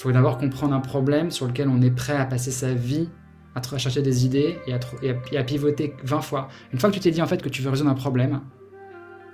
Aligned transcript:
Il 0.00 0.04
faut 0.04 0.12
d'abord 0.12 0.38
comprendre 0.38 0.72
un 0.72 0.80
problème 0.80 1.30
sur 1.30 1.46
lequel 1.46 1.68
on 1.68 1.82
est 1.82 1.90
prêt 1.90 2.16
à 2.16 2.24
passer 2.24 2.50
sa 2.50 2.72
vie 2.72 3.10
à, 3.54 3.78
chercher 3.78 4.00
des 4.00 4.24
idées 4.24 4.58
et 4.66 4.72
à, 5.36 5.44
pivoter 5.44 5.94
20 6.04 6.22
fois. 6.22 6.48
Une 6.72 6.78
fois 6.78 6.88
que 6.88 6.94
tu 6.94 7.00
t'es 7.00 7.10
dit 7.10 7.20
en 7.20 7.26
fait 7.26 7.42
que 7.42 7.50
tu 7.50 7.60
veux 7.60 7.68
résoudre 7.68 7.90
un 7.90 7.94
problème, 7.94 8.40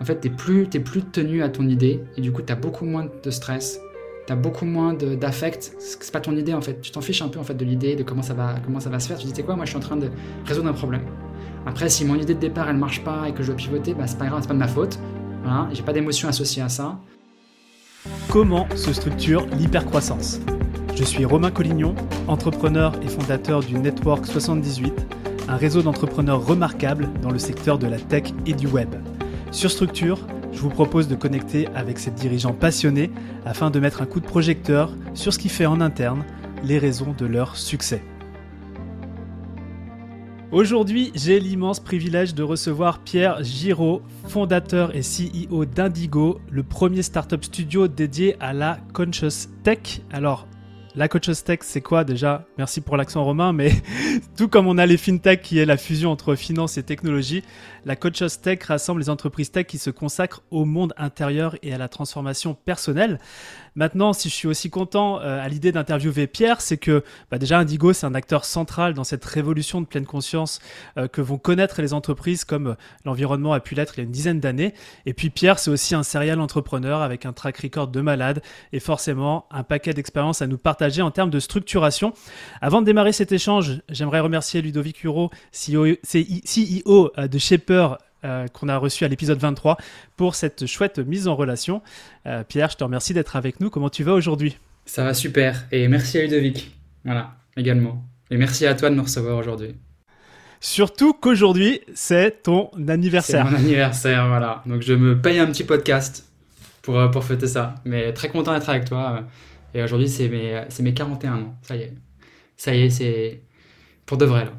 en 0.01 0.05
fait, 0.05 0.21
tu 0.21 0.29
plus, 0.29 0.67
plus 0.67 1.03
tenu 1.03 1.45
à 1.45 1.51
ton 1.51 1.69
idée 1.69 2.03
et 2.17 2.21
du 2.21 2.33
coup, 2.33 2.43
tu 2.43 2.53
as 2.53 2.57
beaucoup 2.57 2.85
moins 2.85 3.07
de 3.23 3.31
stress, 3.31 3.81
tu 4.27 4.33
as 4.33 4.35
beaucoup 4.35 4.65
moins 4.65 4.93
d'affect. 4.93 5.73
C'est 5.79 6.11
pas 6.11 6.19
ton 6.19 6.37
idée 6.37 6.53
en 6.53 6.61
fait. 6.61 6.81
Tu 6.81 6.91
t'en 6.91 7.01
fiches 7.01 7.23
un 7.23 7.29
peu 7.29 7.39
en 7.39 7.45
fait 7.45 7.55
de 7.55 7.65
l'idée, 7.65 7.95
de 7.95 8.03
comment 8.03 8.23
ça, 8.23 8.35
va, 8.35 8.57
comment 8.65 8.81
ça 8.81 8.91
va 8.91 8.99
se 8.99 9.07
faire. 9.07 9.19
Tu 9.19 9.27
dis, 9.27 9.33
tu 9.33 9.45
quoi, 9.45 9.55
moi 9.55 9.67
je 9.67 9.71
suis 9.71 9.79
en 9.79 9.81
train 9.81 9.97
de 9.97 10.11
résoudre 10.47 10.69
un 10.69 10.73
problème. 10.73 11.03
Après, 11.65 11.89
si 11.89 12.05
mon 12.05 12.17
idée 12.17 12.35
de 12.35 12.41
départ 12.41 12.69
elle 12.69 12.77
marche 12.77 13.05
pas 13.05 13.29
et 13.29 13.33
que 13.33 13.45
je 13.45 13.53
dois 13.53 13.57
pivoter, 13.57 13.95
bah, 13.95 14.09
c'est 14.09 14.19
pas 14.19 14.27
grave, 14.27 14.41
c'est 14.43 14.49
pas 14.49 14.55
de 14.55 14.59
ma 14.59 14.67
faute. 14.67 14.99
Voilà, 15.45 15.69
j'ai 15.73 15.85
pas 15.85 15.93
d'émotion 15.93 16.29
associée 16.29 16.63
à 16.63 16.69
ça. 16.69 16.99
Comment 18.29 18.67
se 18.75 18.93
structure 18.93 19.47
l'hypercroissance? 19.47 20.41
Je 20.97 21.05
suis 21.05 21.27
Romain 21.27 21.51
Collignon, 21.51 21.95
entrepreneur 22.27 22.95
et 23.03 23.09
fondateur 23.09 23.61
du 23.61 23.75
Network 23.75 24.25
78, 24.25 24.95
un 25.47 25.57
réseau 25.57 25.83
d'entrepreneurs 25.83 26.47
remarquables 26.47 27.11
dans 27.21 27.31
le 27.31 27.39
secteur 27.39 27.79
de 27.79 27.87
la 27.87 27.99
tech 27.99 28.33
et 28.47 28.55
du 28.55 28.67
web. 28.67 28.89
Sur 29.51 29.71
Structure, 29.71 30.27
je 30.53 30.59
vous 30.59 30.71
propose 30.71 31.07
de 31.07 31.15
connecter 31.15 31.69
avec 31.75 31.99
ces 31.99 32.11
dirigeants 32.11 32.55
passionnés 32.55 33.11
afin 33.45 33.71
de 33.71 33.79
mettre 33.79 34.01
un 34.01 34.07
coup 34.07 34.21
de 34.21 34.27
projecteur 34.27 34.91
sur 35.13 35.35
ce 35.35 35.39
qui 35.39 35.51
fait 35.51 35.67
en 35.67 35.83
interne 35.83 36.25
les 36.65 36.79
raisons 36.79 37.15
de 37.17 37.27
leur 37.27 37.57
succès. 37.57 38.03
Aujourd'hui, 40.51 41.13
j'ai 41.15 41.41
l'immense 41.41 41.79
privilège 41.79 42.35
de 42.35 42.43
recevoir 42.43 43.01
Pierre 43.01 43.45
Giraud, 43.45 44.01
fondateur 44.29 44.97
et 44.97 45.03
CEO 45.03 45.67
d'Indigo, 45.67 46.41
le 46.51 46.63
premier 46.63 47.03
startup 47.03 47.45
studio 47.45 47.87
dédié 47.87 48.37
à 48.41 48.55
la 48.55 48.79
conscious 48.95 49.51
tech. 49.63 50.01
La 50.97 51.09
Conscious 51.09 51.43
Tech, 51.45 51.59
c'est 51.61 51.83
quoi 51.83 52.05
déjà? 52.05 52.47
Merci 52.57 52.81
pour 52.81 52.97
l'accent 52.97 53.23
romain, 53.23 53.53
mais 53.53 53.71
tout 54.37 54.49
comme 54.49 54.67
on 54.67 54.79
a 54.79 54.87
les 54.87 54.97
FinTech 54.97 55.43
qui 55.43 55.59
est 55.59 55.67
la 55.67 55.77
fusion 55.77 56.11
entre 56.11 56.35
finance 56.35 56.79
et 56.79 56.83
technologie, 56.83 57.43
la 57.87 57.95
Conscious 57.95 58.41
Tech 58.43 58.65
rassemble 58.65 59.01
les 59.01 59.09
entreprises 59.11 59.53
tech 59.53 59.65
qui 59.67 59.79
se 59.79 59.91
consacrent 59.91 60.43
au 60.51 60.65
monde 60.65 60.93
intérieur 60.97 61.57
et 61.63 61.73
à 61.73 61.79
la 61.79 61.89
transformation 61.89 62.53
personnelle. 62.53 63.21
Maintenant, 63.77 64.13
si 64.13 64.29
je 64.29 64.35
suis 64.35 64.49
aussi 64.49 64.71
content 64.71 65.21
euh, 65.21 65.41
à 65.41 65.49
l'idée 65.49 65.71
d'interviewer 65.71 66.27
Pierre, 66.27 66.61
c'est 66.61 66.79
que 66.79 67.05
bah, 67.31 67.39
déjà 67.39 67.59
Indigo, 67.59 67.93
c'est 67.93 68.07
un 68.07 68.15
acteur 68.15 68.45
central 68.45 68.93
dans 68.95 69.05
cette 69.05 69.25
révolution 69.25 69.81
de 69.81 69.87
pleine 69.87 70.07
conscience 70.07 70.59
euh, 70.99 71.07
que 71.07 71.21
vont 71.21 71.39
connaître 71.39 71.81
les 71.81 71.93
entreprises 71.93 72.45
comme 72.45 72.69
euh, 72.69 72.75
l'environnement 73.05 73.53
a 73.53 73.61
pu 73.61 73.77
l'être 73.77 73.95
il 73.97 73.99
y 73.99 74.01
a 74.01 74.05
une 74.05 74.11
dizaine 74.11 74.41
d'années. 74.41 74.75
Et 75.05 75.15
puis 75.15 75.31
Pierre, 75.31 75.61
c'est 75.61 75.71
aussi 75.71 75.95
un 75.95 76.03
serial 76.03 76.41
entrepreneur 76.41 77.03
avec 77.03 77.25
un 77.25 77.33
track 77.33 77.59
record 77.59 77.87
de 77.87 78.01
malade 78.01 78.43
et 78.73 78.81
forcément 78.81 79.47
un 79.53 79.63
paquet 79.63 79.93
d'expériences 79.93 80.43
à 80.43 80.49
nous 80.49 80.59
partager 80.59 81.03
en 81.03 81.13
termes 81.13 81.31
de 81.31 81.39
structuration. 81.39 82.15
Avant 82.61 82.81
de 82.81 82.87
démarrer 82.87 83.13
cet 83.13 83.31
échange, 83.31 83.83
j'aimerais 83.91 84.21
remercier 84.21 84.61
Ludovic 84.61 85.05
Huro, 85.05 85.31
CEO, 85.53 85.97
CEO 86.03 87.13
de 87.17 87.39
Shaper, 87.39 87.76
euh, 88.27 88.49
qu'on 88.49 88.69
a 88.69 88.77
reçu 88.77 89.05
à 89.05 89.09
l'épisode 89.09 89.39
23 89.39 89.77
pour 90.17 90.35
cette 90.35 90.67
chouette 90.67 90.99
mise 90.99 91.29
en 91.29 91.37
relation. 91.37 91.83
Euh, 92.27 92.43
Pierre, 92.43 92.71
je 92.71 92.77
te 92.77 92.83
remercie 92.83 93.15
d'être 93.15 93.37
avec 93.37 93.61
nous. 93.61 93.71
Comment 93.71 93.91
tu 93.91 94.03
vas 94.03 94.15
aujourd'hui? 94.15 94.59
Ça 94.85 95.05
va 95.05 95.15
super. 95.15 95.67
Et 95.71 95.87
merci 95.87 96.19
à 96.19 96.23
Ludovic. 96.23 96.75
Voilà, 97.05 97.37
également. 97.57 98.05
Et 98.31 98.37
merci 98.37 98.67
à 98.67 98.75
toi 98.75 98.91
de 98.91 98.95
me 98.95 99.03
recevoir 99.03 99.37
aujourd'hui. 99.37 99.77
Surtout 100.61 101.13
qu'aujourd'hui, 101.13 101.83
c'est 101.95 102.43
ton 102.43 102.71
anniversaire. 102.89 103.47
C'est 103.47 103.53
mon 103.53 103.59
anniversaire, 103.59 104.27
voilà. 104.27 104.63
Donc 104.67 104.83
je 104.83 104.95
me 104.95 105.21
paye 105.21 105.39
un 105.39 105.47
petit 105.47 105.65
podcast 105.65 106.27
pour, 106.83 106.99
euh, 106.99 107.09
pour 107.09 107.23
fêter 107.23 107.47
ça. 107.47 107.77
Mais 107.85 108.13
très 108.13 108.29
content 108.29 108.55
d'être 108.55 108.71
avec 108.71 108.87
toi. 108.87 109.25
Et 109.75 109.83
aujourd'hui, 109.83 110.09
c'est 110.09 110.29
mes, 110.29 110.63
mes 110.81 110.95
41 110.95 111.35
ans. 111.35 111.55
Ça 111.63 111.77
y 111.77 111.83
est. 111.83 111.93
Ça 112.57 112.75
y 112.75 112.83
est, 112.83 112.91
c'est 112.91 113.43
pour 114.07 114.17
de 114.17 114.25
vrai 114.25 114.47
là. 114.47 114.53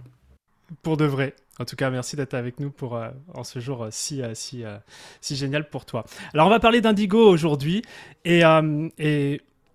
Pour 0.84 0.96
de 0.96 1.06
vrai. 1.06 1.34
En 1.60 1.66
tout 1.66 1.76
cas, 1.76 1.90
merci 1.90 2.16
d'être 2.16 2.34
avec 2.34 2.60
nous 2.60 2.70
pour 2.70 2.96
euh, 2.96 3.10
en 3.34 3.44
ce 3.44 3.60
jour 3.60 3.84
euh, 3.84 3.88
si 3.92 4.22
euh, 4.22 4.34
si 4.34 4.64
si 5.22 5.36
génial 5.36 5.70
pour 5.70 5.86
toi. 5.86 6.06
Alors, 6.34 6.48
on 6.48 6.50
va 6.50 6.60
parler 6.60 6.82
d'Indigo 6.82 7.28
aujourd'hui 7.28 7.82
et, 8.26 8.42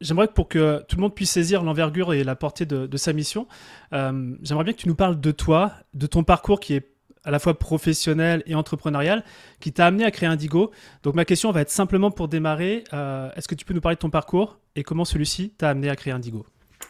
j'aimerais 0.01 0.27
que 0.27 0.33
pour 0.33 0.49
que 0.49 0.85
tout 0.89 0.97
le 0.97 1.03
monde 1.03 1.15
puisse 1.15 1.31
saisir 1.31 1.63
l'envergure 1.63 2.13
et 2.13 2.25
la 2.25 2.35
portée 2.35 2.67
de, 2.67 2.87
de 2.87 2.97
sa 2.97 3.13
mission, 3.13 3.47
j'aimerais 3.93 4.65
bien 4.65 4.73
que 4.73 4.79
tu 4.79 4.89
nous 4.89 4.95
parles 4.95 5.21
de 5.21 5.31
toi, 5.31 5.73
de 5.95 6.07
ton 6.07 6.25
parcours 6.25 6.61
qui 6.61 6.75
est 6.75 6.89
à 7.25 7.31
la 7.31 7.39
fois 7.39 7.57
professionnel 7.57 8.43
et 8.47 8.57
entrepreneurial, 8.57 9.23
qui 9.61 9.73
t'a 9.73 9.87
amené 9.87 10.05
à 10.05 10.11
créer 10.11 10.29
Indigo. 10.29 10.73
Donc 11.05 11.15
ma 11.15 11.25
question 11.25 11.53
va 11.53 11.61
être 11.61 11.71
simplement 11.71 12.11
pour 12.11 12.27
démarrer, 12.27 12.83
est-ce 13.37 13.47
que 13.47 13.55
tu 13.55 13.65
peux 13.65 13.75
nous 13.75 13.81
parler 13.81 13.95
de 13.95 14.01
ton 14.01 14.11
parcours 14.11 14.59
et 14.75 14.83
comment 14.83 15.05
celui-ci 15.05 15.51
t'a 15.51 15.71
amené 15.71 15.89
à 15.89 15.95
créer 15.95 16.13
Indigo? 16.13 16.45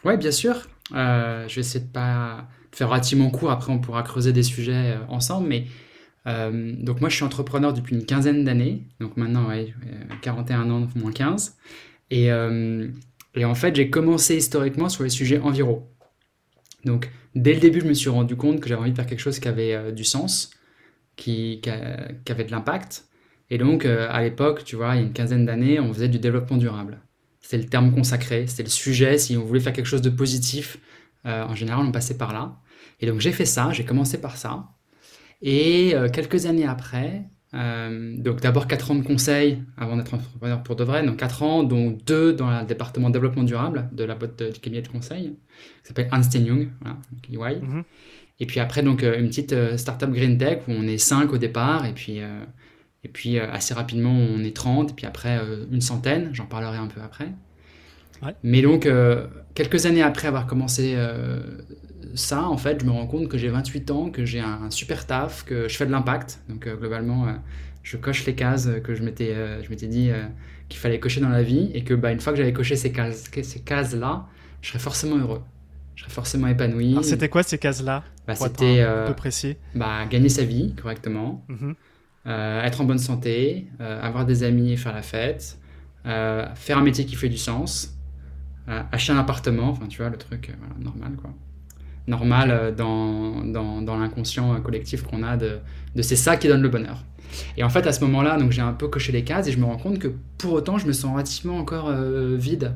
Oui, 0.04 0.16
bien 0.16 0.30
sûr. 0.30 0.62
je 0.90 1.54
vais 1.54 1.60
essayer 1.60 1.84
de 1.84 1.90
pas 1.90 2.46
faire 2.72 2.88
relativement 2.88 3.30
court. 3.30 3.50
Après, 3.50 3.72
on 3.72 3.78
pourra 3.78 4.02
creuser 4.02 4.32
des 4.32 4.42
sujets 4.42 4.96
euh, 4.96 4.98
ensemble. 5.08 5.48
Mais 5.48 5.66
euh, 6.26 6.74
donc, 6.78 7.00
moi, 7.00 7.08
je 7.08 7.16
suis 7.16 7.24
entrepreneur 7.24 7.72
depuis 7.72 7.94
une 7.94 8.04
quinzaine 8.04 8.44
d'années. 8.44 8.82
Donc, 9.00 9.16
maintenant, 9.16 9.48
ouais, 9.48 9.74
41 10.22 10.68
euh, 10.68 10.72
ans, 10.72 10.88
moins 10.96 11.12
15. 11.12 11.56
Et, 12.10 12.26
et 13.34 13.44
en 13.46 13.54
fait, 13.54 13.74
j'ai 13.74 13.88
commencé 13.88 14.36
historiquement 14.36 14.90
sur 14.90 15.02
les 15.02 15.08
sujets 15.08 15.38
enviro. 15.38 15.90
Donc, 16.84 17.10
dès 17.34 17.54
le 17.54 17.60
début, 17.60 17.80
je 17.80 17.86
me 17.86 17.94
suis 17.94 18.10
rendu 18.10 18.36
compte 18.36 18.60
que 18.60 18.68
j'avais 18.68 18.82
envie 18.82 18.90
de 18.90 18.96
faire 18.96 19.06
quelque 19.06 19.20
chose 19.20 19.38
qui 19.38 19.48
avait 19.48 19.92
du 19.92 20.04
sens, 20.04 20.50
qui, 21.16 21.62
qui, 21.62 21.70
avait 21.70 22.44
de 22.44 22.50
l'impact. 22.50 23.06
Et 23.48 23.56
donc, 23.56 23.86
à 23.86 24.20
l'époque, 24.20 24.64
tu 24.64 24.76
vois, 24.76 24.94
il 24.94 24.98
y 24.98 25.02
a 25.02 25.06
une 25.06 25.14
quinzaine 25.14 25.46
d'années, 25.46 25.80
on 25.80 25.90
faisait 25.94 26.08
du 26.08 26.18
développement 26.18 26.58
durable. 26.58 27.00
C'était 27.40 27.56
le 27.56 27.64
terme 27.64 27.94
consacré, 27.94 28.46
c'était 28.46 28.64
le 28.64 28.68
sujet. 28.68 29.16
Si 29.16 29.34
on 29.38 29.44
voulait 29.44 29.60
faire 29.60 29.72
quelque 29.72 29.86
chose 29.86 30.02
de 30.02 30.10
positif, 30.10 30.76
en 31.24 31.54
général, 31.54 31.84
on 31.86 31.92
passait 31.92 32.18
par 32.18 32.32
là. 32.32 32.56
Et 33.00 33.06
donc 33.06 33.20
j'ai 33.20 33.32
fait 33.32 33.44
ça, 33.44 33.72
j'ai 33.72 33.84
commencé 33.84 34.20
par 34.20 34.36
ça. 34.36 34.68
Et 35.42 35.94
euh, 35.94 36.08
quelques 36.08 36.46
années 36.46 36.66
après, 36.66 37.24
euh, 37.54 38.16
donc 38.16 38.40
d'abord 38.40 38.66
4 38.68 38.92
ans 38.92 38.94
de 38.94 39.02
conseil 39.02 39.62
avant 39.76 39.96
d'être 39.96 40.14
entrepreneur 40.14 40.62
pour 40.62 40.76
de 40.76 40.84
vrai, 40.84 41.04
donc 41.04 41.16
4 41.16 41.42
ans, 41.42 41.62
dont 41.64 41.90
2 42.06 42.32
dans 42.32 42.60
le 42.60 42.64
département 42.64 43.10
développement 43.10 43.42
durable 43.42 43.90
de 43.92 44.04
la 44.04 44.14
boîte 44.14 44.42
du 44.42 44.60
cabinet 44.60 44.82
de 44.82 44.88
conseil, 44.88 45.36
qui 45.82 45.88
s'appelle 45.88 46.08
Ernst 46.12 46.32
Young, 46.34 46.70
voilà, 46.80 47.50
EY. 47.52 47.60
Mhm. 47.60 47.84
Et 48.38 48.46
puis 48.46 48.60
après, 48.60 48.82
donc 48.82 49.02
euh, 49.02 49.18
une 49.18 49.28
petite 49.28 49.54
startup 49.76 50.10
Green 50.10 50.38
Tech 50.38 50.62
où 50.68 50.72
on 50.72 50.86
est 50.86 50.98
5 50.98 51.32
au 51.32 51.38
départ, 51.38 51.84
et 51.84 51.92
puis, 51.92 52.20
et 53.04 53.08
puis 53.08 53.38
assez 53.38 53.74
rapidement 53.74 54.12
on 54.12 54.44
est 54.44 54.54
30, 54.54 54.92
et 54.92 54.94
puis 54.94 55.06
après 55.06 55.40
une 55.70 55.80
centaine, 55.80 56.30
j'en 56.32 56.46
parlerai 56.46 56.78
un 56.78 56.86
peu 56.86 57.00
après. 57.00 57.28
Mais 58.42 58.62
donc, 58.62 58.88
quelques 59.54 59.86
années 59.86 60.02
après 60.02 60.28
avoir 60.28 60.46
commencé 60.46 60.96
ça, 62.14 62.44
en 62.44 62.56
fait, 62.56 62.80
je 62.80 62.86
me 62.86 62.90
rends 62.90 63.06
compte 63.06 63.28
que 63.28 63.38
j'ai 63.38 63.48
28 63.48 63.90
ans, 63.90 64.10
que 64.10 64.24
j'ai 64.24 64.40
un, 64.40 64.70
super 64.70 65.06
taf, 65.06 65.44
que 65.44 65.68
je 65.68 65.76
fais 65.76 65.86
de 65.86 65.90
l'impact. 65.90 66.40
Donc, 66.48 66.66
euh, 66.66 66.76
globalement, 66.76 67.26
euh, 67.26 67.32
je 67.82 67.96
coche 67.96 68.24
les 68.26 68.34
cases 68.34 68.68
que 68.84 68.94
je 68.94 69.02
m'étais, 69.02 69.32
euh, 69.32 69.62
je 69.62 69.70
m'étais 69.70 69.86
dit 69.86 70.10
qu'il 70.68 70.78
fallait 70.78 71.00
cocher 71.00 71.20
dans 71.20 71.28
la 71.28 71.42
vie 71.42 71.70
et 71.74 71.84
que, 71.84 71.94
bah, 71.94 72.12
une 72.12 72.20
fois 72.20 72.32
que 72.32 72.38
j'avais 72.38 72.52
coché 72.52 72.76
ces 72.76 72.92
cases, 72.92 73.30
ces 73.42 73.60
cases-là, 73.60 74.26
je 74.60 74.68
serais 74.68 74.78
forcément 74.78 75.16
heureux. 75.16 75.42
Je 75.94 76.02
serais 76.02 76.12
forcément 76.12 76.48
épanoui. 76.48 76.96
c'était 77.02 77.28
quoi 77.28 77.42
ces 77.42 77.58
cases-là? 77.58 78.02
Bah, 78.26 78.34
C'était 78.34 78.80
un 78.80 79.06
peu 79.06 79.14
précis. 79.14 79.56
Bah, 79.74 80.06
gagner 80.08 80.28
sa 80.28 80.44
vie 80.44 80.74
correctement, 80.74 81.44
mhm. 81.48 81.74
être 82.26 82.80
en 82.80 82.84
bonne 82.84 82.98
santé, 82.98 83.66
avoir 83.78 84.24
des 84.24 84.42
amis 84.42 84.72
et 84.72 84.76
faire 84.76 84.94
la 84.94 85.02
fête, 85.02 85.58
faire 86.04 86.78
un 86.78 86.82
métier 86.82 87.04
qui 87.04 87.16
fait 87.16 87.28
du 87.28 87.36
sens, 87.36 87.98
acheter 88.66 89.12
un 89.12 89.18
appartement, 89.18 89.70
enfin 89.70 89.86
tu 89.88 89.98
vois 89.98 90.10
le 90.10 90.16
truc 90.16 90.52
normal 90.78 91.12
quoi 91.20 91.34
normal 92.06 92.50
euh, 92.50 92.72
dans, 92.72 93.42
dans, 93.80 93.96
l'inconscient 93.96 94.60
collectif 94.60 95.02
qu'on 95.02 95.22
a 95.22 95.36
de, 95.36 95.58
de 95.94 96.02
c'est 96.02 96.16
ça 96.16 96.36
qui 96.36 96.48
donne 96.48 96.62
le 96.62 96.68
bonheur. 96.68 97.04
Et 97.56 97.64
en 97.64 97.70
fait, 97.70 97.86
à 97.86 97.92
ce 97.92 98.00
moment-là, 98.04 98.36
donc 98.36 98.50
j'ai 98.50 98.60
un 98.60 98.72
peu 98.72 98.88
coché 98.88 99.12
les 99.12 99.24
cases 99.24 99.48
et 99.48 99.52
je 99.52 99.58
me 99.58 99.64
rends 99.64 99.78
compte 99.78 99.98
que 99.98 100.08
pour 100.38 100.52
autant, 100.52 100.78
je 100.78 100.86
me 100.86 100.92
sens 100.92 101.12
relativement 101.12 101.58
encore 101.58 101.88
euh, 101.88 102.36
vide 102.36 102.74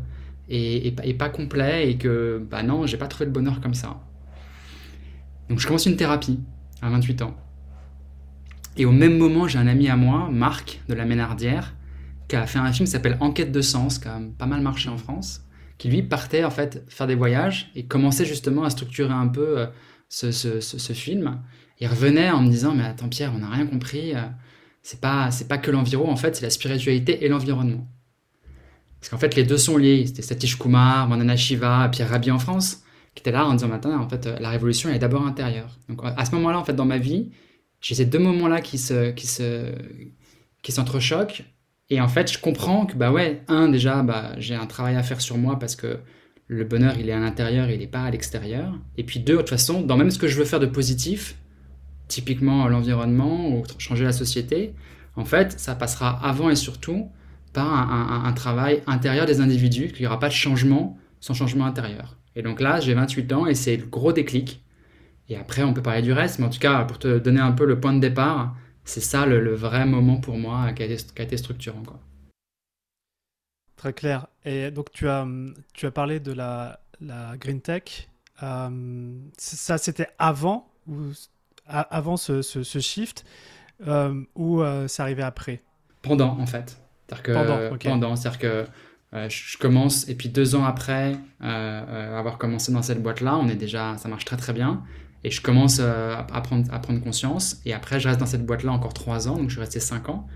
et, 0.48 0.88
et, 0.88 1.14
pas 1.14 1.28
complet 1.28 1.90
et 1.90 1.98
que, 1.98 2.42
bah 2.50 2.62
non, 2.62 2.86
j'ai 2.86 2.96
pas 2.96 3.08
trouvé 3.08 3.26
le 3.26 3.32
bonheur 3.32 3.60
comme 3.60 3.74
ça. 3.74 4.00
Donc 5.50 5.58
je 5.58 5.66
commence 5.66 5.86
une 5.86 5.96
thérapie 5.96 6.40
à 6.80 6.88
28 6.88 7.22
ans. 7.22 7.36
Et 8.78 8.84
au 8.84 8.92
même 8.92 9.18
moment, 9.18 9.48
j'ai 9.48 9.58
un 9.58 9.66
ami 9.66 9.88
à 9.88 9.96
moi, 9.96 10.28
Marc 10.30 10.80
de 10.88 10.94
la 10.94 11.04
Ménardière, 11.04 11.74
qui 12.28 12.36
a 12.36 12.46
fait 12.46 12.58
un 12.58 12.72
film 12.72 12.86
qui 12.86 12.92
s'appelle 12.92 13.16
Enquête 13.20 13.52
de 13.52 13.60
sens, 13.60 13.98
qui 13.98 14.08
a 14.08 14.20
pas 14.38 14.46
mal 14.46 14.60
marché 14.60 14.88
en 14.88 14.96
France 14.96 15.45
qui 15.78 15.88
lui 15.88 16.02
partait 16.02 16.44
en 16.44 16.50
fait 16.50 16.84
faire 16.88 17.06
des 17.06 17.14
voyages 17.14 17.70
et 17.74 17.84
commençait 17.86 18.24
justement 18.24 18.64
à 18.64 18.70
structurer 18.70 19.12
un 19.12 19.28
peu 19.28 19.58
euh, 19.58 19.66
ce, 20.08 20.92
film. 20.92 21.40
Il 21.80 21.88
revenait 21.88 22.30
en 22.30 22.40
me 22.40 22.48
disant 22.50 22.74
mais 22.74 22.84
attends 22.84 23.08
Pierre, 23.08 23.32
on 23.34 23.38
n'a 23.38 23.50
rien 23.50 23.66
compris. 23.66 24.14
Euh, 24.14 24.22
c'est 24.82 25.00
pas 25.00 25.30
c'est 25.30 25.48
pas 25.48 25.58
que 25.58 25.70
l'environnement 25.70 26.12
en 26.12 26.16
fait, 26.16 26.36
c'est 26.36 26.44
la 26.44 26.50
spiritualité 26.50 27.24
et 27.24 27.28
l'environnement. 27.28 27.86
Parce 29.00 29.10
qu'en 29.10 29.18
fait 29.18 29.34
les 29.34 29.44
deux 29.44 29.58
sont 29.58 29.76
liés. 29.76 30.06
C'était 30.06 30.22
Satish 30.22 30.58
Kumar, 30.58 31.08
Mandana 31.08 31.36
Shiva, 31.36 31.88
Pierre 31.90 32.10
Rabhi 32.10 32.30
en 32.30 32.38
France 32.38 32.82
qui 33.14 33.22
étaient 33.22 33.32
là 33.32 33.46
en 33.46 33.54
disant 33.54 33.68
maintenant 33.68 33.98
en 33.98 34.08
fait 34.08 34.26
la 34.26 34.50
révolution 34.50 34.90
est 34.90 34.98
d'abord 34.98 35.26
intérieure. 35.26 35.78
Donc 35.88 36.00
à 36.04 36.24
ce 36.24 36.34
moment-là 36.34 36.58
en 36.58 36.64
fait 36.64 36.74
dans 36.74 36.84
ma 36.84 36.98
vie, 36.98 37.30
j'ai 37.80 37.94
ces 37.94 38.04
deux 38.04 38.18
moments-là 38.18 38.60
qui 38.60 38.78
se 38.78 39.10
qui 39.10 39.26
se 39.26 39.72
qui 40.62 40.72
s'entrechoquent 40.72 41.44
et 41.88 42.00
en 42.00 42.08
fait, 42.08 42.32
je 42.32 42.38
comprends 42.38 42.86
que, 42.86 42.96
bah 42.96 43.12
ouais, 43.12 43.42
un, 43.48 43.68
déjà, 43.68 44.02
bah, 44.02 44.32
j'ai 44.38 44.54
un 44.54 44.66
travail 44.66 44.96
à 44.96 45.02
faire 45.02 45.20
sur 45.20 45.38
moi 45.38 45.58
parce 45.58 45.76
que 45.76 45.98
le 46.48 46.64
bonheur, 46.64 46.94
il 46.98 47.08
est 47.08 47.12
à 47.12 47.20
l'intérieur, 47.20 47.70
il 47.70 47.78
n'est 47.78 47.86
pas 47.86 48.04
à 48.04 48.10
l'extérieur. 48.10 48.72
Et 48.96 49.04
puis 49.04 49.20
deux, 49.20 49.34
de 49.34 49.38
toute 49.38 49.50
façon, 49.50 49.82
dans 49.82 49.96
même 49.96 50.10
ce 50.10 50.18
que 50.18 50.28
je 50.28 50.36
veux 50.36 50.44
faire 50.44 50.60
de 50.60 50.66
positif, 50.66 51.36
typiquement 52.08 52.68
l'environnement 52.68 53.50
ou 53.50 53.64
changer 53.78 54.04
la 54.04 54.12
société, 54.12 54.74
en 55.16 55.24
fait, 55.24 55.58
ça 55.58 55.74
passera 55.74 56.10
avant 56.24 56.50
et 56.50 56.56
surtout 56.56 57.08
par 57.52 57.90
un, 58.26 58.32
travail 58.34 58.82
intérieur 58.86 59.24
des 59.24 59.40
individus, 59.40 59.88
qu'il 59.88 60.02
n'y 60.02 60.06
aura 60.06 60.18
pas 60.18 60.28
de 60.28 60.34
changement 60.34 60.98
sans 61.20 61.32
changement 61.32 61.64
intérieur. 61.64 62.18
Et 62.34 62.42
donc 62.42 62.60
là, 62.60 62.80
j'ai 62.80 62.92
28 62.92 63.32
ans 63.32 63.46
et 63.46 63.54
c'est 63.54 63.78
le 63.78 63.86
gros 63.86 64.12
déclic. 64.12 64.62
Et 65.30 65.36
après, 65.36 65.62
on 65.62 65.72
peut 65.72 65.80
parler 65.80 66.02
du 66.02 66.12
reste, 66.12 66.38
mais 66.38 66.44
en 66.44 66.50
tout 66.50 66.58
cas, 66.58 66.84
pour 66.84 66.98
te 66.98 67.18
donner 67.18 67.40
un 67.40 67.52
peu 67.52 67.64
le 67.64 67.80
point 67.80 67.94
de 67.94 67.98
départ, 67.98 68.54
c'est 68.86 69.00
ça 69.00 69.26
le, 69.26 69.54
vrai 69.54 69.84
moment 69.84 70.16
pour 70.16 70.38
moi 70.38 70.72
qui 70.72 70.82
a 70.82 70.86
été, 70.86 71.36
structurant. 71.36 71.82
Quoi. 71.82 72.00
Très 73.76 73.92
clair. 73.92 74.28
Et 74.44 74.70
donc, 74.70 74.90
tu 74.92 75.08
as, 75.08 75.26
tu 75.74 75.86
as 75.86 75.90
parlé 75.90 76.20
de 76.20 76.32
la, 76.32 76.80
la 77.00 77.36
Green 77.36 77.60
Tech. 77.60 78.08
Euh, 78.42 79.18
ça, 79.36 79.76
c'était 79.76 80.08
avant, 80.18 80.70
ou, 80.86 81.12
avant 81.66 82.16
ce, 82.16 82.42
ce, 82.42 82.78
shift, 82.78 83.24
euh, 83.86 84.22
ou 84.34 84.62
euh, 84.62 84.88
ça 84.88 85.02
arrivait 85.02 85.22
après? 85.22 85.62
Pendant, 86.02 86.38
en 86.38 86.46
fait. 86.46 86.78
C'est-à-dire 87.08 87.22
que, 87.78 87.88
pendant, 87.88 88.16
c'est-à-dire 88.16 88.38
que 88.38 88.66
euh, 89.14 89.28
je 89.28 89.58
commence, 89.58 90.08
et 90.08 90.14
puis 90.14 90.28
deux 90.28 90.54
ans 90.54 90.64
après 90.64 91.16
avoir 91.40 92.38
commencé 92.38 92.72
dans 92.72 92.82
cette 92.82 93.02
boîte-là, 93.02 93.36
on 93.36 93.48
est 93.48 93.56
déjà, 93.56 93.96
ça 93.98 94.08
marche 94.08 94.24
très 94.24 94.36
très 94.36 94.52
bien. 94.52 94.82
Et 95.24 95.30
je 95.30 95.40
commence 95.40 95.80
à, 95.80 96.24
prendre, 96.42 96.72
à 96.72 96.78
prendre 96.78 97.00
conscience. 97.02 97.60
Et 97.64 97.72
après, 97.72 97.98
je 98.00 98.08
reste 98.08 98.20
dans 98.20 98.26
cette 98.26 98.46
boîte-là 98.46 98.72
encore 98.72 98.94
trois 98.94 99.28
ans, 99.28 99.36
donc 99.36 99.48
je 99.48 99.54
suis 99.54 99.60
resté 99.60 99.80
cinq 99.80 100.08
ans. 100.08 100.26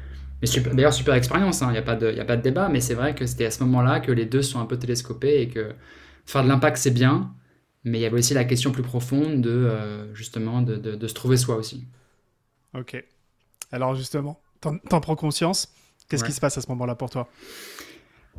Mais 0.43 0.49
d'ailleurs, 0.75 0.95
super 0.95 1.15
expérience, 1.15 1.61
il 1.61 1.65
hein, 1.65 1.73
n'y 1.73 1.79
a, 1.79 1.83
pas 1.83 1.97
de, 1.97 2.19
a 2.19 2.25
pas 2.25 2.37
de 2.37 2.43
débat, 2.43 2.69
mais 2.69 2.81
c'est 2.81 2.95
vrai 2.95 3.15
que 3.15 3.27
c'était 3.27 3.45
à 3.45 3.51
ce 3.51 3.63
moment-là 3.65 4.01
que 4.01 4.11
les 4.11 4.25
deux 4.25 4.43
sont 4.43 4.59
un 4.59 4.67
peu 4.67 4.79
télescopés 4.79 5.43
et 5.43 5.49
que 5.49 5.75
faire 6.25 6.43
de 6.43 6.49
l'impact, 6.49 6.79
c'est 6.79 6.91
bien, 6.91 7.35
mais 7.85 7.99
il 7.99 8.03
y 8.03 8.07
avait 8.07 8.19
aussi 8.19 8.35
la 8.35 8.45
question 8.45 8.73
plus 8.73 8.83
profonde 8.83 9.43
de, 9.43 9.51
euh, 9.51 10.15
justement, 10.15 10.63
de, 10.63 10.77
de, 10.77 11.09
se 11.09 11.15
trouver 11.15 11.37
soi 11.37 11.57
aussi. 11.57 11.87
Ok. 12.75 13.05
Alors, 13.71 13.95
justement, 13.95 14.41
t'en 14.61 15.01
prends 15.01 15.17
conscience. 15.17 15.69
Qu'est-ce 16.09 16.25
qui 16.25 16.33
se 16.33 16.41
passe 16.41 16.59
à 16.59 16.61
ce 16.61 16.69
moment-là 16.71 16.95
pour 16.95 17.11
toi? 17.11 17.29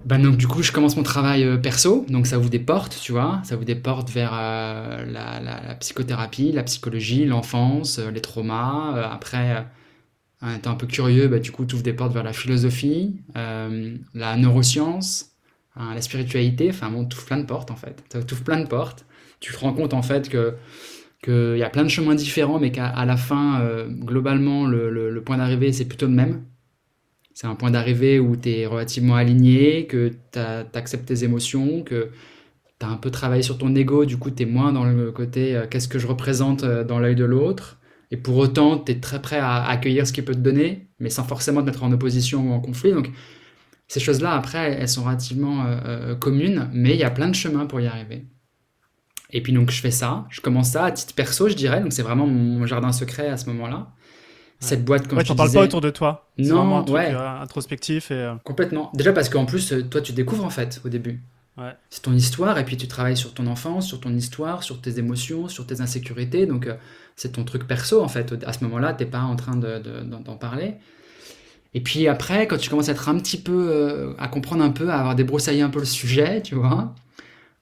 Bah 0.06 0.18
donc 0.18 0.38
du 0.38 0.48
coup 0.48 0.64
je 0.64 0.72
commence 0.72 0.96
mon 0.98 1.04
travail 1.04 1.44
euh, 1.44 1.58
perso, 1.58 2.06
donc 2.10 2.28
ça 2.28 2.40
ouvre 2.40 2.50
des 2.50 2.60
portes, 2.60 3.00
tu 3.02 3.12
vois, 3.12 3.42
ça 3.44 3.56
ouvre 3.56 3.66
des 3.66 3.76
portes 3.76 4.10
vers 4.10 4.32
euh, 4.34 5.06
la, 5.06 5.76
psychothérapie, 5.76 6.52
la 6.52 6.64
psychologie, 6.64 7.26
l'enfance, 7.26 8.00
les 8.00 8.22
traumas. 8.22 8.96
après, 9.12 9.66
en 10.42 10.56
étant 10.56 10.72
un 10.72 10.76
peu 10.76 10.88
curieux, 10.88 11.28
bah, 11.28 11.40
du 11.40 11.52
coup, 11.52 11.66
tu 11.66 11.76
ouvres 11.76 11.84
des 11.84 11.94
portes 11.94 12.14
vers 12.14 12.24
la 12.24 12.34
philosophie, 12.34 13.16
euh, 13.38 13.96
la 14.14 14.36
neuroscience, 14.38 15.32
hein, 15.76 15.94
la 15.94 16.02
spiritualité. 16.02 16.70
Enfin, 16.70 16.90
bon, 16.90 17.04
ouvres 17.04 17.26
plein 17.26 17.38
de 17.38 17.46
portes, 17.46 17.72
en 17.72 17.76
fait. 17.76 18.04
Tu 18.10 18.34
ouvres 18.34 18.44
plein 18.44 18.60
de 18.60 18.68
portes. 18.68 19.06
Tu 19.40 19.54
te 19.54 19.60
rends 19.60 19.74
compte, 19.74 19.94
en 19.94 20.02
fait, 20.02 20.30
que 20.30 20.56
qu'il 21.24 21.58
y 21.58 21.64
a 21.64 21.70
plein 21.70 21.84
de 21.84 21.88
chemins 21.88 22.16
différents, 22.16 22.60
mais 22.60 22.72
qu'à 22.72 23.06
la 23.06 23.16
fin, 23.16 23.62
euh, 23.62 23.88
globalement, 23.88 24.66
le, 24.66 24.90
le, 24.90 25.24
point 25.24 25.38
d'arrivée, 25.38 25.72
c'est 25.72 25.86
plutôt 25.86 26.08
le 26.08 26.14
même. 26.14 26.46
C'est 27.42 27.48
un 27.48 27.56
point 27.56 27.72
d'arrivée 27.72 28.20
où 28.20 28.36
tu 28.36 28.52
es 28.52 28.68
relativement 28.68 29.16
aligné, 29.16 29.88
que 29.88 30.12
tu 30.32 30.40
acceptes 30.78 31.08
tes 31.08 31.24
émotions, 31.24 31.82
que 31.82 32.12
tu 32.80 32.86
as 32.86 32.88
un 32.88 32.98
peu 32.98 33.10
travaillé 33.10 33.42
sur 33.42 33.58
ton 33.58 33.74
ego, 33.74 34.06
du 34.06 34.18
coup, 34.18 34.30
tu 34.30 34.44
es 34.44 34.46
moins 34.46 34.72
dans 34.72 34.84
le 34.84 35.12
côté 35.12 35.56
euh, 35.56 35.66
qu'est-ce 35.68 35.88
que 35.88 35.98
je 35.98 36.06
représente 36.06 36.64
dans 36.64 37.00
l'œil 37.00 37.16
de 37.16 37.24
l'autre. 37.24 37.80
Et 38.12 38.18
pour 38.18 38.38
autant, 38.38 38.78
tu 38.78 38.92
es 38.92 39.00
très 39.00 39.24
prêt 39.24 39.40
à 39.40 39.64
accueillir 39.64 40.06
ce 40.06 40.14
qu'il 40.14 40.24
peut 40.24 40.36
te 40.36 40.40
donner, 40.40 40.92
mais 41.00 41.10
sans 41.10 41.24
forcément 41.24 41.62
te 41.62 41.66
mettre 41.66 41.84
en 41.84 41.92
opposition 41.92 42.48
ou 42.48 42.54
en 42.54 42.60
conflit. 42.60 42.92
Donc, 42.92 43.10
ces 43.88 44.00
choses-là, 44.00 44.36
après, 44.36 44.78
elles 44.80 44.88
sont 44.88 45.04
relativement 45.04 45.66
euh, 45.66 45.80
euh, 45.86 46.16
communes, 46.16 46.70
mais 46.74 46.92
il 46.92 47.00
y 47.00 47.04
a 47.04 47.10
plein 47.10 47.28
de 47.28 47.34
chemins 47.34 47.66
pour 47.66 47.82
y 47.82 47.88
arriver. 47.88 48.28
Et 49.32 49.42
puis, 49.42 49.52
donc, 49.52 49.72
je 49.72 49.82
fais 49.82 49.90
ça. 49.90 50.28
Je 50.30 50.42
commence 50.42 50.70
ça 50.70 50.86
à 50.86 50.92
titre 50.92 51.16
perso, 51.16 51.50
je 51.50 51.56
dirais. 51.56 51.82
Donc, 51.82 51.92
c'est 51.92 52.04
vraiment 52.04 52.28
mon 52.28 52.68
jardin 52.68 52.92
secret 52.92 53.30
à 53.30 53.38
ce 53.38 53.48
moment-là. 53.48 53.96
Cette 54.62 54.86
boîte, 54.86 55.08
comme 55.08 55.18
ouais, 55.18 55.24
tu 55.24 55.36
parles 55.36 55.52
pas 55.52 55.64
autour 55.64 55.82
de 55.82 55.90
toi. 55.90 56.30
Non, 56.38 56.78
un 56.78 56.84
truc 56.84 56.96
ouais. 56.96 57.14
Euh, 57.14 57.42
introspectif. 57.42 58.12
Et... 58.12 58.32
Complètement. 58.44 58.92
Déjà 58.94 59.12
parce 59.12 59.28
qu'en 59.28 59.46
plus, 59.46 59.74
toi, 59.90 60.02
tu 60.02 60.14
découvres 60.14 60.46
en 60.46 60.50
fait 60.50 60.80
au 60.86 60.90
début. 60.90 61.22
C'est 61.90 62.02
ton 62.02 62.14
histoire, 62.14 62.58
et 62.58 62.66
puis 62.66 62.78
tu 62.78 62.88
travailles 62.88 63.18
sur 63.18 63.34
ton 63.34 63.46
enfance, 63.46 63.88
sur 63.88 64.00
ton 64.00 64.16
histoire, 64.16 64.64
sur 64.64 64.82
tes 64.82 64.98
émotions, 64.98 65.48
sur 65.48 65.68
tes 65.68 65.82
insécurités. 65.82 66.46
Donc, 66.46 66.66
euh, 66.66 66.76
c'est 67.16 67.34
ton 67.34 67.44
truc 67.44 67.68
perso, 67.68 68.02
en 68.02 68.08
fait. 68.08 68.34
À 68.46 68.54
ce 68.54 68.64
moment-là, 68.64 68.94
tu 68.94 69.04
n'es 69.04 69.10
pas 69.10 69.20
en 69.20 69.36
train 69.36 69.56
d'en 69.56 70.36
parler. 70.38 70.76
Et 71.74 71.82
puis 71.82 72.08
après, 72.08 72.48
quand 72.48 72.58
tu 72.58 72.70
commences 72.70 72.90
à 72.90 72.94
être 72.94 73.10
un 73.10 73.18
petit 73.18 73.38
peu, 73.38 73.70
euh, 73.70 74.14
à 74.18 74.28
comprendre 74.28 74.64
un 74.64 74.72
peu, 74.72 74.90
à 74.90 74.98
avoir 75.00 75.16
débroussaillé 75.16 75.62
un 75.62 75.70
peu 75.70 75.80
le 75.80 75.86
sujet, 75.86 76.42
tu 76.42 76.56
vois, 76.56 76.94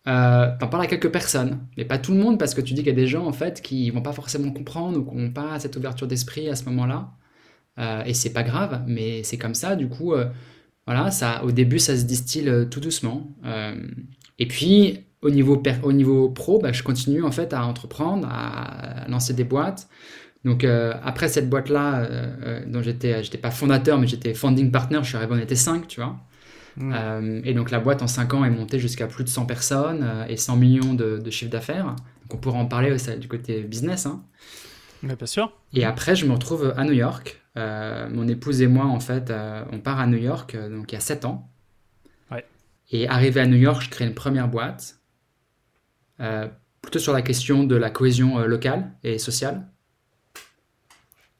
euh, 0.09 0.47
t'en 0.59 0.67
parles 0.67 0.83
à 0.83 0.87
quelques 0.87 1.11
personnes, 1.11 1.59
mais 1.77 1.85
pas 1.85 1.97
tout 1.97 2.11
le 2.11 2.19
monde, 2.19 2.39
parce 2.39 2.53
que 2.53 2.61
tu 2.61 2.73
dis 2.73 2.81
qu'il 2.81 2.89
y 2.89 2.91
a 2.91 2.95
des 2.95 3.07
gens, 3.07 3.25
en 3.25 3.33
fait, 3.33 3.61
qui 3.61 3.89
vont 3.91 4.01
pas 4.01 4.13
forcément 4.13 4.51
comprendre 4.51 4.99
ou 4.99 5.05
qui 5.09 5.15
n'ont 5.15 5.31
pas 5.31 5.59
cette 5.59 5.75
ouverture 5.77 6.07
d'esprit 6.07 6.49
à 6.49 6.55
ce 6.55 6.65
moment-là. 6.65 7.11
Euh, 7.79 8.03
et 8.05 8.13
c'est 8.13 8.33
pas 8.33 8.43
grave, 8.43 8.83
mais 8.87 9.23
c'est 9.23 9.37
comme 9.37 9.55
ça, 9.55 9.75
du 9.75 9.87
coup 9.87 10.13
voilà, 10.89 11.11
ça, 11.11 11.43
au 11.43 11.51
début, 11.51 11.77
ça 11.77 11.95
se 11.95 12.03
distille 12.03 12.49
euh, 12.49 12.65
tout 12.65 12.79
doucement. 12.79 13.27
Euh, 13.45 13.75
et 14.39 14.47
puis, 14.47 15.05
au 15.21 15.29
niveau, 15.29 15.61
au 15.83 15.93
niveau 15.93 16.29
pro, 16.29 16.57
bah, 16.57 16.71
je 16.71 16.81
continue 16.81 17.21
en 17.21 17.29
fait 17.29 17.53
à 17.53 17.63
entreprendre, 17.63 18.27
à 18.27 19.07
lancer 19.07 19.35
des 19.35 19.43
boîtes. 19.43 19.87
Donc, 20.45 20.63
euh, 20.63 20.95
après 21.03 21.27
cette 21.27 21.47
boîte-là, 21.47 22.09
dont 22.65 22.81
j'étais, 22.81 23.23
j'étais 23.23 23.37
pas 23.37 23.51
fondateur, 23.51 23.99
mais 23.99 24.07
j'étais 24.07 24.33
founding 24.33 24.71
partner, 24.71 24.97
je 25.03 25.09
suis 25.09 25.17
arrivé, 25.17 25.31
on 25.35 25.37
était 25.37 25.53
5, 25.53 25.87
tu 25.87 26.01
vois. 26.01 26.15
Mmh. 26.77 27.41
et 27.43 27.53
donc, 27.53 27.71
la 27.71 27.79
boîte 27.79 28.01
en 28.01 28.07
5 28.07 28.33
ans 28.33 28.45
est 28.45 28.49
montée 28.49 28.79
jusqu'à 28.79 29.07
plus 29.07 29.23
de 29.23 29.29
100 29.29 29.45
personnes 29.45 30.25
et 30.29 30.37
100 30.37 30.55
millions 30.55 30.93
de, 30.93 31.17
de 31.17 31.31
chiffre 31.31 31.51
d'affaires. 31.51 31.85
Donc, 31.85 32.33
on 32.33 32.37
pourra 32.37 32.59
en 32.59 32.65
parler 32.65 32.95
du 33.19 33.27
côté 33.27 33.61
business. 33.61 34.05
Hein. 34.05 34.23
Mais 35.01 35.15
bien 35.15 35.27
sûr. 35.27 35.51
Et 35.73 35.85
après, 35.85 36.15
je 36.15 36.25
me 36.25 36.33
retrouve 36.33 36.73
à 36.77 36.83
New 36.83 36.93
York. 36.93 37.41
Euh, 37.57 38.09
mon 38.09 38.27
épouse 38.27 38.61
et 38.61 38.67
moi, 38.67 38.85
en 38.85 38.99
fait, 38.99 39.29
euh, 39.29 39.63
on 39.71 39.79
part 39.79 39.99
à 39.99 40.07
New 40.07 40.17
York, 40.17 40.55
euh, 40.55 40.69
donc 40.69 40.91
il 40.91 40.95
y 40.95 40.97
a 40.97 41.01
7 41.01 41.25
ans. 41.25 41.49
Ouais. 42.31 42.45
Et 42.91 43.07
arrivé 43.07 43.41
à 43.41 43.47
New 43.47 43.57
York, 43.57 43.81
je 43.83 43.89
crée 43.89 44.05
une 44.05 44.15
première 44.15 44.47
boîte, 44.47 44.95
plutôt 46.81 46.99
sur 46.99 47.13
la 47.13 47.21
question 47.21 47.63
de 47.63 47.75
la 47.75 47.89
cohésion 47.89 48.39
locale 48.39 48.91
et 49.03 49.17
sociale. 49.19 49.67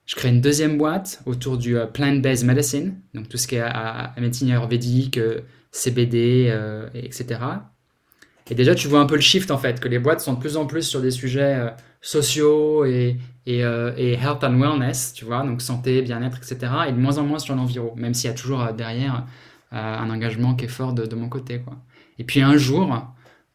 Je 0.10 0.16
crée 0.16 0.30
une 0.30 0.42
deuxième 0.42 0.80
boîte 0.80 1.22
autour 1.28 1.60
du 1.60 1.78
plant-based 1.94 2.44
medicine, 2.44 3.00
donc 3.14 3.30
tout 3.30 3.38
ce 3.38 3.48
qui 3.48 3.58
est 3.58 3.62
à, 3.62 4.16
médecine 4.18 4.50
ayurvédique, 4.50 5.20
CBD, 5.72 6.52
etc. 6.96 7.40
Et 8.50 8.56
déjà, 8.56 8.74
tu 8.74 8.88
vois 8.88 9.02
un 9.02 9.06
peu 9.06 9.14
le 9.14 9.22
shift 9.22 9.52
en 9.52 9.60
fait, 9.60 9.80
que 9.80 9.88
les 9.88 10.00
boîtes 10.00 10.22
sont 10.22 10.34
de 10.34 10.40
plus 10.40 10.58
en 10.58 10.66
plus 10.66 10.81
sur 10.81 11.00
des 11.00 11.12
sujets 11.12 11.72
sociaux 12.02 12.86
et, 12.86 13.18
euh, 13.48 13.94
et, 13.98 14.14
health 14.14 14.44
and 14.44 14.60
wellness, 14.60 15.14
tu 15.14 15.26
vois, 15.26 15.44
donc 15.44 15.62
santé, 15.62 16.02
bien-être, 16.02 16.38
etc. 16.38 16.72
Et 16.88 16.92
de 16.92 16.98
moins 16.98 17.18
en 17.18 17.24
moins 17.24 17.40
sur 17.40 17.56
l'environnement, 17.56 17.95
même 17.95 18.14
s'il 18.14 18.30
y 18.30 18.33
a 18.33 18.36
toujours 18.36 18.62
euh, 18.62 18.72
derrière 18.72 19.26
euh, 19.74 19.98
un 19.98 20.10
engagement 20.10 20.56
qui 20.56 20.66
est 20.66 20.69
fort 20.69 20.94
de, 20.94 21.16
mon 21.16 21.30
côté, 21.30 21.60
quoi. 21.60 21.76
Et 22.18 22.24
puis 22.24 22.42
un 22.42 22.57
jour, 22.57 22.94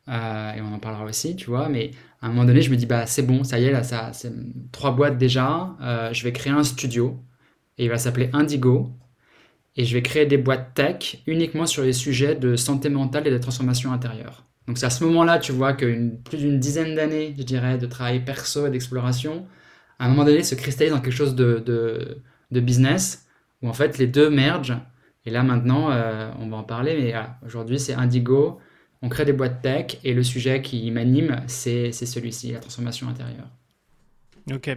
et 0.08 0.60
on 0.60 0.74
en 0.74 0.78
parlera 0.78 1.04
aussi, 1.04 1.36
tu 1.36 1.46
vois, 1.46 1.68
mais 1.68 1.90
à 2.24 2.28
un 2.28 2.30
moment 2.30 2.46
donné, 2.46 2.62
je 2.62 2.70
me 2.70 2.76
dis, 2.76 2.86
bah 2.86 3.04
c'est 3.04 3.22
bon, 3.22 3.44
ça 3.44 3.58
y 3.58 3.64
est, 3.64 3.70
là, 3.70 3.82
ça, 3.82 4.10
c'est 4.14 4.32
trois 4.72 4.92
boîtes 4.92 5.18
déjà, 5.18 5.76
je 6.12 6.24
vais 6.24 6.32
créer 6.32 6.54
un 6.54 6.64
studio, 6.64 7.20
et 7.76 7.84
il 7.84 7.90
va 7.90 7.98
s'appeler 7.98 8.30
Indigo, 8.32 8.90
et 9.76 9.84
je 9.84 9.92
vais 9.92 10.00
créer 10.00 10.24
des 10.24 10.38
boîtes 10.38 10.72
tech 10.72 11.22
uniquement 11.26 11.66
sur 11.66 11.82
les 11.82 11.92
sujets 11.92 12.34
de 12.34 12.56
santé 12.56 12.88
mentale 12.88 13.26
et 13.26 13.30
de 13.30 13.36
transformation 13.36 13.92
intérieure. 13.92 14.46
Donc 14.66 14.78
c'est 14.78 14.86
à 14.86 14.90
ce 14.90 15.04
moment-là, 15.04 15.38
tu 15.38 15.52
vois, 15.52 15.74
que 15.74 16.16
plus 16.24 16.38
d'une 16.38 16.58
dizaine 16.58 16.94
d'années, 16.94 17.34
je 17.36 17.42
dirais, 17.42 17.76
de 17.76 17.84
travail 17.84 18.24
perso 18.24 18.66
et 18.66 18.70
d'exploration, 18.70 19.46
à 19.98 20.06
un 20.06 20.08
moment 20.08 20.24
donné, 20.24 20.42
se 20.42 20.54
cristallise 20.54 20.94
dans 20.94 21.02
quelque 21.02 21.12
chose 21.12 21.34
de, 21.34 21.62
de, 22.50 22.60
business, 22.60 23.26
où 23.60 23.68
en 23.68 23.74
fait 23.74 23.98
les 23.98 24.06
deux 24.06 24.30
mergent. 24.30 24.80
Et 25.26 25.30
là 25.30 25.42
maintenant, 25.42 25.90
euh, 25.90 26.30
on 26.38 26.48
va 26.48 26.56
en 26.56 26.62
parler, 26.62 26.96
mais 26.98 27.14
aujourd'hui 27.44 27.78
c'est 27.78 27.92
Indigo, 27.92 28.60
on 29.04 29.08
crée 29.10 29.26
des 29.26 29.34
boîtes 29.34 29.60
tech, 29.60 29.98
et 30.02 30.14
le 30.14 30.22
sujet 30.22 30.62
qui 30.62 30.90
m'anime, 30.90 31.42
c'est 31.46 31.92
celui-ci, 31.92 32.52
la 32.52 32.60
transformation 32.60 33.08
intérieure. 33.08 33.48
Ok. 34.52 34.70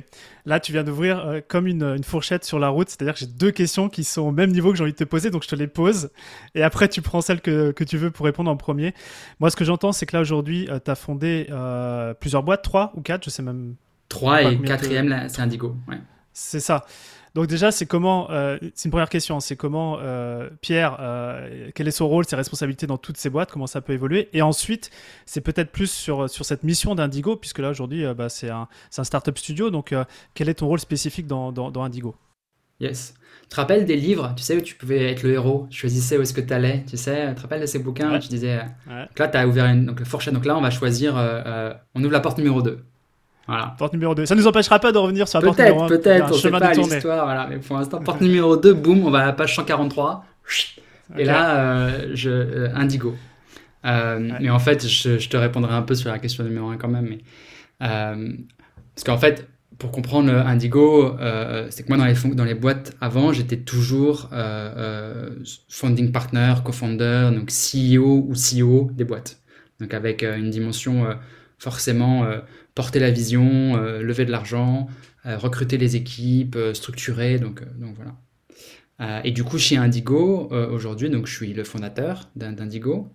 Là, 0.46 0.60
tu 0.62 0.72
viens 0.72 0.84
d'ouvrir 0.84 1.20
euh, 1.20 1.40
comme 1.46 1.68
une, 1.68 1.84
une, 1.84 2.04
fourchette 2.04 2.46
sur 2.46 2.58
la 2.58 2.70
route, 2.70 2.90
c'est-à-dire 2.90 3.14
que 3.14 3.20
j'ai 3.20 3.28
deux 3.28 3.52
questions 3.52 3.90
qui 3.90 4.06
sont 4.06 4.22
au 4.22 4.32
même 4.32 4.52
niveau 4.52 4.72
que 4.72 4.78
j'ai 4.78 4.84
envie 4.84 4.94
de 4.94 4.98
te 4.98 5.04
poser, 5.04 5.30
donc 5.30 5.44
je 5.44 5.50
te 5.50 5.56
les 5.56 5.68
pose. 5.68 6.10
Et 6.56 6.64
après, 6.64 6.88
tu 6.88 7.02
prends 7.02 7.20
celle 7.20 7.42
que, 7.42 7.72
que 7.72 7.84
tu 7.84 7.98
veux 7.98 8.10
pour 8.10 8.26
répondre 8.26 8.50
en 8.50 8.56
premier. 8.56 8.94
Moi, 9.40 9.50
ce 9.50 9.58
que 9.58 9.66
j'entends, 9.66 9.92
c'est 9.92 10.06
que 10.06 10.16
là, 10.16 10.22
aujourd'hui, 10.22 10.68
euh, 10.70 10.80
tu 10.84 10.90
as 10.90 10.96
fondé 10.96 11.48
euh, 11.50 12.14
plusieurs 12.14 12.44
boîtes, 12.44 12.64
trois 12.64 12.94
ou 12.96 13.02
quatre, 13.02 13.26
je 13.26 13.30
sais 13.30 13.44
même. 13.44 13.76
Trois 14.08 14.42
et 14.44 14.58
quatrième, 14.62 15.28
c'est 15.28 15.42
Indigo. 15.42 15.76
Ouais. 15.90 15.98
C'est 16.32 16.62
ça. 16.62 16.86
Donc 17.38 17.46
déjà, 17.46 17.70
c'est 17.70 17.86
comment, 17.86 18.32
euh, 18.32 18.58
c'est 18.74 18.86
une 18.86 18.92
première 18.92 19.10
question, 19.10 19.40
c'est 19.40 19.56
comment 19.56 20.00
euh, 20.02 20.50
Pierre, 20.62 20.98
euh, 21.00 21.70
quel 21.76 21.88
est 21.88 21.92
son 21.92 22.08
rôle, 22.08 22.26
ses 22.26 22.36
responsabilités 22.36 22.88
dans 22.88 22.98
toutes 22.98 23.18
ces 23.18 23.30
boîtes, 23.30 23.52
comment 23.52 23.68
ça 23.68 23.80
peut 23.80 23.94
évoluer. 23.94 24.28
Et 24.34 24.42
ensuite, 24.42 24.90
c'est 25.28 25.42
peut-être 25.42 25.72
plus 25.72 25.92
sur, 25.92 26.28
sur 26.32 26.46
cette 26.46 26.64
mission 26.64 26.96
d'Indigo, 26.96 27.36
puisque 27.36 27.60
là 27.60 27.70
aujourd'hui, 27.70 28.12
bah, 28.16 28.30
c'est 28.30 28.50
un, 28.50 28.68
un 28.98 29.04
startup 29.04 29.38
studio. 29.38 29.70
Donc 29.70 29.94
quel 30.34 30.50
est 30.50 30.56
ton 30.56 30.66
rôle 30.66 30.80
spécifique 30.80 31.28
dans, 31.28 31.52
dans, 31.52 31.84
Indigo? 31.84 32.16
Yes. 32.80 33.14
Tu 33.44 33.50
te 33.50 33.56
rappelles 33.56 33.86
des 33.86 33.98
livres, 33.98 34.34
tu 34.36 34.42
sais, 34.42 34.58
où 34.58 34.62
tu 34.62 34.74
pouvais 34.74 35.12
être 35.12 35.22
le 35.22 35.34
héros, 35.34 35.68
tu 35.70 35.78
choisissais 35.78 36.18
où 36.18 36.24
est-ce 36.24 36.34
que 36.34 36.42
tu 36.42 36.52
allais, 36.52 36.86
tu 36.90 36.98
sais, 36.98 37.30
tu 37.30 37.36
te 37.36 37.42
rappelles 37.42 37.62
de 37.62 37.68
ces 37.68 37.78
bouquins? 37.78 38.10
Ouais. 38.10 38.18
où 38.18 38.20
tu 38.20 38.30
disais, 38.30 38.62
Ouais. 38.88 39.06
là, 39.16 39.28
tu 39.28 39.38
as 39.38 39.48
ouvert 39.48 39.68
une 39.68 39.86
donc, 39.86 40.04
fourchette, 40.06 40.34
donc 40.34 40.46
là, 40.46 40.58
on 40.58 40.62
va 40.62 40.72
choisir, 40.72 41.14
on 41.94 42.04
ouvre 42.04 42.14
la 42.14 42.20
porte 42.20 42.40
numéro 42.40 42.64
2. 42.64 42.84
Voilà. 43.48 43.76
Porte 43.78 43.94
numéro 43.94 44.14
2. 44.14 44.26
Ça 44.26 44.36
nous 44.36 44.48
empêchera 44.48 44.80
pas 44.80 44.92
de 44.92 44.98
revenir 44.98 45.28
sur 45.28 45.40
la 45.40 45.46
porte 45.46 45.60
numéro 45.60 45.88
Peut-être, 45.88 46.02
1. 46.02 46.04
peut-être, 46.04 46.30
on 46.32 46.34
sait 46.34 46.42
chemin 46.42 46.60
pas 46.60 46.74
l'histoire, 46.74 47.26
voilà, 47.26 47.48
mais 47.50 47.58
pour 47.58 47.78
l'instant, 47.78 48.00
porte 48.02 48.22
numéro 48.22 48.58
2, 48.58 48.74
boum, 48.74 49.06
on 49.06 49.10
va 49.12 49.20
à 49.20 49.26
la 49.28 49.34
page 49.34 49.56
143, 49.56 50.26
et 51.18 51.24
là, 51.24 51.56
euh, 51.60 52.12
je, 52.14 52.30
euh, 52.30 52.70
Indigo. 52.76 53.16
Euh, 53.86 54.20
Ouais. 54.20 54.34
Mais 54.42 54.50
en 54.50 54.60
fait, 54.60 54.86
je, 54.88 55.18
je 55.18 55.30
te 55.30 55.38
répondrai 55.38 55.74
un 55.74 55.82
peu 55.82 55.96
sur 55.96 56.10
la 56.10 56.20
question 56.20 56.44
numéro 56.44 56.68
1 56.70 56.78
quand 56.78 56.90
même, 56.90 57.08
mais, 57.08 57.20
euh, 57.88 58.34
parce 58.96 59.06
qu'en 59.06 59.18
fait, 59.18 59.48
pour 59.78 59.92
comprendre 59.92 60.32
Indigo, 60.34 61.16
euh, 61.20 61.68
c'est 61.70 61.84
que 61.84 61.88
moi 61.90 61.98
dans 61.98 62.06
les, 62.06 62.36
dans 62.36 62.44
les 62.44 62.56
boîtes 62.56 62.96
avant, 63.00 63.32
j'étais 63.32 63.58
toujours 63.58 64.30
euh, 64.34 64.74
euh, 64.76 65.30
founding 65.70 66.12
partner, 66.12 66.56
co-founder, 66.66 67.30
donc 67.34 67.50
CEO 67.52 68.26
ou 68.28 68.34
CEO 68.34 68.90
des 68.92 69.04
boîtes. 69.04 69.40
Donc 69.80 69.94
avec 69.94 70.24
euh, 70.24 70.36
une 70.36 70.50
dimension 70.50 71.06
euh, 71.06 71.14
forcément 71.60 72.24
euh, 72.24 72.40
porter 72.78 73.00
la 73.00 73.10
vision, 73.10 73.76
euh, 73.76 74.04
lever 74.04 74.24
de 74.24 74.30
l'argent, 74.32 74.88
euh, 75.26 75.36
recruter 75.36 75.80
les 75.80 75.96
équipes, 75.96 76.56
euh, 76.56 76.76
structurer, 76.76 77.40
donc, 77.40 77.64
voilà. 77.96 78.16
Et 79.24 79.32
du 79.32 79.44
coup, 79.44 79.58
chez 79.60 79.78
Indigo, 79.78 80.50
aujourd'hui, 80.72 81.10
donc 81.12 81.28
je 81.28 81.36
suis 81.36 81.54
le 81.54 81.64
fondateur 81.64 82.30
d'In- 82.36 82.52
d'Indigo. 82.52 83.14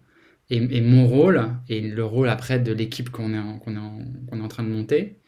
Et, 0.48 0.80
mon 0.80 1.08
rôle, 1.08 1.48
et 1.68 1.80
le 1.80 2.04
rôle 2.04 2.28
après 2.28 2.60
de 2.60 2.72
l'équipe 2.72 3.10
qu'on 3.10 3.32
est, 3.34 3.42
est, 3.74 4.40
en- 4.44 4.48
train 4.48 4.62
de 4.62 4.68
monter 4.68 5.18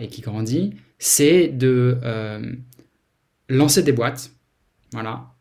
et 0.00 0.08
qui 0.08 0.22
grandit, 0.22 0.72
c'est 0.98 1.48
de 1.48 1.98
lancer 3.50 3.82
des 3.82 3.92
boîtes, 3.92 4.30
voilà, 4.92 5.33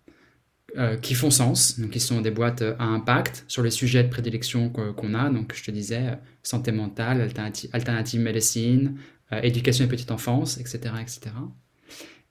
euh, 0.78 0.98
qui 0.98 1.14
font 1.14 1.30
sens, 1.30 1.80
donc 1.80 1.92
qui 1.92 2.00
sont 2.00 2.22
des 2.22 2.32
boîtes 2.32 2.62
euh, 2.64 2.76
à 2.80 2.86
impact 2.86 3.46
sur 3.48 3.62
les 3.64 3.70
sujets 3.70 4.04
de 4.04 4.10
prédilection 4.10 4.70
qu'on 4.70 5.14
a. 5.14 5.30
Donc, 5.30 5.54
je 5.56 5.64
te 5.64 5.72
disais, 5.72 6.08
euh, 6.10 6.16
santé 6.42 6.72
mentale, 6.72 7.22
alternative, 7.22 7.70
alternative 7.74 8.22
médecine, 8.22 8.98
euh, 9.32 9.40
éducation 9.42 9.86
et 9.86 9.88
petite 9.88 10.10
enfance, 10.12 10.58
etc., 10.58 10.80
etc. 11.02 11.22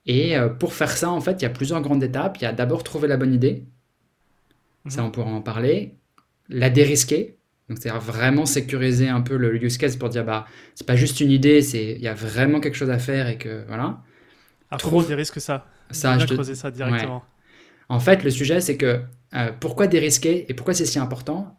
Et 0.06 0.36
euh, 0.36 0.48
pour 0.48 0.74
faire 0.74 0.90
ça, 0.90 1.10
en 1.10 1.20
fait, 1.20 1.32
il 1.40 1.42
y 1.42 1.46
a 1.46 1.50
plusieurs 1.50 1.80
grandes 1.82 2.02
étapes. 2.02 2.38
Il 2.38 2.42
y 2.42 2.46
a 2.46 2.52
d'abord 2.52 2.82
trouver 2.82 3.06
la 3.06 3.16
bonne 3.16 3.32
idée. 3.32 3.64
Ça, 4.88 5.02
Mhm. 5.02 5.08
on 5.08 5.10
pourra 5.12 5.30
en 5.30 5.40
parler. 5.42 5.94
La 6.48 6.70
dérisquer. 6.70 7.36
Donc, 7.68 7.78
c'est-à-dire 7.80 8.00
vraiment 8.00 8.44
sécuriser 8.44 9.08
un 9.08 9.20
peu 9.20 9.36
le 9.36 9.54
use 9.62 9.78
case 9.78 9.96
pour 9.96 10.08
dire, 10.08 10.24
bah, 10.24 10.46
c'est 10.74 10.86
pas 10.86 10.96
juste 10.96 11.20
une 11.20 11.30
idée, 11.30 11.62
c'est, 11.62 11.92
il 11.92 12.00
y 12.02 12.08
a 12.08 12.14
vraiment 12.14 12.58
quelque 12.58 12.74
chose 12.74 12.90
à 12.90 12.98
faire 12.98 13.28
et 13.28 13.38
que, 13.38 13.64
voilà. 13.68 14.02
Trouve- 14.78 15.06
dérisque 15.06 15.40
ça 15.40 15.66
Ça, 15.90 16.18
je 16.18 16.26
te- 16.26 16.34
creuser 16.34 16.54
ça 16.56 16.70
directement. 16.72 17.22
En 17.88 18.00
fait, 18.00 18.24
le 18.24 18.30
sujet, 18.30 18.60
c'est 18.60 18.76
que 18.76 19.00
euh, 19.34 19.50
pourquoi 19.60 19.86
dérisquer 19.86 20.46
et 20.48 20.54
pourquoi 20.54 20.74
c'est 20.74 20.86
si 20.86 20.98
important? 20.98 21.58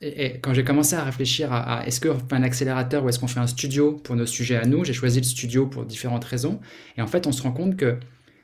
Et, 0.00 0.40
quand 0.40 0.54
j'ai 0.54 0.64
commencé 0.64 0.96
à 0.96 1.04
réfléchir 1.04 1.52
à, 1.52 1.86
est-ce 1.86 2.00
qu'on 2.00 2.18
fait 2.18 2.34
un 2.34 2.42
accélérateur 2.42 3.04
ou 3.04 3.08
est-ce 3.08 3.18
qu'on 3.18 3.26
fait 3.26 3.40
un 3.40 3.46
studio 3.46 3.92
pour 3.92 4.16
nos 4.16 4.26
sujets 4.26 4.56
à 4.56 4.64
nous, 4.64 4.84
j'ai 4.84 4.92
choisi 4.94 5.18
le 5.20 5.26
studio 5.26 5.66
pour 5.66 5.84
différentes 5.84 6.24
raisons. 6.24 6.60
Et 6.96 7.02
en 7.02 7.06
fait, 7.06 7.26
on 7.26 7.32
se 7.32 7.42
rend 7.42 7.52
compte 7.52 7.76
que 7.76 7.98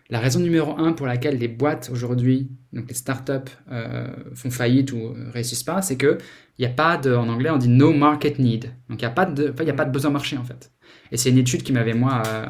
la 0.08 0.20
raison 0.20 0.38
numéro 0.38 0.76
un 0.78 0.92
pour 0.92 1.06
laquelle 1.06 1.38
les 1.38 1.48
boîtes 1.48 1.90
aujourd'hui, 1.90 2.50
donc 2.72 2.88
les 2.88 2.94
startups, 2.94 3.50
euh, 3.72 4.06
font 4.34 4.50
faillite 4.50 4.92
ou 4.92 5.14
réussissent 5.32 5.64
pas, 5.64 5.82
c'est 5.82 5.96
que 5.96 6.18
il 6.58 6.62
n'y 6.64 6.70
a 6.70 6.74
pas 6.74 6.96
de, 6.96 7.14
en 7.14 7.28
anglais, 7.28 7.50
on 7.50 7.58
dit 7.58 7.68
no 7.68 7.92
market 7.92 8.38
need. 8.38 8.66
Donc 8.88 9.00
il 9.00 9.04
n'y 9.04 9.10
a, 9.10 9.10
pas 9.10 9.26
de- 9.26 9.54
il 9.60 9.70
a 9.70 9.74
pas 9.74 9.84
de 9.84 9.90
besoin 9.90 10.10
marché 10.10 10.36
en 10.38 10.44
fait. 10.44 10.72
Et 11.10 11.16
c'est 11.16 11.30
une 11.30 11.38
étude 11.38 11.62
qui 11.62 11.72
m'avait, 11.72 11.94
moi, 11.94 12.22
euh, 12.26 12.46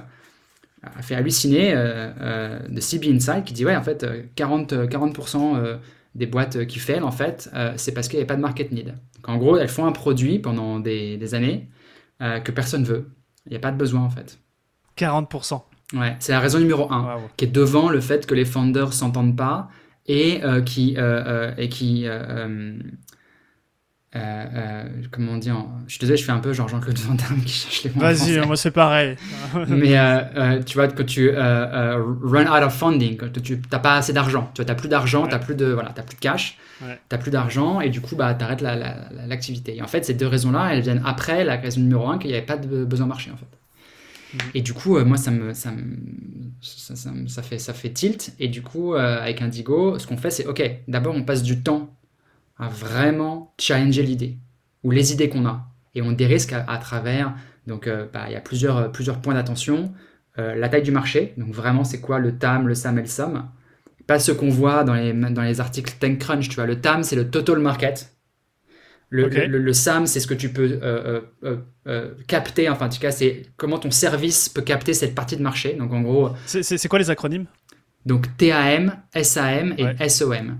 a 0.96 1.02
fait 1.02 1.14
halluciner 1.14 1.74
euh, 1.74 2.10
euh, 2.20 2.58
de 2.68 2.80
CB 2.80 3.12
Insight 3.12 3.44
qui 3.44 3.54
dit 3.54 3.64
ouais 3.64 3.76
en 3.76 3.82
fait 3.82 4.02
euh, 4.04 4.22
40, 4.34 4.72
euh, 4.72 4.86
40% 4.86 5.56
euh, 5.56 5.76
des 6.14 6.26
boîtes 6.26 6.66
qui 6.66 6.78
failent 6.78 7.02
en 7.02 7.10
fait 7.10 7.50
c'est 7.76 7.92
parce 7.92 8.08
qu'il 8.08 8.16
n'y 8.18 8.22
avait 8.22 8.26
pas 8.26 8.36
de 8.36 8.40
market 8.40 8.72
need. 8.72 8.94
Donc 9.16 9.28
en 9.28 9.36
gros 9.36 9.56
elles 9.58 9.68
font 9.68 9.86
un 9.86 9.92
produit 9.92 10.38
pendant 10.38 10.80
des, 10.80 11.16
des 11.16 11.34
années 11.34 11.68
que 12.20 12.50
personne 12.50 12.84
veut. 12.84 13.10
Il 13.44 13.50
n'y 13.50 13.56
a 13.56 13.60
pas 13.60 13.70
de 13.70 13.76
besoin 13.76 14.00
en 14.00 14.08
fait. 14.10 14.38
40%. 14.96 15.60
Ouais, 15.94 16.16
c'est 16.18 16.32
la 16.32 16.40
raison 16.40 16.58
numéro 16.58 16.90
un 16.90 17.04
Waouh. 17.04 17.20
qui 17.36 17.44
est 17.44 17.48
devant 17.48 17.90
le 17.90 18.00
fait 18.00 18.26
que 18.26 18.34
les 18.34 18.44
founders 18.44 18.92
s'entendent 18.92 19.36
pas 19.36 19.68
et 20.06 20.42
euh, 20.44 20.62
qui 20.62 20.96
euh, 20.96 21.22
euh, 21.26 21.54
et 21.58 21.68
qui 21.68 22.06
euh, 24.14 24.18
euh, 24.54 24.84
comment 25.10 25.32
on 25.32 25.36
dit 25.36 25.50
en... 25.50 25.68
je 25.86 25.92
suis 25.92 25.98
désolé 26.00 26.16
je 26.16 26.24
fais 26.24 26.32
un 26.32 26.38
peu 26.38 26.52
genre 26.52 26.68
Jean-Claude 26.68 26.96
Van 26.98 27.14
Damme 27.14 27.40
qui 27.44 27.52
cherche 27.52 27.82
les 27.84 27.90
mots 27.90 28.00
Vas-y, 28.00 28.38
moi 28.46 28.56
c'est 28.56 28.70
pareil. 28.70 29.16
Mais 29.68 29.98
euh, 29.98 30.20
euh, 30.36 30.62
tu 30.62 30.74
vois, 30.78 30.88
que 30.88 31.02
tu 31.02 31.28
euh, 31.34 32.02
run 32.22 32.46
out 32.46 32.62
of 32.64 32.72
funding, 32.74 33.16
que 33.16 33.26
tu 33.40 33.60
n'as 33.70 33.78
pas 33.78 33.96
assez 33.96 34.12
d'argent, 34.14 34.50
tu 34.54 34.62
n'as 34.64 34.74
plus 34.74 34.88
d'argent, 34.88 35.22
Ouais. 35.24 35.28
tu 35.28 35.34
n'as 35.34 35.40
plus, 35.40 35.54
de, 35.54 35.66
voilà, 35.66 35.90
plus 35.90 36.14
de 36.16 36.20
cash, 36.20 36.56
Ouais. 36.82 36.98
tu 37.08 37.14
n'as 37.14 37.18
plus 37.20 37.30
d'argent, 37.30 37.80
et 37.80 37.90
du 37.90 38.00
coup, 38.00 38.16
bah, 38.16 38.32
tu 38.34 38.44
arrêtes 38.44 38.62
l'activité. 38.62 39.76
et 39.76 39.82
en 39.82 39.86
fait, 39.88 40.04
ces 40.04 40.14
deux 40.14 40.26
raisons-là, 40.28 40.68
elles 40.72 40.82
viennent 40.82 41.02
après 41.04 41.44
la 41.44 41.56
raison 41.56 41.80
numéro 41.80 42.08
un, 42.08 42.18
qu'il 42.18 42.30
n'y 42.30 42.36
avait 42.36 42.46
pas 42.46 42.56
de 42.56 42.84
besoin 42.84 43.06
marché, 43.06 43.30
en 43.32 43.36
fait. 43.36 43.46
Mhm. 44.34 44.50
Et 44.54 44.62
du 44.62 44.72
coup, 44.72 44.96
euh, 44.96 45.04
moi, 45.04 45.16
ça 45.18 45.30
me, 45.30 45.52
ça, 45.52 45.70
me, 45.72 45.82
ça, 46.62 46.96
ça 46.96 47.10
me- 47.10 47.28
ça 47.28 47.42
fait, 47.42 47.58
ça 47.58 47.72
fait 47.74 47.90
tilt, 47.90 48.32
et 48.38 48.48
du 48.48 48.62
coup, 48.62 48.94
euh, 48.94 49.20
avec 49.22 49.42
Indigo, 49.42 49.98
ce 49.98 50.06
qu'on 50.06 50.16
fait, 50.16 50.30
c'est, 50.30 50.46
OK, 50.46 50.62
d'abord, 50.88 51.14
on 51.14 51.22
passe 51.22 51.42
du 51.42 51.60
temps 51.62 51.90
à 52.58 52.68
vraiment 52.68 53.54
challenger 53.58 54.02
l'idée, 54.02 54.38
ou 54.82 54.90
les 54.90 55.12
idées 55.12 55.28
qu'on 55.28 55.46
a, 55.46 55.66
et 55.94 56.02
on 56.02 56.12
dérisque 56.12 56.52
à, 56.52 56.64
à 56.68 56.78
travers 56.78 57.34
donc, 57.66 57.88
euh, 57.88 58.06
bah, 58.12 58.26
il 58.28 58.32
y 58.32 58.36
a 58.36 58.40
plusieurs, 58.40 58.76
euh, 58.76 58.88
plusieurs 58.88 59.20
points 59.20 59.34
d'attention. 59.34 59.92
Euh, 60.38 60.54
la 60.54 60.68
taille 60.68 60.82
du 60.84 60.92
marché, 60.92 61.34
donc 61.36 61.52
vraiment, 61.52 61.82
c'est 61.82 62.00
quoi 62.00 62.20
le 62.20 62.38
TAM, 62.38 62.68
le 62.68 62.74
SAM 62.76 62.96
et 62.98 63.02
le 63.02 63.08
SOM? 63.08 63.44
Pas 64.06 64.20
ce 64.20 64.30
qu'on 64.30 64.50
voit 64.50 64.84
dans 64.84 64.94
les, 64.94 65.12
dans 65.12 65.42
les 65.42 65.60
articles 65.60 65.94
TechCrunch, 65.98 66.48
tu 66.48 66.54
vois. 66.54 66.66
Le 66.66 66.80
TAM, 66.80 67.02
c'est 67.02 67.16
le 67.16 67.28
total 67.28 67.58
market. 67.58 68.12
Le, 69.10 69.24
Ok. 69.26 69.34
le, 69.34 69.46
le- 69.46 69.58
le 69.58 69.72
SAM, 69.72 70.06
c'est 70.06 70.20
ce 70.20 70.28
que 70.28 70.34
tu 70.34 70.52
peux 70.52 70.78
euh, 70.80 71.20
capter, 72.28 72.68
enfin, 72.68 72.86
en 72.86 72.88
tout 72.88 73.00
cas, 73.00 73.10
c'est 73.10 73.46
comment 73.56 73.78
ton 73.78 73.90
service 73.90 74.48
peut 74.48 74.62
capter 74.62 74.94
cette 74.94 75.14
partie 75.16 75.36
de 75.36 75.42
marché. 75.42 75.74
Donc, 75.74 75.92
en 75.92 76.02
gros, 76.02 76.30
C'est- 76.46 76.86
quoi 76.88 77.00
les 77.00 77.10
acronymes? 77.10 77.46
donc 78.04 78.28
TAM, 78.36 78.96
SAM 79.20 79.74
et 79.76 79.84
Ouais. 79.84 80.08
SOM. 80.08 80.58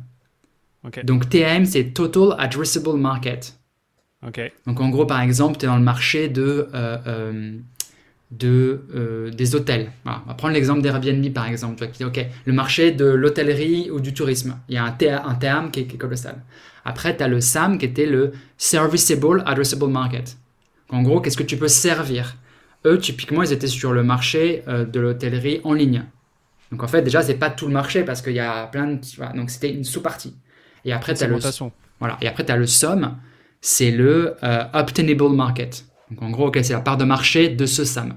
Donc, 1.04 1.28
TAM, 1.28 1.64
c'est 1.64 1.92
Total 1.92 2.34
Addressable 2.38 2.96
Market. 2.96 3.58
Donc 4.66 4.80
en 4.80 4.88
gros, 4.88 5.06
par 5.06 5.20
exemple, 5.20 5.58
tu 5.58 5.66
es 5.66 5.68
dans 5.68 5.76
le 5.76 5.82
marché 5.82 6.28
de, 6.28 6.68
euh, 6.74 6.98
euh, 7.06 7.58
de, 8.30 8.80
euh, 8.94 9.30
des 9.30 9.54
hôtels. 9.54 9.92
Voilà. 10.04 10.22
On 10.24 10.28
va 10.28 10.34
prendre 10.34 10.54
l'exemple 10.54 10.80
d'Airbnb, 10.80 11.32
par 11.32 11.46
exemple. 11.46 11.76
Tu 11.76 11.84
vois, 11.84 11.92
qui 11.92 11.98
dit, 11.98 12.04
OK, 12.04 12.26
le 12.44 12.52
marché 12.52 12.90
de 12.90 13.04
l'hôtellerie 13.04 13.90
ou 13.90 14.00
du 14.00 14.14
tourisme. 14.14 14.58
Il 14.68 14.74
y 14.74 14.78
a 14.78 14.84
un, 14.84 14.96
un 15.24 15.34
terme 15.34 15.70
qui 15.70 15.80
est, 15.80 15.86
qui 15.86 15.94
est 15.94 15.98
colossal. 15.98 16.42
Après, 16.84 17.16
tu 17.16 17.22
as 17.22 17.28
le 17.28 17.40
SAM 17.40 17.78
qui 17.78 17.84
était 17.84 18.06
le 18.06 18.32
Serviceable 18.56 19.42
Addressable 19.46 19.88
Market. 19.88 20.36
En 20.88 21.02
gros, 21.02 21.20
qu'est-ce 21.20 21.36
que 21.36 21.42
tu 21.42 21.56
peux 21.56 21.68
servir? 21.68 22.36
Eux, 22.84 22.98
typiquement, 22.98 23.42
ils 23.42 23.52
étaient 23.52 23.66
sur 23.66 23.92
le 23.92 24.02
marché 24.02 24.62
euh, 24.68 24.84
de 24.84 25.00
l'hôtellerie 25.00 25.60
en 25.64 25.72
ligne. 25.72 26.04
Donc 26.70 26.82
en 26.82 26.88
fait, 26.88 27.02
déjà, 27.02 27.22
c'est 27.22 27.34
pas 27.34 27.50
tout 27.50 27.66
le 27.66 27.72
marché 27.72 28.02
parce 28.04 28.22
qu'il 28.22 28.34
y 28.34 28.40
a 28.40 28.66
plein 28.66 28.86
de... 28.86 29.00
voilà. 29.16 29.32
donc 29.32 29.50
c'était 29.50 29.72
une 29.72 29.84
sous-partie. 29.84 30.34
Et 30.86 30.92
après, 30.92 31.14
tu 31.14 31.24
as 31.24 31.26
le, 31.26 31.38
voilà. 32.00 32.16
Et 32.22 32.28
après, 32.28 32.50
as 32.50 32.56
le 32.56 32.66
SOM, 32.66 33.16
c'est 33.60 33.90
le 33.90 34.36
euh, 34.42 34.64
Obtainable 34.72 35.34
Market. 35.34 35.84
Donc 36.10 36.22
en 36.22 36.30
gros, 36.30 36.46
ok, 36.48 36.58
c'est 36.62 36.72
la 36.72 36.80
part 36.80 36.96
de 36.96 37.04
marché 37.04 37.48
de 37.50 37.66
ce 37.66 37.84
SAM. 37.84 38.14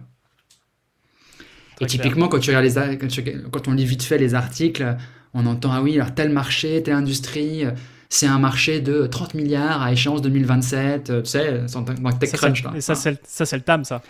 Très 1.75 1.85
Et 1.85 1.87
typiquement, 1.87 2.27
quand, 2.27 2.39
tu 2.39 2.49
regardes 2.55 2.65
les, 2.91 2.97
quand, 2.97 3.07
tu- 3.07 3.23
quand 3.51 3.67
on 3.67 3.71
lit 3.73 3.85
vite 3.85 4.03
fait 4.03 4.17
les 4.17 4.35
articles, 4.35 4.95
on 5.33 5.45
entend, 5.45 5.71
ah 5.71 5.81
oui, 5.81 5.95
alors 5.95 6.13
tel 6.13 6.29
marché, 6.29 6.83
telle 6.83 6.93
industrie, 6.95 7.65
euh, 7.65 7.71
c'est 8.09 8.27
un 8.27 8.39
marché 8.39 8.81
de 8.81 9.07
30 9.07 9.33
milliards 9.33 9.81
à 9.81 9.91
échéance 9.91 10.21
2027, 10.21 11.09
euh, 11.09 11.21
tu 11.21 11.29
sais, 11.29 11.61
dans 11.73 11.83
TechCrunch. 12.11 12.63
ça, 12.79 12.95
c'est 13.45 13.55
le 13.57 13.61
TAM, 13.61 13.83
ça. 13.83 14.01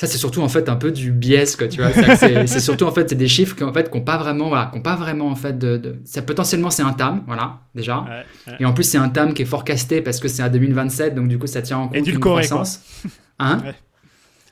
Ça, 0.00 0.06
c'est 0.06 0.16
surtout 0.16 0.40
en 0.40 0.48
fait 0.48 0.70
un 0.70 0.76
peu 0.76 0.92
du 0.92 1.12
biais, 1.12 1.44
quoi, 1.58 1.68
tu 1.68 1.82
vois. 1.82 1.90
C'est 1.92 2.60
surtout 2.60 2.86
en 2.86 2.90
fait 2.90 3.10
c'est 3.10 3.16
des 3.16 3.28
chiffres 3.28 3.54
qui 3.54 3.62
en 3.64 3.70
fait 3.70 3.90
pas 4.02 4.16
vraiment, 4.16 4.48
voilà, 4.48 4.72
pas 4.82 4.96
vraiment 4.96 5.28
en 5.28 5.34
fait 5.34 5.58
de, 5.58 5.76
de- 5.76 5.96
ça 6.06 6.22
potentiellement 6.22 6.70
c'est 6.70 6.82
un 6.82 6.94
TAM, 6.94 7.22
voilà, 7.26 7.58
déjà. 7.74 7.98
Ouais, 7.98 8.24
ouais. 8.46 8.56
Et 8.60 8.64
en 8.64 8.72
plus 8.72 8.84
c'est 8.84 8.96
un 8.96 9.10
TAM 9.10 9.34
qui 9.34 9.42
est 9.42 9.44
forecasté 9.44 10.00
parce 10.00 10.18
que 10.18 10.26
c'est 10.26 10.42
à 10.42 10.48
2027, 10.48 11.14
donc 11.14 11.28
du 11.28 11.38
coup 11.38 11.46
ça 11.46 11.60
tient 11.60 11.76
en 11.76 11.88
compte 11.88 11.96
une 11.98 12.00
Édulcoré, 12.04 12.46
quoi. 12.48 12.56
croissance. 12.56 12.80
Hein? 13.38 13.60
Ouais. 13.62 13.74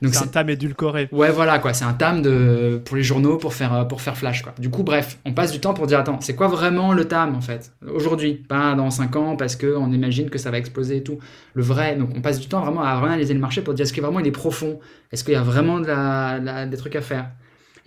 Donc 0.01 0.15
C'est 0.15 0.25
un 0.25 0.29
TAM 0.29 0.49
édulcoré. 0.51 1.09
Ouais, 1.13 1.31
voilà, 1.31 1.59
quoi. 1.59 1.73
C'est 1.75 1.85
un 1.85 1.93
TAM 1.93 2.23
de, 2.23 2.81
pour 2.85 2.97
les 2.97 3.03
journaux 3.03 3.37
pour 3.37 3.53
faire, 3.55 3.75
euh, 3.75 3.85
pour 3.85 4.01
faire 4.01 4.17
flash, 4.17 4.43
quoi. 4.43 4.55
Du 4.59 4.71
coup, 4.71 4.83
bref, 4.85 5.19
on 5.25 5.33
passe 5.33 5.51
du 5.53 5.61
temps 5.61 5.75
pour 5.75 5.87
dire, 5.87 5.99
attends, 5.99 6.21
c'est 6.21 6.35
quoi 6.37 6.49
vraiment 6.49 6.93
le 6.93 7.05
TAM, 7.07 7.35
en 7.35 7.41
fait? 7.41 7.73
Aujourd'hui, 7.93 8.35
pas 8.35 8.75
dans 8.75 8.91
5 8.91 9.17
ans, 9.17 9.37
parce 9.37 9.57
qu'on 9.57 9.91
imagine 9.93 10.31
que 10.31 10.39
ça 10.39 10.51
va 10.51 10.59
exploser 10.59 10.99
et 10.99 11.03
tout. 11.03 11.19
Le 11.55 11.63
vrai, 11.63 11.97
donc 11.97 12.11
on 12.15 12.21
passe 12.21 12.39
du 12.41 12.47
temps 12.49 12.61
vraiment 12.61 12.83
à 12.83 12.91
analyser 12.91 13.35
le 13.35 13.41
marché 13.41 13.61
pour 13.63 13.75
dire, 13.75 13.83
est-ce 13.85 13.93
que 13.93 14.01
vraiment 14.01 14.21
il 14.21 14.27
est 14.27 14.31
profond? 14.33 14.79
Est-ce 15.13 15.25
qu'il 15.25 15.35
y 15.35 15.37
a 15.37 15.43
vraiment 15.43 15.81
de 15.81 15.87
la, 15.87 16.39
la- 16.39 16.67
des 16.67 16.77
trucs 16.77 16.95
à 16.97 17.01
faire? 17.01 17.31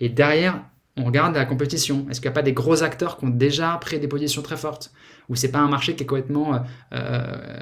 Et 0.00 0.08
derrière, 0.10 0.60
on 0.98 1.04
regarde 1.04 1.34
la 1.34 1.46
compétition. 1.46 2.06
Est-ce 2.10 2.20
qu'il 2.20 2.28
n'y 2.28 2.32
a 2.32 2.34
pas 2.34 2.42
des 2.42 2.52
gros 2.52 2.82
acteurs 2.82 3.16
qui 3.16 3.24
ont 3.24 3.30
déjà 3.30 3.78
pris 3.80 3.98
des 3.98 4.08
positions 4.08 4.42
très 4.42 4.56
fortes? 4.58 4.92
Ou 5.30 5.36
c'est 5.36 5.50
pas 5.50 5.60
un 5.60 5.68
marché 5.68 5.94
qui 5.94 6.02
est 6.02 6.06
complètement, 6.06 6.54
euh, 6.54 6.58
euh, 6.94 7.60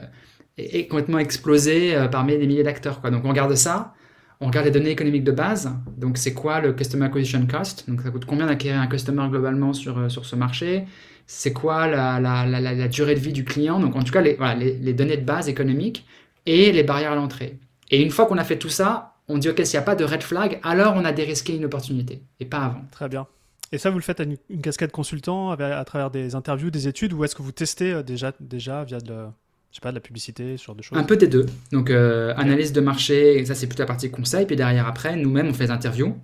est- 0.58 0.78
est 0.80 0.86
complètement 0.88 1.18
explosé 1.18 1.94
euh, 1.94 2.08
parmi 2.08 2.36
des 2.36 2.46
milliers 2.46 2.62
d'acteurs, 2.62 3.00
quoi. 3.00 3.10
Donc 3.10 3.24
on 3.24 3.28
regarde 3.28 3.54
ça 3.54 3.94
on 4.40 4.46
regarde 4.46 4.66
les 4.66 4.72
données 4.72 4.90
économiques 4.90 5.24
de 5.24 5.32
base. 5.32 5.70
Donc, 5.96 6.16
c'est 6.16 6.32
quoi 6.32 6.60
le 6.60 6.72
Customer 6.72 7.06
Acquisition 7.06 7.46
Cost? 7.46 7.88
Donc, 7.88 8.00
ça 8.00 8.10
coûte 8.10 8.24
combien 8.24 8.46
d'acquérir 8.46 8.80
un 8.80 8.86
customer 8.86 9.26
globalement 9.28 9.72
sur, 9.72 9.98
euh, 9.98 10.08
ce 10.08 10.36
marché? 10.36 10.84
C'est 11.26 11.52
quoi 11.52 11.86
la, 11.86 12.88
durée 12.88 13.14
de 13.14 13.20
vie 13.20 13.32
du 13.32 13.44
client? 13.44 13.78
Donc, 13.78 13.96
en 13.96 14.02
tout 14.02 14.12
cas, 14.12 14.22
les, 14.22 14.92
données 14.94 15.18
de 15.18 15.24
base 15.24 15.48
économiques 15.48 16.06
et 16.46 16.72
les 16.72 16.82
barrières 16.82 17.12
à 17.12 17.16
l'entrée. 17.16 17.58
Et 17.90 18.02
une 18.02 18.10
fois 18.10 18.26
qu'on 18.26 18.38
a 18.38 18.44
fait 18.44 18.58
tout 18.58 18.70
ça, 18.70 19.14
on 19.28 19.36
dit, 19.36 19.48
OK, 19.48 19.60
s'il 19.64 19.78
n'y 19.78 19.82
a 19.82 19.86
pas 19.86 19.94
de 19.94 20.04
red 20.04 20.22
flag, 20.22 20.58
alors 20.62 20.94
on 20.96 21.04
a 21.04 21.12
dérisqué 21.12 21.54
une 21.54 21.66
opportunité 21.66 22.22
et 22.40 22.46
pas 22.46 22.60
avant. 22.60 22.82
Très 22.90 23.08
bien. 23.08 23.26
Et 23.72 23.78
ça, 23.78 23.90
vous 23.90 23.98
le 23.98 24.02
faites 24.02 24.20
à 24.20 24.24
une, 24.24 24.36
cascade 24.60 24.90
consultant 24.90 25.50
à, 25.50 25.84
travers 25.84 26.10
des 26.10 26.34
interviews, 26.34 26.70
des 26.70 26.88
études, 26.88 27.12
ou 27.12 27.24
est-ce 27.24 27.36
que 27.36 27.42
vous 27.42 27.52
testez 27.52 27.92
euh, 27.92 28.02
déjà, 28.02 28.32
déjà 28.40 28.82
via 28.84 28.98
de 28.98 29.26
je 29.70 29.76
sais 29.76 29.80
pas, 29.80 29.90
de 29.90 29.96
la 29.96 30.00
publicité, 30.00 30.56
ce 30.56 30.64
genre 30.64 30.74
de 30.74 30.82
choses 30.82 30.98
Un 30.98 31.04
peu 31.04 31.16
des 31.16 31.28
deux. 31.28 31.46
Donc, 31.72 31.90
euh, 31.90 32.34
analyse 32.36 32.72
de 32.72 32.80
marché, 32.80 33.44
ça 33.44 33.54
c'est 33.54 33.66
plutôt 33.66 33.82
la 33.82 33.86
partie 33.86 34.10
conseil. 34.10 34.46
Puis 34.46 34.56
derrière, 34.56 34.86
après, 34.86 35.16
nous-mêmes, 35.16 35.48
on 35.48 35.54
fait 35.54 35.66
des 35.66 35.70
interviews 35.70 36.16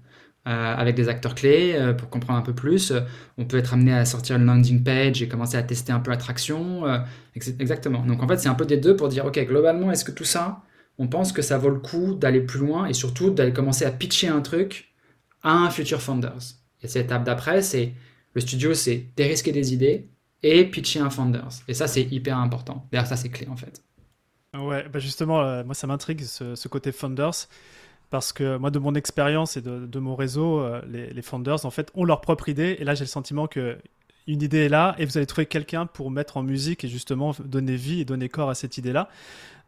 euh, 0.48 0.74
avec 0.76 0.96
des 0.96 1.08
acteurs 1.08 1.34
clés 1.34 1.94
pour 1.96 2.10
comprendre 2.10 2.38
un 2.38 2.42
peu 2.42 2.54
plus. 2.54 2.92
On 3.38 3.44
peut 3.44 3.56
être 3.56 3.74
amené 3.74 3.92
à 3.92 4.04
sortir 4.04 4.36
une 4.36 4.46
landing 4.46 4.82
page 4.82 5.22
et 5.22 5.28
commencer 5.28 5.56
à 5.56 5.62
tester 5.62 5.92
un 5.92 6.00
peu 6.00 6.10
l'attraction. 6.10 6.84
exactement. 7.34 8.04
Donc, 8.04 8.22
en 8.22 8.28
fait, 8.28 8.38
c'est 8.38 8.48
un 8.48 8.54
peu 8.54 8.66
des 8.66 8.78
deux 8.78 8.96
pour 8.96 9.08
dire, 9.08 9.26
OK, 9.26 9.38
globalement, 9.46 9.92
est-ce 9.92 10.04
que 10.04 10.12
tout 10.12 10.24
ça, 10.24 10.62
on 10.98 11.06
pense 11.06 11.32
que 11.32 11.42
ça 11.42 11.56
vaut 11.56 11.70
le 11.70 11.78
coup 11.78 12.14
d'aller 12.14 12.40
plus 12.40 12.58
loin 12.58 12.86
et 12.86 12.94
surtout 12.94 13.30
d'aller 13.30 13.52
commencer 13.52 13.84
à 13.84 13.92
pitcher 13.92 14.28
un 14.28 14.40
truc 14.40 14.92
à 15.42 15.52
un 15.52 15.70
future 15.70 16.02
founders? 16.02 16.56
Et 16.82 16.88
cette 16.88 17.06
étape 17.06 17.24
d'après, 17.24 17.62
c'est 17.62 17.94
le 18.34 18.40
studio, 18.40 18.74
c'est 18.74 19.06
dérisquer 19.16 19.52
des 19.52 19.72
idées 19.72 20.08
et 20.42 20.64
pitcher 20.64 21.00
un 21.00 21.10
founders. 21.10 21.48
Et 21.68 21.74
ça, 21.74 21.88
c'est 21.88 22.02
hyper 22.02 22.38
important. 22.38 22.86
D'ailleurs, 22.92 23.06
ça, 23.06 23.16
c'est 23.16 23.28
clé 23.28 23.48
en 23.48 23.56
fait. 23.56 23.82
Ouais, 24.56 24.88
bah 24.88 24.98
justement, 24.98 25.42
euh, 25.42 25.64
moi, 25.64 25.74
ça 25.74 25.86
m'intrigue 25.86 26.22
ce, 26.22 26.68
côté 26.68 26.92
founders. 26.92 27.48
Parce 28.08 28.32
que 28.32 28.56
moi, 28.56 28.70
de 28.70 28.78
mon 28.78 28.94
expérience 28.94 29.56
et 29.56 29.62
de, 29.62 29.98
mon 29.98 30.14
réseau, 30.14 30.60
euh, 30.60 30.80
les, 30.86 31.22
founders, 31.22 31.66
en 31.66 31.70
fait, 31.70 31.90
ont 31.94 32.04
leur 32.04 32.20
propre 32.20 32.48
idée. 32.48 32.76
Et 32.78 32.84
là, 32.84 32.94
j'ai 32.94 33.04
le 33.04 33.08
sentiment 33.08 33.48
que 33.48 33.78
une 34.28 34.42
idée 34.42 34.64
est 34.64 34.68
là 34.68 34.94
et 34.98 35.04
vous 35.04 35.16
allez 35.18 35.26
trouver 35.26 35.46
quelqu'un 35.46 35.86
pour 35.86 36.10
mettre 36.10 36.36
en 36.36 36.42
musique 36.42 36.82
et 36.84 36.88
justement 36.88 37.34
donner 37.44 37.76
vie 37.76 38.00
et 38.00 38.04
donner 38.04 38.28
corps 38.28 38.50
à 38.50 38.54
cette 38.54 38.78
idée-là. 38.78 39.08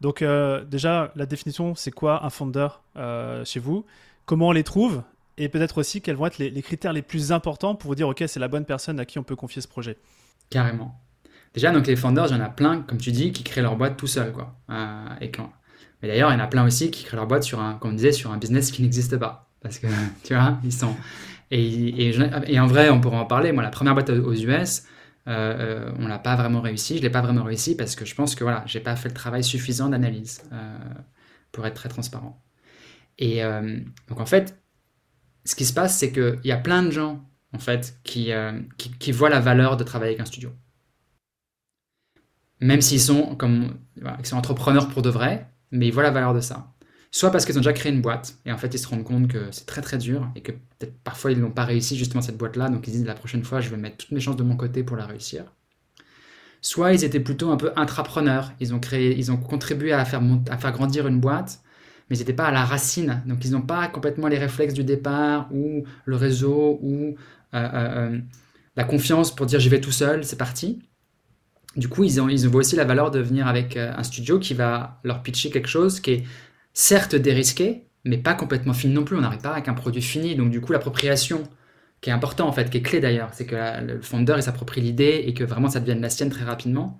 Donc, 0.01 0.21
euh, 0.21 0.63
déjà, 0.63 1.11
la 1.15 1.25
définition, 1.25 1.75
c'est 1.75 1.91
quoi 1.91 2.25
un 2.25 2.29
founder 2.29 2.69
chez 3.45 3.59
vous? 3.59 3.85
Comment 4.25 4.49
on 4.49 4.51
les 4.51 4.63
trouve? 4.63 5.03
Et 5.37 5.47
peut-être 5.47 5.79
aussi 5.79 6.01
quels 6.01 6.17
vont 6.17 6.25
être 6.25 6.37
les, 6.37 6.61
critères 6.61 6.93
les 6.93 7.01
plus 7.01 7.31
importants 7.31 7.73
pour 7.73 7.89
vous 7.89 7.95
dire, 7.95 8.07
OK, 8.07 8.23
c'est 8.27 8.39
la 8.39 8.49
bonne 8.49 8.65
personne 8.65 8.99
à 8.99 9.05
qui 9.05 9.17
on 9.19 9.23
peut 9.23 9.37
confier 9.37 9.61
ce 9.61 9.67
projet? 9.67 9.97
Carrément. 10.49 10.99
Déjà, 11.53 11.71
donc 11.71 11.87
les 11.87 11.95
founders, 11.95 12.27
il 12.27 12.37
y 12.37 12.39
en 12.39 12.43
a 12.43 12.49
plein, 12.49 12.81
comme 12.81 12.97
tu 12.97 13.11
dis, 13.11 13.31
qui 13.31 13.43
créent 13.43 13.61
leur 13.61 13.75
boîte 13.75 13.97
tout 13.97 14.07
seul. 14.07 14.31
Quoi. 14.31 14.55
Euh, 14.69 15.05
et 15.21 15.31
quand... 15.31 15.51
Mais 16.01 16.07
d'ailleurs, 16.07 16.31
il 16.31 16.33
y 16.33 16.37
en 16.37 16.43
a 16.43 16.47
plein 16.47 16.65
aussi 16.65 16.91
qui 16.91 17.03
créent 17.03 17.17
leur 17.17 17.27
boîte 17.27 17.43
sur 17.43 17.59
un, 17.59 17.75
comme 17.75 17.91
on 17.91 17.93
disait, 17.93 18.11
sur 18.11 18.31
un 18.31 18.37
business 18.37 18.71
qui 18.71 18.81
n'existe 18.81 19.17
pas. 19.17 19.49
Parce 19.61 19.79
que, 19.79 19.87
tu 20.23 20.33
vois, 20.33 20.57
ils 20.63 20.73
sont... 20.73 20.95
Et, 21.51 22.13
en 22.59 22.67
vrai, 22.67 22.89
on 22.89 23.01
pourra 23.01 23.19
en 23.19 23.25
parler. 23.25 23.51
Moi, 23.51 23.63
la 23.63 23.69
première 23.69 23.95
boîte 23.95 24.11
aux 24.11 24.33
US, 24.33 24.83
euh, 25.27 25.27
euh, 25.27 25.91
on 25.97 26.07
l'a 26.07 26.19
pas 26.19 26.35
vraiment 26.35 26.61
réussi. 26.61 26.97
Je 26.97 27.01
l'ai 27.01 27.09
pas 27.09 27.21
vraiment 27.21 27.43
réussi 27.43 27.75
parce 27.75 27.95
que 27.95 28.05
je 28.05 28.13
pense 28.13 28.35
que 28.35 28.43
voilà, 28.43 28.63
j'ai 28.67 28.79
pas 28.79 28.95
fait 28.95 29.09
le 29.09 29.15
travail 29.15 29.43
suffisant 29.43 29.89
d'analyse 29.89 30.43
pour 31.51 31.65
être 31.65 31.73
très 31.73 31.89
transparent. 31.89 32.39
Et 33.17 33.41
donc 34.07 34.19
en 34.19 34.27
fait, 34.27 34.61
ce 35.43 35.55
qui 35.55 35.65
se 35.65 35.73
passe, 35.73 35.97
c'est 35.97 36.11
qu'il 36.11 36.39
y 36.43 36.51
a 36.51 36.57
plein 36.57 36.83
de 36.83 36.91
gens, 36.91 37.27
en 37.53 37.59
fait, 37.59 37.99
euh, 38.17 38.61
qui, 38.77 38.91
qui, 38.97 39.11
voient 39.11 39.29
la 39.29 39.39
valeur 39.39 39.77
de 39.77 39.83
travailler 39.83 40.11
avec 40.11 40.21
un 40.21 40.25
studio. 40.25 40.51
Même 42.59 42.81
s'ils 42.81 43.01
sont 43.01 43.37
entrepreneurs 44.33 44.89
pour 44.89 45.01
de 45.01 45.09
vrai, 45.09 45.49
mais 45.71 45.87
ils 45.87 45.93
voient 45.93 46.03
la 46.03 46.11
valeur 46.11 46.33
de 46.33 46.41
ça. 46.41 46.73
Soit 47.11 47.31
parce 47.31 47.45
qu'ils 47.45 47.55
ont 47.57 47.61
déjà 47.61 47.73
créé 47.73 47.91
une 47.91 48.01
boîte, 48.01 48.37
et 48.45 48.51
en 48.51 48.57
fait, 48.57 48.73
ils 48.73 48.77
se 48.77 48.87
rendent 48.87 49.03
compte 49.03 49.27
que 49.27 49.47
c'est 49.51 49.65
très 49.65 49.81
très 49.81 49.97
dur, 49.97 50.29
et 50.35 50.41
que 50.41 50.51
peut-être 50.51 50.93
parfois 51.03 51.31
ils 51.31 51.39
n'ont 51.39 51.51
pas 51.51 51.65
réussi 51.65 51.97
justement 51.97 52.21
cette 52.21 52.37
boîte-là, 52.37 52.69
donc 52.69 52.87
ils 52.87 52.91
disent 52.91 53.05
la 53.05 53.15
prochaine 53.15 53.43
fois, 53.43 53.61
je 53.61 53.69
vais 53.69 53.77
mettre 53.77 53.97
toutes 53.97 54.11
mes 54.11 54.19
chances 54.19 54.35
de 54.35 54.43
mon 54.43 54.55
côté 54.55 54.83
pour 54.83 54.95
la 54.95 55.05
réussir. 55.05 55.45
Soit 56.61 56.93
ils 56.93 57.03
étaient 57.03 57.19
plutôt 57.21 57.51
un 57.51 57.57
peu 57.57 57.71
intrapreneurs, 57.75 58.51
ils 58.59 58.73
ont, 58.73 58.79
créé, 58.79 59.17
ils 59.17 59.31
ont 59.31 59.37
contribué 59.37 59.93
à 59.93 60.03
faire, 60.05 60.21
à 60.51 60.57
faire 60.57 60.71
grandir 60.73 61.07
une 61.07 61.19
boîte, 61.19 61.61
mais 62.09 62.17
ils 62.17 62.19
n'étaient 62.19 62.33
pas 62.33 62.47
à 62.47 62.51
la 62.51 62.65
racine. 62.65 63.21
Donc 63.25 63.45
ils 63.45 63.51
n'ont 63.51 63.61
pas 63.61 63.87
complètement 63.87 64.27
les 64.27 64.37
réflexes 64.37 64.73
du 64.73 64.83
départ 64.83 65.47
ou 65.53 65.83
le 66.05 66.15
réseau 66.15 66.79
ou 66.81 67.15
euh, 67.53 67.57
euh, 67.57 68.09
euh, 68.13 68.19
la 68.75 68.83
confiance 68.83 69.35
pour 69.35 69.45
dire 69.45 69.59
j'y 69.59 69.69
vais 69.69 69.81
tout 69.81 69.91
seul, 69.91 70.23
c'est 70.23 70.37
parti. 70.37 70.79
Du 71.75 71.87
coup, 71.87 72.03
ils, 72.03 72.19
ont, 72.21 72.29
ils 72.29 72.47
voient 72.47 72.61
aussi 72.61 72.75
la 72.75 72.85
valeur 72.85 73.11
de 73.11 73.19
venir 73.19 73.47
avec 73.47 73.77
un 73.77 74.03
studio 74.03 74.39
qui 74.39 74.53
va 74.53 74.99
leur 75.03 75.21
pitcher 75.21 75.49
quelque 75.49 75.67
chose 75.67 75.99
qui 75.99 76.11
est 76.11 76.23
certes 76.73 77.15
dérisqué, 77.15 77.85
mais 78.05 78.17
pas 78.17 78.33
complètement 78.33 78.73
fini 78.73 78.93
non 78.93 79.03
plus. 79.03 79.17
On 79.17 79.21
n'arrive 79.21 79.41
pas 79.41 79.51
avec 79.51 79.67
un 79.67 79.73
produit 79.73 80.01
fini. 80.01 80.35
Donc 80.35 80.49
du 80.49 80.61
coup, 80.61 80.71
l'appropriation, 80.73 81.43
qui 82.01 82.09
est 82.09 82.13
important 82.13 82.47
en 82.47 82.51
fait, 82.51 82.69
qui 82.69 82.77
est 82.77 82.81
clé 82.81 82.99
d'ailleurs, 82.99 83.29
c'est 83.33 83.45
que 83.45 83.55
le 83.85 84.01
founder 84.01 84.35
il 84.37 84.43
s'approprie 84.43 84.81
l'idée 84.81 85.23
et 85.27 85.33
que 85.33 85.43
vraiment 85.43 85.69
ça 85.69 85.79
devienne 85.79 86.01
la 86.01 86.09
sienne 86.09 86.29
très 86.29 86.45
rapidement 86.45 86.99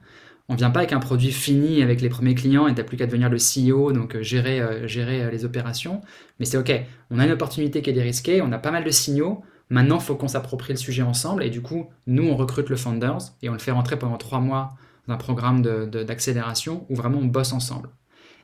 on 0.49 0.55
vient 0.55 0.71
pas 0.71 0.79
avec 0.79 0.93
un 0.93 0.99
produit 0.99 1.31
fini 1.31 1.83
avec 1.83 2.01
les 2.01 2.09
premiers 2.09 2.33
clients 2.33 2.67
et 2.67 2.73
tu 2.73 2.81
n'as 2.81 2.83
plus 2.83 2.97
qu'à 2.97 3.05
devenir 3.05 3.29
le 3.29 3.37
CEO, 3.37 3.91
donc 3.91 4.19
gérer, 4.21 4.87
gérer 4.87 5.29
les 5.29 5.45
opérations. 5.45 6.01
Mais 6.39 6.45
c'est 6.45 6.57
OK, 6.57 6.71
on 7.11 7.19
a 7.19 7.25
une 7.25 7.31
opportunité 7.31 7.83
qui 7.83 7.91
est 7.91 7.93
dérisquée, 7.93 8.41
on 8.41 8.51
a 8.51 8.57
pas 8.57 8.71
mal 8.71 8.83
de 8.83 8.89
signaux. 8.89 9.43
Maintenant, 9.69 9.97
il 9.97 10.01
faut 10.01 10.15
qu'on 10.15 10.27
s'approprie 10.27 10.73
le 10.73 10.79
sujet 10.79 11.03
ensemble. 11.03 11.43
Et 11.43 11.49
du 11.49 11.61
coup, 11.61 11.89
nous, 12.07 12.27
on 12.27 12.35
recrute 12.35 12.69
le 12.69 12.75
Founders 12.75 13.21
et 13.41 13.49
on 13.49 13.53
le 13.53 13.59
fait 13.59 13.71
rentrer 13.71 13.99
pendant 13.99 14.17
trois 14.17 14.39
mois 14.39 14.75
dans 15.07 15.13
un 15.13 15.17
programme 15.17 15.61
d'accélération 15.61 16.85
où 16.89 16.95
vraiment 16.95 17.19
on 17.19 17.25
bosse 17.25 17.53
ensemble. 17.53 17.89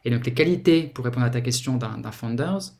Et 0.04 0.12
donc, 0.12 0.26
les 0.26 0.34
qualités, 0.34 0.84
pour 0.84 1.04
répondre 1.06 1.26
à 1.26 1.30
ta 1.32 1.42
question 1.42 1.78
d'un 1.78 2.12
Founders, 2.12 2.74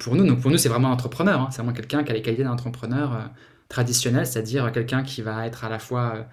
pour 0.00 0.16
nous, 0.16 0.26
donc 0.26 0.40
pour 0.40 0.50
nous, 0.50 0.58
c'est 0.58 0.68
vraiment 0.68 0.88
un 0.88 0.92
entrepreneur. 0.92 1.40
Hein. 1.40 1.48
c'est 1.50 1.58
vraiment 1.58 1.72
quelqu'un 1.72 2.02
qui 2.02 2.10
a 2.10 2.14
les 2.14 2.22
qualités 2.22 2.42
d'un 2.42 2.52
entrepreneur 2.52 3.30
traditionnel, 3.68 4.26
c'est-à-dire 4.26 4.72
quelqu'un 4.72 5.02
qui 5.02 5.22
va 5.22 5.46
être 5.46 5.64
à 5.64 5.68
la 5.68 5.78
fois 5.78 6.26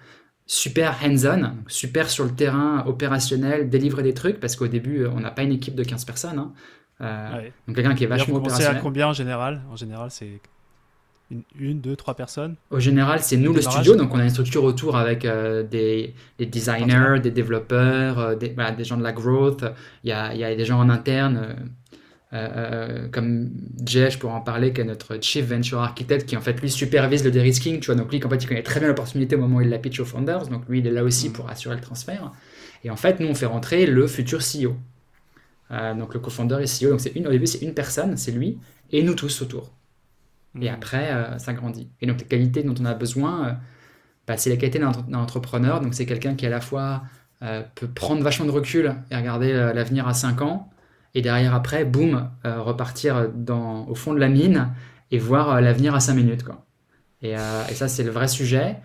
super 0.46 0.96
hands-on, 1.02 1.54
super 1.66 2.08
sur 2.08 2.24
le 2.24 2.30
terrain 2.30 2.84
opérationnel, 2.86 3.68
délivrer 3.68 4.02
des 4.02 4.14
trucs, 4.14 4.40
parce 4.40 4.56
qu'au 4.56 4.68
début, 4.68 5.06
on 5.06 5.20
n'a 5.20 5.30
pas 5.30 5.42
une 5.42 5.52
équipe 5.52 5.74
de 5.74 5.84
15 5.84 6.04
personnes. 6.04 6.38
Hein. 6.38 6.52
Euh, 7.02 7.50
donc 7.66 7.76
quelqu'un 7.76 7.94
qui 7.94 8.04
est 8.04 8.06
vachement 8.06 8.36
opérationnel. 8.36 8.76
à 8.76 8.80
combien 8.80 9.08
en 9.08 9.12
général? 9.12 9.62
En 9.70 9.76
général, 9.76 10.10
c'est 10.10 10.40
une, 11.58 11.80
deux, 11.80 11.96
trois 11.96 12.14
personnes 12.14 12.54
Au 12.70 12.78
général, 12.78 13.20
c'est 13.20 13.36
nous 13.36 13.52
le 13.52 13.60
studio, 13.60 13.96
donc 13.96 14.14
on 14.14 14.18
a 14.18 14.24
une 14.24 14.30
structure 14.30 14.62
autour 14.64 14.96
avec 14.96 15.24
euh, 15.24 15.62
des, 15.62 16.14
designers, 16.38 17.20
des 17.20 17.32
développeurs, 17.32 18.18
euh, 18.18 18.34
des, 18.36 18.54
des, 18.76 18.84
gens 18.84 18.96
de 18.96 19.02
la 19.02 19.12
growth, 19.12 19.64
il 20.04 20.10
y 20.10 20.12
a, 20.12 20.32
il 20.34 20.40
y 20.40 20.44
a 20.44 20.54
des 20.54 20.64
gens 20.64 20.78
en 20.78 20.88
interne 20.88 21.56
euh, 22.32 23.08
comme 23.10 23.50
Jay, 23.84 24.10
je 24.10 24.18
pourrais 24.18 24.34
en 24.34 24.40
parler, 24.40 24.72
qui 24.72 24.82
est 24.82 24.84
notre 24.84 25.20
Chief 25.20 25.44
Venture 25.46 25.80
Architect, 25.80 26.26
qui 26.26 26.36
en 26.36 26.40
fait 26.40 26.60
lui 26.60 26.70
supervise 26.70 27.24
le 27.24 27.30
de-risking, 27.30 27.80
tu 27.80 27.86
vois, 27.86 27.94
donc 27.96 28.12
lui 28.12 28.22
en 28.24 28.28
fait 28.28 28.36
il 28.36 28.46
connaît 28.46 28.62
très 28.62 28.78
bien 28.78 28.88
l'opportunité 28.88 29.34
au 29.34 29.40
moment 29.40 29.56
où 29.56 29.60
il 29.62 29.68
la 29.68 29.78
pitch 29.78 29.98
aux 30.00 30.04
founders, 30.04 30.46
donc 30.46 30.68
lui 30.68 30.78
il 30.78 30.86
est 30.86 30.92
là 30.92 31.02
aussi 31.02 31.28
mm. 31.28 31.32
pour 31.32 31.50
assurer 31.50 31.74
le 31.74 31.80
transfert. 31.80 32.32
Et 32.84 32.90
en 32.90 32.96
fait, 32.96 33.18
nous 33.18 33.26
on 33.26 33.34
fait 33.34 33.46
rentrer 33.46 33.86
le 33.86 34.06
futur 34.06 34.40
CEO. 34.40 34.76
Donc 35.70 36.14
le 36.14 36.20
co-founder 36.20 36.58
et 36.62 36.66
CEO, 36.66 36.90
donc 36.90 37.00
c'est 37.00 37.16
une, 37.16 37.26
au 37.26 37.30
début 37.30 37.48
c'est 37.48 37.62
une 37.62 37.74
personne, 37.74 38.16
c'est 38.16 38.30
lui, 38.30 38.58
et 38.92 39.02
nous 39.02 39.14
tous 39.14 39.42
autour. 39.42 39.72
Et 40.60 40.70
mm. 40.70 40.74
après, 40.74 41.38
ça 41.38 41.52
grandit. 41.52 41.90
Et 42.00 42.06
donc 42.06 42.18
les 42.20 42.26
qualités 42.26 42.62
dont 42.62 42.74
on 42.80 42.84
a 42.84 42.94
besoin, 42.94 43.58
bah, 44.26 44.36
c'est 44.36 44.50
les 44.50 44.58
qualités 44.58 44.78
d'un 44.78 44.92
entrepreneur, 45.14 45.80
donc 45.80 45.94
c'est 45.94 46.06
quelqu'un 46.06 46.34
qui 46.34 46.46
à 46.46 46.50
la 46.50 46.60
fois 46.60 47.02
peut 47.74 47.88
prendre 47.88 48.22
vachement 48.22 48.46
de 48.46 48.50
recul 48.50 48.94
et 49.10 49.16
regarder 49.16 49.52
l'avenir 49.52 50.08
à 50.08 50.14
5 50.14 50.42
ans, 50.42 50.70
et 51.16 51.22
derrière 51.22 51.54
après, 51.54 51.86
boum, 51.86 52.28
euh, 52.44 52.60
repartir 52.60 53.30
dans, 53.34 53.86
au 53.86 53.94
fond 53.94 54.12
de 54.12 54.20
la 54.20 54.28
mine 54.28 54.68
et 55.10 55.18
voir 55.18 55.50
euh, 55.50 55.60
l'avenir 55.62 55.94
à 55.94 56.00
5 56.00 56.12
minutes. 56.12 56.44
Quoi. 56.44 56.66
Euh, 57.24 57.66
et, 57.70 57.74
ça, 57.74 57.88
c'est 57.88 58.04
le 58.04 58.10
vrai 58.10 58.28
sujet. 58.28 58.76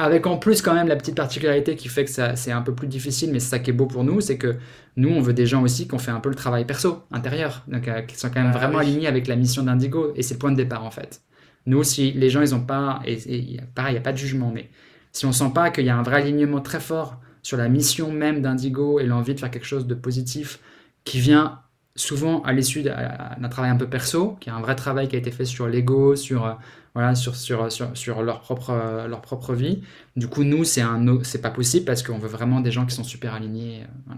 Avec 0.00 0.26
en 0.26 0.38
plus 0.38 0.62
quand 0.62 0.74
même 0.74 0.86
la 0.86 0.94
petite 0.94 1.16
particularité 1.16 1.74
qui 1.74 1.88
fait 1.88 2.04
que 2.04 2.10
c'est 2.10 2.52
un 2.52 2.62
peu 2.62 2.72
plus 2.72 2.86
difficile, 2.86 3.32
mais 3.32 3.40
c'est 3.40 3.50
ça 3.50 3.58
qui 3.58 3.70
est 3.70 3.72
beau 3.72 3.86
pour 3.86 4.04
nous, 4.04 4.20
c'est 4.20 4.38
que 4.38 4.56
nous, 4.96 5.08
on 5.08 5.20
veut 5.20 5.32
des 5.32 5.44
gens 5.44 5.62
aussi 5.62 5.88
qui 5.88 5.94
ont 5.94 5.98
fait 5.98 6.12
un 6.12 6.20
peu 6.20 6.28
le 6.28 6.36
travail 6.36 6.64
perso, 6.64 7.02
intérieur, 7.10 7.64
donc 7.66 7.90
qui 8.06 8.16
sont 8.16 8.28
quand 8.28 8.40
même 8.40 8.52
ah 8.54 8.58
vraiment 8.58 8.78
alignés 8.78 9.08
avec 9.08 9.26
la 9.26 9.34
mission 9.34 9.64
d'Indigo, 9.64 10.12
et 10.14 10.22
c'est 10.22 10.34
le 10.34 10.38
point 10.38 10.52
de 10.52 10.56
départ 10.56 10.84
en 10.84 10.92
fait. 10.92 11.20
Nous, 11.66 11.82
si 11.82 12.12
les 12.12 12.30
gens, 12.30 12.40
ils 12.40 12.54
ont 12.54 12.64
pas, 12.64 13.00
et, 13.04 13.58
pareil, 13.74 13.92
il 13.92 13.94
n'y 13.94 13.98
a 13.98 14.02
pas 14.02 14.12
de 14.12 14.16
jugement, 14.16 14.50
mais 14.54 14.70
si 15.12 15.26
on 15.26 15.32
sent 15.32 15.50
pas 15.54 15.70
qu'il 15.70 15.84
y 15.84 15.90
a 15.90 15.96
un 15.96 16.02
vrai 16.02 16.22
alignement 16.22 16.60
très 16.60 16.80
fort 16.80 17.20
sur 17.42 17.56
la 17.56 17.68
mission 17.68 18.12
même 18.12 18.40
d'Indigo 18.40 19.00
et 19.00 19.04
l'envie 19.04 19.34
de 19.34 19.40
faire 19.40 19.50
quelque 19.50 19.66
chose 19.66 19.86
de 19.86 19.94
positif 19.94 20.60
qui 21.04 21.18
vient 21.18 21.60
souvent 21.94 22.42
à 22.42 22.52
l'issue 22.52 22.82
d'un 22.82 23.48
travail 23.50 23.70
un 23.70 23.76
peu 23.76 23.88
perso, 23.88 24.36
qui 24.40 24.48
est 24.48 24.52
un 24.52 24.60
vrai 24.60 24.76
travail 24.76 25.08
qui 25.08 25.16
a 25.16 25.18
été 25.18 25.30
fait 25.30 25.44
sur 25.44 25.66
l'ego, 25.66 26.16
sur, 26.16 26.46
euh, 26.46 26.52
voilà, 26.98 27.14
sur, 27.14 27.36
sur, 27.36 27.70
sur, 27.70 28.22
leur, 28.22 28.40
propre, 28.40 28.70
euh, 28.70 29.06
leur 29.06 29.20
propre 29.20 29.54
vie. 29.54 29.84
Du 30.16 30.26
coup, 30.26 30.42
nous, 30.42 30.64
c'est 30.64 30.82
c'est 31.22 31.40
pas 31.40 31.52
possible 31.52 31.84
parce 31.84 32.02
qu'on 32.02 32.18
veut 32.18 32.28
vraiment 32.28 32.60
des 32.60 32.72
gens 32.72 32.86
qui 32.86 32.92
sont 32.92 33.04
super 33.04 33.34
alignés. 33.34 33.84
Euh, 34.10 34.14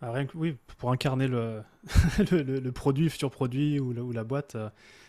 ah, 0.00 0.12
oui, 0.36 0.56
pour 0.78 0.92
incarner 0.92 1.26
le, 1.26 1.62
le, 2.30 2.70
produit, 2.70 3.02
le 3.02 3.10
futur 3.10 3.32
produit 3.32 3.80
ou, 3.80 3.98
ou 3.98 4.12
la 4.12 4.22
boîte, 4.22 4.56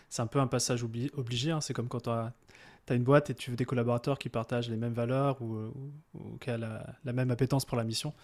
c'est 0.09 0.23
un 0.23 0.25
peu 0.25 0.39
un 0.39 0.47
passage 0.47 0.83
obligé. 0.83 1.51
Hein. 1.51 1.61
C'est 1.61 1.75
comme 1.75 1.87
quand 1.87 2.05
tu 2.05 2.09
as, 2.09 2.33
une 2.89 3.03
boîte 3.03 3.29
et 3.29 3.35
tu 3.35 3.51
veux 3.51 3.55
des 3.55 3.65
collaborateurs 3.65 4.17
qui 4.17 4.29
partagent 4.29 4.71
les 4.71 4.75
mêmes 4.75 4.93
valeurs 4.93 5.43
ou, 5.43 5.71
qui 6.41 6.49
ont 6.49 6.57
la, 6.57 7.13
même 7.13 7.29
appétence 7.29 7.65
pour 7.65 7.77
la 7.77 7.83
mission. 7.83 8.15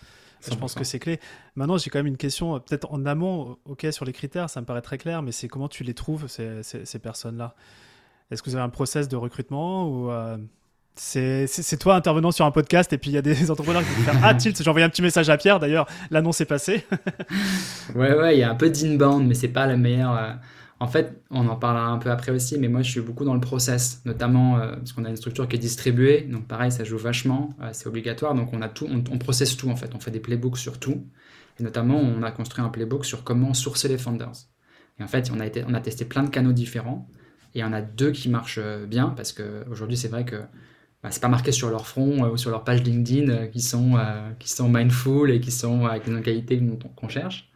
Je 0.42 0.56
pense 0.56 0.74
que 0.74 0.84
c'est 0.84 0.98
clé. 0.98 1.20
Maintenant, 1.54 1.78
j'ai 1.78 1.92
quand 1.92 2.00
même 2.00 2.08
une 2.08 2.18
question, 2.18 2.56
euh, 2.56 2.60
peut-être 2.60 2.92
en 2.92 3.06
amont, 3.06 3.60
ok, 3.66 3.86
sur 3.92 4.06
les 4.06 4.14
critères, 4.14 4.50
ça 4.50 4.60
me 4.60 4.66
paraît 4.66 4.82
très 4.82 4.98
clair, 4.98 5.22
mais 5.22 5.32
c'est 5.32 5.48
comment 5.48 5.68
tu 5.68 5.84
les 5.84 5.94
trouves, 5.94 6.26
ces, 6.26 6.64
ces, 6.64 6.98
personnes-là? 7.00 7.54
Est-ce 8.32 8.44
que 8.44 8.50
vous 8.50 8.56
avez 8.56 8.66
un 8.66 8.70
process 8.70 9.08
de 9.08 9.16
recrutement 9.16 9.88
ou 9.88 10.12
euh, 10.12 10.38
c'est 10.96 11.80
toi 11.80 11.96
intervenant 11.96 12.32
sur 12.32 12.46
un 12.46 12.52
podcast 12.52 12.92
et 12.94 12.98
puis 12.98 13.10
il 13.12 13.14
y 13.14 13.18
a 13.18 13.22
des 13.22 13.50
entrepreneurs 13.52 13.82
qui 13.82 14.02
faire 14.02 14.20
Ah, 14.22 14.34
tilt, 14.36 14.62
j'ai 14.62 14.70
envoyé 14.70 14.86
un 14.86 14.90
petit 14.90 15.02
message 15.02 15.30
à 15.30 15.38
Pierre, 15.38 15.60
d'ailleurs, 15.60 15.88
l'annonce 16.12 16.42
est 16.42 16.46
passée. 16.46 16.86
ouais, 17.96 18.14
ouais, 18.14 18.36
il 18.36 18.40
y 18.40 18.44
a 18.44 18.52
un 18.52 18.56
peu 18.56 18.70
d'inbound, 18.70 19.26
mais 19.26 19.34
c'est 19.34 19.48
pas 19.48 19.66
la 19.66 19.78
meilleure. 19.78 20.16
Euh, 20.16 20.34
en 20.82 20.88
fait, 20.88 21.22
on 21.30 21.48
en 21.48 21.56
parlera 21.58 21.88
un 21.88 21.98
peu 21.98 22.10
après 22.10 22.32
aussi, 22.32 22.58
mais 22.58 22.70
moi 22.70 22.82
je 22.82 22.92
suis 22.92 23.02
beaucoup 23.02 23.26
dans 23.26 23.34
le 23.34 23.42
process, 23.42 24.02
notamment 24.06 24.58
euh, 24.58 24.76
parce 24.76 24.94
qu'on 24.94 25.04
a 25.06 25.10
une 25.10 25.18
structure 25.18 25.48
qui 25.48 25.58
est 25.58 25.60
distribuée, 25.60 26.22
donc 26.22 26.48
pareil, 26.48 26.72
ça 26.72 26.84
joue 26.84 26.98
vachement, 26.98 27.50
euh, 27.62 27.70
c'est 27.74 27.88
obligatoire, 27.88 28.34
donc 28.34 28.54
on 28.54 28.62
a 28.62 28.70
tout, 28.70 28.88
on, 28.90 29.18
processe 29.18 29.58
tout 29.58 29.70
en 29.70 29.76
fait, 29.76 29.94
on 29.94 30.00
fait 30.00 30.12
des 30.12 30.22
playbooks 30.22 30.58
sur 30.58 30.80
tout, 30.80 31.06
et 31.60 31.64
notamment 31.64 31.98
on 31.98 32.24
a 32.24 32.32
construit 32.32 32.64
un 32.64 32.70
playbook 32.70 33.06
sur 33.06 33.24
comment 33.24 33.54
sourcer 33.54 33.90
les 33.90 33.98
founders. 33.98 34.48
Et 35.00 35.04
en 35.04 35.08
fait, 35.08 35.32
on 35.34 35.40
a, 35.40 35.46
été, 35.46 35.64
on 35.68 35.74
a 35.74 35.82
testé 35.82 36.06
plein 36.06 36.24
de 36.24 36.30
canaux 36.30 36.54
différents, 36.54 37.08
et 37.56 37.64
on 37.64 37.74
a 37.74 37.82
deux 37.82 38.12
qui 38.12 38.30
marchent 38.30 38.60
euh, 38.62 38.86
bien, 38.86 39.10
parce 39.10 39.34
qu'aujourd'hui 39.34 39.98
c'est 39.98 40.08
vrai 40.08 40.26
que 40.26 40.38
bah, 41.04 41.12
c'est 41.12 41.22
pas 41.22 41.30
marqué 41.30 41.52
sur 41.52 41.70
leur 41.70 41.88
front 41.88 42.30
ou 42.30 42.38
sur 42.38 42.52
leur 42.52 42.64
page 42.64 42.84
LinkedIn 42.84 43.48
qui, 43.48 43.62
sont, 43.62 43.98
qui 44.38 44.50
sont 44.50 44.68
mindful 44.68 45.32
et 45.32 45.40
qui 45.40 45.50
sont 45.50 45.86
avec 45.86 46.08
une 46.08 46.22
qualité 46.22 46.62
qu'on 46.98 47.08
cherche. 47.08 47.50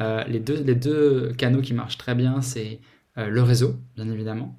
Euh, 0.00 0.24
les, 0.24 0.40
deux, 0.40 0.62
les 0.62 0.74
deux 0.74 1.32
canaux 1.34 1.62
qui 1.62 1.74
marchent 1.74 1.98
très 1.98 2.14
bien, 2.14 2.42
c'est 2.42 2.80
euh, 3.18 3.28
le 3.28 3.42
réseau, 3.42 3.76
bien 3.96 4.08
évidemment. 4.10 4.58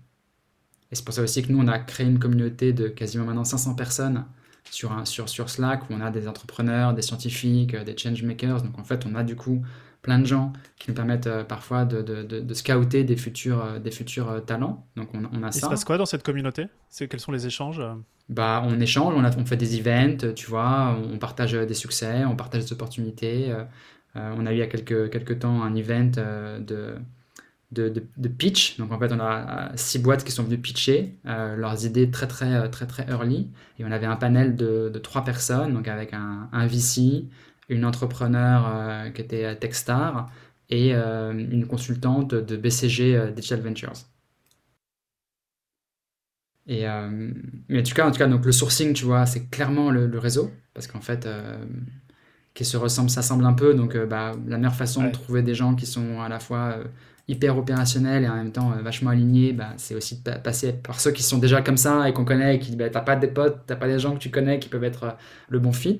Et 0.91 0.95
c'est 0.95 1.05
pour 1.05 1.13
ça 1.13 1.21
aussi 1.21 1.43
que 1.43 1.51
nous, 1.51 1.59
on 1.59 1.67
a 1.67 1.79
créé 1.79 2.07
une 2.07 2.19
communauté 2.19 2.73
de 2.73 2.87
quasiment 2.87 3.25
maintenant 3.25 3.43
500 3.43 3.75
personnes 3.75 4.25
sur, 4.71 4.91
un, 4.91 5.05
sur, 5.05 5.29
sur 5.29 5.49
Slack, 5.49 5.89
où 5.89 5.93
on 5.93 6.01
a 6.01 6.11
des 6.11 6.27
entrepreneurs, 6.27 6.93
des 6.93 7.01
scientifiques, 7.01 7.75
euh, 7.75 7.83
des 7.83 7.97
changemakers. 7.97 8.63
Donc 8.63 8.79
en 8.79 8.83
fait, 8.83 9.05
on 9.05 9.15
a 9.15 9.23
du 9.23 9.35
coup 9.35 9.61
plein 10.07 10.19
de 10.19 10.25
gens 10.25 10.51
qui 10.79 10.89
nous 10.89 10.95
permettent 10.95 11.29
parfois 11.47 11.85
de, 11.85 12.01
de, 12.01 12.23
de, 12.23 12.53
scouter 12.55 13.03
des 13.03 13.15
futurs, 13.15 13.79
des 13.79 13.91
futurs 13.91 14.43
talents. 14.45 14.87
Donc 14.95 15.09
on, 15.13 15.23
on 15.31 15.43
a 15.43 15.51
ça. 15.51 15.59
Il 15.59 15.61
se 15.61 15.69
passe 15.69 15.85
quoi 15.85 15.97
dans 15.97 16.07
cette 16.07 16.23
communauté? 16.23 16.65
Quels 16.97 17.19
sont 17.19 17.31
les 17.31 17.45
échanges 17.45 17.81
bah, 18.29 18.61
on 18.65 18.81
échange, 18.81 19.13
on, 19.15 19.23
a, 19.23 19.33
on 19.37 19.45
fait 19.45 19.55
des 19.55 19.77
events, 19.77 20.33
tu 20.35 20.47
vois, 20.47 20.97
on 21.13 21.17
partage 21.17 21.53
des 21.53 21.73
succès, 21.73 22.25
on 22.25 22.35
partage 22.35 22.65
des 22.65 22.73
opportunités. 22.73 23.55
Euh, 24.17 24.33
on 24.37 24.45
a 24.45 24.51
eu 24.51 24.55
il 24.55 24.59
y 24.59 24.61
a 24.61 24.67
quelques, 24.67 25.09
quelques 25.11 25.39
temps 25.39 25.63
un 25.63 25.75
event 25.75 26.11
euh, 26.17 26.59
de, 26.59 26.95
de, 27.71 28.03
de, 28.17 28.27
pitch. 28.29 28.77
Donc 28.77 28.91
en 28.91 28.99
fait, 28.99 29.11
on 29.11 29.19
a 29.19 29.69
euh, 29.71 29.73
six 29.75 29.99
boîtes 29.99 30.23
qui 30.23 30.31
sont 30.31 30.43
venues 30.43 30.57
pitcher 30.57 31.17
leurs 31.25 31.85
idées 31.85 32.09
très 32.09 32.27
très 32.27 32.69
très 32.69 32.87
très 32.87 33.05
early. 33.09 33.49
Et 33.79 33.85
on 33.85 33.91
avait 33.91 34.05
un 34.05 34.15
panel 34.15 34.55
de, 34.55 34.89
de 34.89 34.99
trois 34.99 35.23
personnes, 35.23 35.73
donc 35.73 35.87
avec 35.87 36.13
un, 36.13 36.49
un 36.51 36.67
VC, 36.67 37.25
une 37.69 37.85
entrepreneur 37.85 39.11
qui 39.13 39.21
était 39.21 39.55
Techstar 39.57 40.29
et 40.69 40.93
une 40.93 41.65
consultante 41.67 42.33
de 42.33 42.57
BCG 42.57 43.31
Digital 43.35 43.61
Ventures. 43.61 43.93
Et 46.67 46.85
mais 47.69 47.79
en 47.79 47.83
tout 47.83 47.93
cas, 47.93 48.07
en 48.07 48.11
tout 48.11 48.19
cas, 48.19 48.27
donc 48.27 48.45
le 48.45 48.51
sourcing, 48.51 48.93
tu 48.93 49.05
vois, 49.05 49.25
c'est 49.25 49.49
clairement 49.49 49.91
le, 49.91 50.07
le, 50.07 50.19
réseau 50.19 50.51
parce 50.73 50.87
qu'en 50.87 51.01
fait 51.01 51.27
qui 52.57 52.65
se 52.65 52.75
ressemblent, 52.75 53.11
s'assemblent 53.11 53.45
un 53.45 53.53
peu. 53.53 53.75
Donc, 53.75 53.95
euh, 53.95 54.07
bah, 54.07 54.31
la 54.47 54.57
meilleure 54.57 54.75
façon 54.75 55.03
de 55.03 55.11
trouver 55.11 55.43
des 55.43 55.53
gens 55.53 55.75
qui 55.75 55.85
sont 55.85 56.21
à 56.21 56.27
la 56.27 56.39
fois 56.39 56.73
euh, 56.79 56.83
hyper 57.27 57.55
opérationnels 57.55 58.23
et 58.23 58.27
en 58.27 58.35
même 58.35 58.51
temps 58.51 58.71
euh, 58.71 58.81
vachement 58.81 59.11
alignés, 59.11 59.53
bah, 59.53 59.73
c'est 59.77 59.93
aussi 59.93 60.23
de 60.23 60.31
passer 60.39 60.73
par 60.73 60.99
ceux 60.99 61.11
qui 61.11 61.21
sont 61.21 61.37
déjà 61.37 61.61
comme 61.61 61.77
ça 61.77 62.09
et 62.09 62.13
qu'on 62.13 62.25
connaît 62.25 62.55
et 62.55 62.59
qui, 62.59 62.75
bah, 62.75 62.89
t'as 62.89 63.01
pas 63.01 63.15
des 63.15 63.27
potes, 63.27 63.59
t'as 63.67 63.75
pas 63.75 63.87
des 63.87 63.99
gens 63.99 64.15
que 64.15 64.19
tu 64.19 64.31
connais 64.31 64.57
qui 64.59 64.69
peuvent 64.69 64.83
être 64.83 65.15
le 65.49 65.59
bon 65.59 65.71
fit. 65.71 65.99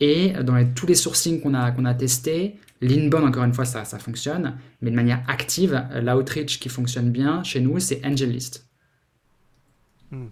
Et 0.00 0.32
dans 0.42 0.62
tous 0.74 0.86
les 0.86 0.94
sourcings 0.94 1.40
qu'on 1.40 1.54
a, 1.54 1.70
qu'on 1.70 1.84
a 1.84 1.94
testés, 1.94 2.56
l'inbound, 2.80 3.24
encore 3.24 3.44
une 3.44 3.54
fois, 3.54 3.64
ça, 3.64 3.84
ça 3.84 3.98
fonctionne, 3.98 4.58
mais 4.82 4.90
de 4.90 4.96
manière 4.96 5.22
active, 5.28 5.86
l'outreach 6.02 6.58
qui 6.58 6.68
fonctionne 6.68 7.10
bien 7.10 7.42
chez 7.42 7.60
nous, 7.60 7.78
c'est 7.78 8.04
AngelList. 8.04 8.66
Hmm. 10.10 10.26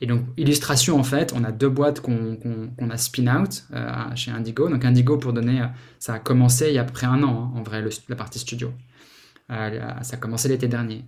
Et 0.00 0.06
donc, 0.06 0.22
illustration, 0.36 0.98
en 0.98 1.02
fait, 1.02 1.32
on 1.34 1.42
a 1.42 1.52
deux 1.52 1.70
boîtes 1.70 2.00
qu'on 2.00 2.90
a 2.90 2.96
spin-out 2.98 3.64
euh, 3.72 4.14
chez 4.14 4.30
Indigo. 4.30 4.68
Donc, 4.68 4.84
Indigo, 4.84 5.16
pour 5.16 5.32
donner, 5.32 5.62
euh, 5.62 5.66
ça 5.98 6.14
a 6.14 6.18
commencé 6.18 6.68
il 6.68 6.74
y 6.74 6.78
a 6.78 6.84
près 6.84 7.06
un 7.06 7.22
an, 7.22 7.52
hein, 7.54 7.58
en 7.58 7.62
vrai, 7.62 7.82
la 8.08 8.16
partie 8.16 8.38
studio. 8.38 8.72
Euh, 9.50 9.80
ça 10.02 10.16
a 10.16 10.18
commencé 10.18 10.48
l'été 10.48 10.68
dernier. 10.68 11.04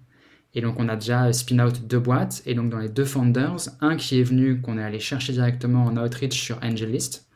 Et 0.55 0.63
donc, 0.63 0.81
on 0.81 0.89
a 0.89 0.97
déjà 0.97 1.31
spin-out 1.33 1.87
deux 1.87 1.99
boîtes. 1.99 2.43
Et 2.47 2.55
donc, 2.55 2.71
dans 2.71 2.79
les 2.79 2.89
deux 2.89 3.05
founders, 3.05 3.69
un 3.83 3.97
qui 3.97 4.21
est 4.21 4.23
venu, 4.23 4.63
qu'on 4.63 4.79
est 4.79 4.83
allé 4.83 5.01
chercher 5.01 5.35
directement 5.35 5.85
en 5.85 5.97
outreach 5.99 6.41
sur 6.41 6.59
AngelList. 6.63 7.28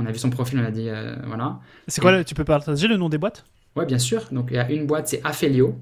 On 0.00 0.06
a 0.06 0.12
vu 0.12 0.18
son 0.18 0.30
profil, 0.30 0.58
on 0.58 0.64
a 0.64 0.70
dit, 0.70 0.88
voilà. 1.26 1.60
C'est 1.86 2.00
quoi, 2.00 2.24
tu 2.24 2.34
peux 2.34 2.44
partager 2.44 2.88
le 2.88 2.96
nom 2.96 3.08
des 3.08 3.18
boîtes? 3.18 3.44
Ouais, 3.76 3.86
bien 3.86 3.98
sûr. 3.98 4.24
Donc, 4.32 4.48
il 4.50 4.56
y 4.56 4.58
a 4.58 4.70
une 4.70 4.86
boîte, 4.86 5.08
c'est 5.08 5.20
Afelio. 5.24 5.78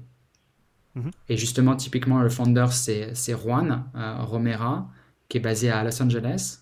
Mhm. 0.95 1.11
Et 1.29 1.37
justement, 1.37 1.75
typiquement, 1.75 2.19
le 2.19 2.29
founder, 2.29 2.67
c'est 2.71 3.13
Juan 3.33 3.85
Romera 3.95 4.89
qui 5.29 5.37
est 5.37 5.41
basé 5.41 5.69
à 5.69 5.83
Los 5.83 6.01
Angeles, 6.01 6.59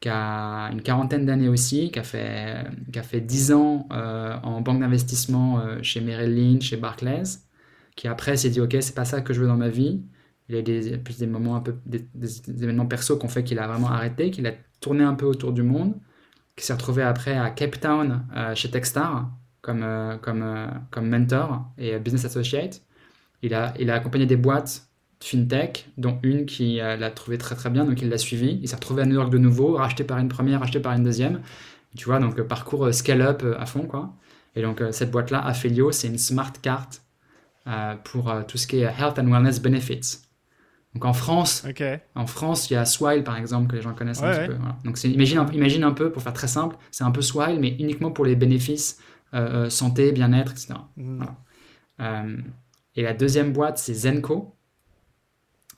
qui 0.00 0.08
a 0.08 0.70
une 0.72 0.82
quarantaine 0.82 1.26
d'années 1.26 1.48
aussi, 1.48 1.90
qui 1.92 1.98
a 1.98 2.02
fait, 2.02 2.64
qui 2.90 2.98
a 2.98 3.02
fait 3.02 3.20
10 3.20 3.52
ans 3.52 3.86
euh, 3.92 4.34
en 4.42 4.62
banque 4.62 4.80
d'investissement 4.80 5.60
euh, 5.60 5.78
chez 5.82 6.00
Merrill 6.00 6.34
Lynch, 6.34 6.64
chez 6.64 6.78
Barclays, 6.78 7.22
qui 7.94 8.08
après 8.08 8.38
s'est 8.38 8.48
dit, 8.48 8.60
OK, 8.60 8.74
c'est 8.80 8.94
pas 8.94 9.04
ça 9.04 9.20
que 9.20 9.34
je 9.34 9.40
veux 9.42 9.46
dans 9.46 9.58
ma 9.58 9.68
vie. 9.68 10.02
Il 10.48 10.56
y 10.56 10.58
a 10.58 10.62
des, 10.62 10.96
plus 10.96 11.18
des 11.18 11.26
moments 11.26 11.54
un 11.56 11.60
peu, 11.60 11.76
des, 11.84 12.02
événements 12.48 12.86
perso 12.86 13.18
qui 13.18 13.26
ont 13.26 13.28
fait 13.28 13.44
qu'il 13.44 13.58
a 13.58 13.68
vraiment 13.68 13.90
arrêté, 13.90 14.30
qu'il 14.30 14.46
a 14.46 14.52
tourné 14.80 15.04
un 15.04 15.14
peu 15.14 15.26
autour 15.26 15.52
du 15.52 15.62
monde, 15.62 15.94
qui 16.60 16.66
s'est 16.66 16.72
retrouvé 16.72 17.02
après 17.02 17.36
à 17.36 17.50
Cape 17.50 17.80
Town 17.80 18.24
euh, 18.36 18.54
chez 18.54 18.70
Techstar 18.70 19.30
comme, 19.62 19.84
comme, 20.22 20.70
comme 20.90 21.08
mentor 21.08 21.64
et 21.76 21.98
business 21.98 22.24
associate. 22.24 22.82
Il 23.42 23.54
a, 23.54 23.74
il 23.78 23.90
a 23.90 23.94
accompagné 23.94 24.26
des 24.26 24.36
boîtes 24.36 24.90
fintech, 25.22 25.88
dont 25.98 26.18
une 26.22 26.46
qui 26.46 26.80
euh, 26.80 26.96
l'a 26.96 27.10
trouvé 27.10 27.38
très 27.38 27.54
très 27.54 27.70
bien, 27.70 27.84
donc 27.84 28.00
il 28.02 28.08
l'a 28.08 28.18
suivi. 28.18 28.58
Il 28.62 28.68
s'est 28.68 28.76
retrouvé 28.76 29.02
à 29.02 29.06
New 29.06 29.14
York 29.14 29.30
de 29.30 29.38
nouveau, 29.38 29.74
racheté 29.76 30.04
par 30.04 30.18
une 30.18 30.28
première, 30.28 30.60
racheté 30.60 30.80
par 30.80 30.92
une 30.94 31.04
deuxième. 31.04 31.42
Tu 31.96 32.06
vois, 32.06 32.18
donc 32.18 32.38
euh, 32.38 32.44
parcours 32.44 32.86
euh, 32.86 32.92
scale-up 32.92 33.44
à 33.58 33.66
fond, 33.66 33.86
quoi. 33.86 34.14
Et 34.56 34.62
donc 34.62 34.82
cette 34.90 35.12
boîte-là, 35.12 35.46
Afelio, 35.46 35.92
c'est 35.92 36.08
une 36.08 36.18
smart 36.18 36.52
card 36.60 36.88
pour 38.02 38.34
tout 38.48 38.58
ce 38.58 38.66
qui 38.66 38.80
est 38.80 38.92
health 38.98 39.16
and 39.16 39.30
wellness 39.30 39.60
benefits. 39.62 40.18
Donc 40.94 41.04
en 41.04 41.12
France, 41.12 41.64
en 42.16 42.26
France, 42.26 42.68
il 42.68 42.74
y 42.74 42.76
a 42.76 42.84
Swile 42.84 43.22
par 43.22 43.36
exemple 43.36 43.68
que 43.68 43.76
les 43.76 43.82
gens 43.82 43.94
connaissent 43.94 44.22
un 44.22 44.32
petit 44.32 44.48
peu. 44.48 44.56
Donc 44.84 45.02
imagine, 45.04 45.46
imagine 45.52 45.84
un 45.84 45.92
peu 45.92 46.10
pour 46.10 46.22
faire 46.22 46.32
très 46.32 46.48
simple, 46.48 46.76
c'est 46.90 47.04
un 47.04 47.12
peu 47.12 47.22
Swile 47.22 47.60
mais 47.60 47.76
uniquement 47.78 48.10
pour 48.10 48.24
les 48.24 48.34
bénéfices 48.34 48.98
santé, 49.68 50.10
bien-être, 50.12 50.52
etc. 50.52 50.74
Mmh. 50.96 51.24
et 52.96 53.02
la 53.02 53.14
deuxième 53.14 53.52
boîte, 53.52 53.78
c'est 53.78 53.94
Zenco. 53.94 54.56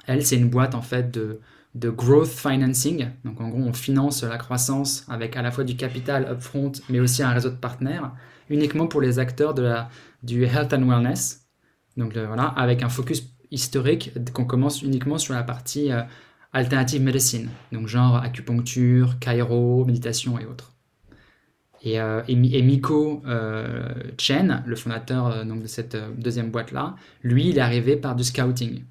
Elle, 0.06 0.24
c'est 0.24 0.36
une 0.36 0.48
boîte 0.48 0.74
en 0.74 0.82
fait 0.82 1.10
de, 1.10 1.40
de 1.74 1.90
growth 1.90 2.28
financing. 2.28 3.08
Donc 3.24 3.40
en 3.40 3.48
gros, 3.48 3.60
on 3.60 3.72
finance 3.72 4.22
la 4.22 4.38
croissance 4.38 5.06
avec 5.08 5.36
à 5.36 5.42
la 5.42 5.50
fois 5.50 5.64
du 5.64 5.76
capital 5.76 6.26
upfront, 6.30 6.72
mais 6.88 7.00
aussi 7.00 7.22
un 7.22 7.30
réseau 7.30 7.50
de 7.50 7.56
partenaires, 7.56 8.12
uniquement 8.50 8.86
pour 8.86 9.00
les 9.00 9.18
acteurs 9.18 9.54
de 9.54 9.62
la, 9.62 9.88
du 10.22 10.44
health 10.44 10.72
and 10.72 10.88
wellness. 10.88 11.46
Donc 11.96 12.16
voilà, 12.16 12.44
avec 12.44 12.82
un 12.82 12.88
focus 12.88 13.20
historique 13.52 14.12
qu'on 14.32 14.44
commence 14.44 14.82
uniquement 14.82 15.18
sur 15.18 15.34
la 15.34 15.42
partie 15.42 15.92
euh, 15.92 16.02
alternative 16.52 17.02
medicine, 17.02 17.48
donc 17.70 17.86
genre 17.86 18.16
acupuncture, 18.16 19.14
chiro, 19.22 19.84
méditation 19.84 20.38
et 20.38 20.44
autres. 20.44 20.72
Et, 21.84 22.00
euh, 22.00 22.22
et, 22.28 22.62
Miko 22.62 23.22
euh, 23.26 23.92
Chen, 24.16 24.62
le 24.66 24.76
fondateur 24.76 25.44
donc, 25.44 25.62
de 25.62 25.66
cette 25.66 25.96
deuxième 26.16 26.50
boîte-là, 26.50 26.94
lui, 27.22 27.48
il 27.48 27.58
est 27.58 27.60
arrivé 27.60 27.96
par 27.96 28.14
du 28.14 28.22
scouting. 28.22 28.84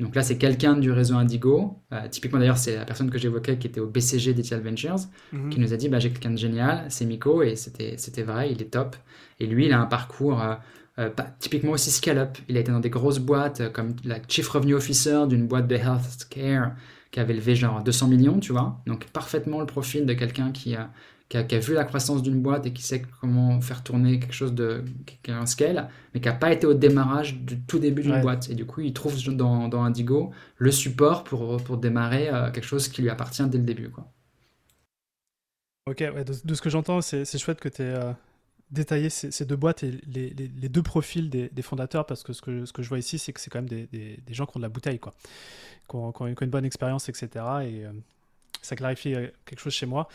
Donc 0.00 0.14
là, 0.14 0.22
c'est 0.22 0.38
quelqu'un 0.38 0.76
du 0.76 0.92
réseau 0.92 1.16
Indigo. 1.16 1.82
Euh, 1.92 2.06
typiquement, 2.08 2.38
d'ailleurs, 2.38 2.58
c'est 2.58 2.76
la 2.76 2.84
personne 2.84 3.10
que 3.10 3.18
j'évoquais 3.18 3.58
qui 3.58 3.66
était 3.66 3.80
au 3.80 3.88
BCG 3.88 4.32
Digital 4.32 4.60
Ventures, 4.60 4.96
mhm. 5.32 5.50
qui 5.50 5.58
nous 5.58 5.72
a 5.72 5.76
dit 5.76 5.88
bah, 5.88 5.98
J'ai 5.98 6.10
quelqu'un 6.10 6.30
de 6.30 6.36
génial, 6.36 6.84
c'est 6.88 7.04
Miko, 7.04 7.42
et 7.42 7.56
c'était 7.56 8.22
vrai, 8.22 8.52
il 8.52 8.62
est 8.62 8.72
top. 8.72 8.96
Et 9.40 9.46
lui, 9.46 9.66
il 9.66 9.72
a 9.72 9.80
un 9.80 9.86
parcours 9.86 10.40
euh, 10.40 10.54
euh, 10.98 11.10
typiquement 11.38 11.72
aussi 11.72 11.90
scale-up. 11.90 12.38
Il 12.48 12.56
a 12.56 12.60
été 12.60 12.72
dans 12.72 12.80
des 12.80 12.90
grosses 12.90 13.18
boîtes, 13.18 13.72
comme 13.72 13.94
la 14.04 14.18
Chief 14.26 14.48
Revenue 14.48 14.74
Officer 14.74 15.26
d'une 15.28 15.46
boîte 15.46 15.68
de 15.68 15.76
healthcare 15.76 16.72
qui 17.10 17.20
avait 17.20 17.34
levé 17.34 17.54
genre 17.54 17.82
200 17.82 18.08
millions, 18.08 18.38
tu 18.40 18.52
vois. 18.52 18.80
Donc, 18.86 19.06
parfaitement 19.06 19.60
le 19.60 19.66
profil 19.66 20.04
de 20.06 20.12
quelqu'un 20.12 20.52
qui 20.52 20.74
a 20.74 20.90
qui 21.28 21.36
a, 21.36 21.58
vu 21.58 21.74
la 21.74 21.84
croissance 21.84 22.22
d'une 22.22 22.40
boîte 22.40 22.64
et 22.66 22.72
qui 22.72 22.82
sait 22.82 23.02
comment 23.20 23.60
faire 23.60 23.82
tourner 23.82 24.18
quelque 24.18 24.32
chose 24.32 24.54
de, 24.54 24.82
qui 25.22 25.30
a 25.30 25.38
un 25.38 25.44
scale, 25.44 25.90
mais 26.14 26.20
qui 26.20 26.28
n'a 26.28 26.34
pas 26.34 26.50
été 26.52 26.66
au 26.66 26.72
démarrage 26.72 27.36
du 27.36 27.60
tout 27.60 27.78
début 27.78 28.00
d'une 28.02 28.22
boîte. 28.22 28.48
Et 28.48 28.54
du 28.54 28.64
coup, 28.64 28.80
il 28.80 28.94
trouve 28.94 29.14
dans, 29.34 29.68
dans, 29.68 29.84
Indigo 29.84 30.32
le 30.56 30.70
support 30.70 31.24
pour, 31.24 31.62
pour 31.62 31.76
démarrer 31.76 32.30
euh, 32.30 32.50
quelque 32.50 32.64
chose 32.64 32.88
qui 32.88 33.02
lui 33.02 33.10
appartient 33.10 33.46
dès 33.46 33.58
le 33.58 33.64
début. 33.64 33.90
Quoi. 33.90 34.10
Ok, 35.86 36.02
de, 36.02 36.54
ce 36.54 36.62
que 36.62 36.70
j'entends, 36.70 37.02
c'est 37.02 37.38
chouette 37.38 37.60
que 37.60 37.68
tu 37.68 37.82
aies, 37.82 37.94
détailler 38.70 39.10
ces, 39.10 39.44
deux 39.44 39.56
boîtes 39.56 39.82
et 39.82 40.00
les, 40.06 40.68
deux 40.68 40.82
profils 40.82 41.30
des, 41.30 41.62
fondateurs 41.62 42.06
parce 42.06 42.22
que 42.22 42.32
ce, 42.32 42.42
que 42.42 42.64
ce 42.64 42.72
que 42.72 42.82
je 42.82 42.88
vois 42.88 42.98
ici, 42.98 43.18
c'est 43.18 43.32
que 43.32 43.40
c'est 43.40 43.50
quand 43.50 43.62
même 43.62 43.68
des, 43.68 44.18
gens 44.30 44.46
qui 44.46 44.56
ont 44.56 44.60
de 44.60 44.64
la 44.64 44.68
bouteille, 44.68 44.98
quoi, 44.98 45.14
qui 45.88 45.96
ont, 45.96 46.12
une 46.40 46.50
bonne 46.50 46.64
expérience, 46.64 47.08
etc. 47.08 47.44
Et 47.62 47.84
ça 48.62 48.76
clarifie 48.76 49.14
quelque 49.44 49.60
chose 49.60 49.72
chez 49.72 49.86
moi. 49.86 50.08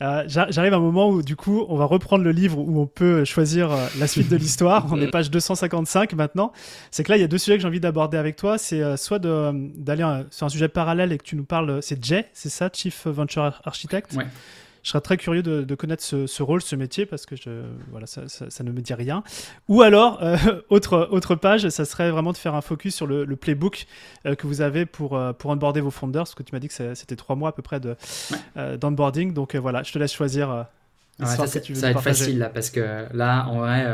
Euh, 0.00 0.24
j'arrive 0.28 0.72
à 0.72 0.76
un 0.76 0.80
moment 0.80 1.10
où, 1.10 1.22
du 1.22 1.34
coup, 1.34 1.64
on 1.68 1.76
va 1.76 1.84
reprendre 1.84 2.22
le 2.22 2.30
livre 2.30 2.58
où 2.58 2.80
on 2.80 2.86
peut 2.86 3.24
choisir 3.24 3.72
euh, 3.72 3.86
la 3.98 4.06
suite 4.06 4.28
de 4.28 4.36
l'histoire. 4.44 4.86
on 4.90 5.00
est 5.00 5.08
page 5.08 5.30
255 5.30 6.12
maintenant. 6.12 6.52
C'est 6.90 7.02
que 7.02 7.10
là, 7.10 7.16
il 7.16 7.20
y 7.20 7.24
a 7.24 7.28
deux 7.28 7.38
sujets 7.38 7.56
que 7.56 7.62
j'ai 7.62 7.68
envie 7.68 7.80
d'aborder 7.80 8.16
avec 8.16 8.36
toi. 8.36 8.58
C'est 8.58 8.80
euh, 8.80 8.96
soit 8.96 9.18
d'aller 9.18 10.22
sur 10.30 10.46
un 10.46 10.48
sujet 10.48 10.68
parallèle 10.68 11.12
et 11.12 11.18
que 11.18 11.24
tu 11.24 11.36
nous 11.36 11.44
parles. 11.44 11.82
C'est 11.82 12.02
Jay, 12.04 12.26
c'est 12.32 12.48
ça, 12.48 12.70
Chief 12.72 13.06
Venture 13.06 13.60
Architect? 13.64 14.14
Ouais 14.14 14.26
je 14.88 14.92
serais 14.92 15.02
très 15.02 15.18
curieux 15.18 15.42
de, 15.42 15.74
connaître 15.74 16.02
ce, 16.02 16.42
rôle, 16.42 16.62
ce 16.62 16.74
métier, 16.74 17.04
parce 17.04 17.26
que 17.26 17.36
je, 17.36 17.62
voilà, 17.90 18.06
ça, 18.06 18.64
ne 18.64 18.72
me 18.72 18.80
dit 18.80 18.94
rien. 18.94 19.22
Ou 19.68 19.82
alors, 19.82 20.22
euh, 20.22 20.38
autre, 20.70 21.10
autre 21.10 21.34
page, 21.34 21.68
ça 21.68 21.84
serait 21.84 22.10
vraiment 22.10 22.32
de 22.32 22.38
faire 22.38 22.54
un 22.54 22.62
focus 22.62 22.94
sur 22.94 23.06
le, 23.06 23.26
playbook 23.36 23.84
euh, 24.24 24.34
que 24.34 24.46
vous 24.46 24.62
avez 24.62 24.86
pour, 24.86 25.14
euh, 25.14 25.34
pour 25.34 25.50
onboarder 25.50 25.82
vos 25.82 25.90
founders, 25.90 26.22
parce 26.22 26.34
que 26.34 26.42
tu 26.42 26.54
m'as 26.54 26.58
dit 26.58 26.68
que 26.68 26.94
c'était 26.94 27.16
trois 27.16 27.36
mois 27.36 27.50
à 27.50 27.52
peu 27.52 27.60
près 27.60 27.80
d'onboarding. 28.78 29.34
donc 29.34 29.54
voilà, 29.56 29.82
je 29.82 29.92
te 29.92 29.98
laisse 29.98 30.14
choisir. 30.14 30.64
ça, 31.22 31.36
va 31.36 31.90
être 31.90 32.00
facile 32.00 32.38
là, 32.38 32.48
parce 32.48 32.70
que 32.70 33.08
là, 33.12 33.46
en 33.48 33.58
vrai, 33.58 33.92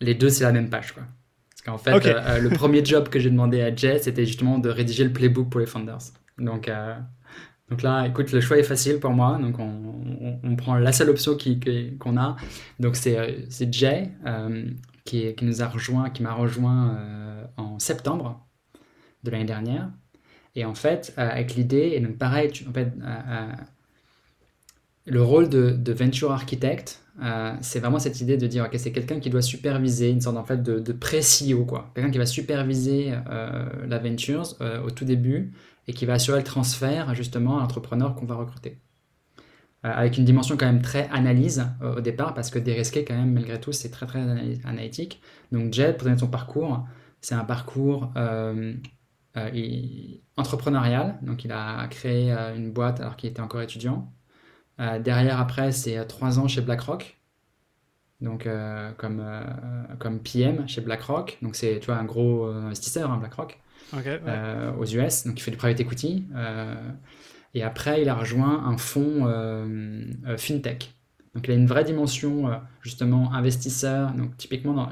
les 0.00 0.14
deux, 0.14 0.30
c'est 0.30 0.44
la 0.44 0.52
même 0.52 0.70
page. 0.70 0.92
Quoi. 0.92 1.02
Parce 1.50 1.60
qu'en 1.60 1.76
fait, 1.76 2.40
le 2.40 2.48
premier 2.48 2.82
job 2.82 3.10
que 3.10 3.18
j'ai 3.18 3.28
demandé 3.28 3.60
à 3.60 3.76
Jay, 3.76 3.98
c'était 3.98 4.24
justement 4.24 4.58
de 4.58 4.70
rédiger 4.70 5.04
le 5.04 5.12
playbook 5.12 5.50
pour 5.50 5.60
les 5.60 5.66
founders. 5.66 5.98
Donc, 6.38 6.70
donc 7.70 7.82
là, 7.82 8.06
écoute, 8.06 8.30
le 8.30 8.40
choix 8.40 8.58
est 8.58 8.62
facile 8.62 9.00
pour 9.00 9.10
moi. 9.10 9.38
Donc 9.40 9.58
on, 9.58 10.38
on, 10.42 10.56
prend 10.56 10.76
la 10.76 10.92
seule 10.92 11.10
option 11.10 11.36
qu'on 11.98 12.16
a. 12.16 12.36
Donc 12.78 12.96
c'est 12.96 13.18
euh, 13.18 13.32
Jay 13.70 14.10
euh, 14.24 14.64
qui, 15.04 15.34
qui, 15.34 15.44
nous 15.44 15.62
a 15.62 15.66
rejoint, 15.66 16.10
qui 16.10 16.22
m'a 16.22 16.32
rejoint 16.32 16.96
euh, 16.96 17.44
en 17.56 17.78
septembre 17.78 18.46
de 19.24 19.30
l'année 19.30 19.44
dernière. 19.44 19.90
Et 20.54 20.64
en 20.64 20.74
fait, 20.74 21.12
avec 21.16 21.54
l'idée, 21.54 21.92
et 21.94 22.00
donc 22.00 22.16
pareil, 22.16 22.50
en 22.66 22.72
fait, 22.72 22.90
le 25.04 25.22
rôle 25.22 25.50
de, 25.50 25.70
de 25.70 25.92
venture 25.92 26.32
architect, 26.32 27.02
c'est 27.60 27.80
vraiment 27.80 27.98
cette 27.98 28.22
idée 28.22 28.38
de 28.38 28.46
dire, 28.46 28.64
ok, 28.64 28.74
c'est 28.78 28.92
quelqu'un 28.92 29.20
qui 29.20 29.28
doit 29.28 29.42
superviser, 29.42 30.08
une 30.08 30.22
sorte 30.22 30.38
en 30.38 30.44
fait 30.44 30.62
de, 30.62 30.78
de 30.78 30.92
pré-CEO, 30.94 31.66
quoi. 31.66 31.90
Quelqu'un 31.94 32.10
qui 32.10 32.16
va 32.16 32.24
superviser 32.24 33.12
la 33.86 33.98
ventures 33.98 34.54
au 34.82 34.90
tout 34.90 35.04
début 35.04 35.52
et 35.88 35.92
qui 35.92 36.06
va 36.06 36.14
assurer 36.14 36.38
le 36.38 36.44
transfert 36.44 37.14
justement 37.14 37.58
à 37.58 37.60
l'entrepreneur 37.60 38.14
qu'on 38.14 38.26
va 38.26 38.34
recruter. 38.36 38.78
Euh, 39.86 39.92
avec 39.92 40.16
une 40.18 40.24
dimension 40.24 40.56
quand 40.56 40.66
même 40.66 40.82
très 40.82 41.08
analyse 41.10 41.66
euh, 41.82 41.96
au 41.96 42.00
départ, 42.00 42.34
parce 42.34 42.50
que 42.50 42.58
dérisquer 42.58 43.04
quand 43.04 43.14
même 43.14 43.32
malgré 43.32 43.60
tout 43.60 43.72
c'est 43.72 43.90
très 43.90 44.06
très 44.06 44.20
analytique. 44.64 45.20
Donc 45.52 45.72
Jed, 45.72 45.96
pour 45.96 46.06
donner 46.06 46.18
son 46.18 46.28
parcours, 46.28 46.86
c'est 47.20 47.34
un 47.34 47.44
parcours 47.44 48.12
euh, 48.16 48.74
entrepreneurial, 50.36 51.18
donc 51.22 51.44
il 51.44 51.52
a 51.52 51.86
créé 51.88 52.30
une 52.56 52.72
boîte 52.72 53.00
alors 53.00 53.16
qu'il 53.16 53.30
était 53.30 53.42
encore 53.42 53.60
étudiant. 53.60 54.10
derrière 54.78 55.38
après 55.40 55.72
c'est 55.72 56.06
trois 56.06 56.38
ans 56.38 56.48
chez 56.48 56.62
BlackRock, 56.62 57.18
donc 58.22 58.48
comme, 58.96 59.22
comme 59.98 60.20
PM 60.20 60.66
chez 60.68 60.80
BlackRock, 60.80 61.38
donc 61.42 61.54
c'est 61.54 61.86
un 61.90 62.04
gros 62.04 62.46
investisseur 62.46 63.10
hein, 63.10 63.18
BlackRock. 63.18 63.60
Euh, 63.94 64.72
aux 64.78 64.84
US, 64.84 65.26
donc 65.26 65.38
il 65.38 65.42
fait 65.42 65.50
du 65.50 65.56
private 65.56 65.80
equity. 65.80 66.26
Euh, 66.34 66.74
et 67.54 67.62
après, 67.62 68.02
il 68.02 68.08
a 68.08 68.14
rejoint 68.14 68.64
un 68.66 68.76
fonds 68.76 69.26
euh, 69.26 70.04
fintech. 70.36 70.92
Donc 71.34 71.48
il 71.48 71.50
a 71.50 71.54
une 71.54 71.66
vraie 71.66 71.84
dimension 71.84 72.50
justement 72.80 73.32
investisseur. 73.34 74.12
Donc 74.12 74.36
typiquement 74.36 74.72
dans 74.72 74.88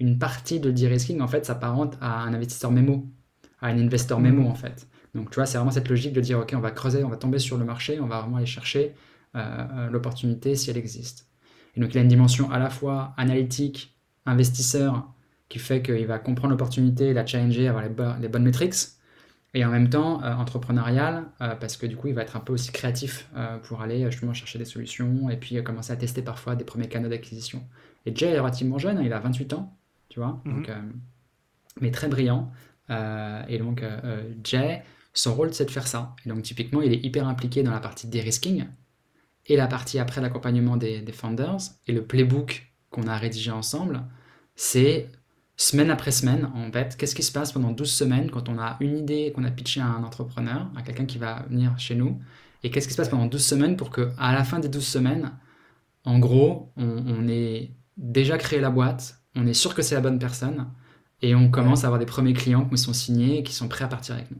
une 0.00 0.18
partie 0.18 0.58
de 0.58 0.70
de-risking 0.70 1.20
en 1.20 1.28
fait 1.28 1.46
s'apparente 1.46 1.96
à 2.00 2.22
un 2.22 2.34
investisseur 2.34 2.72
mémo, 2.72 3.06
à 3.60 3.68
un 3.68 3.78
investor 3.78 4.18
mémo 4.18 4.42
mm. 4.42 4.46
en 4.46 4.54
fait. 4.54 4.88
Donc 5.14 5.30
tu 5.30 5.36
vois, 5.36 5.46
c'est 5.46 5.58
vraiment 5.58 5.70
cette 5.70 5.88
logique 5.88 6.12
de 6.12 6.20
dire 6.20 6.40
ok, 6.40 6.54
on 6.56 6.60
va 6.60 6.72
creuser, 6.72 7.04
on 7.04 7.08
va 7.08 7.16
tomber 7.16 7.38
sur 7.38 7.56
le 7.56 7.64
marché, 7.64 8.00
on 8.00 8.06
va 8.06 8.20
vraiment 8.20 8.38
aller 8.38 8.46
chercher 8.46 8.94
l'opportunité 9.90 10.56
si 10.56 10.70
elle 10.70 10.78
existe. 10.78 11.28
Et 11.76 11.80
donc 11.80 11.94
il 11.94 11.98
a 11.98 12.00
une 12.00 12.08
dimension 12.08 12.50
à 12.50 12.58
la 12.58 12.70
fois 12.70 13.14
analytique, 13.16 13.96
investisseur 14.24 15.12
qui 15.48 15.58
fait 15.58 15.82
qu'il 15.82 16.06
va 16.06 16.18
comprendre 16.18 16.50
l'opportunité, 16.50 17.12
la 17.12 17.24
challenger, 17.24 17.68
avoir 17.68 17.84
les, 18.18 18.28
bonnes 18.28 18.42
métriques, 18.42 18.74
et 19.54 19.64
en 19.64 19.70
même 19.70 19.88
temps 19.88 20.22
euh, 20.22 20.34
entrepreneurial, 20.34 21.24
euh, 21.40 21.54
parce 21.54 21.76
que 21.76 21.86
du 21.86 21.96
coup 21.96 22.08
il 22.08 22.14
va 22.14 22.22
être 22.22 22.36
un 22.36 22.40
peu 22.40 22.52
aussi 22.52 22.72
créatif 22.72 23.28
euh, 23.36 23.58
pour 23.58 23.80
aller 23.80 24.10
justement 24.10 24.34
chercher 24.34 24.58
des 24.58 24.64
solutions 24.64 25.30
et 25.30 25.36
puis 25.36 25.62
commencer 25.62 25.92
à 25.92 25.96
tester 25.96 26.22
parfois 26.22 26.56
des 26.56 26.64
premiers 26.64 26.88
canaux 26.88 27.08
d'acquisition. 27.08 27.62
Et 28.04 28.14
Jay 28.14 28.30
est 28.30 28.38
relativement 28.38 28.78
jeune, 28.78 28.98
hein, 28.98 29.02
il 29.04 29.12
a 29.12 29.18
28 29.18 29.52
ans, 29.54 29.74
tu 30.08 30.20
vois, 30.20 30.40
mhm. 30.44 30.54
donc, 30.54 30.70
mais 31.80 31.90
très 31.90 32.08
brillant. 32.08 32.50
et 32.90 33.58
donc 33.58 33.82
Jay, 34.44 34.82
son 35.14 35.34
rôle 35.34 35.54
c'est 35.54 35.64
de 35.64 35.70
faire 35.70 35.86
ça. 35.86 36.14
Et 36.24 36.28
donc 36.28 36.42
typiquement 36.42 36.82
il 36.82 36.92
est 36.92 37.04
hyper 37.04 37.26
impliqué 37.26 37.62
dans 37.62 37.72
la 37.72 37.80
partie 37.80 38.08
de-risking 38.08 38.66
et 39.46 39.56
la 39.56 39.68
partie 39.68 39.98
après 39.98 40.20
l'accompagnement 40.20 40.76
des, 40.76 41.00
des 41.00 41.12
founders 41.12 41.58
et 41.86 41.92
le 41.92 42.02
playbook 42.02 42.72
qu'on 42.90 43.06
a 43.06 43.16
rédigé 43.16 43.50
ensemble, 43.50 44.02
c'est 44.54 45.08
semaine 45.56 45.90
après 45.90 46.10
semaine, 46.10 46.50
en 46.54 46.70
fait, 46.70 46.96
qu'est-ce 46.96 47.14
qui 47.14 47.22
se 47.22 47.32
passe 47.32 47.52
pendant 47.52 47.70
12 47.70 47.90
semaines 47.90 48.30
quand 48.30 48.48
on 48.48 48.58
a 48.58 48.76
une 48.80 48.96
idée 48.98 49.32
qu'on 49.34 49.44
a 49.44 49.50
pitché 49.50 49.80
à 49.80 49.86
un 49.86 50.04
entrepreneur, 50.04 50.70
à 50.76 50.82
quelqu'un 50.82 51.06
qui 51.06 51.18
va 51.18 51.44
venir 51.48 51.78
chez 51.78 51.94
nous, 51.94 52.20
et 52.62 52.70
qu'est-ce 52.70 52.86
qui 52.86 52.92
se 52.92 52.98
passe 52.98 53.08
pendant 53.08 53.26
12 53.26 53.44
semaines 53.44 53.76
pour 53.76 53.90
que 53.90 54.10
à 54.18 54.32
la 54.34 54.44
fin 54.44 54.58
des 54.58 54.68
12 54.68 54.86
semaines, 54.86 55.32
en 56.04 56.18
gros, 56.18 56.72
on, 56.76 57.26
ait 57.28 57.70
déjà 57.96 58.38
créé 58.38 58.60
la 58.60 58.70
boîte, 58.70 59.18
on 59.34 59.46
est 59.46 59.54
sûr 59.54 59.74
que 59.74 59.82
c'est 59.82 59.94
la 59.94 60.00
bonne 60.00 60.18
personne, 60.18 60.68
et 61.22 61.34
on 61.34 61.50
commence 61.50 61.84
à 61.84 61.86
avoir 61.86 61.98
des 61.98 62.06
premiers 62.06 62.34
clients 62.34 62.66
qui 62.66 62.78
sont 62.78 62.92
signés 62.92 63.38
et 63.38 63.42
qui 63.42 63.54
sont 63.54 63.68
prêts 63.68 63.84
à 63.84 63.88
partir 63.88 64.14
avec 64.14 64.30
nous. 64.30 64.38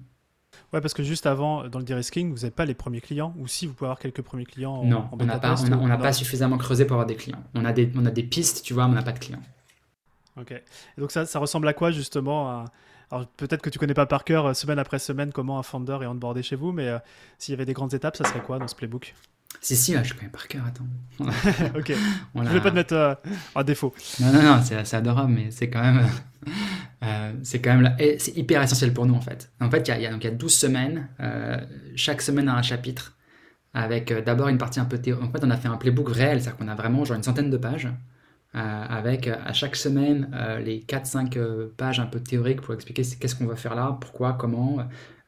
Ouais, 0.72 0.80
parce 0.80 0.94
que 0.94 1.02
juste 1.02 1.26
avant, 1.26 1.68
dans 1.68 1.78
le 1.78 1.84
de-risking, 1.84 2.30
vous 2.30 2.38
n'avez 2.38 2.50
pas 2.50 2.66
les 2.66 2.74
premiers 2.74 3.00
clients, 3.00 3.34
ou 3.38 3.46
si 3.46 3.66
vous 3.66 3.72
pouvez 3.72 3.86
avoir 3.86 3.98
quelques 3.98 4.22
premiers 4.22 4.44
clients 4.44 4.84
Non, 4.84 5.08
on 5.12 5.24
n'a 5.24 5.38
pas, 5.38 5.54
on 5.72 5.88
pas 5.98 6.12
suffisamment 6.12 6.58
creusé 6.58 6.84
pour 6.84 6.94
avoir 6.94 7.06
des 7.06 7.16
clients. 7.16 7.42
On 7.54 7.64
a 7.64 7.72
des, 7.72 7.90
on 7.96 8.04
a 8.04 8.10
des 8.10 8.22
pistes, 8.22 8.62
tu 8.62 8.74
vois, 8.74 8.86
mais 8.86 8.92
on 8.92 8.96
n'a 8.96 9.02
pas 9.02 9.12
de 9.12 9.18
clients. 9.18 9.42
Ok. 10.40 10.52
Et 10.52 11.00
donc 11.00 11.10
ça, 11.10 11.26
ça 11.26 11.38
ressemble 11.38 11.66
à 11.68 11.72
quoi 11.72 11.90
justement 11.90 12.64
Alors 13.10 13.26
peut-être 13.36 13.62
que 13.62 13.70
tu 13.70 13.78
connais 13.78 13.94
pas 13.94 14.06
par 14.06 14.24
cœur 14.24 14.46
euh, 14.46 14.54
semaine 14.54 14.78
après 14.78 14.98
semaine 14.98 15.32
comment 15.32 15.58
un 15.58 15.62
founder 15.62 15.98
est 16.02 16.06
onboardé 16.06 16.42
chez 16.42 16.56
vous, 16.56 16.72
mais 16.72 16.88
euh, 16.88 16.98
s'il 17.38 17.52
y 17.52 17.54
avait 17.54 17.64
des 17.64 17.72
grandes 17.72 17.94
étapes, 17.94 18.16
ça 18.16 18.24
serait 18.24 18.40
quoi 18.40 18.58
dans 18.58 18.68
ce 18.68 18.74
playbook? 18.74 19.14
Si, 19.62 19.74
si, 19.74 19.94
je 20.02 20.14
connais 20.14 20.30
par 20.30 20.48
cœur, 20.48 20.64
attends. 20.66 20.86
ok. 21.78 21.92
Je 22.34 22.48
vais 22.50 22.60
pas 22.60 22.70
te 22.70 22.74
mettre 22.74 22.94
euh, 22.94 23.14
à 23.54 23.64
défaut. 23.64 23.94
Non, 24.20 24.32
non, 24.32 24.42
non, 24.42 24.60
c'est 24.62 24.94
adorable, 24.94 25.32
mais 25.32 25.50
c'est 25.50 25.70
quand 25.70 25.80
même. 25.80 26.06
c'est 27.42 27.60
quand 27.60 27.74
même. 27.74 27.96
C'est 28.18 28.36
hyper 28.36 28.62
essentiel 28.62 28.92
pour 28.92 29.06
nous, 29.06 29.14
en 29.14 29.20
fait. 29.20 29.50
En 29.60 29.70
fait, 29.70 29.88
il 29.88 30.02
y 30.02 30.06
a, 30.06 30.10
donc, 30.10 30.22
il 30.24 30.26
y 30.26 30.30
a 30.30 30.34
12 30.34 30.52
semaines. 30.54 31.08
chaque 31.96 32.20
semaine 32.20 32.48
a 32.48 32.54
un 32.54 32.62
chapitre. 32.62 33.14
Avec 33.72 34.12
d'abord 34.24 34.48
une 34.48 34.58
partie 34.58 34.78
un 34.78 34.84
peu 34.84 34.98
théorique. 34.98 35.24
En 35.24 35.32
fait, 35.32 35.44
on 35.44 35.50
a 35.50 35.56
fait 35.56 35.68
un 35.68 35.76
playbook 35.76 36.10
réel, 36.10 36.40
c'est-à-dire 36.40 36.58
qu'on 36.58 36.68
a 36.68 36.74
vraiment 36.74 37.04
genre 37.04 37.16
une 37.16 37.22
centaine 37.22 37.50
de 37.50 37.56
pages. 37.56 37.88
Euh, 38.56 38.84
avec 38.88 39.28
euh, 39.28 39.34
à 39.44 39.52
chaque 39.52 39.76
semaine 39.76 40.30
euh, 40.34 40.60
les 40.60 40.78
4-5 40.78 41.68
pages 41.76 42.00
un 42.00 42.06
peu 42.06 42.20
théoriques 42.20 42.62
pour 42.62 42.72
expliquer 42.72 43.02
qu'est-ce 43.02 43.34
qu'on 43.34 43.44
va 43.44 43.56
faire 43.56 43.74
là, 43.74 43.98
pourquoi, 44.00 44.32
comment, 44.32 44.78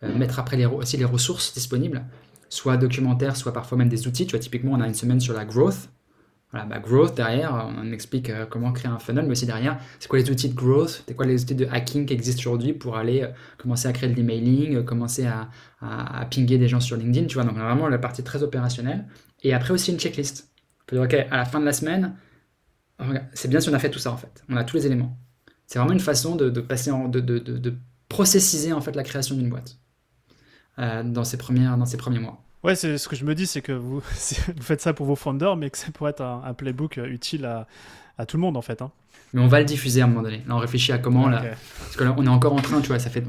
mettre 0.02 0.38
après 0.38 0.56
les, 0.56 0.64
aussi 0.64 0.96
les 0.96 1.04
ressources 1.04 1.52
disponibles, 1.52 2.04
soit 2.48 2.78
documentaires, 2.78 3.36
soit 3.36 3.52
parfois 3.52 3.76
même 3.76 3.90
des 3.90 4.06
outils. 4.06 4.24
Tu 4.24 4.30
vois, 4.30 4.38
typiquement, 4.38 4.72
on 4.72 4.80
a 4.80 4.86
une 4.86 4.94
semaine 4.94 5.20
sur 5.20 5.34
la 5.34 5.44
growth. 5.44 5.90
Voilà, 6.52 6.64
bah, 6.64 6.78
growth 6.78 7.14
derrière, 7.16 7.70
on 7.76 7.92
explique 7.92 8.32
comment 8.48 8.72
créer 8.72 8.90
un 8.90 8.98
funnel, 8.98 9.26
mais 9.26 9.32
aussi 9.32 9.44
derrière, 9.44 9.78
c'est 9.98 10.08
quoi 10.08 10.18
les 10.18 10.30
outils 10.30 10.48
de 10.48 10.54
growth, 10.54 11.04
c'est 11.06 11.14
quoi 11.14 11.26
les 11.26 11.42
outils 11.42 11.54
de 11.54 11.66
hacking 11.66 12.06
qui 12.06 12.14
existent 12.14 12.40
aujourd'hui 12.40 12.72
pour 12.72 12.96
aller 12.96 13.28
commencer 13.58 13.88
à 13.88 13.92
créer 13.92 14.08
de 14.08 14.14
l'emailing, 14.14 14.82
commencer 14.84 15.26
à, 15.26 15.50
à, 15.82 16.24
pinguer 16.24 16.56
des 16.56 16.68
gens 16.68 16.80
sur 16.80 16.96
LinkedIn, 16.96 17.26
tu 17.26 17.34
vois. 17.34 17.44
Donc, 17.44 17.58
vraiment 17.58 17.88
la 17.88 17.98
partie 17.98 18.22
très 18.22 18.42
opérationnelle. 18.42 19.04
Et 19.42 19.52
après 19.52 19.74
aussi 19.74 19.92
une 19.92 19.98
checklist. 19.98 20.48
On 20.80 20.84
peut 20.86 20.96
dire, 20.96 21.04
OK, 21.04 21.26
à 21.30 21.36
la 21.36 21.44
fin 21.44 21.60
de 21.60 21.66
la 21.66 21.74
semaine, 21.74 22.14
c'est 23.32 23.48
bien 23.48 23.60
si 23.60 23.68
on 23.68 23.74
a 23.74 23.78
fait 23.78 23.90
tout 23.90 23.98
ça 23.98 24.12
en 24.12 24.16
fait. 24.16 24.42
On 24.48 24.56
a 24.56 24.64
tous 24.64 24.76
les 24.76 24.86
éléments. 24.86 25.16
C'est 25.66 25.78
vraiment 25.78 25.92
une 25.92 26.00
façon 26.00 26.34
de, 26.34 26.48
passer 26.60 26.90
en, 26.90 27.08
de, 27.08 27.20
de, 27.20 27.38
de, 27.38 27.74
processiser 28.08 28.72
en 28.72 28.80
fait 28.80 28.96
la 28.96 29.02
création 29.02 29.36
d'une 29.36 29.50
boîte 29.50 29.76
euh, 30.78 31.02
dans, 31.02 31.24
ces 31.24 31.36
premières, 31.36 31.76
dans 31.76 31.84
premiers 31.98 32.20
mois. 32.20 32.42
Ouais, 32.64 32.74
c'est 32.74 32.96
ce 32.96 33.06
que 33.06 33.14
je 33.14 33.24
me 33.24 33.34
dis, 33.34 33.46
c'est 33.46 33.60
que 33.60 33.72
vous, 33.72 34.00
vous, 34.56 34.62
faites 34.62 34.80
ça 34.80 34.94
pour 34.94 35.06
vos 35.06 35.14
founders, 35.14 35.56
mais 35.56 35.68
que 35.68 35.76
ça 35.76 35.90
pourrait 35.92 36.12
être 36.12 36.22
un, 36.22 36.54
playbook 36.54 36.96
utile 36.96 37.44
à, 37.44 37.66
à, 38.16 38.24
tout 38.24 38.38
le 38.38 38.40
monde 38.40 38.56
en 38.56 38.62
fait. 38.62 38.80
Hein. 38.80 38.90
Mais 39.34 39.42
on 39.42 39.46
va 39.46 39.58
le 39.58 39.66
diffuser 39.66 40.00
à 40.00 40.04
un 40.04 40.08
moment 40.08 40.22
donné. 40.22 40.42
Là, 40.48 40.56
on 40.56 40.58
réfléchit 40.58 40.92
à 40.92 40.98
comment. 40.98 41.28
Là, 41.28 41.42
parce 41.80 41.96
que 41.96 42.04
là, 42.04 42.14
on 42.16 42.24
est 42.24 42.30
encore 42.30 42.54
en 42.54 42.62
train, 42.62 42.80
tu 42.80 42.88
vois, 42.88 42.98
ça 42.98 43.10
fait 43.10 43.22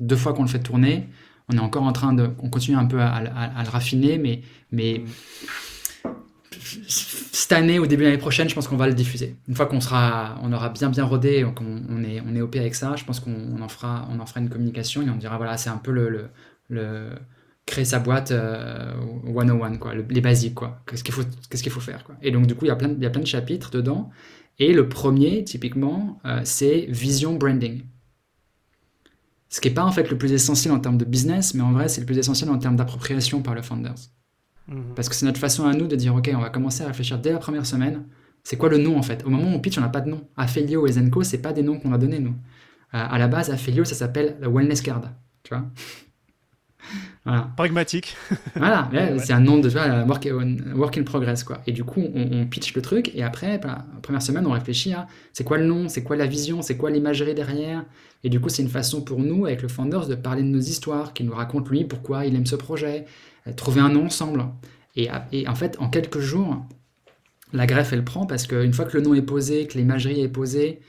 deux 0.00 0.16
fois 0.16 0.34
qu'on 0.34 0.42
le 0.42 0.48
fait 0.48 0.58
tourner. 0.58 1.08
On 1.48 1.56
est 1.56 1.60
encore 1.60 1.84
en 1.84 1.92
train 1.92 2.12
de. 2.12 2.30
On 2.40 2.50
continue 2.50 2.76
un 2.76 2.86
peu 2.86 3.00
à, 3.00 3.14
à, 3.14 3.64
le 3.64 3.70
raffiner, 3.70 4.18
mais. 4.18 4.42
mais 4.70 4.98
mm 4.98 5.65
cette 6.88 7.52
année 7.52 7.78
ou 7.78 7.86
début 7.86 8.02
de 8.02 8.08
l'année 8.08 8.18
prochaine, 8.18 8.48
je 8.48 8.54
pense 8.54 8.68
qu'on 8.68 8.76
va 8.76 8.86
le 8.86 8.94
diffuser. 8.94 9.36
Une 9.48 9.54
fois 9.54 9.66
qu'on 9.66 9.80
sera, 9.80 10.38
on 10.42 10.52
aura 10.52 10.68
bien 10.70 10.90
bien 10.90 11.04
rodé, 11.04 11.46
qu'on 11.54 11.82
on 11.88 12.02
est, 12.02 12.22
on 12.26 12.34
est 12.34 12.40
OP 12.40 12.56
avec 12.56 12.74
ça, 12.74 12.96
je 12.96 13.04
pense 13.04 13.20
qu'on 13.20 13.60
en 13.60 13.68
fera, 13.68 14.08
on 14.10 14.20
en 14.20 14.26
fera 14.26 14.40
une 14.40 14.48
communication 14.48 15.02
et 15.02 15.10
on 15.10 15.16
dira 15.16 15.36
voilà, 15.36 15.56
c'est 15.56 15.70
un 15.70 15.78
peu 15.78 15.90
le, 15.90 16.28
le, 16.68 17.10
créer 17.66 17.84
sa 17.84 17.98
boîte 17.98 18.32
101, 18.32 19.76
quoi, 19.76 19.92
les 19.94 20.20
basiques, 20.20 20.54
quoi. 20.54 20.80
Qu'est-ce 20.86 21.04
qu'il 21.04 21.14
faut, 21.14 21.24
qu'est-ce 21.50 21.62
qu'il 21.62 21.72
faut 21.72 21.80
faire, 21.80 22.04
quoi. 22.04 22.14
Et 22.22 22.30
donc, 22.30 22.46
du 22.46 22.54
coup, 22.54 22.64
il 22.64 22.68
y, 22.68 22.70
a 22.70 22.76
plein, 22.76 22.90
il 22.90 23.02
y 23.02 23.06
a 23.06 23.10
plein 23.10 23.22
de 23.22 23.26
chapitres 23.26 23.70
dedans. 23.70 24.10
Et 24.58 24.72
le 24.72 24.88
premier, 24.88 25.44
typiquement, 25.44 26.20
c'est 26.44 26.86
vision 26.88 27.34
branding. 27.34 27.82
Ce 29.48 29.60
qui 29.60 29.68
n'est 29.68 29.74
pas 29.74 29.84
en 29.84 29.92
fait 29.92 30.10
le 30.10 30.18
plus 30.18 30.32
essentiel 30.32 30.72
en 30.72 30.80
termes 30.80 30.98
de 30.98 31.04
business, 31.04 31.54
mais 31.54 31.62
en 31.62 31.72
vrai, 31.72 31.88
c'est 31.88 32.00
le 32.00 32.06
plus 32.06 32.18
essentiel 32.18 32.50
en 32.50 32.58
termes 32.58 32.76
d'appropriation 32.76 33.42
par 33.42 33.54
le 33.54 33.62
founders. 33.62 33.94
Mhm. 34.68 34.94
Parce 34.94 35.08
que 35.08 35.14
c'est 35.14 35.26
notre 35.26 35.40
façon 35.40 35.66
à 35.66 35.74
nous 35.74 35.86
de 35.86 35.96
dire, 35.96 36.14
OK, 36.14 36.30
on 36.34 36.40
va 36.40 36.50
commencer 36.50 36.82
à 36.82 36.88
réfléchir 36.88 37.18
dès 37.18 37.32
la 37.32 37.38
première 37.38 37.66
semaine. 37.66 38.04
C'est 38.42 38.56
quoi 38.56 38.68
le 38.68 38.78
nom 38.78 38.96
en 38.96 39.02
fait? 39.02 39.24
Au 39.24 39.30
moment 39.30 39.50
où 39.50 39.54
on 39.54 39.60
pitch, 39.60 39.76
on 39.78 39.80
n'a 39.80 39.88
pas 39.88 40.00
de 40.00 40.10
nom. 40.10 40.22
Afelio 40.36 40.86
et 40.86 40.92
Zenko, 40.92 41.22
c'est 41.22 41.38
pas 41.38 41.52
des 41.52 41.62
noms 41.62 41.78
qu'on 41.78 41.92
a 41.92 41.98
donnés 41.98 42.20
nous. 42.20 42.34
Euh, 42.94 43.04
à 43.10 43.18
la 43.18 43.26
base, 43.26 43.50
Afelio, 43.50 43.84
ça 43.84 43.94
s'appelle 43.94 44.36
la 44.40 44.48
Wellness 44.48 44.82
Card. 44.82 45.02
Tu 45.42 45.54
vois? 45.54 45.64
Pragmatique. 47.56 48.16
voilà, 48.54 48.88
c'est 49.18 49.32
un 49.32 49.40
nom 49.40 49.58
de 49.58 49.68
work, 49.68 50.28
work, 50.76 50.98
in 50.98 51.02
progress. 51.02 51.42
Quoi. 51.42 51.60
Et 51.66 51.72
du 51.72 51.82
coup, 51.82 52.04
on, 52.14 52.46
pitch 52.46 52.72
le 52.74 52.82
truc 52.82 53.10
et 53.16 53.24
après, 53.24 53.58
bah, 53.58 53.84
la 53.92 54.00
première 54.00 54.22
semaine, 54.22 54.46
on 54.46 54.52
réfléchit 54.52 54.92
à 54.92 55.08
c'est 55.32 55.42
quoi 55.42 55.58
le 55.58 55.66
nom, 55.66 55.88
c'est 55.88 56.04
quoi 56.04 56.14
la 56.14 56.26
vision, 56.26 56.62
c'est 56.62 56.76
quoi 56.76 56.90
l'imagerie 56.90 57.34
derrière? 57.34 57.84
Et 58.22 58.28
du 58.28 58.38
coup, 58.40 58.48
c'est 58.48 58.62
une 58.62 58.68
façon 58.68 59.02
pour 59.02 59.18
nous, 59.18 59.46
avec 59.46 59.62
le 59.62 59.68
Founders, 59.68 60.06
de 60.06 60.14
parler 60.14 60.42
de 60.42 60.48
nos 60.48 60.60
histoires, 60.60 61.12
qui 61.12 61.24
nous 61.24 61.34
raconte 61.34 61.68
lui 61.68 61.84
pourquoi 61.84 62.26
il 62.26 62.36
aime 62.36 62.46
ce 62.46 62.56
projet, 62.56 63.06
trouver 63.54 63.80
un 63.80 63.88
nom 63.88 64.06
ensemble. 64.06 64.44
Et, 64.96 65.08
et 65.32 65.46
en 65.46 65.54
fait, 65.54 65.76
en 65.78 65.88
quelques 65.88 66.20
jours, 66.20 66.64
la 67.52 67.66
greffe, 67.66 67.92
elle 67.92 68.04
prend 68.04 68.26
parce 68.26 68.46
qu'une 68.46 68.72
fois 68.72 68.86
que 68.86 68.96
le 68.96 69.02
nom 69.02 69.14
est 69.14 69.22
posé, 69.22 69.66
que 69.66 69.78
l'imagerie 69.78 70.20
est 70.20 70.28
posée, 70.28 70.80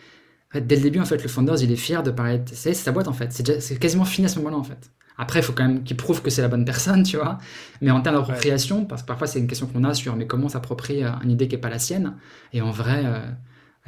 dès 0.53 0.75
le 0.75 0.81
début, 0.81 0.99
en 0.99 1.05
fait, 1.05 1.21
le 1.21 1.29
Founders, 1.29 1.61
il 1.61 1.71
est 1.71 1.75
fier 1.75 2.03
de 2.03 2.11
parler. 2.11 2.41
C'est 2.51 2.73
sa 2.73 2.91
boîte, 2.91 3.07
en 3.07 3.13
fait. 3.13 3.31
C'est 3.31 3.79
quasiment 3.79 4.05
fini 4.05 4.25
à 4.25 4.29
ce 4.29 4.39
moment-là, 4.39 4.57
en 4.57 4.63
fait. 4.63 4.91
Après, 5.17 5.39
il 5.39 5.43
faut 5.43 5.53
quand 5.53 5.67
même 5.67 5.83
qu'il 5.83 5.97
prouve 5.97 6.21
que 6.21 6.29
c'est 6.29 6.41
la 6.41 6.47
bonne 6.47 6.65
personne, 6.65 7.03
tu 7.03 7.17
vois. 7.17 7.39
Mais 7.81 7.91
en 7.91 8.01
termes 8.01 8.17
d'appropriation, 8.17 8.85
parce 8.85 9.01
que 9.01 9.07
parfois 9.07 9.27
c'est 9.27 9.39
une 9.39 9.47
question 9.47 9.65
qu'on 9.67 9.83
a 9.83 9.93
sur 9.93 10.15
mais 10.15 10.27
comment 10.27 10.47
s'approprier 10.47 11.05
une 11.23 11.31
idée 11.31 11.47
qui 11.47 11.55
n'est 11.55 11.61
pas 11.61 11.69
la 11.69 11.79
sienne, 11.79 12.15
et 12.53 12.61
en 12.61 12.71
vrai, 12.71 13.03
euh, 13.03 13.19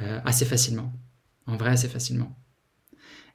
euh, 0.00 0.20
assez 0.24 0.44
facilement. 0.44 0.92
En 1.46 1.56
vrai, 1.56 1.70
assez 1.70 1.88
facilement. 1.88 2.36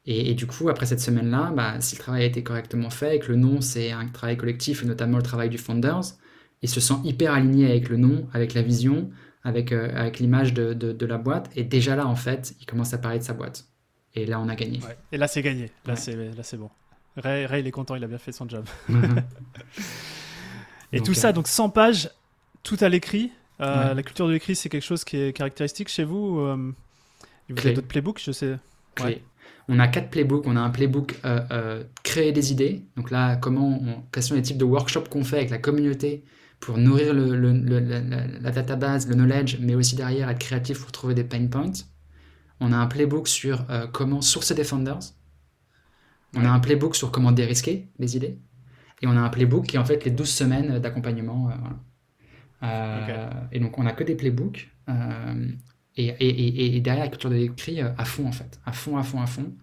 Et, 0.08 0.36
du 0.36 0.46
coup, 0.46 0.70
après 0.70 0.86
cette 0.86 1.00
semaine-là, 1.00 1.52
bah, 1.56 1.82
si 1.82 1.96
le 1.96 2.00
travail 2.00 2.24
a 2.24 2.26
été 2.26 2.44
correctement 2.44 2.92
fait 2.92 3.16
et 3.16 3.20
que 3.20 3.30
le 3.30 3.38
nom 3.38 3.60
c'est 3.60 3.92
un 3.92 4.06
travail 4.08 4.38
collectif, 4.38 4.84
et 4.84 4.86
notamment 4.86 5.18
le 5.18 5.24
travail 5.24 5.50
du 5.50 5.58
Founders, 5.58 6.14
il 6.62 6.70
se 6.70 6.80
sent 6.80 6.96
hyper 7.04 7.34
aligné 7.34 7.70
avec 7.70 7.90
le 7.90 7.98
nom, 7.98 8.28
avec 8.32 8.54
la 8.54 8.62
vision, 8.62 9.10
avec, 9.44 9.72
euh, 9.72 9.90
avec 9.96 10.20
l'image 10.20 10.54
de, 10.54 10.74
de, 10.74 11.06
la 11.06 11.18
boîte. 11.18 11.50
Et 11.56 11.64
déjà 11.64 11.96
là, 11.96 12.08
en 12.08 12.16
fait, 12.16 12.56
il 12.60 12.66
commence 12.66 12.94
à 12.94 13.00
parler 13.00 13.20
de 13.20 13.24
sa 13.24 13.34
boîte. 13.34 13.66
Et 14.14 14.26
là, 14.26 14.40
on 14.40 14.48
a 14.48 14.56
gagné. 14.56 14.80
Et 15.12 15.18
là, 15.18 15.28
c'est 15.28 15.42
gagné. 15.42 15.72
Là, 15.86 15.96
c'est 15.96 16.58
bon. 16.58 16.70
Ray, 17.18 17.46
Ray, 17.46 17.62
il 17.62 17.68
est 17.68 17.72
content, 17.72 17.96
il 17.96 18.04
a 18.04 18.08
bien 18.08 18.18
fait 18.18 18.32
son 18.32 18.48
job. 18.48 18.66
et 20.94 21.02
tout 21.02 21.14
ça, 21.14 21.30
euh, 21.30 21.34
donc 21.34 21.48
100 21.48 21.70
pages, 21.70 22.10
tout 22.64 22.78
à 22.82 22.90
l'écrit. 22.90 23.32
Euh, 23.62 23.94
la 23.94 24.04
culture 24.04 24.28
de 24.28 24.34
l'écrit, 24.34 24.56
c'est 24.56 24.70
quelque 24.70 24.84
chose 24.84 25.04
qui 25.04 25.18
est 25.18 25.34
caractéristique 25.34 25.90
chez 25.90 26.04
vous 26.04 26.36
Vous 26.36 27.58
avez 27.58 27.74
d'autres 27.74 27.88
playbooks, 27.88 28.22
je 28.24 28.32
sais. 28.32 28.58
On 29.68 29.80
a 29.80 29.88
quatre 29.88 30.10
playbooks. 30.10 30.46
On 30.48 30.56
a 30.56 30.62
un 30.62 30.70
playbook 30.70 31.20
créer 32.04 32.32
des 32.32 32.52
idées. 32.52 32.86
Donc 32.96 33.12
là, 33.12 33.36
comment 33.36 33.80
on, 33.82 34.04
quels 34.12 34.24
sont 34.24 34.36
les 34.36 34.42
types 34.42 34.58
de 34.58 34.66
workshops 34.66 35.10
qu'on 35.10 35.24
fait 35.24 35.38
avec 35.38 35.50
la 35.50 35.58
communauté 35.58 36.24
pour 36.60 36.78
nourrir 36.78 37.14
le, 37.14 37.36
la, 37.36 38.52
database, 38.52 39.08
le 39.08 39.16
knowledge, 39.16 39.58
mais 39.60 39.76
aussi 39.76 39.96
derrière 39.96 40.30
être 40.30 40.40
créatif 40.40 40.82
pour 40.82 40.92
trouver 40.92 41.14
des 41.14 41.24
pain 41.24 41.48
points. 41.48 41.74
On 42.60 42.72
a 42.72 42.78
un 42.78 42.88
playbook 42.88 43.28
sur 43.28 43.66
comment 43.92 44.22
sourcer 44.22 44.56
des 44.56 44.64
founders. 44.64 45.14
On 46.36 46.44
a 46.44 46.50
un 46.50 46.60
playbook 46.60 46.96
sur 46.96 47.12
comment 47.12 47.32
dérisquer 47.32 47.90
les 47.98 48.18
idées. 48.18 48.40
Et 49.02 49.08
on 49.08 49.12
a 49.12 49.20
un 49.20 49.30
playbook 49.30 49.68
qui 49.68 49.76
est 49.78 49.80
en 49.80 49.86
fait 49.86 50.04
les 50.04 50.12
12 50.12 50.30
semaines 50.30 50.80
d'accompagnement. 50.80 51.50
Euh, 51.50 51.54
euh, 52.64 53.30
et 53.52 53.60
donc, 53.60 53.78
on 53.78 53.84
n'a 53.84 53.94
que 53.94 54.04
des 54.04 54.16
playbooks. 54.16 54.70
Euh, 56.00 56.12
et, 56.20 56.80
derrière 56.82 57.06
la 57.06 57.10
culture 57.10 57.30
de 57.30 57.36
l'écrit, 57.36 57.82
à 57.82 58.06
fond, 58.06 58.28
en 58.28 58.32
fait. 58.32 58.60
À 58.66 58.72
fond, 58.72 58.98
à 58.98 59.04
fond, 59.04 59.22
à 59.22 59.28
fond. 59.28 59.54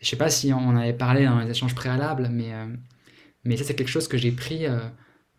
Je 0.00 0.08
sais 0.08 0.16
pas 0.16 0.28
si 0.30 0.52
on 0.52 0.76
avait 0.76 0.92
parlé 0.92 1.24
dans 1.24 1.40
les 1.40 1.50
échanges 1.50 1.74
préalables, 1.74 2.28
mais, 2.30 2.52
mais 3.44 3.56
ça, 3.56 3.64
c'est 3.64 3.74
quelque 3.74 3.88
chose 3.88 4.08
que 4.08 4.18
j'ai 4.18 4.32
pris. 4.32 4.66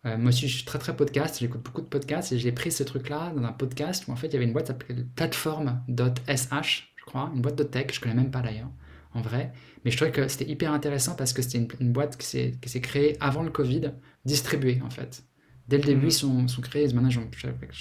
moi 0.04 0.28
aussi, 0.28 0.48
je 0.48 0.56
suis 0.56 0.64
très, 0.64 0.78
très 0.78 0.96
podcast. 0.96 1.38
J'écoute 1.40 1.62
beaucoup 1.62 1.82
de 1.82 1.86
podcasts. 1.86 2.32
Et 2.32 2.38
j'ai 2.38 2.52
pris 2.52 2.72
ce 2.72 2.82
truc-là 2.82 3.32
dans 3.36 3.44
un 3.44 3.52
podcast 3.52 4.06
où, 4.08 4.12
en 4.12 4.16
fait, 4.16 4.28
il 4.28 4.32
y 4.32 4.36
avait 4.36 4.46
une 4.46 4.52
boîte 4.52 4.68
s'appelait 4.68 5.04
platform.sh, 5.14 6.94
je 6.96 7.04
crois. 7.04 7.30
Une 7.34 7.42
boîte 7.42 7.56
de 7.56 7.64
tech. 7.64 7.86
Je 7.92 8.00
connais 8.00 8.14
même 8.14 8.30
pas 8.30 8.40
d'ailleurs, 8.40 8.70
en 9.14 9.20
vrai. 9.20 9.52
Mais 9.84 9.92
je 9.92 9.96
trouvais 9.96 10.10
que 10.10 10.26
c'était 10.26 10.50
hyper 10.50 10.72
intéressant 10.72 11.14
parce 11.14 11.32
que 11.32 11.42
c'était 11.42 11.64
une, 11.78 11.92
boîte 11.92 12.16
qui 12.16 12.26
s'est 12.26 12.80
créée 12.80 13.16
avant 13.20 13.44
le 13.44 13.50
Covid, 13.50 13.92
distribuée 14.24 14.80
en 14.84 14.90
fait. 14.90 15.22
Dès 15.68 15.78
le 15.78 15.84
début, 15.84 16.06
ils 16.06 16.12
sont, 16.12 16.46
sont 16.46 16.62
créés, 16.62 16.92
maintenant 16.92 17.10
j'ai 17.10 17.20
quelque 17.20 17.74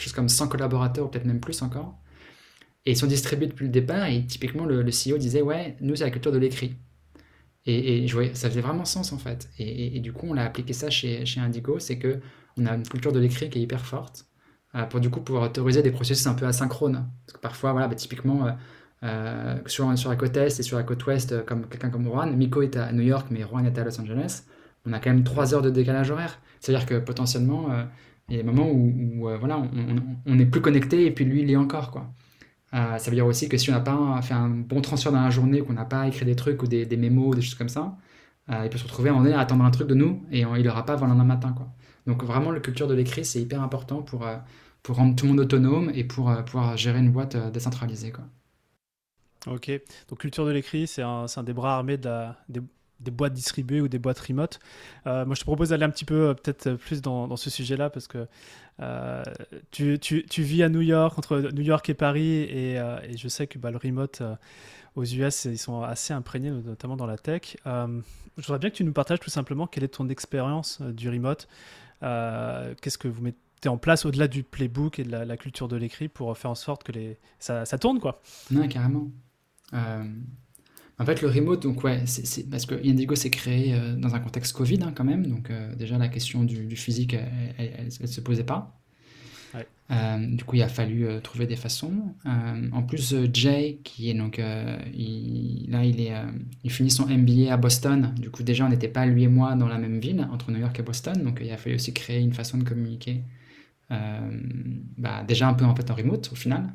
chose 0.00 0.12
comme 0.12 0.28
100 0.28 0.48
collaborateurs 0.48 1.06
ou 1.06 1.08
peut-être 1.08 1.26
même 1.26 1.40
plus 1.40 1.60
encore. 1.62 1.98
Et 2.86 2.92
ils 2.92 2.96
sont 2.96 3.06
distribués 3.06 3.46
depuis 3.46 3.66
le 3.66 3.70
départ 3.70 4.06
et 4.06 4.24
typiquement 4.24 4.64
le, 4.64 4.82
CEO 4.84 5.18
disait 5.18 5.42
ouais, 5.42 5.76
nous 5.80 5.96
c'est 5.96 6.04
la 6.04 6.10
culture 6.10 6.32
de 6.32 6.38
l'écrit. 6.38 6.76
Et, 7.66 8.06
je 8.06 8.14
voyais, 8.14 8.34
ça 8.34 8.48
faisait 8.48 8.62
vraiment 8.62 8.86
sens 8.86 9.12
en 9.12 9.18
fait. 9.18 9.50
Et, 9.58 10.00
du 10.00 10.14
coup, 10.14 10.26
on 10.30 10.38
a 10.38 10.42
appliqué 10.42 10.72
ça 10.72 10.88
chez, 10.88 11.26
chez 11.26 11.40
Indigo, 11.40 11.78
c'est 11.78 11.98
que 11.98 12.20
on 12.56 12.64
a 12.64 12.74
une 12.74 12.82
culture 12.82 13.12
de 13.12 13.20
l'écrit 13.20 13.50
qui 13.50 13.58
est 13.58 13.62
hyper 13.62 13.84
forte 13.84 14.26
euh, 14.74 14.84
pour 14.84 15.00
du 15.00 15.10
coup 15.10 15.20
pouvoir 15.20 15.44
autoriser 15.44 15.82
des 15.82 15.90
processus 15.90 16.26
un 16.26 16.34
peu 16.34 16.46
asynchrones. 16.46 17.08
Parce 17.26 17.36
que 17.36 17.40
parfois, 17.40 17.72
voilà, 17.72 17.88
bah, 17.88 17.94
typiquement, 17.94 18.46
euh, 18.46 18.52
euh, 19.04 19.58
sur, 19.66 19.96
sur 19.98 20.10
la 20.10 20.16
côte 20.16 20.36
est 20.36 20.58
et 20.58 20.62
sur 20.62 20.76
la 20.76 20.82
côte 20.82 21.06
ouest, 21.06 21.44
comme 21.44 21.68
quelqu'un 21.68 21.90
comme 21.90 22.04
Juan. 22.04 22.34
Miko 22.36 22.62
est 22.62 22.76
à 22.76 22.92
New 22.92 23.02
York, 23.02 23.28
mais 23.30 23.42
Juan 23.42 23.66
est 23.66 23.78
à 23.78 23.84
Los 23.84 24.00
Angeles. 24.00 24.44
On 24.88 24.92
a 24.92 25.00
quand 25.00 25.10
même 25.10 25.24
3 25.24 25.54
heures 25.54 25.62
de 25.62 25.70
décalage 25.70 26.10
horaire. 26.10 26.40
C'est-à-dire 26.60 26.86
que 26.86 26.98
potentiellement, 26.98 27.70
euh, 27.70 27.84
il 28.28 28.36
y 28.36 28.38
a 28.40 28.42
des 28.42 28.48
moments 28.48 28.70
où, 28.70 29.28
voilà, 29.38 29.62
on, 30.26 30.38
est 30.38 30.46
plus 30.46 30.60
connecté 30.60 31.06
et 31.06 31.10
puis 31.10 31.24
lui, 31.24 31.42
il 31.42 31.50
est 31.50 31.56
encore. 31.56 31.90
Quoi. 31.90 32.12
ça 32.72 32.98
veut 33.06 33.14
dire 33.14 33.26
aussi 33.26 33.48
que 33.48 33.56
si 33.56 33.70
on 33.70 33.72
n'a 33.72 33.80
pas 33.80 34.20
fait 34.22 34.34
un 34.34 34.48
bon 34.48 34.82
transfert 34.82 35.12
dans 35.12 35.22
la 35.22 35.30
journée, 35.30 35.60
qu'on 35.60 35.72
n'a 35.72 35.86
pas 35.86 36.06
écrit 36.06 36.26
des 36.26 36.36
trucs 36.36 36.62
ou 36.62 36.66
des, 36.66 36.84
des 36.84 36.96
mémos, 36.98 37.34
des 37.34 37.40
choses 37.40 37.54
comme 37.54 37.70
ça, 37.70 37.96
il 38.50 38.68
peut 38.68 38.76
se 38.76 38.84
retrouver 38.84 39.10
donné 39.10 39.32
à 39.32 39.40
attendre 39.40 39.64
un 39.64 39.70
truc 39.70 39.88
de 39.88 39.94
nous 39.94 40.22
et 40.30 40.40
il 40.40 40.62
n'aura 40.62 40.84
pas 40.84 40.92
avant 40.92 41.06
le 41.06 41.12
lendemain 41.12 41.24
matin. 41.24 41.54
Quoi. 41.56 41.68
Donc 42.06 42.22
vraiment, 42.22 42.50
la 42.50 42.60
culture 42.60 42.86
de 42.86 42.94
l'écrit, 42.94 43.24
c'est 43.24 43.40
hyper 43.40 43.62
important 43.62 44.02
pour, 44.02 44.26
pour 44.82 44.96
rendre 44.96 45.16
tout 45.16 45.24
le 45.24 45.30
monde 45.30 45.40
autonome 45.40 45.90
et 45.94 46.04
pour 46.04 46.30
pouvoir 46.44 46.76
gérer 46.76 46.98
une 46.98 47.12
boîte 47.12 47.34
décentralisée. 47.50 48.12
Quoi. 48.12 48.24
Ok, 49.46 49.70
donc 50.08 50.18
culture 50.18 50.44
de 50.44 50.50
l'écrit, 50.50 50.86
c'est 50.86 51.02
un, 51.02 51.26
des 51.44 51.52
bras 51.52 51.76
armés 51.76 51.96
de 51.96 52.26
des, 52.48 52.60
des, 53.00 53.10
boîtes 53.10 53.32
distribuées 53.32 53.80
ou 53.80 53.88
des 53.88 53.98
boîtes 53.98 54.18
remote. 54.18 54.58
Euh, 55.06 55.24
moi, 55.24 55.34
je 55.34 55.40
te 55.40 55.44
propose 55.44 55.70
d'aller 55.70 55.84
un 55.84 55.90
petit 55.90 56.04
peu, 56.04 56.28
euh, 56.28 56.34
peut-être 56.34 56.74
plus 56.74 57.02
dans, 57.02 57.36
ce 57.36 57.50
sujet-là, 57.50 57.90
parce 57.90 58.06
que 58.06 58.26
euh, 58.80 59.22
tu, 59.70 60.42
vis 60.42 60.62
à 60.62 60.68
New 60.68 60.80
York, 60.80 61.18
entre 61.18 61.50
New 61.52 61.62
York 61.62 61.88
et 61.88 61.94
Paris, 61.94 62.42
et, 62.42 62.78
je 63.16 63.28
sais 63.28 63.46
que 63.46 63.58
bah, 63.58 63.70
le 63.70 63.78
remote 63.78 64.22
aux 64.96 65.04
US, 65.04 65.44
ils 65.44 65.58
sont 65.58 65.82
assez 65.82 66.12
imprégnés, 66.12 66.50
notamment 66.50 66.96
dans 66.96 67.06
la 67.06 67.18
tech. 67.18 67.56
je 67.64 68.02
voudrais 68.36 68.58
bien 68.58 68.70
que 68.70 68.76
tu 68.76 68.84
nous 68.84 68.92
partages 68.92 69.20
tout 69.20 69.30
simplement 69.30 69.66
quelle 69.66 69.84
est 69.84 69.88
ton 69.88 70.08
expérience 70.08 70.80
du 70.80 71.08
remote. 71.08 71.48
Qu'est-ce 72.00 72.98
que 72.98 73.08
vous 73.08 73.22
mettez 73.22 73.68
en 73.68 73.76
place 73.76 74.04
au-delà 74.06 74.28
du 74.28 74.44
playbook 74.44 74.98
et 74.98 75.04
de 75.04 75.10
la, 75.10 75.36
culture 75.36 75.66
de 75.66 75.76
l'écrit 75.76 76.08
pour 76.08 76.36
faire 76.38 76.50
en 76.52 76.54
sorte 76.54 76.84
que 76.84 76.92
ça, 77.38 77.64
ça 77.64 77.78
tourne 77.78 77.98
quoi. 77.98 78.20
Non, 78.50 78.68
carrément. 78.68 79.08
Euh, 80.98 81.02
en 81.02 81.06
fait, 81.06 81.22
le 81.22 81.28
remote, 81.28 81.62
donc 81.62 81.84
ouais, 81.84 82.02
c'est 82.06 82.48
parce 82.50 82.66
que 82.66 82.74
Indigo 82.74 83.14
s'est 83.14 83.30
créé 83.30 83.74
euh, 83.74 83.94
dans 83.94 84.14
un 84.14 84.20
contexte 84.20 84.52
Covid 84.52 84.80
hein, 84.82 84.92
quand 84.94 85.04
même, 85.04 85.26
donc 85.26 85.50
euh, 85.50 85.74
déjà 85.74 85.98
la 85.98 86.08
question 86.08 86.44
du, 86.44 86.76
physique, 86.76 87.16
elle, 87.58 87.86
ne 88.00 88.06
se 88.06 88.20
posait 88.20 88.44
pas. 88.44 88.74
du 90.20 90.44
coup, 90.44 90.56
il 90.56 90.62
a 90.62 90.68
fallu 90.68 91.06
trouver 91.22 91.46
des 91.46 91.56
façons. 91.56 92.14
en 92.24 92.82
plus, 92.82 93.14
Jay, 93.32 93.78
qui 93.84 94.10
est 94.10 94.14
donc, 94.14 94.40
il, 94.94 95.66
là, 95.70 95.84
il 95.84 96.00
est, 96.00 96.12
il 96.64 96.70
finit 96.70 96.90
son 96.90 97.06
MBA 97.06 97.52
à 97.52 97.56
Boston. 97.56 98.14
Du 98.18 98.30
coup, 98.30 98.42
déjà, 98.42 98.66
on 98.66 98.68
n'était 98.68 98.88
pas 98.88 99.06
lui 99.06 99.22
et 99.24 99.28
moi 99.28 99.54
dans 99.54 99.68
la 99.68 99.78
même 99.78 100.00
ville, 100.00 100.28
entre 100.32 100.50
New 100.50 100.58
York 100.58 100.78
et 100.78 100.82
Boston, 100.82 101.22
donc 101.22 101.40
il 101.42 101.50
a 101.50 101.56
fallu 101.56 101.76
aussi 101.76 101.92
créer 101.94 102.20
une 102.20 102.34
façon 102.34 102.58
de 102.58 102.64
communiquer. 102.64 103.22
Bah, 103.90 105.24
déjà 105.26 105.48
un 105.48 105.54
peu 105.54 105.64
en 105.64 105.74
fait 105.74 105.90
en 105.90 105.94
remote 105.94 106.28
au 106.32 106.36
final, 106.36 106.68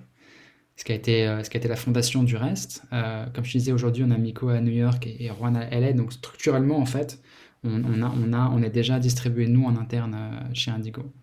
ce 0.76 0.84
qui 0.84 0.92
a 0.92 0.96
été, 0.96 1.28
euh, 1.28 1.44
ce 1.44 1.50
qui 1.50 1.58
a 1.58 1.60
été 1.60 1.68
la 1.68 1.76
fondation 1.76 2.24
du 2.24 2.36
reste. 2.36 2.84
Euh, 2.94 3.26
comme 3.34 3.46
je 3.46 3.52
disais, 3.52 3.72
aujourd'hui, 3.72 4.04
on 4.06 4.12
a 4.12 4.18
Miko 4.18 4.50
à 4.50 4.60
New 4.60 4.72
York 4.72 5.06
et, 5.06 5.26
et 5.26 5.28
Juan 5.30 5.56
à 5.56 5.70
LA. 5.70 5.94
Donc, 5.94 6.14
structurellement, 6.14 6.80
en 6.80 6.86
fait, 6.86 7.22
on, 7.64 7.84
a, 8.02 8.12
on, 8.12 8.34
a, 8.34 8.50
on 8.50 8.62
est 8.62 8.70
déjà 8.70 9.00
distribué, 9.00 9.48
nous, 9.48 9.66
en 9.66 9.78
interne 9.78 10.16
euh, 10.16 10.54
chez 10.54 10.72
Indigo. 10.72 11.14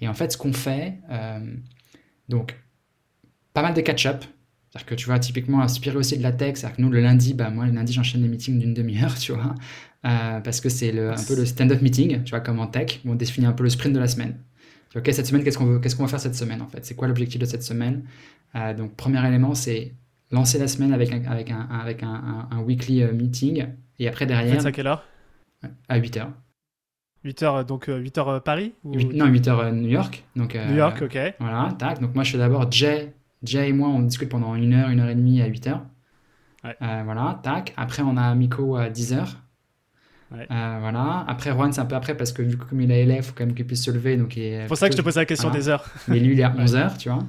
Et 0.00 0.08
en 0.08 0.14
fait, 0.14 0.32
ce 0.32 0.38
qu'on 0.38 0.52
fait, 0.52 1.00
donc, 2.28 2.56
pas 3.52 3.62
mal 3.62 3.74
de 3.74 3.80
catch-up. 3.80 4.24
C'est-à-dire 4.70 4.86
que 4.86 4.94
tu 4.94 5.06
vois, 5.06 5.18
typiquement, 5.18 5.60
inspiré 5.60 5.96
aussi 5.96 6.16
de 6.16 6.22
la 6.22 6.30
tech, 6.30 6.56
c'est-à-dire 6.56 6.76
que 6.76 6.82
nous, 6.82 6.90
le 6.90 7.00
lundi, 7.00 7.34
bah, 7.34 7.50
moi, 7.50 7.66
le 7.66 7.72
lundi, 7.72 7.92
j'enchaîne 7.92 8.22
les 8.22 8.28
meetings 8.28 8.60
d'une 8.60 8.74
demi-heure, 8.74 9.14
tu 9.18 9.32
vois, 9.32 9.56
parce 10.02 10.60
que 10.60 10.68
c'est 10.68 10.96
un 10.96 11.24
peu 11.26 11.34
le 11.34 11.46
stand-up 11.46 11.82
meeting, 11.82 12.22
tu 12.22 12.30
vois, 12.30 12.38
comme 12.38 12.60
en 12.60 12.68
tech, 12.68 13.00
on 13.04 13.16
définit 13.16 13.48
un 13.48 13.52
peu 13.52 13.64
le 13.64 13.70
sprint 13.70 13.92
de 13.92 13.98
la 13.98 14.06
semaine. 14.06 14.38
Ok, 14.96 15.08
cette 15.12 15.26
semaine, 15.26 15.44
qu'est-ce 15.44 15.58
qu'on 15.58 15.78
qu'est-ce 15.80 15.96
qu'on 15.96 16.04
va 16.04 16.08
faire 16.08 16.20
cette 16.20 16.34
semaine, 16.34 16.62
en 16.62 16.66
fait? 16.66 16.84
C'est 16.84 16.94
quoi 16.94 17.08
l'objectif 17.08 17.40
de 17.40 17.44
cette 17.44 17.62
semaine? 17.62 18.04
Euh, 18.54 18.72
donc, 18.74 18.94
premier 18.96 19.26
élément, 19.26 19.54
c'est 19.54 19.94
lancer 20.30 20.58
la 20.58 20.68
semaine 20.68 20.92
avec 20.92 21.12
un, 21.12 21.22
avec 21.30 21.50
un, 21.50 21.60
avec 21.60 22.02
un, 22.02 22.48
un 22.50 22.60
weekly 22.60 23.02
euh, 23.02 23.12
meeting. 23.12 23.66
Et 23.98 24.08
après, 24.08 24.26
derrière. 24.26 24.60
Vous 24.60 24.66
à 24.66 24.72
quelle 24.72 24.86
heure? 24.86 25.04
À 25.88 25.98
8h. 25.98 26.26
8h, 27.24 27.66
donc 27.66 27.88
8h 27.88 28.40
Paris 28.40 28.74
Non, 28.84 29.26
8h 29.28 29.72
New 29.72 29.88
York. 29.88 30.24
Donc, 30.36 30.54
New 30.54 30.76
York, 30.76 31.02
ok. 31.02 31.18
Voilà, 31.40 31.74
tac. 31.78 32.00
Donc 32.00 32.14
moi, 32.14 32.22
je 32.22 32.30
fais 32.30 32.38
d'abord 32.38 32.70
Jay. 32.70 33.12
Jay 33.42 33.68
et 33.68 33.72
moi, 33.72 33.88
on 33.88 34.00
discute 34.00 34.28
pendant 34.28 34.54
une 34.54 34.72
heure, 34.72 34.88
une 34.88 35.00
heure 35.00 35.08
et 35.08 35.14
demie 35.16 35.42
à 35.42 35.48
8h. 35.48 35.80
voilà, 36.80 37.40
tac. 37.42 37.74
Après, 37.76 38.02
on 38.02 38.16
a 38.16 38.34
Miko 38.36 38.76
à 38.76 38.88
10h. 38.88 39.34
Voilà. 40.30 41.24
Après, 41.26 41.50
Juan, 41.50 41.72
c'est 41.72 41.80
un 41.80 41.86
peu 41.86 41.94
après 41.94 42.16
parce 42.16 42.32
que 42.32 42.42
vu 42.42 42.56
que 42.56 42.64
comme 42.64 42.80
il 42.80 42.90
est 42.90 43.02
élève, 43.02 43.18
il 43.18 43.22
faut 43.22 43.32
quand 43.36 43.46
même 43.46 43.54
qu'il 43.54 43.66
puisse 43.66 43.84
se 43.84 43.90
lever. 43.90 44.16
Donc 44.16 44.32
c'est 44.34 44.66
pour 44.66 44.76
ça 44.76 44.88
que 44.88 44.92
je 44.92 44.98
te 44.98 45.02
posais 45.02 45.20
la 45.20 45.26
question 45.26 45.50
des 45.50 45.68
heures. 45.68 45.84
Mais 46.08 46.18
lui, 46.18 46.32
il 46.32 46.40
est 46.40 46.44
à 46.44 46.50
11h, 46.50 46.98
tu 46.98 47.08
vois. 47.08 47.24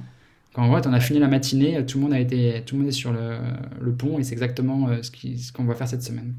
Quand 0.52 0.68
en 0.68 0.74
fait, 0.74 0.88
on 0.88 0.92
a 0.92 1.00
fini 1.00 1.20
la 1.20 1.28
matinée, 1.28 1.84
tout 1.86 1.98
le 1.98 2.04
monde, 2.04 2.12
a 2.12 2.18
été, 2.18 2.62
tout 2.66 2.74
le 2.74 2.80
monde 2.80 2.88
est 2.88 2.92
sur 2.92 3.12
le, 3.12 3.38
le 3.80 3.94
pont 3.94 4.18
et 4.18 4.24
c'est 4.24 4.32
exactement 4.32 4.88
euh, 4.88 5.02
ce 5.02 5.10
qu'on 5.10 5.62
ce 5.62 5.68
va 5.68 5.74
faire 5.74 5.86
cette 5.86 6.02
semaine. 6.02 6.34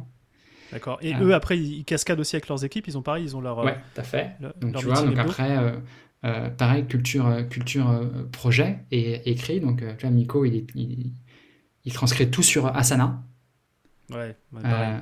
D'accord. 0.71 0.99
Et 1.01 1.15
euh. 1.15 1.27
eux, 1.27 1.33
après, 1.33 1.57
ils 1.57 1.85
cascadent 1.85 2.19
aussi 2.19 2.35
avec 2.35 2.47
leurs 2.49 2.63
équipes. 2.65 2.87
Ils 2.87 2.97
ont 2.97 3.01
pareil, 3.01 3.23
ils 3.23 3.35
ont 3.37 3.41
leur. 3.41 3.59
Ouais, 3.59 3.77
tout 3.93 4.01
à 4.01 4.03
fait. 4.03 4.31
donc, 4.59 4.75
tu 4.75 4.85
vois, 4.85 5.01
donc 5.01 5.17
après, 5.17 5.57
euh, 6.25 6.49
pareil, 6.49 6.85
culture, 6.85 7.47
culture 7.49 8.09
projet 8.31 8.79
et 8.91 9.29
écrit. 9.29 9.61
Donc, 9.61 9.83
tu 9.97 10.05
vois, 10.05 10.11
Miko, 10.15 10.45
il, 10.45 10.65
il, 10.75 11.11
il, 11.85 11.93
transcrit 11.93 12.29
tout 12.29 12.43
sur 12.43 12.67
Asana. 12.75 13.23
Ouais, 14.11 14.35
voilà, 14.51 15.01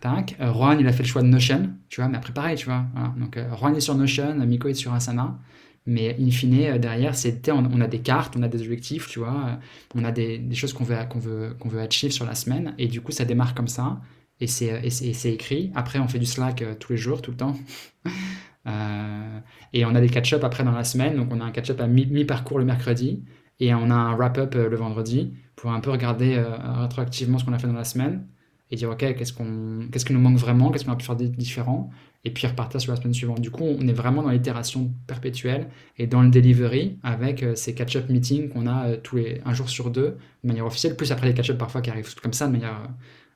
tac. 0.00 0.36
Juan, 0.40 0.78
il 0.78 0.86
a 0.86 0.92
fait 0.92 1.02
le 1.02 1.08
choix 1.08 1.22
de 1.22 1.26
Notion, 1.26 1.70
tu 1.88 2.00
vois, 2.00 2.08
mais 2.08 2.16
après, 2.16 2.32
pareil, 2.32 2.56
tu 2.56 2.66
vois. 2.66 2.84
Voilà. 2.94 3.14
Donc, 3.18 3.38
Juan 3.58 3.74
est 3.74 3.80
sur 3.80 3.94
Notion, 3.94 4.34
Miko 4.46 4.68
est 4.68 4.74
sur 4.74 4.94
Asana. 4.94 5.38
Mais 5.86 6.16
in 6.20 6.30
fine, 6.30 6.64
euh, 6.64 6.78
derrière, 6.78 7.14
c'était, 7.14 7.52
on, 7.52 7.80
a 7.80 7.86
des 7.86 8.00
cartes, 8.00 8.36
on 8.36 8.42
a 8.42 8.48
des 8.48 8.60
objectifs, 8.60 9.08
tu 9.08 9.20
vois, 9.20 9.46
euh, 9.46 9.54
on 9.94 10.04
a 10.04 10.10
des, 10.10 10.38
des 10.38 10.56
choses 10.56 10.72
qu'on 10.72 10.84
veut, 10.84 10.96
qu'on 11.08 11.20
veut, 11.20 11.56
qu'on 11.60 11.68
veut 11.68 11.80
achieve 11.80 12.10
sur 12.10 12.26
la 12.26 12.34
semaine. 12.34 12.74
Et 12.76 12.88
du 12.88 13.00
coup, 13.00 13.12
ça 13.12 13.24
démarre 13.24 13.54
comme 13.54 13.68
ça. 13.68 14.00
Et 14.40 14.48
c'est, 14.48 14.84
et 14.84 14.90
c'est, 14.90 15.32
écrit. 15.32 15.70
Après, 15.74 15.98
on 16.00 16.08
fait 16.08 16.18
du 16.18 16.26
Slack 16.26 16.62
euh, 16.62 16.74
tous 16.74 16.92
les 16.92 16.98
jours, 16.98 17.22
tout 17.22 17.30
le 17.30 17.36
temps. 17.36 17.56
et 19.72 19.84
on 19.84 19.94
a 19.94 20.00
des 20.00 20.08
catch-up 20.08 20.42
après 20.42 20.64
dans 20.64 20.72
la 20.72 20.84
semaine. 20.84 21.16
Donc, 21.16 21.28
on 21.32 21.40
a 21.40 21.44
un 21.44 21.52
catch-up 21.52 21.80
à 21.80 21.86
mi-parcours 21.86 22.58
le 22.58 22.64
mercredi. 22.64 23.24
Et 23.60 23.72
on 23.72 23.90
a 23.90 23.94
un 23.94 24.16
wrap-up 24.16 24.54
le 24.54 24.76
vendredi 24.76 25.32
pour 25.54 25.70
un 25.70 25.80
peu 25.80 25.90
regarder 25.90 26.38
rétroactivement 26.38 27.38
ce 27.38 27.44
qu'on 27.44 27.54
a 27.54 27.58
fait 27.58 27.68
dans 27.68 27.72
la 27.72 27.84
semaine 27.84 28.26
et 28.70 28.76
dire 28.76 28.90
ok 28.90 28.98
qu'est-ce 28.98 29.32
qu'on 29.32 29.88
qu'est-ce 29.90 30.04
qui 30.04 30.12
nous 30.12 30.20
manque 30.20 30.38
vraiment 30.38 30.70
qu'est-ce 30.70 30.84
qu'on 30.84 30.92
a 30.92 30.96
pu 30.96 31.04
faire 31.04 31.16
de 31.16 31.26
différent 31.26 31.90
et 32.24 32.30
puis 32.30 32.46
repartir 32.46 32.80
sur 32.80 32.92
la 32.92 33.00
semaine 33.00 33.14
suivante. 33.14 33.40
Du 33.40 33.50
coup 33.50 33.64
on 33.64 33.86
est 33.86 33.92
vraiment 33.92 34.22
dans 34.22 34.30
l'itération 34.30 34.92
perpétuelle 35.06 35.68
et 35.98 36.06
dans 36.06 36.22
le 36.22 36.30
delivery 36.30 36.98
avec 37.02 37.42
euh, 37.42 37.54
ces 37.54 37.74
catch-up 37.74 38.08
meetings 38.08 38.48
qu'on 38.48 38.66
a 38.66 38.88
euh, 38.88 38.96
tous 39.00 39.16
les 39.16 39.40
un 39.44 39.54
jour 39.54 39.68
sur 39.68 39.90
deux 39.90 40.16
de 40.42 40.48
manière 40.48 40.66
officielle 40.66 40.96
plus 40.96 41.12
après 41.12 41.28
les 41.28 41.34
catch-up 41.34 41.58
parfois 41.58 41.80
qui 41.80 41.90
arrivent 41.90 42.12
comme 42.16 42.32
ça 42.32 42.46
de 42.46 42.52
manière 42.52 42.80
euh, 42.82 42.88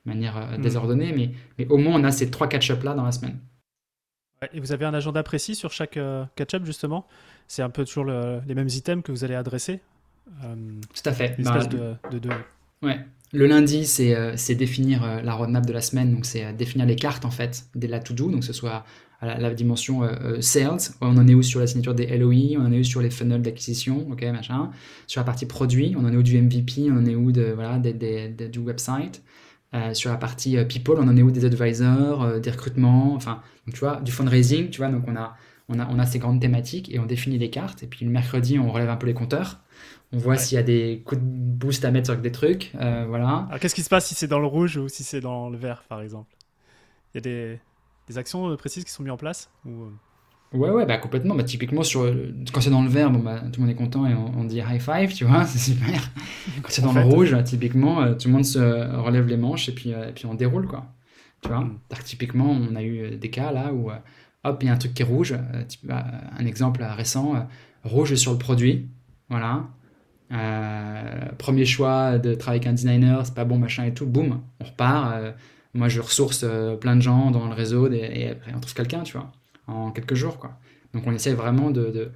manière 0.05 0.59
mm. 0.59 0.63
désordonnée 0.63 1.13
mais 1.17 1.31
mais 1.59 1.67
au 1.69 1.77
moins 1.77 2.01
on 2.01 2.05
a 2.05 2.11
ces 2.11 2.31
trois 2.31 2.49
catch-up 2.49 2.83
là 2.83 2.95
dans 2.95 3.05
la 3.05 3.13
semaine. 3.13 3.39
Et 4.55 4.59
vous 4.59 4.73
avez 4.73 4.87
un 4.87 4.95
agenda 4.95 5.23
précis 5.23 5.55
sur 5.55 5.71
chaque 5.71 5.99
catch-up 6.35 6.65
justement? 6.65 7.07
C'est 7.47 7.61
un 7.61 7.69
peu 7.69 7.85
toujours 7.85 8.07
les 8.07 8.55
mêmes 8.55 8.69
items 8.69 9.05
que 9.05 9.13
vous 9.13 9.23
allez 9.23 9.35
adresser? 9.35 9.81
Tout 10.41 11.03
à 11.05 11.13
fait. 11.13 11.37
bah, 11.43 11.67
de, 11.67 11.95
de, 12.11 12.19
de... 12.19 12.31
ouais 12.81 13.05
le 13.33 13.47
lundi, 13.47 13.87
c'est 13.87 14.17
euh, 14.17 14.35
définir 14.57 15.05
euh, 15.05 15.23
la 15.23 15.35
roadmap 15.35 15.65
de 15.65 15.73
la 15.73 15.81
semaine, 15.81 16.13
donc 16.13 16.27
c'est 16.27 16.45
euh, 16.45 16.53
définir 16.53 16.87
les 16.87 16.97
cartes 16.97 17.25
en 17.25 17.31
fait 17.31 17.67
de 17.77 17.87
la 17.87 18.01
to-do, 18.01 18.31
donc 18.31 18.43
ce 18.43 18.53
soit 18.53 18.85
la, 19.23 19.53
dimension 19.53 20.01
sales, 20.41 20.79
on 21.03 21.19
en 21.19 21.29
est 21.29 21.35
où 21.35 21.43
sur 21.43 21.61
la 21.61 21.67
signature 21.67 21.95
des 21.95 22.07
LOI, 22.17 22.57
on 22.59 22.65
en 22.65 22.73
est 22.73 22.79
où 22.79 22.85
sur 22.85 23.03
les 23.03 23.11
funnels 23.11 23.43
d'acquisition, 23.43 24.09
ok, 24.11 24.23
machin. 24.33 24.71
Sur 25.07 25.21
la 25.21 25.27
partie 25.27 25.45
produit, 25.45 25.95
on 25.95 26.07
en 26.07 26.13
est 26.15 26.17
où 26.17 26.23
du 26.23 26.41
MVP, 26.41 26.91
on 26.91 26.97
en 26.97 27.05
est 27.05 27.15
où 27.15 27.31
de, 27.31 27.53
voilà, 27.55 27.79
du 27.79 28.59
website? 28.61 29.23
sur 29.93 30.11
la 30.11 30.17
partie 30.17 30.57
people, 30.65 30.97
on 30.99 31.07
en 31.07 31.19
est 31.19 31.23
où 31.23 31.31
des 31.31 31.45
advisors, 31.45 32.41
des 32.41 32.51
recrutements, 32.51 33.13
enfin, 33.15 33.43
tu 33.71 33.81
vois, 33.81 34.01
du 34.01 34.11
fundraising, 34.11 34.71
tu 34.71 34.79
vois, 34.79 34.89
donc 34.89 35.05
on 35.07 35.15
a, 35.17 35.37
on, 35.71 35.79
a, 35.79 35.89
on 35.89 35.99
a 35.99 36.07
ces 36.07 36.19
grandes 36.19 36.41
thématiques 36.41 36.93
et 36.93 36.99
on 36.99 37.07
définit 37.07 37.39
les 37.39 37.51
cartes, 37.51 37.83
et 37.83 37.87
puis 37.87 38.05
le 38.05 38.11
mercredi, 38.11 38.59
on 38.59 38.71
relève 38.71 38.91
un 38.91 38.97
peu 38.97 39.07
les 39.07 39.15
compteurs. 39.15 39.61
On 40.13 40.19
voit 40.19 40.37
s'il 40.37 40.57
y 40.57 40.59
a 40.59 40.65
des 40.65 41.03
coups 41.05 41.21
de 41.21 41.27
boost 41.27 41.85
à 41.85 41.91
mettre 41.93 42.07
sur 42.07 42.17
des 42.17 42.33
trucs. 42.33 42.73
Euh, 42.81 43.05
voilà. 43.09 43.47
Alors, 43.49 43.61
qu'est-ce 43.61 43.77
qui 43.77 43.83
se 43.83 43.89
passe 43.89 44.07
si 44.07 44.15
c'est 44.15 44.27
dans 44.27 44.41
le 44.41 44.47
rouge 44.47 44.77
ou 44.77 44.89
si 44.89 45.05
c'est 45.05 45.21
dans 45.21 45.49
le 45.49 45.57
vert, 45.57 45.85
par 45.89 46.03
exemple? 46.03 46.35
Il 47.15 47.17
y 47.17 47.19
a 47.19 47.21
des, 47.21 47.61
des, 48.09 48.19
actions 48.19 48.51
euh, 48.51 48.57
précises 48.57 48.85
qui 48.85 48.91
sont 48.91 49.03
mises 49.03 49.13
en 49.13 49.17
place 49.17 49.51
ou... 49.65 49.85
Euh? 49.85 49.91
Ouais, 50.53 50.71
ouais, 50.71 50.85
bah 50.85 50.99
complètement. 50.99 51.37
Bah, 51.37 51.45
typiquement, 51.45 51.85
sur, 51.85 52.13
quand 52.53 52.61
c'est 52.61 52.71
dans 52.71 52.83
le 52.83 52.89
vert, 52.89 53.09
bon, 53.09 53.21
bah, 53.21 53.41
tout 53.53 53.61
le 53.61 53.67
monde 53.67 53.71
est 53.71 53.79
content 53.79 54.05
et 54.05 54.15
on, 54.15 54.43
dit 54.43 54.59
high 54.59 54.81
five, 54.81 55.15
tu 55.15 55.25
vois, 55.25 55.45
c'est 55.47 55.59
super. 55.59 56.11
Quand 56.63 56.71
c'est 56.71 56.83
dans 56.83 56.93
le 56.93 57.03
rouge, 57.03 57.37
typiquement, 57.45 58.15
tout 58.15 58.27
le 58.27 58.35
monde 58.35 58.45
se 58.45 58.59
relève 58.99 59.29
les 59.29 59.37
manches 59.37 59.69
et 59.69 59.73
puis, 59.73 59.91
et 59.91 60.11
puis 60.13 60.27
on 60.27 60.35
déroule, 60.35 60.67
quoi. 60.67 60.87
Tu 61.41 61.51
vois, 61.51 61.61
mm. 61.61 61.79
typiquement, 62.05 62.51
on 62.51 62.75
a 62.75 62.83
eu 62.83 63.17
des 63.17 63.31
cas 63.31 63.53
là 63.53 63.73
où, 63.73 63.93
hop, 64.45 64.63
il 64.63 64.67
y 64.67 64.69
a 64.69 64.73
un 64.73 64.79
truc 64.79 64.95
qui 64.95 65.03
est 65.03 65.05
rouge. 65.05 65.35
Bah, 65.83 66.05
un 66.39 66.47
exemple 66.47 66.83
récent, 66.83 67.47
rouge 67.85 68.15
sur 68.15 68.33
le 68.33 68.39
produit, 68.39 68.89
voilà. 69.29 69.69
Euh, 70.33 71.27
premier 71.39 71.65
choix 71.65 72.19
de 72.19 72.35
travailler 72.35 72.61
avec 72.61 72.69
un 72.69 72.75
designer, 72.75 73.27
c'est 73.27 73.35
pas 73.35 73.45
bon, 73.45 73.59
machin 73.59 73.85
et 73.85 73.95
tout, 73.95 74.07
boum, 74.07 74.41
on 74.61 74.65
repart. 74.65 75.15
Euh, 75.15 75.33
moi, 75.75 75.89
je 75.89 76.01
ressource 76.01 76.43
euh, 76.45 76.77
plein 76.77 76.97
de 76.97 77.01
gens 77.01 77.31
dans 77.31 77.47
le 77.47 77.55
réseau 77.55 77.91
et, 77.91 78.29
après, 78.29 78.53
on 78.55 78.61
trouve 78.61 78.75
quelqu'un, 78.75 79.03
tu 79.03 79.17
vois, 79.17 79.33
en 79.67 79.91
quelques 79.91 80.15
jours, 80.15 80.39
quoi. 80.39 80.59
Donc, 80.95 81.07
on 81.07 81.13
essaie 81.13 81.35
vraiment 81.35 81.71
de, 81.71 82.13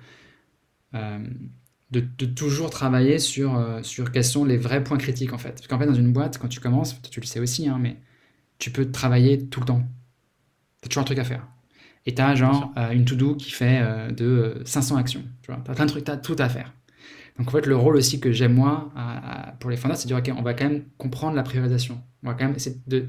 de, 0.92 2.00
toujours 2.34 2.70
travailler 2.70 3.18
sur, 3.20 3.56
sur 3.82 4.10
quels 4.10 4.24
sont 4.24 4.44
les 4.44 4.56
vrais 4.56 4.82
points 4.82 4.98
critiques, 4.98 5.32
en 5.32 5.38
fait. 5.38 5.50
Parce 5.50 5.68
qu'en 5.68 5.78
fait, 5.78 5.86
dans 5.86 5.94
une 5.94 6.12
boîte, 6.12 6.38
quand 6.38 6.48
tu 6.48 6.58
commences, 6.60 7.00
tu 7.02 7.20
le 7.20 7.26
sais 7.26 7.38
aussi, 7.38 7.68
hein, 7.68 7.78
mais 7.80 7.96
tu 8.58 8.70
peux 8.70 8.90
travailler 8.90 9.46
tout 9.46 9.60
le 9.60 9.66
temps. 9.66 9.82
Tu 10.82 10.86
as 10.86 10.88
toujours 10.88 11.02
un 11.02 11.06
truc 11.06 11.18
à 11.18 11.24
faire. 11.24 11.46
Et 12.06 12.14
tu 12.14 12.20
as 12.20 12.34
genre 12.34 12.72
une 12.92 13.04
to-do 13.04 13.34
qui 13.34 13.50
fait 13.50 13.82
de 14.12 14.60
500 14.64 14.96
actions. 14.96 15.22
Tu 15.42 15.50
vois, 15.50 15.60
as 15.66 15.74
plein 15.74 15.86
de 15.86 15.90
trucs, 15.90 16.04
tu 16.04 16.10
as 16.10 16.16
tout 16.16 16.36
à 16.38 16.48
faire. 16.48 16.72
Donc 17.38 17.48
en 17.48 17.50
fait, 17.50 17.66
le 17.66 17.76
rôle 17.76 17.96
aussi 17.96 18.20
que 18.20 18.32
j'aime 18.32 18.54
moi 18.54 18.90
pour 19.60 19.70
les 19.70 19.76
fondateurs, 19.76 20.00
c'est 20.00 20.08
de 20.08 20.14
dire, 20.14 20.18
OK, 20.18 20.38
on 20.38 20.42
va 20.42 20.54
quand 20.54 20.64
même 20.64 20.84
comprendre 20.98 21.34
la 21.34 21.42
priorisation. 21.42 22.00
On 22.22 22.28
va 22.28 22.34
quand 22.34 22.44
même 22.44 22.56
essayer 22.56 22.76
de... 22.86 23.06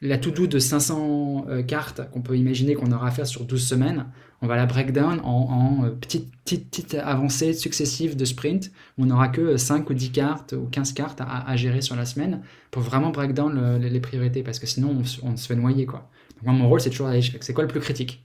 La 0.00 0.16
to-do 0.16 0.46
de 0.46 0.60
500 0.60 1.46
euh, 1.48 1.62
cartes 1.64 2.08
qu'on 2.12 2.22
peut 2.22 2.36
imaginer 2.36 2.74
qu'on 2.74 2.92
aura 2.92 3.08
à 3.08 3.10
faire 3.10 3.26
sur 3.26 3.44
12 3.44 3.66
semaines, 3.66 4.06
on 4.40 4.46
va 4.46 4.54
la 4.54 4.64
break 4.64 4.92
down 4.92 5.20
en, 5.24 5.82
euh, 5.84 5.90
petites, 5.90 6.30
petites, 6.44 6.94
avancées 6.94 7.52
successives 7.52 8.14
de 8.14 8.24
sprint 8.24 8.70
où 8.96 9.02
on 9.02 9.06
n'aura 9.06 9.26
que 9.26 9.56
5 9.56 9.90
ou 9.90 9.94
10 9.94 10.12
cartes 10.12 10.52
ou 10.56 10.68
15 10.70 10.92
cartes 10.92 11.20
à, 11.20 11.56
gérer 11.56 11.80
sur 11.80 11.96
la 11.96 12.04
semaine 12.04 12.42
pour 12.70 12.82
vraiment 12.82 13.10
break 13.10 13.34
down 13.34 13.78
les 13.78 14.00
priorités 14.00 14.44
parce 14.44 14.60
que 14.60 14.68
sinon 14.68 15.02
on, 15.24 15.36
se 15.36 15.46
fait 15.48 15.56
noyer. 15.56 15.84
Quoi. 15.84 16.08
Donc 16.36 16.44
moi, 16.44 16.52
mon 16.52 16.68
rôle, 16.68 16.80
c'est 16.80 16.90
toujours 16.90 17.08
d'aller 17.08 17.22
c'est 17.40 17.52
quoi 17.52 17.64
le 17.64 17.68
plus 17.68 17.80
critique? 17.80 18.22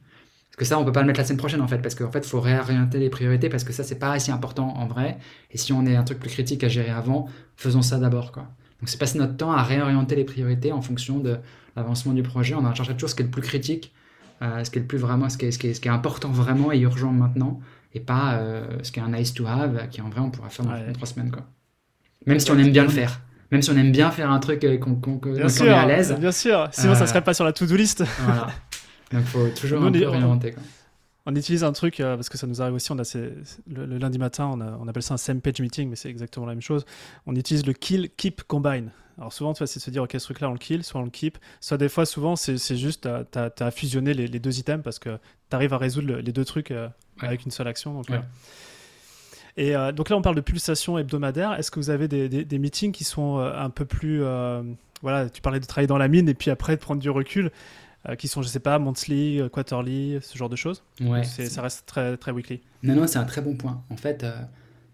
Parce 0.54 0.60
que 0.60 0.66
ça, 0.66 0.80
on 0.80 0.86
peut 0.86 0.92
pas 0.92 1.02
le 1.02 1.08
mettre 1.08 1.20
la 1.20 1.26
semaine 1.26 1.40
prochaine 1.40 1.62
en 1.62 1.68
fait, 1.68 1.80
parce 1.80 1.96
qu'en 1.96 2.12
fait, 2.12 2.20
il 2.20 2.30
faut 2.30 2.40
réorienter 2.40 3.00
les 3.00 3.10
priorités, 3.10 3.50
parce 3.50 3.64
que 3.64 3.74
ça, 3.74 3.84
c'est 3.84 3.98
pas 3.98 4.20
si 4.20 4.30
important 4.30 4.68
en 4.78 4.86
vrai. 4.86 5.18
Et 5.50 5.58
si 5.58 5.74
on 5.74 5.84
est 5.88 5.96
un 5.96 6.04
truc 6.04 6.20
plus 6.20 6.30
critique 6.30 6.64
à 6.64 6.68
gérer 6.68 6.92
avant, 6.92 7.28
faisons 7.56 7.82
ça 7.82 7.98
d'abord, 7.98 8.32
quoi. 8.32 8.44
Donc 8.80 8.88
c'est 8.90 9.00
passer 9.00 9.18
notre 9.18 9.36
temps 9.36 9.52
à 9.52 9.64
réorienter 9.64 10.16
les 10.16 10.26
priorités 10.26 10.72
en 10.72 10.82
fonction 10.82 11.18
de 11.18 11.38
l'avancement 11.76 12.14
du 12.14 12.22
projet. 12.22 12.54
On 12.54 12.66
en 12.66 12.76
chercher 12.76 12.94
toujours 12.94 13.10
ce 13.10 13.16
qui 13.16 13.24
est 13.24 13.26
le 13.26 13.32
plus 13.32 13.42
critique, 13.42 13.94
euh, 14.44 14.64
ce 14.64 14.70
qui 14.70 14.78
est 14.78 14.82
le 14.82 14.88
plus 14.88 15.00
vraiment, 15.00 15.28
ce 15.28 15.40
qui 15.40 15.48
est, 15.48 15.52
ce 15.52 15.58
qui 15.58 15.70
est, 15.70 15.74
ce 15.74 15.82
qui 15.82 15.88
est 15.88 15.92
important 15.92 16.30
vraiment 16.30 16.72
et 16.72 16.78
urgent 16.82 17.12
maintenant, 17.12 17.60
et 17.96 18.00
pas 18.00 18.36
euh, 18.36 18.64
ce 18.84 18.92
qui 18.92 19.00
est 19.00 19.04
un 19.04 19.10
nice 19.10 19.34
to 19.34 19.48
have, 19.48 19.88
qui 19.90 20.02
en 20.02 20.10
vrai 20.10 20.22
on 20.22 20.30
pourra 20.30 20.50
faire 20.50 20.66
dans, 20.66 20.94
trois 20.94 21.08
semaines, 21.08 21.32
quoi. 21.32 21.48
Même 22.28 22.40
si 22.40 22.52
on 22.52 22.60
aime 22.60 22.72
bien 22.72 22.84
le 22.84 22.90
faire 22.90 23.22
même 23.52 23.62
si 23.62 23.70
on 23.70 23.78
aime 23.78 23.92
bien 23.92 24.10
faire 24.10 24.32
un 24.32 24.40
truc 24.40 24.64
euh, 24.64 24.80
qu'on 24.80 25.00
est 25.36 25.70
à 25.70 25.86
l'aise. 25.86 26.16
Bien 26.20 26.32
sûr, 26.32 26.68
sinon 26.72 26.96
ça 26.96 27.06
serait 27.06 27.24
pas 27.24 27.36
sur 27.36 27.46
la 27.46 27.54
to-do 27.54 27.76
list. 27.76 28.04
Voilà. 28.26 28.48
Donc 29.12 29.22
il 29.22 29.28
faut 29.28 29.50
toujours 29.50 29.84
un 29.84 29.92
peu 29.92 30.08
réinventer. 30.08 30.56
On 31.26 31.36
utilise 31.36 31.64
un 31.64 31.72
truc, 31.72 32.00
euh, 32.00 32.16
parce 32.16 32.28
que 32.28 32.38
ça 32.38 32.48
nous 32.48 32.62
arrive 32.62 32.74
aussi, 32.74 32.92
on 32.92 33.00
a 33.00 33.18
le, 33.68 33.98
lundi 33.98 34.20
matin, 34.20 34.46
on, 34.54 34.60
on, 34.60 34.88
appelle 34.90 35.04
ça 35.04 35.14
un 35.14 35.18
same 35.18 35.40
page 35.40 35.62
meeting, 35.62 35.90
mais 35.90 35.96
c'est 35.96 36.10
exactement 36.10 36.46
la 36.46 36.52
même 36.52 36.62
chose. 36.62 36.86
On 37.26 37.36
utilise 37.36 37.66
le 37.66 37.72
kill, 37.72 38.10
keep, 38.18 38.44
combine. 38.44 38.92
Alors 39.18 39.32
souvent, 39.32 39.54
c'est 39.54 39.64
de 39.64 39.68
se 39.68 39.90
dire, 39.90 40.04
ok, 40.04 40.12
ce 40.12 40.18
truc-là, 40.18 40.50
on 40.50 40.54
le 40.54 40.58
kill, 40.58 40.84
soit 40.84 41.00
on 41.00 41.04
le 41.04 41.10
keep. 41.10 41.38
Soit 41.62 41.78
des 41.78 41.88
fois, 41.88 42.06
souvent, 42.06 42.36
c'est 42.36 42.76
juste, 42.76 43.08
tu 43.32 43.40
as, 43.40 43.72
fusionné 43.72 44.14
les, 44.14 44.40
deux 44.40 44.60
items 44.60 44.84
parce 44.84 45.00
que 45.00 45.18
tu 45.50 45.56
arrives 45.56 45.74
à 45.74 45.78
résoudre 45.78 46.16
les 46.16 46.32
deux 46.32 46.44
trucs 46.44 46.72
euh, 46.72 46.90
avec 47.20 47.46
une 47.46 47.52
seule 47.52 47.68
action. 47.68 47.94
Donc, 47.94 48.08
Et 49.56 49.76
euh, 49.76 49.92
donc 49.92 50.10
là, 50.10 50.18
on 50.18 50.22
parle 50.22 50.36
de 50.36 50.42
pulsation 50.42 50.98
hebdomadaire. 50.98 51.54
Est-ce 51.54 51.72
que 51.72 51.80
vous 51.80 51.90
avez 51.90 52.08
des, 52.08 52.28
des, 52.28 52.60
meetings 52.60 52.92
qui 52.92 53.04
sont 53.04 53.38
un 53.38 53.70
peu 53.70 53.86
plus... 53.86 54.24
voilà, 55.02 55.30
tu 55.30 55.42
parlais 55.42 55.62
de 55.62 55.66
travailler 55.66 55.88
dans 55.88 56.00
la 56.00 56.10
mine 56.10 56.28
et 56.28 56.34
puis 56.34 56.50
après 56.52 56.76
de 56.76 56.82
prendre 56.82 57.02
du 57.02 57.12
recul. 57.12 57.52
Euh, 58.10 58.16
qui 58.16 58.28
sont, 58.28 58.42
je 58.42 58.50
sais 58.50 58.60
pas, 58.60 58.80
monthly, 58.80 59.40
euh, 59.40 59.48
quarterly, 59.48 60.18
ce 60.22 60.38
genre 60.38 60.50
de 60.50 60.58
choses. 60.58 60.84
Ouais. 61.00 61.24
Ça 61.24 61.62
reste 61.62 61.86
très, 61.86 62.18
très 62.18 62.32
weekly. 62.32 62.62
Non, 62.84 62.96
non, 62.96 63.08
c'est 63.08 63.18
un 63.18 63.24
très 63.24 63.42
bon 63.42 63.56
point. 63.56 63.82
En 63.90 63.96
fait, 63.96 64.26
euh, 64.26 64.36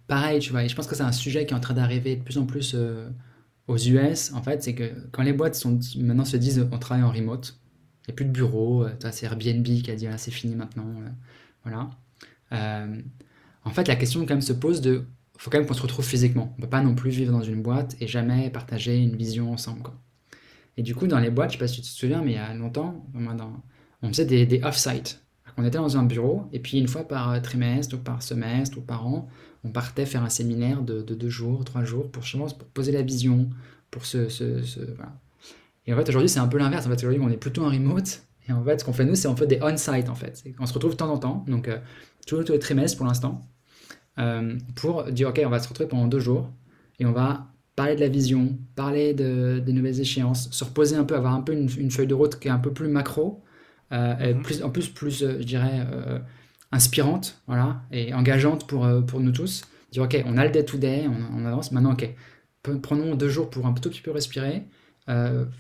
pareil, 0.08 0.40
tu 0.40 0.52
vois, 0.52 0.64
et 0.64 0.70
je 0.70 0.76
pense 0.76 0.86
que 0.86 0.96
c'est 0.96 1.04
un 1.04 1.12
sujet 1.12 1.48
qui 1.48 1.54
est 1.54 1.58
en 1.58 1.60
train 1.60 1.74
d'arriver 1.74 2.16
de 2.16 2.24
plus 2.24 2.38
en 2.38 2.46
plus 2.46 2.76
aux 3.68 3.78
US. 3.78 4.32
En 4.34 4.44
fait, 4.44 4.62
c'est 4.62 4.76
que 4.76 4.94
quand 5.12 5.24
les 5.24 5.34
boîtes 5.34 5.56
sont, 5.56 5.80
maintenant 5.98 6.26
se 6.26 6.38
disent 6.38 6.68
on 6.72 6.78
travaille 6.78 7.04
en 7.04 7.12
remote, 7.12 7.58
il 8.04 8.12
n'y 8.12 8.14
a 8.14 8.16
plus 8.16 8.26
de 8.26 8.32
bureau, 8.32 8.86
c'est 9.12 9.26
Airbnb 9.26 9.64
qui 9.66 9.90
a 9.90 9.96
dit 9.96 10.06
ah, 10.06 10.18
c'est 10.20 10.32
fini 10.32 10.56
maintenant. 10.56 10.86
voilà. 11.64 11.90
en 12.52 13.72
fait, 13.72 13.88
la 13.88 13.96
question 13.96 14.22
quand 14.22 14.36
même 14.36 14.42
se 14.42 14.54
pose 14.54 14.82
de 14.82 15.06
faut 15.38 15.50
quand 15.50 15.58
même 15.58 15.68
qu'on 15.68 15.74
se 15.74 15.82
retrouve 15.82 16.06
physiquement. 16.06 16.54
On 16.58 16.62
peut 16.62 16.70
pas 16.70 16.82
non 16.82 16.94
plus 16.94 17.12
vivre 17.12 17.32
dans 17.32 17.42
une 17.42 17.62
boîte 17.62 17.96
et 18.02 18.08
jamais 18.08 18.50
partager 18.50 18.98
une 18.98 19.16
vision 19.16 19.54
ensemble. 19.54 19.82
Quoi. 19.82 19.96
Et 20.80 20.82
du 20.82 20.96
coup, 20.96 21.08
dans 21.08 21.20
les 21.20 21.30
boîtes, 21.30 21.50
je 21.50 21.58
sais 21.58 21.60
pas 21.60 21.68
si 21.68 21.82
tu 21.82 21.92
te 21.92 21.94
souviens, 21.94 22.22
mais 22.22 22.32
il 22.32 22.36
y 22.36 22.38
a 22.38 22.54
longtemps, 22.54 23.06
on 24.02 24.08
faisait 24.08 24.24
des, 24.24 24.62
off-site. 24.64 25.22
On 25.58 25.66
était 25.66 25.78
dans 25.78 25.98
un 25.98 26.04
bureau, 26.04 26.46
et 26.54 26.60
puis 26.60 26.78
une 26.78 26.88
fois 26.88 27.06
par 27.06 27.42
trimestre, 27.42 27.98
ou 27.98 28.00
par 28.00 28.24
semestre, 28.24 28.78
ou 28.78 28.82
par 28.82 29.06
an, 29.06 29.28
on 29.66 29.72
partait 29.72 30.06
faire 30.06 30.24
un 30.24 30.30
séminaire 30.30 30.82
de, 30.82 31.02
deux 31.02 31.30
jours, 31.30 31.66
trois 31.66 31.84
jours, 31.84 32.10
pour, 32.10 32.24
pour 32.24 32.68
poser 32.70 32.94
la 32.94 33.02
vision, 33.02 33.50
pour 33.92 34.06
ce... 34.06 34.30
Et 35.86 35.94
en 35.94 35.98
fait, 35.98 36.08
aujourd'hui, 36.08 36.30
c'est 36.30 36.40
un 36.40 36.48
peu 36.48 36.58
l'inverse. 36.58 36.86
En 36.86 36.90
fait, 36.92 36.96
aujourd'hui, 36.96 37.20
on 37.22 37.30
est 37.30 37.36
plutôt 37.36 37.66
en 37.66 37.70
remote, 37.72 38.24
et 38.48 38.54
en 38.54 38.64
fait, 38.64 38.80
ce 38.80 38.86
qu'on 38.86 38.94
fait, 38.94 39.04
nous, 39.04 39.16
c'est 39.16 39.28
on 39.28 39.36
fait 39.36 39.48
des 39.48 39.60
on-site, 39.62 40.08
en 40.08 40.16
fait. 40.16 40.42
On 40.62 40.66
se 40.66 40.74
retrouve 40.74 40.92
de 40.92 40.96
temps 40.96 41.12
en 41.12 41.18
temps, 41.18 41.44
donc 41.50 41.68
euh, 41.68 41.80
tous, 42.26 42.40
les 42.40 42.60
trimestres 42.60 42.96
pour 42.96 43.06
l'instant, 43.06 43.42
euh, 44.18 44.58
pour 44.76 45.12
dire, 45.12 45.28
OK, 45.28 45.42
on 45.46 45.50
va 45.50 45.60
se 45.60 45.68
retrouver 45.68 45.90
pendant 45.90 46.08
deux 46.08 46.22
jours, 46.22 46.50
et 47.00 47.06
on 47.06 47.12
va 47.12 47.48
parler 47.80 47.96
de 47.96 48.02
la 48.02 48.10
vision, 48.10 48.58
parler 48.76 49.14
de, 49.14 49.64
des 49.66 49.72
nouvelles 49.72 50.02
échéances, 50.02 50.52
se 50.52 50.66
reposer 50.66 50.98
un 50.98 51.06
peu, 51.06 51.16
avoir 51.16 51.34
un 51.34 51.40
peu 51.40 51.54
une, 51.54 51.70
une, 51.78 51.92
feuille 51.92 52.08
de 52.08 52.14
route 52.14 52.38
qui 52.38 52.50
est 52.50 52.52
un 52.52 52.60
peu 52.60 52.74
plus 52.74 52.90
macro, 52.90 53.42
euh, 53.94 54.34
mhm. 54.34 54.42
plus, 54.42 54.62
en 54.64 54.70
plus, 54.70 54.90
plus, 54.90 55.24
euh, 55.24 55.38
je 55.40 55.46
dirais, 55.46 55.88
euh, 55.90 56.20
inspirante, 56.74 57.42
voilà, 57.48 57.84
et 57.94 58.14
engageante 58.14 58.68
pour, 58.68 58.86
pour 59.08 59.22
nous 59.22 59.32
tous. 59.32 59.64
Dire, 59.94 60.04
ok, 60.04 60.22
on 60.26 60.38
a 60.38 60.44
le 60.44 60.52
day-to-day, 60.52 61.06
on, 61.08 61.46
avance, 61.46 61.72
maintenant, 61.72 61.94
ok, 61.94 62.14
prenons 62.82 63.16
deux 63.16 63.30
jours 63.30 63.50
pour 63.50 63.66
un 63.66 63.72
tout 63.72 63.90
petit 63.90 64.02
peu 64.02 64.12
respirer, 64.12 64.66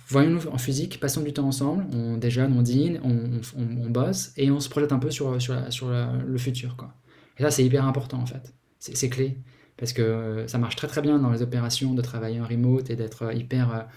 voyons-nous 0.09 0.49
en 0.49 0.57
physique, 0.57 0.99
passons 0.99 1.22
du 1.22 1.32
temps 1.32 1.47
ensemble, 1.47 1.86
on 1.93 2.17
déjeune, 2.17 2.51
on 2.51 2.61
dîne, 2.61 2.99
on, 3.01 3.39
on, 3.57 3.89
bosse, 3.89 4.34
et 4.36 4.51
on 4.51 4.59
se 4.59 4.67
projette 4.67 4.91
un 4.91 4.99
peu 4.99 5.09
sur, 5.09 5.41
sur, 5.41 5.55
sur 5.72 5.88
le 5.89 6.38
futur, 6.38 6.76
quoi. 6.76 6.93
Et 7.38 7.43
ça, 7.43 7.49
c'est 7.49 7.63
hyper 7.63 7.86
important, 7.86 8.20
en 8.20 8.26
fait. 8.26 8.53
C'est 8.78 9.09
clé, 9.09 9.38
parce 9.80 9.93
que 9.93 10.43
ça 10.47 10.57
marche 10.57 10.75
très 10.75 10.88
très 10.88 11.01
bien 11.01 11.17
dans 11.17 11.32
les 11.32 11.41
opérations 11.41 11.93
de 11.93 12.01
travailler 12.01 12.39
en 12.41 12.45
remote 12.45 12.89
et 12.89 12.95
d'être 12.95 13.34
hyper 13.34 13.88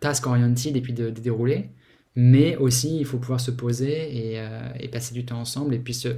task-oriented 0.00 0.76
et 0.76 0.80
puis 0.80 0.92
de 0.92 1.10
dérouler 1.10 1.70
mais 2.16 2.56
aussi 2.56 2.98
il 2.98 3.04
faut 3.04 3.18
pouvoir 3.18 3.40
se 3.40 3.50
poser 3.50 4.32
et, 4.32 4.40
euh, 4.40 4.88
passer 4.90 5.14
du 5.14 5.24
temps 5.24 5.40
ensemble 5.40 5.74
et 5.74 5.78
puis 5.78 5.94
se, 5.94 6.08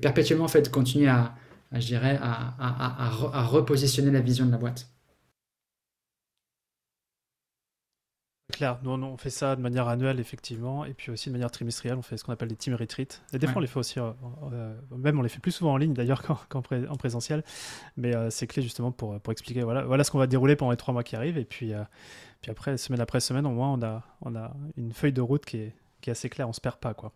perpétuellement 0.00 0.46
en 0.46 0.70
continuer 0.70 1.08
à, 1.08 1.34
je 1.72 1.86
dirais 1.86 2.18
à, 2.20 3.10
repositionner 3.44 4.10
la 4.10 4.20
vision 4.20 4.46
de 4.46 4.52
la 4.52 4.58
boîte. 4.58 4.88
Claire, 8.60 8.78
nous 8.82 8.90
on 8.90 9.16
fait 9.16 9.30
ça 9.30 9.56
de 9.56 9.60
manière 9.60 9.88
annuelle 9.88 10.20
effectivement, 10.20 10.84
et 10.84 10.94
puis 10.94 11.10
aussi 11.10 11.28
de 11.28 11.32
manière 11.32 11.50
trimestrielle, 11.50 11.96
on 11.96 12.02
fait 12.02 12.16
ce 12.16 12.24
qu'on 12.24 12.32
appelle 12.32 12.48
des 12.48 12.56
team 12.56 12.74
retreats. 12.74 13.20
Et 13.32 13.38
des 13.38 13.46
fois 13.46 13.56
on 13.56 13.60
les 13.60 13.66
fait 13.66 13.78
aussi, 13.78 13.98
euh, 13.98 14.10
euh, 14.52 14.74
même 14.96 15.18
on 15.18 15.22
les 15.22 15.28
fait 15.28 15.40
plus 15.40 15.52
souvent 15.52 15.72
en 15.72 15.76
ligne 15.76 15.94
d'ailleurs 15.94 16.22
qu'en 16.48 16.58
en 16.58 16.96
présentiel, 16.96 17.42
mais 17.96 18.12
c'est 18.30 18.46
clé 18.46 18.62
justement 18.62 18.92
pour, 18.92 19.20
pour 19.20 19.32
expliquer 19.32 19.62
voilà, 19.62 19.84
voilà 19.84 20.04
ce 20.04 20.10
qu'on 20.10 20.18
va 20.18 20.26
dérouler 20.26 20.56
pendant 20.56 20.70
les 20.70 20.76
trois 20.76 20.92
mois 20.92 21.02
qui 21.02 21.16
arrivent, 21.16 21.38
et 21.38 21.44
puis 21.44 21.74
puis 22.40 22.50
après, 22.50 22.76
semaine 22.78 23.00
après 23.00 23.20
semaine, 23.20 23.46
au 23.46 23.50
moins, 23.50 23.72
on 23.72 23.82
a, 23.82 24.02
on 24.22 24.34
a 24.34 24.54
une 24.76 24.92
feuille 24.92 25.12
de 25.12 25.20
route 25.20 25.44
qui 25.44 25.58
est, 25.58 25.74
qui 26.00 26.10
est 26.10 26.12
assez 26.12 26.28
claire, 26.30 26.48
on 26.48 26.52
se 26.52 26.60
perd 26.60 26.76
pas. 26.76 26.94
Quoi. 26.94 27.12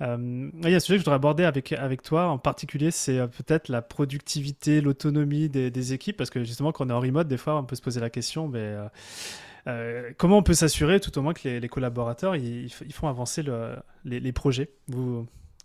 Euh, 0.00 0.50
il 0.62 0.70
y 0.70 0.74
a 0.74 0.76
un 0.76 0.80
sujet 0.80 0.94
que 0.94 1.00
je 1.00 1.04
voudrais 1.04 1.16
aborder 1.16 1.44
avec, 1.44 1.72
avec 1.72 2.02
toi, 2.02 2.28
en 2.28 2.38
particulier, 2.38 2.92
c'est 2.92 3.18
euh, 3.18 3.26
peut-être 3.26 3.68
la 3.68 3.82
productivité, 3.82 4.80
l'autonomie 4.80 5.48
des, 5.48 5.72
des, 5.72 5.92
équipes, 5.92 6.16
parce 6.16 6.30
que 6.30 6.44
justement, 6.44 6.70
quand 6.70 6.86
on 6.86 6.90
est 6.90 6.92
en 6.92 7.00
remote, 7.00 7.26
des 7.26 7.36
fois, 7.36 7.58
on 7.58 7.64
peut 7.64 7.74
se 7.74 7.82
poser 7.82 7.98
la 7.98 8.10
question, 8.10 8.46
mais 8.46 8.60
euh, 8.60 8.86
comment 10.16 10.38
on 10.38 10.42
peut 10.42 10.54
s'assurer 10.54 11.00
tout 11.00 11.16
au 11.18 11.22
moins 11.22 11.34
que 11.34 11.48
les, 11.48 11.68
collaborateurs, 11.68 12.36
ils, 12.36 12.66
ils, 12.66 12.92
font 12.92 13.08
avancer 13.08 13.42
le, 13.42 13.76
les, 14.04 14.20
les, 14.20 14.32
projets? 14.32 14.70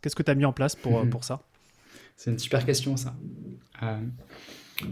Qu'est-ce 0.01 0.15
que 0.15 0.23
tu 0.23 0.31
as 0.31 0.35
mis 0.35 0.45
en 0.45 0.53
place 0.53 0.75
pour, 0.75 1.07
pour 1.09 1.23
ça? 1.23 1.43
C'est 2.15 2.31
une 2.31 2.39
super 2.39 2.65
question, 2.65 2.97
ça. 2.97 3.15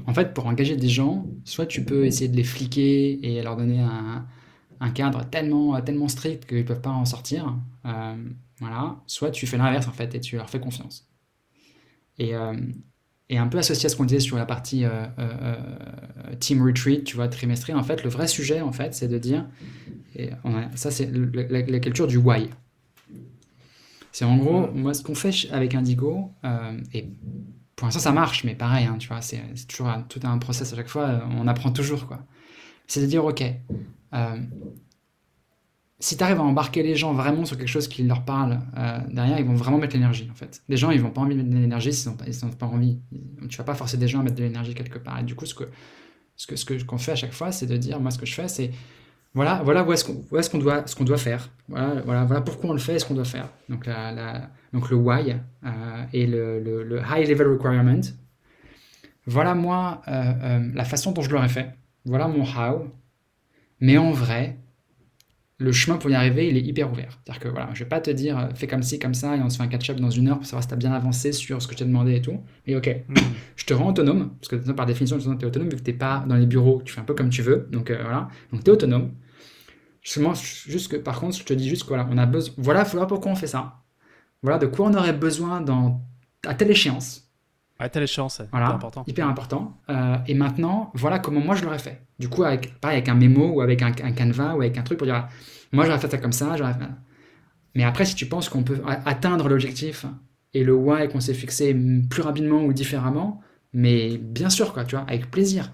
En 0.06 0.14
fait, 0.14 0.34
pour 0.34 0.46
engager 0.46 0.76
des 0.76 0.90
gens, 0.90 1.26
soit 1.44 1.66
tu 1.66 1.84
peux 1.84 2.06
essayer 2.06 2.30
de 2.30 2.36
les 2.36 2.44
fliquer 2.44 3.20
et 3.26 3.42
leur 3.42 3.58
donner 3.58 3.80
un, 3.80 4.90
cadre 4.92 5.24
tellement, 5.30 5.80
tellement 5.82 6.08
strict 6.08 6.46
qu'ils 6.46 6.60
ne 6.60 6.64
peuvent 6.64 6.82
pas 6.82 6.90
en 6.90 7.06
sortir. 7.06 7.56
Euh, 7.86 8.16
voilà. 8.60 8.98
Soit 9.08 9.32
tu 9.32 9.48
fais 9.48 9.58
l'inverse, 9.58 9.88
en 9.88 9.92
fait, 9.92 10.14
et 10.16 10.20
tu 10.20 10.38
leur 10.38 10.50
fais 10.50 10.60
confiance. 10.60 11.08
Et, 12.18 12.34
euh, 13.38 13.42
un 13.42 13.48
peu 13.48 13.58
associé 13.58 13.88
à 13.88 13.90
ce 13.90 13.96
qu'on 13.96 14.06
disait 14.06 14.20
sur 14.20 14.38
la 14.38 14.46
partie 14.46 14.86
euh, 14.86 15.06
team 16.40 16.66
retreat, 16.66 17.04
tu 17.04 17.16
vois, 17.16 17.28
trimestriel, 17.28 17.78
en 17.78 17.84
fait, 17.84 18.04
le 18.04 18.10
vrai 18.10 18.28
sujet, 18.28 18.62
en 18.62 18.72
fait, 18.72 18.94
c'est 18.94 19.08
de 19.08 19.18
dire, 19.18 19.46
et 20.16 20.32
ça 20.76 20.92
c'est 20.92 21.10
la, 21.12 21.80
culture 21.80 22.08
du 22.08 22.18
why. 22.18 22.50
C'est 24.12 24.26
en 24.26 24.38
gros, 24.38 24.70
moi, 24.74 24.94
ce 24.94 25.04
qu'on 25.04 25.16
fait 25.16 25.32
avec 25.52 25.74
Indigo, 25.74 26.32
et 26.94 27.08
pour 27.82 27.88
l'instant, 27.88 28.00
ça 28.00 28.12
marche, 28.12 28.44
mais 28.44 28.54
pareil, 28.54 28.86
hein, 28.86 28.98
tu 29.00 29.08
vois, 29.08 29.22
c'est 29.22 29.42
toujours 29.68 29.88
un, 29.88 30.04
tout 30.04 30.20
un 30.22 30.38
process 30.38 30.72
à 30.72 30.76
chaque 30.76 30.88
fois, 30.88 31.08
euh, 31.08 31.20
on 31.32 31.48
apprend 31.48 31.72
toujours, 31.72 32.06
quoi. 32.06 32.20
C'est 32.86 33.02
de 33.02 33.08
dire, 33.08 33.26
ok, 33.26 33.42
euh, 33.42 34.38
si 36.02 36.18
tu 36.18 36.24
arrives 36.24 36.40
à 36.40 36.44
embarquer 36.44 36.82
les 36.82 36.96
gens 36.96 37.14
vraiment 37.14 37.46
sur 37.46 37.58
quelque 37.58 37.70
chose 37.70 37.88
qui 37.88 38.04
leur 38.04 38.26
parle, 38.26 38.60
euh, 38.76 38.98
derrière, 39.12 39.40
ils 39.40 39.46
vont 39.46 39.54
vraiment 39.54 39.78
mettre 39.78 39.94
l'énergie, 39.94 40.28
en 40.32 40.36
fait. 40.36 40.62
Les 40.68 40.76
gens, 40.76 40.90
ils 40.90 41.00
vont 41.00 41.12
pas 41.12 41.22
envie 41.22 41.36
de 41.36 41.42
mettre 41.42 41.52
de 41.52 41.60
l'énergie 41.60 41.94
s'ils 41.94 42.12
n'ont 42.12 42.18
pas, 42.58 42.66
envie. 42.66 43.00
Tu 43.48 43.58
vas 43.58 43.64
pas 43.64 43.76
forcer 43.76 43.98
des 43.98 44.08
gens 44.08 44.20
à 44.20 44.24
mettre 44.24 44.36
de 44.36 44.44
l'énergie 44.44 44.74
quelque 44.74 44.98
part. 44.98 45.20
Et 45.20 45.24
du 45.24 45.36
coup, 45.36 45.46
ce 45.46 45.54
que 45.54 45.66
ce 46.36 46.48
que 46.48 46.56
ce 46.56 46.66
que 46.66 46.84
qu'on 46.84 46.98
fait 46.98 47.12
à 47.12 47.16
chaque 47.16 47.34
fois, 47.34 47.52
c'est 47.52 47.68
de 47.68 47.78
dire, 47.78 48.00
moi, 48.00 48.10
ce 48.10 48.18
que 48.18 48.26
je 48.26 48.34
fais, 48.34 48.48
c'est 48.48 48.72
voilà, 49.36 49.62
voilà 49.64 49.84
où 49.84 49.94
est-ce 49.94 50.04
qu'on 50.04 50.38
est 50.38 50.52
qu'on 50.52 50.58
doit, 50.58 50.88
ce 50.88 51.04
doit 51.04 51.18
faire. 51.18 51.50
Voilà, 51.70 52.02
voilà, 52.04 52.26
voilà 52.26 52.42
pourquoi 52.42 52.72
on 52.72 52.74
le 52.74 52.80
fait 52.80 52.96
et 52.96 53.00
ce 53.00 53.06
qu'on 53.06 53.14
doit 53.14 53.24
faire. 53.24 53.48
Donc, 53.70 53.86
la, 53.86 54.50
donc 54.74 54.90
le 54.90 54.98
why 54.98 55.36
euh, 55.64 56.04
et 56.14 56.26
le, 56.26 56.60
le, 56.60 57.00
high 57.00 57.28
level 57.30 57.48
requirement. 57.48 58.02
Voilà 59.28 59.54
moi 59.54 60.02
euh, 60.08 60.72
la 60.74 60.84
façon 60.84 61.12
dont 61.12 61.22
je 61.22 61.30
l'aurais 61.30 61.48
fait. 61.48 61.76
Voilà 62.06 62.28
mon 62.28 62.44
how. 62.44 62.92
Mais 63.80 63.98
en 63.98 64.12
vrai, 64.12 64.58
le 65.62 65.72
chemin 65.72 65.98
pour 65.98 66.10
y 66.10 66.16
arriver, 66.16 66.50
il 66.50 66.58
est 66.58 66.62
hyper 66.62 66.92
ouvert. 66.92 67.20
C'est-à-dire 67.24 67.42
que 67.44 67.48
voilà, 67.50 67.70
je 67.74 67.84
vais 67.84 67.90
pas 67.90 68.02
te 68.02 68.10
dire 68.10 68.50
fais 68.56 68.68
comme 68.68 68.84
ci, 68.84 68.98
comme 69.00 69.14
ça, 69.14 69.36
et 69.36 69.42
on 69.42 69.50
se 69.50 69.58
fait 69.58 69.64
un 69.64 69.68
catch-up 69.68 69.98
dans 70.00 70.10
une 70.10 70.28
heure 70.28 70.38
pour 70.38 70.46
savoir 70.46 70.64
si 70.64 70.68
tu 70.68 70.74
as 70.74 70.78
bien 70.78 70.92
avancé 70.92 71.32
sur 71.32 71.62
ce 71.62 71.68
que 71.68 71.74
je 71.74 71.80
t'ai 71.80 71.86
demandé 71.86 72.16
et 72.16 72.22
tout. 72.22 72.40
Mais 72.66 72.76
ok, 72.76 73.04
mm. 73.08 73.16
je 73.56 73.66
te 73.66 73.74
rends 73.74 73.90
autonome, 73.90 74.36
parce 74.40 74.50
que 74.50 74.72
par 74.72 74.86
définition, 74.86 75.18
tu 75.20 75.28
es 75.28 75.46
autonome, 75.46 75.70
vu 75.70 75.78
que 75.78 75.84
tu 75.84 75.92
n'es 75.92 75.98
pas 75.98 76.24
dans 76.28 76.36
les 76.36 76.48
bureaux, 76.48 76.82
tu 76.84 76.94
fais 76.94 77.02
un 77.02 77.06
peu 77.06 77.14
comme 77.14 77.30
tu 77.30 77.42
veux. 77.42 77.68
Donc 77.72 77.92
voilà, 77.92 78.30
donc 78.52 78.64
tu 78.64 78.70
es 78.70 78.74
autonome. 78.74 79.12
Justement, 80.02 80.34
juste 80.34 80.92
que 80.92 80.98
par 80.98 81.20
contre, 81.20 81.38
je 81.38 81.44
te 81.44 81.54
dis 81.54 81.70
juste 81.70 81.84
que 81.84 81.90
voilà, 81.90 82.08
on 82.10 82.18
a 82.18 82.26
besoin. 82.26 82.54
Voilà, 82.58 82.84
voilà 82.84 83.06
pourquoi 83.06 83.32
on 83.32 83.36
fait 83.36 83.48
ça. 83.48 83.84
Voilà 84.42 84.58
de 84.58 84.66
quoi 84.66 84.88
on 84.88 84.94
aurait 84.96 85.14
besoin 85.14 85.62
dans, 85.62 86.02
à 86.46 86.56
telle 86.56 86.72
échéance. 86.72 87.21
À 87.82 87.90
telle 87.90 88.04
échéance, 88.04 88.36
c'est 88.36 88.44
hyper 88.46 88.70
important. 88.70 89.04
Hyper 89.08 89.28
important. 89.28 89.78
Euh, 89.90 90.16
et 90.28 90.36
maintenant, 90.36 90.92
voilà 90.94 91.18
comment 91.18 91.40
moi 91.40 91.56
je 91.56 91.64
l'aurais 91.64 91.80
fait. 91.80 92.06
Du 92.20 92.30
coup, 92.30 92.44
avec, 92.44 92.80
pareil, 92.80 92.98
avec 92.98 93.10
un 93.10 93.16
mémo 93.16 93.48
ou 93.54 93.62
avec 93.62 93.82
un, 93.82 93.88
un, 93.88 94.12
canevas 94.12 94.54
ou 94.54 94.62
avec 94.62 94.78
un 94.78 94.84
truc 94.84 95.00
pour 95.00 95.08
dire, 95.08 95.28
moi 95.72 95.86
j'aurais 95.86 95.98
fait 95.98 96.10
ça 96.10 96.20
comme 96.20 96.32
ça, 96.32 96.56
j'aurais 96.58 96.74
fait... 96.74 96.86
Mais 97.74 97.84
après, 97.84 98.06
si 98.06 98.14
tu 98.14 98.28
penses 98.28 98.50
qu'on 98.50 98.64
peut 98.64 98.82
atteindre 99.06 99.50
l'objectif 99.50 100.06
et 100.54 100.64
le 100.64 100.74
why 100.74 101.08
qu'on 101.08 101.22
s'est 101.22 101.34
fixé 101.34 101.76
plus 102.10 102.22
rapidement 102.22 102.62
ou 102.64 102.74
différemment, 102.74 103.42
mais 103.74 104.18
bien 104.18 104.50
sûr, 104.50 104.74
quoi, 104.74 104.84
tu 104.84 104.96
vois, 104.96 105.06
avec 105.08 105.32
plaisir. 105.32 105.72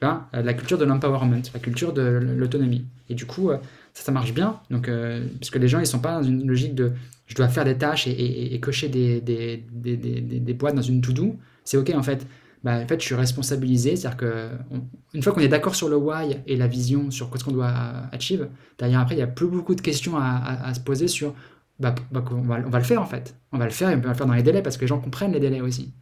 Tu 0.00 0.06
vois, 0.06 0.28
la 0.32 0.54
culture 0.54 0.78
de 0.78 0.84
l'empowerment, 0.84 1.42
la 1.52 1.60
culture 1.60 1.92
de 1.92 2.02
l'autonomie. 2.02 2.86
Et 3.08 3.14
du 3.14 3.26
coup, 3.26 3.50
euh, 3.50 3.58
ça, 3.94 4.12
marche 4.12 4.34
bien. 4.34 4.60
Donc, 4.70 4.88
euh, 4.88 5.26
puisque 5.38 5.56
les 5.56 5.68
gens, 5.68 5.78
ils 5.80 5.86
sont 5.86 6.00
pas 6.00 6.20
dans 6.20 6.22
une 6.22 6.46
logique 6.46 6.74
de 6.74 6.92
je 7.26 7.34
dois 7.34 7.48
faire 7.48 7.64
des 7.64 7.78
tâches 7.78 8.06
et, 8.06 8.58
cocher 8.60 8.88
des, 8.88 9.20
des, 9.20 9.64
des, 9.72 9.96
des, 9.96 10.54
boîtes 10.54 10.74
dans 10.74 10.82
une 10.82 11.00
to-do, 11.00 11.38
c'est 11.64 11.78
OK 11.78 11.90
en 11.94 12.02
fait. 12.02 12.26
Bah, 12.62 12.80
en 12.82 12.86
fait, 12.86 13.00
je 13.00 13.06
suis 13.06 13.14
responsabilisé, 13.14 13.96
c'est-à-dire 13.96 14.16
que 14.16 14.48
une 15.14 15.22
fois 15.22 15.32
qu'on 15.32 15.40
est 15.40 15.48
d'accord 15.48 15.74
sur 15.74 15.88
le 15.88 15.96
why 15.96 16.38
et 16.46 16.56
la 16.56 16.66
vision 16.66 17.10
sur 17.10 17.30
ce 17.34 17.44
qu'on 17.44 17.52
doit 17.52 17.72
achieve, 18.12 18.48
derrière 18.78 19.00
après, 19.00 19.14
il 19.14 19.18
n'y 19.18 19.22
a 19.22 19.26
plus 19.26 19.46
beaucoup 19.46 19.74
de 19.74 19.80
questions 19.80 20.16
à, 20.16 20.72
se 20.74 20.80
poser 20.80 21.08
sur 21.08 21.34
bah, 21.78 21.94
bah 22.10 22.24
on, 22.30 22.42
va, 22.42 22.60
on, 22.64 22.70
va, 22.70 22.78
le 22.78 22.84
faire 22.84 23.00
en 23.00 23.06
fait. 23.06 23.36
On 23.52 23.58
va 23.58 23.64
le 23.64 23.70
faire 23.70 23.90
et 23.90 23.96
on 23.96 24.00
va 24.00 24.08
le 24.10 24.14
faire 24.14 24.26
dans 24.26 24.34
les 24.34 24.42
délais 24.42 24.62
parce 24.62 24.76
que 24.76 24.82
les 24.82 24.86
gens 24.86 25.00
comprennent 25.00 25.32
les 25.32 25.40
délais 25.40 25.60
aussi. 25.60 25.92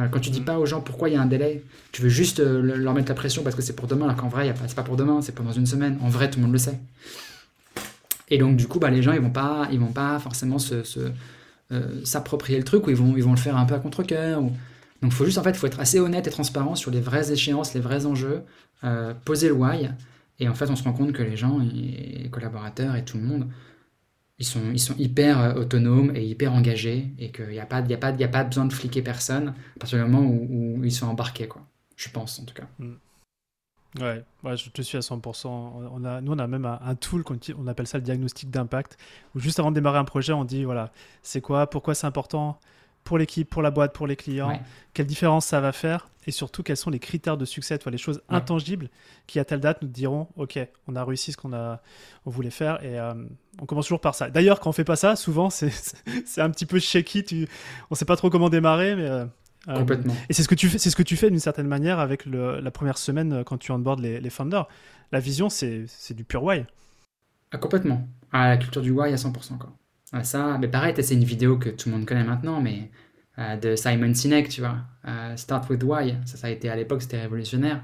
Euh, 0.00 0.08
quand 0.08 0.20
tu 0.20 0.30
dis 0.30 0.40
mm. 0.40 0.44
pas 0.44 0.58
aux 0.58 0.66
gens 0.66 0.80
pourquoi 0.80 1.08
il 1.08 1.14
y 1.14 1.16
a 1.16 1.20
un 1.20 1.26
délai, 1.26 1.62
tu 1.92 2.02
veux 2.02 2.08
juste 2.08 2.40
euh, 2.40 2.62
leur 2.62 2.94
mettre 2.94 3.08
la 3.08 3.14
pression 3.14 3.42
parce 3.42 3.54
que 3.54 3.62
c'est 3.62 3.76
pour 3.76 3.86
demain, 3.86 4.06
alors 4.06 4.16
qu'en 4.16 4.28
vrai, 4.28 4.52
c'est 4.66 4.74
pas 4.74 4.82
pour 4.82 4.96
demain, 4.96 5.20
c'est 5.22 5.34
pour 5.34 5.44
dans 5.44 5.52
une 5.52 5.66
semaine. 5.66 5.98
En 6.02 6.08
vrai, 6.08 6.30
tout 6.30 6.38
le 6.38 6.44
monde 6.44 6.52
le 6.52 6.58
sait. 6.58 6.78
Et 8.30 8.38
donc, 8.38 8.56
du 8.56 8.68
coup, 8.68 8.78
bah, 8.78 8.90
les 8.90 9.02
gens, 9.02 9.12
ils 9.12 9.20
vont 9.20 9.30
pas, 9.30 9.68
ils 9.72 9.80
vont 9.80 9.92
pas 9.92 10.18
forcément 10.18 10.58
se, 10.58 10.82
euh, 11.72 12.04
s'approprier 12.04 12.58
le 12.58 12.64
truc 12.64 12.86
ou 12.86 12.90
ils 12.90 12.96
vont, 12.96 13.16
ils 13.16 13.24
vont 13.24 13.32
le 13.32 13.38
faire 13.38 13.56
un 13.56 13.66
peu 13.66 13.74
à 13.74 13.80
contre-coeur. 13.80 14.42
Ou... 14.42 14.52
Donc, 15.02 15.12
faut 15.12 15.24
juste, 15.24 15.38
en 15.38 15.42
fait, 15.42 15.56
faut 15.56 15.66
être 15.66 15.80
assez 15.80 15.98
honnête 15.98 16.26
et 16.26 16.30
transparent 16.30 16.76
sur 16.76 16.90
les 16.90 17.00
vraies 17.00 17.32
échéances, 17.32 17.74
les 17.74 17.80
vrais 17.80 18.06
enjeux, 18.06 18.42
euh, 18.84 19.12
poser 19.24 19.48
le 19.48 19.54
why. 19.54 19.90
Et 20.38 20.48
en 20.48 20.54
fait, 20.54 20.70
on 20.70 20.76
se 20.76 20.84
rend 20.84 20.92
compte 20.92 21.12
que 21.12 21.22
les 21.22 21.36
gens, 21.36 21.58
les 21.58 22.28
collaborateurs 22.30 22.96
et 22.96 23.04
tout 23.04 23.18
le 23.18 23.24
monde, 23.24 23.46
ils 24.40 24.78
sont, 24.80 24.96
hyper 24.98 25.38
euh, 25.38 25.54
autonomes 25.54 26.12
et 26.16 26.24
hyper 26.24 26.54
engagés 26.54 27.10
et 27.18 27.30
qu'il 27.30 27.48
n'y 27.48 27.60
a, 27.60 27.66
pas, 27.66 27.82
besoin 27.82 28.64
de 28.64 28.72
fliquer 28.72 29.02
personne 29.02 29.48
à 29.76 29.78
partir 29.78 30.02
du 30.02 30.10
moment 30.10 30.26
où, 30.26 30.80
ils 30.82 30.92
sont 30.92 31.06
embarqués, 31.06 31.46
quoi. 31.46 31.62
Je 31.96 32.08
pense, 32.08 32.40
en 32.40 32.44
tout 32.44 32.54
cas. 32.54 32.66
Mm. 32.78 32.94
Ouais, 34.00 34.24
je 34.56 34.70
te 34.70 34.82
suis 34.82 34.96
à 34.96 35.00
100%. 35.00 35.48
On 35.48 36.04
a, 36.04 36.20
nous, 36.20 36.32
on 36.32 36.38
a 36.38 36.46
même 36.46 36.64
un, 36.64 36.94
tool, 36.94 37.22
on 37.58 37.66
appelle 37.66 37.86
ça 37.86 37.98
le 37.98 38.04
diagnostic 38.04 38.48
d'impact, 38.48 38.96
où 39.34 39.40
juste 39.40 39.58
avant 39.58 39.70
de 39.70 39.74
démarrer 39.74 39.98
un 39.98 40.04
projet, 40.04 40.32
on 40.32 40.44
dit, 40.44 40.64
voilà, 40.64 40.90
c'est 41.22 41.40
quoi, 41.40 41.68
pourquoi 41.68 41.94
c'est 41.94 42.06
important 42.06 42.58
pour 43.10 43.18
l'équipe, 43.18 43.50
pour 43.50 43.60
la 43.60 43.72
boîte, 43.72 43.92
pour 43.92 44.06
les 44.06 44.14
clients, 44.14 44.56
quelle 44.94 45.06
différence 45.06 45.44
ça 45.44 45.60
va 45.60 45.72
faire 45.72 46.08
et 46.28 46.30
surtout 46.30 46.62
quels 46.62 46.76
sont 46.76 46.90
les 46.90 47.00
critères 47.00 47.36
de 47.36 47.44
succès, 47.44 47.76
les 47.90 47.98
choses 47.98 48.22
intangibles 48.28 48.88
qui 49.26 49.40
à 49.40 49.44
telle 49.44 49.58
date 49.58 49.82
nous 49.82 49.88
diront 49.88 50.28
ok, 50.36 50.60
on 50.86 50.94
a 50.94 51.04
réussi 51.04 51.32
ce 51.32 51.36
qu'on 51.36 51.52
a, 51.52 51.82
on 52.24 52.30
voulait 52.30 52.50
faire 52.50 52.80
et 52.84 53.00
euh, 53.00 53.14
on 53.60 53.66
commence 53.66 53.86
toujours 53.86 54.00
par 54.00 54.14
ça. 54.14 54.30
D'ailleurs, 54.30 54.60
quand 54.60 54.70
on 54.70 54.72
fait 54.72 54.84
pas 54.84 54.94
ça, 54.94 55.16
souvent 55.16 55.50
c'est 55.50 56.40
un 56.40 56.50
petit 56.50 56.66
peu 56.66 56.78
shaky, 56.78 57.24
tu, 57.24 57.48
on 57.90 57.96
sait 57.96 58.04
pas 58.04 58.14
trop 58.14 58.30
comment 58.30 58.48
démarrer, 58.48 58.94
mais 58.94 59.06
euh, 59.06 59.24
euh, 59.66 59.74
Complètement. 59.74 60.14
et 60.28 60.32
c'est 60.32 60.44
ce 60.44 60.48
que 60.48 60.54
tu 60.54 60.68
fais, 60.68 60.78
c'est 60.78 60.90
ce 60.90 60.94
que 60.94 61.02
tu 61.02 61.16
fais 61.16 61.30
d'une 61.30 61.40
certaine 61.40 61.66
manière 61.66 61.98
avec 61.98 62.26
la 62.26 62.70
première 62.70 62.96
semaine 62.96 63.42
quand 63.42 63.58
tu 63.58 63.72
onboardes 63.72 63.98
les, 63.98 64.20
les 64.20 64.30
founders. 64.30 64.68
La 65.10 65.18
vision, 65.18 65.50
c'est 65.50 66.14
du 66.14 66.22
pur 66.22 66.44
why. 66.44 66.64
Ah, 67.50 67.58
complètement. 67.58 68.06
Ah, 68.30 68.50
la 68.50 68.56
culture 68.56 68.82
du 68.82 68.92
why 68.92 69.12
à 69.12 69.16
100%. 69.16 69.58
Quoi. 69.58 69.72
Ça, 70.22 70.58
mais 70.58 70.68
pareil, 70.68 70.94
c'est 71.00 71.14
une 71.14 71.24
vidéo 71.24 71.56
que 71.56 71.68
tout 71.68 71.88
le 71.88 71.96
monde 71.96 72.04
connaît 72.04 72.24
maintenant, 72.24 72.60
mais 72.60 72.90
euh, 73.38 73.56
de 73.56 73.76
Simon 73.76 74.12
Sinek, 74.12 74.48
tu 74.48 74.60
vois. 74.60 74.78
Euh, 75.06 75.36
Start 75.36 75.68
with 75.70 75.82
Why. 75.84 76.16
Ça, 76.24 76.36
ça 76.36 76.46
a 76.48 76.50
été 76.50 76.68
à 76.68 76.76
l'époque, 76.76 77.02
c'était 77.02 77.20
révolutionnaire. 77.20 77.82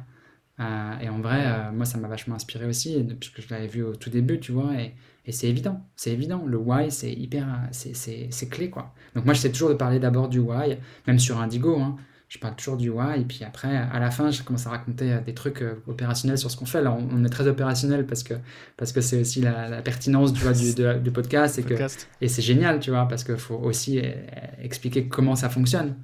Euh, 0.58 0.98
et 1.00 1.08
en 1.08 1.20
vrai, 1.20 1.70
moi, 1.72 1.84
ça 1.84 1.98
m'a 1.98 2.08
vachement 2.08 2.34
inspiré 2.34 2.66
aussi, 2.66 3.04
puisque 3.20 3.42
je 3.42 3.54
l'avais 3.54 3.68
vu 3.68 3.82
au 3.82 3.94
tout 3.94 4.10
début, 4.10 4.40
tu 4.40 4.52
vois. 4.52 4.74
Et, 4.74 4.94
et 5.24 5.32
c'est 5.32 5.48
évident, 5.48 5.80
c'est 5.94 6.12
évident. 6.12 6.44
Le 6.46 6.56
why, 6.56 6.90
c'est 6.90 7.12
hyper, 7.12 7.46
c'est 7.70 8.48
clé, 8.50 8.70
quoi. 8.70 8.92
Donc 9.14 9.24
moi, 9.24 9.34
j'essaie 9.34 9.52
toujours 9.52 9.68
de 9.70 9.74
parler 9.74 10.00
d'abord 10.00 10.28
du 10.28 10.40
why, 10.40 10.78
même 11.06 11.18
sur 11.18 11.38
Indigo. 11.38 11.78
Hein 11.78 11.96
je 12.28 12.38
parle 12.38 12.56
toujours 12.56 12.76
du 12.76 12.90
why, 12.90 13.20
et 13.20 13.24
puis 13.24 13.44
après, 13.44 13.76
à 13.76 14.00
la 14.00 14.10
fin, 14.10 14.30
je 14.30 14.42
commence 14.42 14.66
à 14.66 14.70
raconter 14.70 15.12
euh, 15.12 15.20
des 15.20 15.32
trucs 15.32 15.62
euh, 15.62 15.76
opérationnels 15.86 16.38
sur 16.38 16.50
ce 16.50 16.56
qu'on 16.56 16.66
fait. 16.66 16.82
Là, 16.82 16.92
on, 16.92 17.24
est 17.24 17.28
très 17.28 17.46
opérationnel 17.46 18.04
parce 18.04 18.24
que 18.24 18.34
parce 18.76 18.92
que 18.92 19.00
c'est 19.00 19.20
aussi 19.20 19.40
la, 19.40 19.80
pertinence 19.82 20.32
du, 20.32 20.42
du, 20.74 21.00
du, 21.00 21.10
podcast, 21.12 21.58
et, 21.58 21.62
que, 21.62 21.74
et 22.20 22.28
c'est 22.28 22.42
génial, 22.42 22.80
tu 22.80 22.90
vois, 22.90 23.06
parce 23.06 23.22
qu'il 23.22 23.36
faut 23.36 23.54
aussi 23.54 24.00
euh, 24.00 24.12
expliquer 24.60 25.06
comment 25.06 25.36
ça 25.36 25.48
fonctionne. 25.48 25.94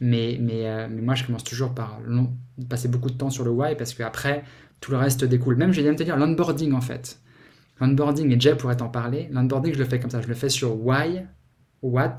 Mais, 0.00 0.38
mais, 0.40 0.88
mais 0.88 1.02
moi, 1.02 1.16
je 1.16 1.24
commence 1.24 1.42
toujours 1.42 1.74
par 1.74 2.00
passer 2.68 2.86
beaucoup 2.86 3.10
de 3.10 3.16
temps 3.16 3.30
sur 3.30 3.44
le 3.44 3.50
why, 3.50 3.74
parce 3.74 3.94
qu'après, 3.94 4.44
tout 4.80 4.92
le 4.92 4.96
reste 4.96 5.24
découle. 5.24 5.56
Même, 5.56 5.72
je 5.72 5.80
viens 5.80 5.92
de 5.92 5.98
te 5.98 6.04
dire, 6.04 6.16
l'onboarding, 6.16 6.72
en 6.72 6.80
fait. 6.80 7.18
L'onboarding, 7.80 8.30
et 8.30 8.38
Jay 8.38 8.54
pourrait 8.54 8.76
t'en 8.76 8.88
parler, 8.88 9.28
l'onboarding, 9.32 9.74
je 9.74 9.78
le 9.78 9.84
fais 9.84 9.98
comme 9.98 10.10
ça, 10.10 10.20
je 10.20 10.28
le 10.28 10.34
fais 10.34 10.48
sur 10.48 10.80
why, 10.80 11.24
what, 11.82 12.16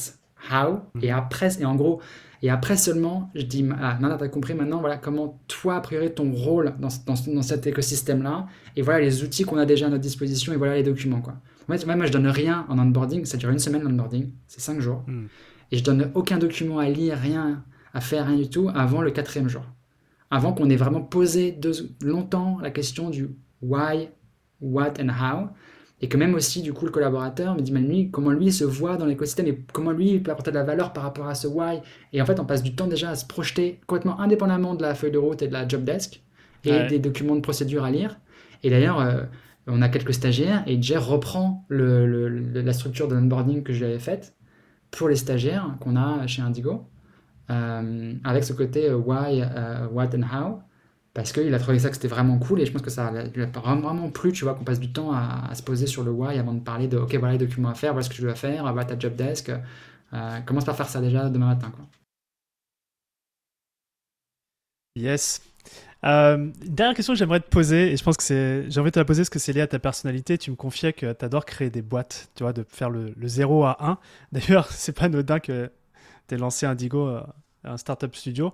how, 0.52 0.82
et 1.02 1.12
mhm. 1.12 1.18
après, 1.18 1.62
et 1.62 1.66
en 1.66 1.76
gros, 1.76 2.02
et 2.42 2.50
après 2.50 2.78
seulement, 2.78 3.30
je 3.36 3.42
dis, 3.42 3.66
ah, 3.82 3.98
non, 4.02 4.16
t'as 4.18 4.28
compris 4.30 4.54
maintenant, 4.54 4.80
voilà 4.80 4.98
comment 4.98 5.42
toi, 5.48 5.76
a 5.76 5.82
priori, 5.82 6.14
ton 6.14 6.32
rôle 6.32 6.74
dans, 6.80 6.90
dans, 7.06 7.42
cet 7.42 7.68
écosystème-là, 7.68 8.48
et 8.76 8.82
voilà 8.82 9.02
les 9.02 9.24
outils 9.24 9.44
qu'on 9.44 9.58
a 9.58 9.66
déjà 9.66 9.88
à 9.88 9.90
notre 9.90 10.02
disposition, 10.02 10.54
et 10.54 10.56
voilà 10.56 10.76
les 10.76 10.84
documents, 10.84 11.22
quoi. 11.22 11.36
En 11.68 11.78
fait, 11.78 11.86
moi, 11.86 12.06
je 12.06 12.12
donne 12.12 12.28
rien 12.28 12.66
en 12.70 12.80
onboarding, 12.80 13.26
ça 13.26 13.38
dure 13.38 13.50
une 13.50 13.60
semaine 13.60 13.84
l'onboarding, 13.84 14.32
c'est 14.48 14.62
cinq 14.62 14.80
jours. 14.80 15.04
Hmm. 15.06 15.26
Et 15.72 15.78
je 15.78 15.84
donne 15.84 16.12
aucun 16.16 16.38
document 16.38 16.80
à 16.80 16.90
lire, 16.90 17.18
rien 17.18 17.64
à 17.94 18.02
faire, 18.02 18.26
rien 18.26 18.38
du 18.38 18.50
tout, 18.50 18.70
avant 18.74 19.02
le 19.02 19.12
quatrième 19.12 19.50
jour. 19.50 19.64
Avant 20.32 20.54
qu'on 20.54 20.70
ait 20.70 20.76
vraiment 20.76 21.02
posé 21.02 21.60
longtemps 22.02 22.60
la 22.62 22.72
question 22.72 23.10
du 23.10 23.30
why, 23.62 24.10
what 24.62 24.94
and 25.00 25.10
how, 25.10 25.50
et 26.02 26.08
que 26.08 26.18
même 26.18 26.34
aussi, 26.34 26.62
du 26.62 26.72
coup, 26.72 26.86
le 26.86 26.92
collaborateur 26.92 27.56
me 27.56 27.62
dit, 27.62 27.72
mais 27.72 27.82
lui, 27.82 28.10
comment 28.10 28.32
lui 28.32 28.52
se 28.52 28.64
voit 28.64 28.96
dans 28.96 29.06
l'écosystème 29.06 29.48
et 29.48 29.60
comment 29.74 29.92
lui 29.92 30.12
il 30.12 30.24
peut 30.24 30.32
apporter 30.32 30.52
de 30.52 30.56
la 30.56 30.64
valeur 30.64 30.94
par 30.94 31.04
rapport 31.04 31.28
à 31.28 31.36
ce 31.36 31.48
why. 31.48 31.82
Et 32.14 32.22
en 32.22 32.26
fait, 32.26 32.40
on 32.40 32.46
passe 32.46 32.64
du 32.64 32.74
temps 32.74 32.88
déjà 32.88 33.10
à 33.10 33.16
se 33.16 33.26
projeter 33.26 33.82
complètement 33.86 34.20
indépendamment 34.22 34.76
de 34.76 34.82
la 34.82 34.96
feuille 34.96 35.12
de 35.12 35.18
route 35.18 35.42
et 35.42 35.48
de 35.48 35.54
la 35.54 35.68
job 35.68 35.84
desk 35.84 36.22
et 36.64 36.88
des 36.88 37.00
documents 37.00 37.36
de 37.36 37.42
procédure 37.42 37.84
à 37.84 37.92
lire. 37.92 38.18
Et 38.64 38.70
d'ailleurs, 38.70 39.00
euh, 39.02 39.24
on 39.68 39.82
a 39.82 39.90
quelques 39.90 40.14
stagiaires 40.14 40.64
et 40.68 40.82
Jer 40.82 41.06
reprend 41.06 41.66
le, 41.68 42.28
la 42.28 42.74
structure 42.74 43.08
de 43.08 43.16
l'onboarding 43.16 43.64
que 43.64 43.74
j'avais 43.74 44.00
faite 44.00 44.36
pour 44.92 45.10
les 45.10 45.16
stagiaires 45.16 45.76
qu'on 45.82 45.96
a 45.96 46.26
chez 46.28 46.42
Indigo, 46.42 46.88
euh, 47.52 48.14
avec 48.24 48.44
ce 48.44 48.54
côté 48.54 48.90
euh, 48.90 48.96
why, 48.96 49.44
what 49.92 50.10
and 50.16 50.24
how 50.24 50.60
parce 51.20 51.34
qu'il 51.34 51.54
a 51.54 51.60
trouvé 51.60 51.80
ça 51.80 51.90
que 51.90 51.96
c'était 51.96 52.08
vraiment 52.08 52.38
cool 52.38 52.62
et 52.62 52.66
je 52.66 52.72
pense 52.72 52.82
que 52.82 52.90
ça 52.90 53.12
lui 53.12 53.44
a 53.44 53.46
vraiment 53.48 54.10
plu, 54.10 54.32
tu 54.32 54.46
vois, 54.46 54.56
qu'on 54.56 54.64
passe 54.64 54.80
du 54.80 54.94
temps 54.94 55.12
à, 55.12 55.54
se 55.54 55.62
poser 55.62 55.86
sur 55.86 56.04
le 56.04 56.12
why 56.12 56.40
avant 56.40 56.54
de 56.54 56.62
parler 56.62 56.88
de 56.88 56.98
ok, 56.98 57.14
voilà 57.16 57.34
les 57.34 57.46
documents 57.46 57.70
à 57.70 57.76
faire, 57.76 57.92
voilà 57.92 58.04
ce 58.04 58.10
que 58.10 58.16
tu 58.16 58.22
dois 58.22 58.36
faire, 58.36 58.64
voilà 58.64 58.86
ta 58.86 58.98
job 58.98 59.16
desk, 59.16 59.52
euh, 60.14 60.40
commence 60.46 60.64
par 60.64 60.78
faire 60.78 60.88
ça 60.88 61.02
déjà 61.02 61.30
demain 61.30 61.48
matin. 61.48 61.72
Quoi. 61.76 61.86
Yes. 64.96 65.42
Euh, 66.06 66.52
dernière 66.64 66.96
question 66.96 67.14
que 67.14 67.20
j'aimerais 67.20 67.42
te 67.42 67.50
poser, 67.50 67.92
et 67.92 67.98
je 67.98 68.04
pense 68.04 68.16
que 68.16 68.24
c'est, 68.24 68.72
j'ai 68.72 68.80
envie 68.80 68.92
de 68.92 68.94
te 68.94 69.00
la 69.00 69.06
poser 69.06 69.24
parce 69.24 69.30
que 69.30 69.40
c'est 69.40 69.52
lié 69.52 69.62
à 69.62 69.68
ta 69.68 69.80
personnalité. 69.80 70.38
Tu 70.38 70.52
me 70.52 70.56
confiais 70.56 70.94
que 70.94 71.12
tu 71.12 71.26
adores 71.26 71.46
créer 71.46 71.70
des 71.70 71.82
boîtes, 71.82 72.30
tu 72.36 72.44
vois, 72.44 72.54
de 72.54 72.66
faire 72.70 72.90
le, 72.90 73.14
0 73.22 73.66
à 73.66 73.78
1. 73.86 73.98
D'ailleurs, 74.32 74.72
c'est 74.72 74.94
pas 74.94 75.06
anodin 75.06 75.40
que 75.40 75.70
tu 76.30 76.36
aies 76.36 76.38
lancé 76.38 76.66
Indigo, 76.66 77.08
euh, 77.08 77.24
un 77.66 77.78
startup 77.78 78.16
studio. 78.16 78.54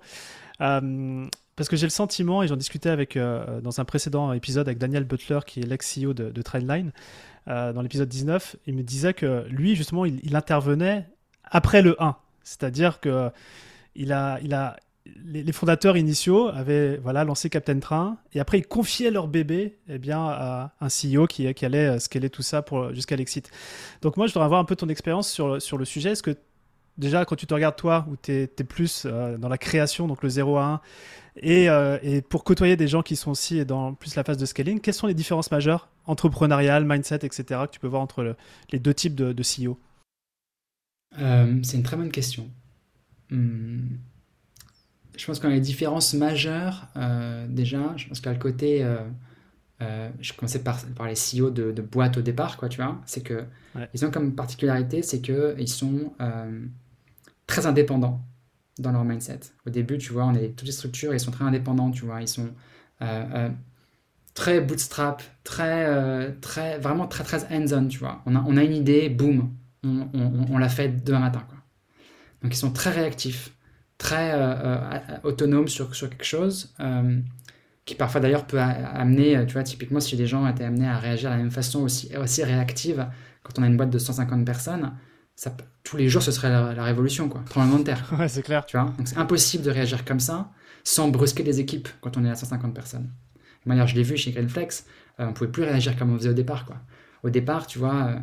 Euh, 0.60 1.26
parce 1.56 1.68
que 1.68 1.76
j'ai 1.76 1.86
le 1.86 1.90
sentiment, 1.90 2.42
et 2.42 2.48
j'en 2.48 2.56
discutais 2.56 2.90
avec, 2.90 3.16
euh, 3.16 3.60
dans 3.60 3.80
un 3.80 3.84
précédent 3.84 4.32
épisode 4.32 4.68
avec 4.68 4.78
Daniel 4.78 5.04
Butler, 5.04 5.40
qui 5.46 5.60
est 5.60 5.66
l'ex-CEO 5.66 6.12
de, 6.12 6.30
de 6.30 6.42
Trendline, 6.42 6.92
euh, 7.48 7.72
dans 7.72 7.80
l'épisode 7.80 8.08
19, 8.08 8.56
il 8.66 8.74
me 8.74 8.82
disait 8.82 9.14
que 9.14 9.46
lui, 9.48 9.74
justement, 9.74 10.04
il, 10.04 10.36
intervenait 10.36 11.08
après 11.44 11.80
le 11.80 12.00
1. 12.02 12.16
C'est-à-dire 12.42 13.00
que 13.00 13.30
il 13.94 14.12
a, 14.12 14.38
il 14.42 14.52
a, 14.52 14.76
les, 15.24 15.52
fondateurs 15.52 15.96
initiaux 15.96 16.48
avaient 16.48 16.98
voilà, 16.98 17.24
lancé 17.24 17.48
Captain 17.48 17.78
Train, 17.78 18.18
et 18.34 18.40
après, 18.40 18.58
ils 18.58 18.66
confiaient 18.66 19.10
leur 19.10 19.26
bébé 19.26 19.78
eh 19.88 19.98
bien, 19.98 20.22
à 20.28 20.72
un 20.80 20.88
CEO 20.88 21.26
qui, 21.26 21.52
qui 21.54 21.64
allait 21.64 21.98
scaler 22.00 22.28
tout 22.28 22.42
ça 22.42 22.62
jusqu'à 22.92 23.16
l'exit. 23.16 23.50
Donc 24.02 24.18
moi, 24.18 24.26
je 24.26 24.34
voudrais 24.34 24.44
avoir 24.44 24.60
un 24.60 24.64
peu 24.64 24.76
ton 24.76 24.88
expérience 24.88 25.30
sur, 25.30 25.62
sur 25.62 25.78
le 25.78 25.86
sujet. 25.86 26.10
Est-ce 26.10 26.22
que 26.22 26.36
déjà, 26.98 27.24
quand 27.24 27.36
tu 27.36 27.46
te 27.46 27.54
regardes 27.54 27.76
toi, 27.76 28.06
où 28.10 28.16
tu 28.16 28.32
es, 28.32 28.46
plus 28.46 29.04
euh, 29.06 29.36
dans 29.36 29.48
la 29.48 29.58
création, 29.58 30.06
donc 30.06 30.22
le 30.22 30.28
0 30.28 30.56
à 30.56 30.64
1, 30.64 30.80
et, 31.38 31.68
euh, 31.68 31.98
et, 32.02 32.22
pour 32.22 32.44
côtoyer 32.44 32.76
des 32.76 32.88
gens 32.88 33.02
qui 33.02 33.16
sont 33.16 33.30
aussi 33.30 33.64
dans 33.64 33.94
plus 33.94 34.14
la 34.16 34.24
phase 34.24 34.38
de 34.38 34.46
scaling, 34.46 34.80
quelles 34.80 34.94
sont 34.94 35.06
les 35.06 35.14
différences 35.14 35.50
majeures, 35.50 35.88
entrepreneuriales, 36.06 36.84
mindset, 36.84 37.16
etc., 37.16 37.44
que 37.66 37.72
tu 37.72 37.80
peux 37.80 37.88
voir 37.88 38.02
entre 38.02 38.36
les 38.72 38.78
deux 38.78 38.94
types 38.94 39.14
de, 39.14 39.32
de 39.32 39.42
CEO 39.42 39.78
euh, 41.18 41.58
C'est 41.62 41.76
une 41.76 41.82
très 41.82 41.96
bonne 41.96 42.12
question. 42.12 42.48
Hmm. 43.30 43.96
Je 45.16 45.24
pense 45.24 45.40
qu'on 45.40 45.48
a 45.48 45.52
les 45.52 45.60
différences 45.60 46.14
majeures, 46.14 46.88
déjà, 47.48 47.94
je 47.96 48.06
pense 48.06 48.20
qu'il 48.20 48.26
y 48.26 48.30
a 48.30 48.34
le 48.34 48.38
côté... 48.38 48.86
je 49.80 50.32
commençais 50.34 50.62
par, 50.62 50.78
par 50.94 51.06
les 51.06 51.14
CEO 51.14 51.50
de, 51.50 51.72
de 51.72 51.82
boîtes 51.82 52.18
au 52.18 52.22
départ, 52.22 52.58
quoi, 52.58 52.68
tu 52.68 52.82
vois. 52.82 53.00
C'est 53.06 53.22
que 53.22 53.44
ils 53.94 54.04
ont 54.04 54.10
comme 54.10 54.34
particularité, 54.34 55.02
c'est 55.02 55.22
que 55.22 55.54
ils 55.58 55.68
sont 55.68 56.12
très 57.46 57.66
indépendants 57.66 58.24
dans 58.78 58.92
leur 58.92 59.04
mindset. 59.04 59.40
Au 59.66 59.70
début, 59.70 59.98
tu 59.98 60.12
vois, 60.12 60.24
on 60.26 60.34
est 60.34 60.50
toutes 60.56 60.66
les 60.66 60.72
structures, 60.72 61.14
ils 61.14 61.20
sont 61.20 61.30
très 61.30 61.44
indépendants, 61.44 61.90
tu 61.90 62.04
vois, 62.04 62.20
ils 62.20 62.28
sont 62.28 62.50
euh, 63.02 63.24
euh, 63.34 63.48
très 64.34 64.60
bootstrap, 64.60 65.22
très, 65.44 65.86
euh, 65.86 66.32
très, 66.40 66.78
vraiment 66.78 67.06
très, 67.06 67.24
très 67.24 67.38
hands-on, 67.54 67.88
tu 67.88 67.98
vois. 67.98 68.22
On 68.26 68.56
a, 68.56 68.64
une 68.64 68.74
idée, 68.74 69.08
boum, 69.08 69.54
on 69.84 70.58
la 70.58 70.68
fait 70.68 70.88
demain 71.04 71.20
matin, 71.20 71.44
quoi. 71.48 71.58
Donc 72.42 72.54
ils 72.54 72.58
sont 72.58 72.72
très 72.72 72.90
réactifs, 72.90 73.52
très 73.98 74.34
autonomes 75.24 75.68
sur, 75.68 75.94
sur 75.94 76.10
quelque 76.10 76.24
chose, 76.24 76.74
qui 77.86 77.94
parfois 77.94 78.20
d'ailleurs 78.20 78.46
peut 78.46 78.60
amener, 78.60 79.42
tu 79.46 79.54
vois, 79.54 79.62
typiquement 79.62 80.00
si 80.00 80.16
les 80.16 80.26
gens 80.26 80.46
étaient 80.46 80.64
amenés 80.64 80.88
à 80.88 80.98
réagir 80.98 81.30
de 81.30 81.36
la 81.36 81.42
même 81.42 81.50
façon 81.50 81.82
aussi, 81.82 82.14
aussi 82.16 82.44
réactive, 82.44 83.06
quand 83.42 83.58
on 83.58 83.62
a 83.62 83.66
une 83.66 83.76
boîte 83.76 83.90
de 83.90 83.98
150 83.98 84.44
personnes, 84.44 84.92
tous 85.82 85.96
les 85.96 86.08
jours, 86.08 86.22
ce 86.22 86.32
serait 86.32 86.50
la, 86.50 86.82
révolution, 86.82 87.28
quoi. 87.28 87.42
Tremblement 87.48 87.78
de 87.78 87.84
terre. 87.84 88.10
ouais, 88.18 88.28
c'est 88.28 88.42
clair. 88.42 88.64
Tu 88.66 88.76
vois? 88.76 88.92
Donc 88.98 89.06
c'est 89.06 89.18
impossible 89.18 89.64
de 89.64 89.70
réagir 89.70 90.04
comme 90.04 90.20
ça 90.20 90.50
sans 90.86 91.08
brusquer 91.08 91.42
les 91.42 91.58
équipes 91.58 91.88
quand 92.00 92.16
on 92.16 92.24
est 92.24 92.30
à 92.30 92.36
150 92.36 92.72
personnes. 92.72 93.10
De 93.64 93.68
manière, 93.68 93.88
je 93.88 93.96
l'ai 93.96 94.04
vu 94.04 94.16
chez 94.16 94.30
Greenflex, 94.30 94.86
euh, 95.18 95.26
on 95.28 95.32
pouvait 95.32 95.50
plus 95.50 95.64
réagir 95.64 95.96
comme 95.96 96.12
on 96.12 96.16
faisait 96.16 96.30
au 96.30 96.34
départ, 96.34 96.64
quoi. 96.64 96.76
Au 97.24 97.30
départ, 97.30 97.66
tu 97.66 97.80
vois, 97.80 98.04
euh, 98.04 98.16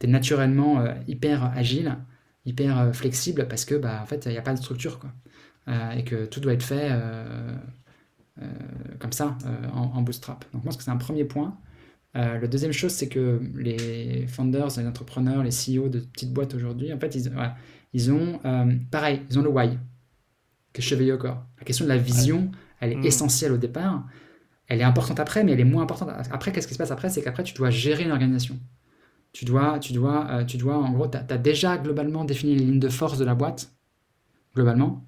tu 0.00 0.06
es 0.06 0.08
naturellement 0.08 0.80
euh, 0.80 0.94
hyper 1.06 1.44
agile, 1.54 1.98
hyper 2.46 2.94
flexible 2.94 3.46
parce 3.48 3.66
que, 3.66 3.74
bah, 3.74 4.00
en 4.02 4.06
fait, 4.06 4.24
il 4.24 4.32
n'y 4.32 4.38
a 4.38 4.42
pas 4.42 4.54
de 4.54 4.58
structure, 4.58 4.98
quoi. 4.98 5.10
et 5.94 6.04
que 6.04 6.24
tout 6.24 6.40
doit 6.40 6.54
être 6.54 6.62
fait 6.62 6.90
comme 8.98 9.12
ça, 9.12 9.36
en, 9.74 9.80
en, 9.94 10.02
bootstrap. 10.02 10.44
Donc, 10.52 10.62
je 10.62 10.66
pense 10.66 10.76
que 10.76 10.84
c'est 10.84 10.90
un 10.90 10.96
premier 10.96 11.24
point. 11.24 11.58
Euh, 12.16 12.38
la 12.38 12.46
deuxième 12.46 12.72
chose, 12.72 12.92
c'est 12.92 13.08
que 13.08 13.40
les 13.56 14.26
founders, 14.26 14.68
les 14.78 14.86
entrepreneurs, 14.86 15.42
les 15.42 15.50
CEO 15.50 15.88
de 15.88 16.00
petites 16.00 16.32
boîtes 16.32 16.54
aujourd'hui, 16.54 16.92
en 16.92 16.98
fait, 16.98 17.14
ils, 17.14 17.30
ils 17.92 18.10
ont, 18.10 18.40
euh, 18.44 18.74
pareil, 18.90 19.22
ils 19.28 19.38
ont 19.38 19.42
le 19.42 19.50
why, 19.50 19.78
que 20.72 20.80
chevillé 20.80 21.12
au 21.12 21.18
corps. 21.18 21.44
La 21.58 21.64
question 21.64 21.84
de 21.84 21.90
la 21.90 21.98
vision, 21.98 22.50
elle 22.80 22.92
est 22.92 22.96
mm. 22.96 23.04
essentielle 23.04 23.52
au 23.52 23.58
départ. 23.58 24.06
Elle 24.68 24.80
est 24.80 24.84
importante 24.84 25.20
après, 25.20 25.44
mais 25.44 25.52
elle 25.52 25.60
est 25.60 25.64
moins 25.64 25.82
importante. 25.82 26.08
Après, 26.30 26.52
qu'est-ce 26.52 26.66
qui 26.66 26.74
se 26.74 26.78
passe 26.78 26.90
après? 26.90 27.10
C'est 27.10 27.22
qu'après, 27.22 27.44
tu 27.44 27.54
dois 27.54 27.70
gérer 27.70 28.04
une 28.04 28.12
organisation. 28.12 28.58
Tu 29.32 29.44
dois, 29.44 29.78
tu 29.78 29.92
dois, 29.92 30.26
euh, 30.30 30.44
tu 30.44 30.56
dois 30.56 30.76
en 30.76 30.92
gros, 30.92 31.08
tu 31.08 31.18
as, 31.18 31.38
déjà 31.38 31.76
globalement 31.76 32.24
défini 32.24 32.56
les 32.56 32.64
lignes 32.64 32.80
de 32.80 32.88
force 32.88 33.18
de 33.18 33.24
la 33.26 33.34
boîte, 33.34 33.72
globalement. 34.54 35.04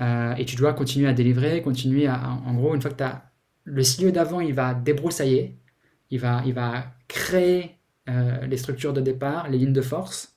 et 0.00 0.44
tu 0.44 0.56
dois 0.56 0.74
continuer 0.74 1.08
à 1.08 1.14
délivrer, 1.14 1.62
continuer 1.62 2.06
à, 2.06 2.30
en 2.46 2.54
gros, 2.54 2.74
une 2.74 2.82
fois 2.82 2.90
que 2.90 2.96
tu 2.96 3.04
as 3.04 3.24
le 3.64 3.82
CEO 3.82 4.10
d'avant, 4.10 4.40
il 4.40 4.54
va 4.54 4.74
débroussailler, 4.74 5.60
il 6.10 6.18
va, 6.18 6.42
il 6.44 6.52
va 6.52 6.84
créer 7.08 7.76
euh, 8.08 8.46
les 8.46 8.56
structures 8.56 8.92
de 8.92 9.00
départ, 9.00 9.48
les 9.48 9.58
lignes 9.58 9.72
de 9.72 9.80
force. 9.80 10.34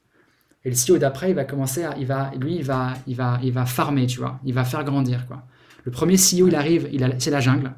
Et 0.66 0.70
le 0.70 0.76
CEO 0.76 0.98
d'après, 0.98 1.32
il 1.32 1.36
va 1.36 1.44
commencer 1.44 1.84
à, 1.84 1.96
il 1.98 2.06
va, 2.06 2.32
lui, 2.40 2.56
il 2.56 2.64
va, 2.64 2.94
il 3.08 3.16
va, 3.16 3.40
il 3.44 3.52
va 3.52 3.66
farmer, 3.66 4.06
tu 4.06 4.20
vois. 4.20 4.40
Il 4.46 4.54
va 4.54 4.64
faire 4.64 4.84
grandir, 4.84 5.28
quoi. 5.28 5.44
Le 5.84 5.92
premier 5.92 6.16
CEO, 6.16 6.48
il 6.48 6.56
arrive, 6.56 6.88
il 6.92 7.16
c'est 7.20 7.32
la 7.32 7.42
jungle. 7.42 7.74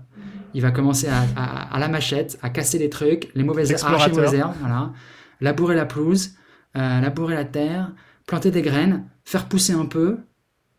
Il 0.54 0.62
va 0.62 0.72
commencer 0.72 1.08
à, 1.08 1.24
à, 1.72 1.80
la 1.80 1.88
machette, 1.88 2.38
à 2.41 2.50
casser 2.50 2.78
les 2.78 2.89
trucs, 2.89 3.30
les 3.36 3.43
mauvaises 3.43 3.72
herbes, 3.72 4.54
voilà. 4.60 4.93
Labourer 5.41 5.76
la 5.76 5.86
pelouse, 5.86 6.36
euh, 6.78 7.02
labourer 7.02 7.36
la 7.36 7.43
terre, 7.43 7.91
planter 8.26 8.52
des 8.52 8.62
graines, 8.62 9.06
faire 9.26 9.48
pousser 9.50 9.74
un 9.74 9.86
peu, 9.86 10.20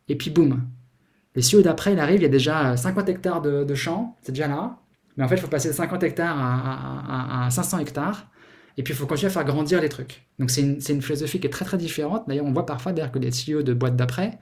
et 0.08 0.16
puis 0.16 0.30
boum. 0.30 0.62
Le 1.34 1.42
CEO 1.42 1.60
d'après, 1.60 1.92
il 1.92 1.98
arrive, 1.98 2.20
il 2.20 2.22
y 2.22 2.26
a 2.26 2.30
déjà 2.30 2.76
50 2.76 3.08
hectares 3.08 3.42
de, 3.42 3.64
de 3.64 3.74
champs, 3.74 4.16
c'est 4.22 4.32
déjà 4.32 4.48
là. 4.48 4.78
Mais 5.16 5.24
en 5.24 5.28
fait, 5.28 5.36
il 5.36 5.40
faut 5.40 5.48
passer 5.48 5.68
de 5.68 5.74
50 5.74 6.02
hectares 6.02 6.36
à, 6.38 7.46
à 7.46 7.50
500 7.50 7.78
hectares. 7.78 8.28
Et 8.76 8.82
puis, 8.82 8.92
il 8.92 8.96
faut 8.96 9.06
continuer 9.06 9.30
à 9.30 9.32
faire 9.32 9.44
grandir 9.44 9.80
les 9.80 9.88
trucs. 9.88 10.26
Donc, 10.38 10.50
c'est 10.50 10.60
une, 10.60 10.78
une, 10.88 11.02
philosophie 11.02 11.40
qui 11.40 11.46
est 11.46 11.50
très, 11.50 11.64
très 11.64 11.78
différente. 11.78 12.24
D'ailleurs, 12.28 12.44
on 12.44 12.52
voit 12.52 12.66
parfois 12.66 12.92
d'ailleurs 12.92 13.12
que 13.12 13.18
les 13.18 13.30
CEO 13.30 13.62
de 13.62 13.72
boîtes 13.72 13.96
d'après, 13.96 14.38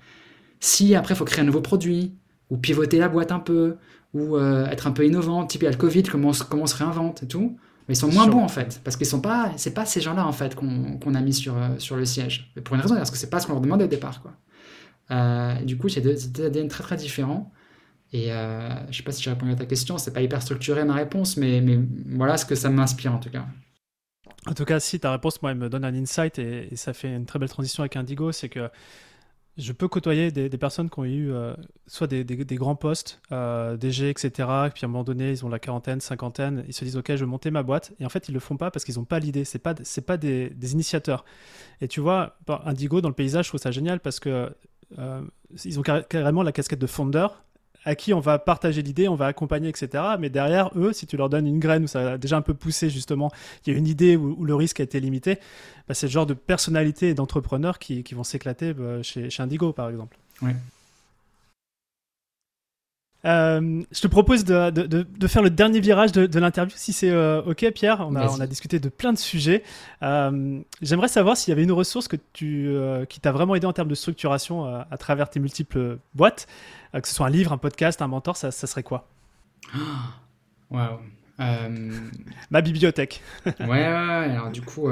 si 0.59 0.95
après, 0.95 1.15
il 1.15 1.17
faut 1.17 1.25
créer 1.25 1.43
un 1.43 1.47
nouveau 1.47 1.61
produit, 1.61 2.15
ou 2.51 2.57
pivoter 2.57 2.99
la 2.99 3.09
boîte 3.09 3.33
un 3.33 3.39
peu, 3.39 3.77
ou 4.13 4.37
euh, 4.37 4.67
être 4.67 4.87
un 4.87 4.93
peu 4.93 5.07
innovant, 5.07 5.45
type 5.45 5.63
il 5.63 5.65
y 5.65 5.69
a 5.69 5.71
le 5.71 5.77
Covid, 5.77 6.05
comment, 6.05 6.33
comment 6.49 6.65
on 6.65 6.67
se 6.67 6.77
réinvente 6.77 7.23
et 7.23 7.29
tout. 7.29 7.57
Mais 7.89 7.95
ils 7.95 7.99
sont 7.99 8.11
moins 8.11 8.27
bons 8.27 8.43
en 8.43 8.49
fait, 8.49 8.81
parce 8.83 8.97
qu'ils 8.97 9.07
sont 9.07 9.21
pas, 9.21 9.53
c'est 9.57 9.75
pas 9.75 9.85
ces 9.85 10.01
gens-là 10.01 10.27
en 10.27 10.33
fait 10.33 10.55
qu'on 10.55 11.15
a 11.15 11.21
mis 11.21 11.35
sur, 11.35 11.55
euh, 11.57 11.69
sur 11.79 11.97
le 11.97 12.07
siège. 12.07 12.51
Mais 12.57 12.63
pour 12.63 12.77
une 12.77 12.81
raison, 12.81 12.95
parce 12.95 13.11
que 13.11 13.19
c'est 13.19 13.29
pas 13.29 13.41
ce 13.41 13.47
qu'on 13.47 13.53
leur 13.53 13.61
demandait 13.61 13.85
au 13.85 13.89
départ 13.89 14.23
quoi. 14.23 14.33
Euh, 15.11 15.55
du 15.63 15.77
coup, 15.77 15.91
c'est 15.91 16.01
des 16.01 16.47
ADN 16.47 16.69
très 16.69 16.83
très 16.83 16.97
différents. 16.97 17.53
Et 18.15 18.31
euh, 18.31 18.69
je 18.93 18.97
sais 18.97 19.03
pas 19.03 19.11
si 19.11 19.25
j'ai 19.25 19.31
répondu 19.31 19.51
à 19.51 19.57
ta 19.57 19.67
question, 19.67 19.99
c'est 19.99 20.13
pas 20.13 20.23
hyper 20.23 20.41
structuré 20.41 20.85
ma 20.85 20.95
réponse, 20.95 21.37
mais, 21.37 21.61
voilà 22.07 22.37
ce 22.37 22.47
que 22.47 22.55
ça 22.55 22.71
m'inspire 22.71 23.13
en 23.13 23.19
tout 23.19 23.29
cas. 23.29 23.45
En 24.47 24.55
tout 24.55 24.65
cas, 24.65 24.79
si 24.79 25.01
ta 25.01 25.11
réponse, 25.11 25.43
moi, 25.43 25.51
elle 25.51 25.59
me 25.59 25.69
donne 25.69 25.85
un 25.85 25.95
insight 25.95 26.39
et, 26.39 26.77
ça 26.77 26.93
fait 26.93 27.13
une 27.13 27.27
très 27.27 27.41
belle 27.41 27.49
transition 27.49 27.83
avec 27.83 27.97
Indigo, 27.97 28.31
c'est 28.31 28.49
que 28.49 28.71
je 29.57 29.73
peux 29.73 29.89
côtoyer 29.89 30.31
des, 30.31 30.49
personnes 30.59 30.91
qui 30.91 30.99
ont 31.01 31.05
eu 31.05 31.33
euh, 31.33 31.55
soit 31.89 32.07
des, 32.07 32.25
grands 32.25 32.77
postes, 32.77 33.21
euh, 33.33 33.77
DG, 33.77 34.11
etc. 34.11 34.31
Et 34.67 34.71
puis 34.71 34.85
à 34.85 34.87
un 34.87 34.89
moment 34.89 35.03
donné, 35.03 35.33
ils 35.33 35.45
ont 35.45 35.49
la 35.49 35.59
quarantaine, 35.59 36.01
cinquantaine, 36.01 36.65
ils 36.69 36.73
se 36.73 36.85
disent 36.85 36.97
ok, 36.97 37.07
je 37.09 37.25
vais 37.25 37.27
monter 37.27 37.51
ma 37.51 37.65
boîte. 37.65 37.95
Et 37.99 38.07
en 38.07 38.09
fait, 38.11 38.29
ils 38.29 38.33
le 38.33 38.41
font 38.41 38.57
pas 38.57 38.71
parce 38.71 38.85
qu'ils 38.85 38.97
n'ont 38.97 39.05
pas 39.05 39.19
l'idée. 39.19 39.45
C'est 39.45 39.59
pas, 39.59 39.75
pas 40.07 40.17
des, 40.17 40.73
initiateurs. 40.73 41.25
Et 41.81 41.89
tu 41.89 41.99
vois, 41.99 42.37
Indigo 42.65 43.01
dans 43.01 43.09
le 43.09 43.15
paysage, 43.15 43.47
je 43.47 43.51
trouve 43.51 43.61
ça 43.61 43.73
génial 43.73 43.99
parce 43.99 44.21
que 44.21 44.55
euh, 45.01 45.23
ils 45.65 45.81
ont 45.81 45.83
carrément 45.83 46.45
la 46.45 46.53
casquette 46.53 46.79
de 46.79 46.87
founder 46.87 47.27
à 47.85 47.95
qui 47.95 48.15
on 48.15 48.21
va 48.21 48.39
partager 48.39 48.83
l'idée, 48.83 49.09
on 49.09 49.15
va 49.15 49.27
accompagner, 49.27 49.69
etc. 49.69 50.03
Mais 50.19 50.31
derrière 50.31 50.71
eux, 50.77 50.93
si 50.93 51.07
tu 51.07 51.17
leur 51.17 51.29
donnes 51.29 51.47
une 51.47 51.59
graine 51.59 51.85
où 51.85 51.87
ça 51.87 52.13
a 52.13 52.19
déjà 52.19 52.37
un 52.37 52.43
peu 52.43 52.55
poussé, 52.55 52.91
justement, 52.91 53.31
il 53.67 53.73
y 53.73 53.77
a 53.77 53.79
une 53.79 53.87
idée 53.87 54.17
où, 54.17 54.45
le 54.45 54.55
risque 54.55 54.81
a 54.81 54.83
été 54.83 55.01
limité, 55.01 55.39
bah, 55.89 55.95
c'est 55.95 56.07
le 56.07 56.13
genre 56.13 56.27
de 56.27 56.35
personnalité 56.35 57.11
et 57.11 57.15
d'entrepreneurs 57.15 57.79
qui, 57.79 58.03
vont 58.13 58.25
s'éclater 58.25 58.73
bah, 58.75 59.03
chez, 59.03 59.29
Indigo, 59.39 59.73
par 59.73 59.91
exemple. 59.91 60.17
Euh, 63.25 63.83
je 63.91 64.01
te 64.01 64.07
propose 64.07 64.45
de, 64.45 64.71
de, 64.71 65.27
faire 65.27 65.43
le 65.43 65.51
dernier 65.51 65.81
virage 65.81 66.13
de, 66.13 66.39
l'interview, 66.39 66.75
si 66.77 66.93
c'est 66.93 67.11
euh, 67.11 67.43
OK, 67.43 67.69
Pierre. 67.73 68.05
On 68.07 68.15
a, 68.17 68.29
on 68.29 68.41
a, 68.41 68.47
discuté 68.47 68.79
de 68.79 68.89
plein 68.89 69.13
de 69.13 69.19
sujets. 69.19 69.63
Euh, 70.03 70.61
j'aimerais 70.83 71.09
savoir 71.09 71.37
s'il 71.37 71.51
y 71.51 71.53
avait 71.53 71.63
une 71.63 71.73
ressource 71.73 72.09
que 72.09 72.17
tu, 72.33 72.75
qui 73.09 73.21
t'a 73.21 73.33
vraiment 73.33 73.55
aidé 73.55 73.67
en 73.67 73.73
termes 73.73 73.89
de 73.89 73.95
structuration 73.95 74.67
à 74.67 74.99
travers 74.99 75.31
tes 75.31 75.41
multiples 75.41 75.99
boîtes, 76.15 76.47
que 76.93 77.09
ce 77.09 77.15
soit 77.15 77.27
un 77.27 77.31
livre, 77.31 77.53
un 77.53 77.59
podcast, 77.59 78.03
un 78.03 78.09
mentor, 78.09 78.37
ça, 78.37 78.51
ça 78.51 78.67
serait 78.67 78.83
quoi? 78.83 79.09
Waouh 80.71 80.99
Ma 82.51 82.61
bibliothèque. 82.61 83.23
ouais, 83.47 83.67
ouais, 83.67 83.87
alors 83.87 84.51
du 84.51 84.61
coup, 84.61 84.89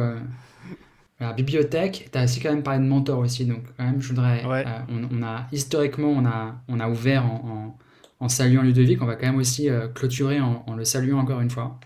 la 1.20 1.32
bibliothèque, 1.34 2.08
tu 2.10 2.18
as 2.18 2.24
aussi 2.24 2.40
quand 2.40 2.50
même 2.50 2.62
parlé 2.62 2.80
de 2.80 2.86
mentor 2.86 3.18
aussi, 3.18 3.44
donc 3.44 3.62
quand 3.76 3.84
même, 3.84 4.00
je 4.00 4.08
voudrais. 4.08 4.42
On, 4.88 5.22
a, 5.22 5.46
historiquement, 5.52 6.08
on 6.08 6.24
a, 6.24 6.56
on 6.68 6.80
a 6.80 6.88
ouvert 6.88 7.26
en 7.26 7.76
en 7.91 7.91
saluant 8.28 8.62
Ludovic, 8.62 9.02
on 9.02 9.06
va 9.06 9.16
quand 9.16 9.26
même 9.26 9.36
aussi 9.36 9.68
euh, 9.68 9.88
clôturer 9.88 10.40
en, 10.40 10.76
le 10.76 10.84
saluant 10.84 11.18
encore 11.18 11.40
une 11.40 11.50
fois. 11.50 11.80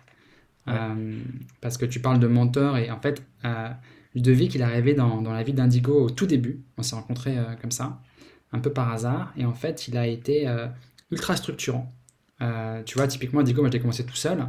Euh, 0.68 1.18
parce 1.60 1.78
que 1.78 1.86
tu 1.86 2.00
parles 2.00 2.18
de 2.18 2.26
mentor 2.26 2.76
et 2.76 2.90
en 2.90 3.00
fait, 3.00 3.22
euh, 3.44 3.70
Ludovic, 4.14 4.54
il 4.54 4.60
est 4.60 4.64
arrivé 4.64 4.92
dans, 4.94 5.22
la 5.22 5.42
vie 5.42 5.54
d'Indigo 5.54 5.98
au 5.98 6.10
tout 6.10 6.26
début. 6.26 6.60
On 6.76 6.82
s'est 6.82 6.94
rencontrés 6.94 7.36
comme 7.60 7.70
ça, 7.70 8.02
un 8.52 8.58
peu 8.58 8.70
par 8.70 8.92
hasard. 8.92 9.32
Et 9.36 9.44
en 9.44 9.54
fait, 9.54 9.88
il 9.88 9.96
a 9.96 10.06
été 10.06 10.46
ultra 11.10 11.36
structurant. 11.36 11.92
tu 12.86 12.96
vois, 12.96 13.06
typiquement, 13.08 13.40
Indigo, 13.40 13.60
moi, 13.60 13.70
j'ai 13.70 13.78
commencé 13.78 14.06
tout 14.06 14.16
seul. 14.16 14.46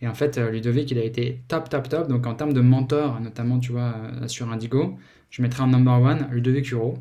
Et 0.00 0.08
en 0.08 0.14
fait, 0.14 0.38
Ludovic, 0.38 0.90
il 0.90 0.98
a 0.98 1.04
été 1.04 1.44
top, 1.46 1.68
top, 1.68 1.88
top. 1.88 2.08
Donc, 2.08 2.26
en 2.26 2.34
termes 2.34 2.52
de 2.52 2.60
mentor, 2.60 3.20
notamment, 3.20 3.60
tu 3.60 3.70
vois, 3.70 3.94
sur 4.26 4.50
Indigo, 4.50 4.98
je 5.30 5.40
mettrais 5.40 5.62
en 5.62 5.68
number 5.68 6.00
one 6.00 6.28
Ludovic 6.32 6.72
Huro, 6.72 6.98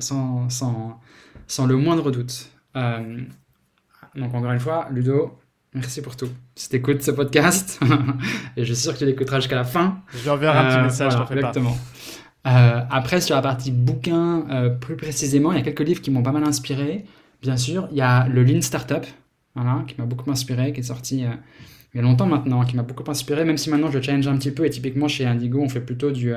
sans, 0.00 0.50
sans, 0.50 1.00
sans, 1.46 1.66
le 1.66 1.76
moindre 1.76 2.10
doute. 2.10 2.50
Donc 4.14 4.34
encore 4.34 4.52
une 4.52 4.60
fois, 4.60 4.88
Ludo, 4.90 5.38
merci 5.74 6.02
pour 6.02 6.16
tout. 6.16 6.28
Si 6.54 6.68
tu 6.68 6.76
écoutes 6.76 7.02
ce 7.02 7.10
podcast, 7.10 7.80
et 8.56 8.64
je 8.64 8.72
suis 8.72 8.82
sûr 8.82 8.92
que 8.92 8.98
tu 8.98 9.06
l'écouteras 9.06 9.40
jusqu'à 9.40 9.56
la 9.56 9.64
fin. 9.64 10.02
Je 10.14 10.22
lui 10.22 10.30
enverrai 10.30 10.58
un 10.58 10.68
petit 10.68 10.78
euh, 10.78 10.84
message, 10.84 11.14
voilà, 11.14 11.32
exactement. 11.32 11.76
Euh, 12.46 12.80
après, 12.90 13.20
sur 13.20 13.36
la 13.36 13.42
partie 13.42 13.70
bouquin, 13.70 14.46
euh, 14.50 14.70
plus 14.70 14.96
précisément, 14.96 15.52
il 15.52 15.58
y 15.58 15.60
a 15.60 15.64
quelques 15.64 15.86
livres 15.86 16.00
qui 16.00 16.10
m'ont 16.10 16.22
pas 16.22 16.32
mal 16.32 16.44
inspiré. 16.44 17.04
Bien 17.42 17.56
sûr, 17.56 17.88
il 17.90 17.98
y 17.98 18.02
a 18.02 18.26
le 18.28 18.42
Lean 18.42 18.60
Startup, 18.60 19.04
voilà, 19.54 19.84
qui 19.86 19.94
m'a 19.98 20.06
beaucoup 20.06 20.30
inspiré, 20.30 20.72
qui 20.72 20.80
est 20.80 20.84
sorti 20.84 21.24
il 21.94 21.96
y 21.96 21.98
a 21.98 22.02
longtemps 22.02 22.26
maintenant, 22.26 22.64
qui 22.64 22.76
m'a 22.76 22.82
beaucoup 22.82 23.08
inspiré, 23.10 23.44
même 23.44 23.56
si 23.56 23.70
maintenant 23.70 23.90
je 23.90 23.98
le 23.98 24.02
challenge 24.02 24.26
un 24.28 24.36
petit 24.36 24.50
peu. 24.50 24.64
Et 24.64 24.70
typiquement, 24.70 25.08
chez 25.08 25.26
Indigo, 25.26 25.60
on 25.60 25.68
fait 25.68 25.80
plutôt 25.80 26.10
du, 26.10 26.32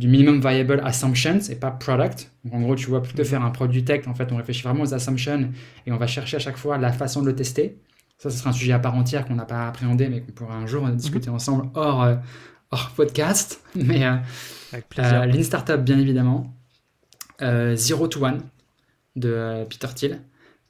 du 0.00 0.08
minimum 0.08 0.40
viable 0.40 0.80
assumptions 0.82 1.40
et 1.50 1.54
pas 1.56 1.70
product. 1.70 2.32
Donc 2.44 2.54
en 2.54 2.60
gros, 2.62 2.74
tu 2.74 2.86
vois, 2.86 3.02
plutôt 3.02 3.22
faire 3.22 3.44
un 3.44 3.50
produit 3.50 3.84
tech, 3.84 4.08
en 4.08 4.14
fait, 4.14 4.32
on 4.32 4.36
réfléchit 4.36 4.62
vraiment 4.62 4.82
aux 4.82 4.94
assumptions 4.94 5.50
et 5.86 5.92
on 5.92 5.98
va 5.98 6.06
chercher 6.06 6.38
à 6.38 6.40
chaque 6.40 6.56
fois 6.56 6.78
la 6.78 6.90
façon 6.90 7.20
de 7.20 7.26
le 7.26 7.34
tester. 7.34 7.78
Ça, 8.16 8.30
ce 8.30 8.38
sera 8.38 8.48
un 8.48 8.54
sujet 8.54 8.72
à 8.72 8.78
part 8.78 8.94
entière 8.94 9.26
qu'on 9.26 9.34
n'a 9.34 9.44
pas 9.44 9.68
appréhendé, 9.68 10.08
mais 10.08 10.22
qu'on 10.22 10.32
pourra 10.32 10.54
un 10.54 10.66
jour 10.66 10.88
discuter 10.88 11.28
mhm. 11.28 11.36
ensemble 11.36 11.68
hors, 11.74 12.02
euh, 12.02 12.16
hors 12.70 12.90
podcast. 12.96 13.62
Mais 13.74 14.06
euh, 14.06 14.16
euh 14.98 15.26
Lean 15.26 15.42
Startup, 15.42 15.78
bien 15.78 15.98
évidemment. 15.98 16.56
Euh, 17.42 17.76
Zero 17.76 18.08
to 18.08 18.24
One 18.24 18.40
de 19.16 19.66
Peter 19.68 19.88
Thiel. 19.94 20.20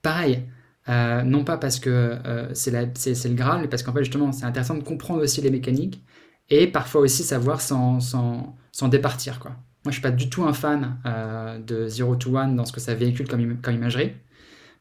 Pareil, 0.03 0.43
non 0.89 1.45
pas 1.45 1.57
parce 1.57 1.78
que 1.78 2.18
c'est 2.53 2.72
le 2.72 3.35
Graal, 3.35 3.61
mais 3.61 3.68
parce 3.68 3.85
qu'en 3.85 3.93
fait, 3.93 4.03
justement, 4.03 4.33
c'est 4.33 4.45
intéressant 4.45 4.74
de 4.74 4.83
comprendre 4.83 5.22
aussi 5.22 5.41
les 5.41 5.51
mécaniques 5.51 6.03
et 6.49 6.66
parfois 6.66 7.03
aussi 7.03 7.22
savoir 7.22 7.61
sans, 7.61 8.01
sans, 8.01 8.57
sans 8.72 8.88
départir. 8.88 9.38
Quoi. 9.40 9.52
Moi, 9.84 9.92
je 9.92 9.96
suis 9.96 10.02
pas 10.02 10.10
du 10.10 10.28
tout 10.28 10.44
un 10.44 10.52
fan 10.52 10.98
euh, 11.06 11.58
de 11.58 11.88
Zero 11.88 12.14
to 12.14 12.36
One 12.36 12.54
dans 12.54 12.66
ce 12.66 12.72
que 12.72 12.80
ça 12.80 12.94
véhicule 12.94 13.26
comme, 13.26 13.60
comme 13.62 13.74
imagerie. 13.74 14.12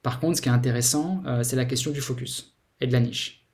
Par 0.04 0.20
contre, 0.20 0.38
ce 0.38 0.42
qui 0.42 0.50
est 0.50 0.52
intéressant, 0.52 1.24
euh, 1.26 1.42
c'est 1.44 1.56
la 1.56 1.66
question 1.66 1.92
du 1.92 2.02
focus 2.02 2.58
et 2.82 2.88
de 2.88 2.92
la 2.92 3.00
niche. 3.00 3.48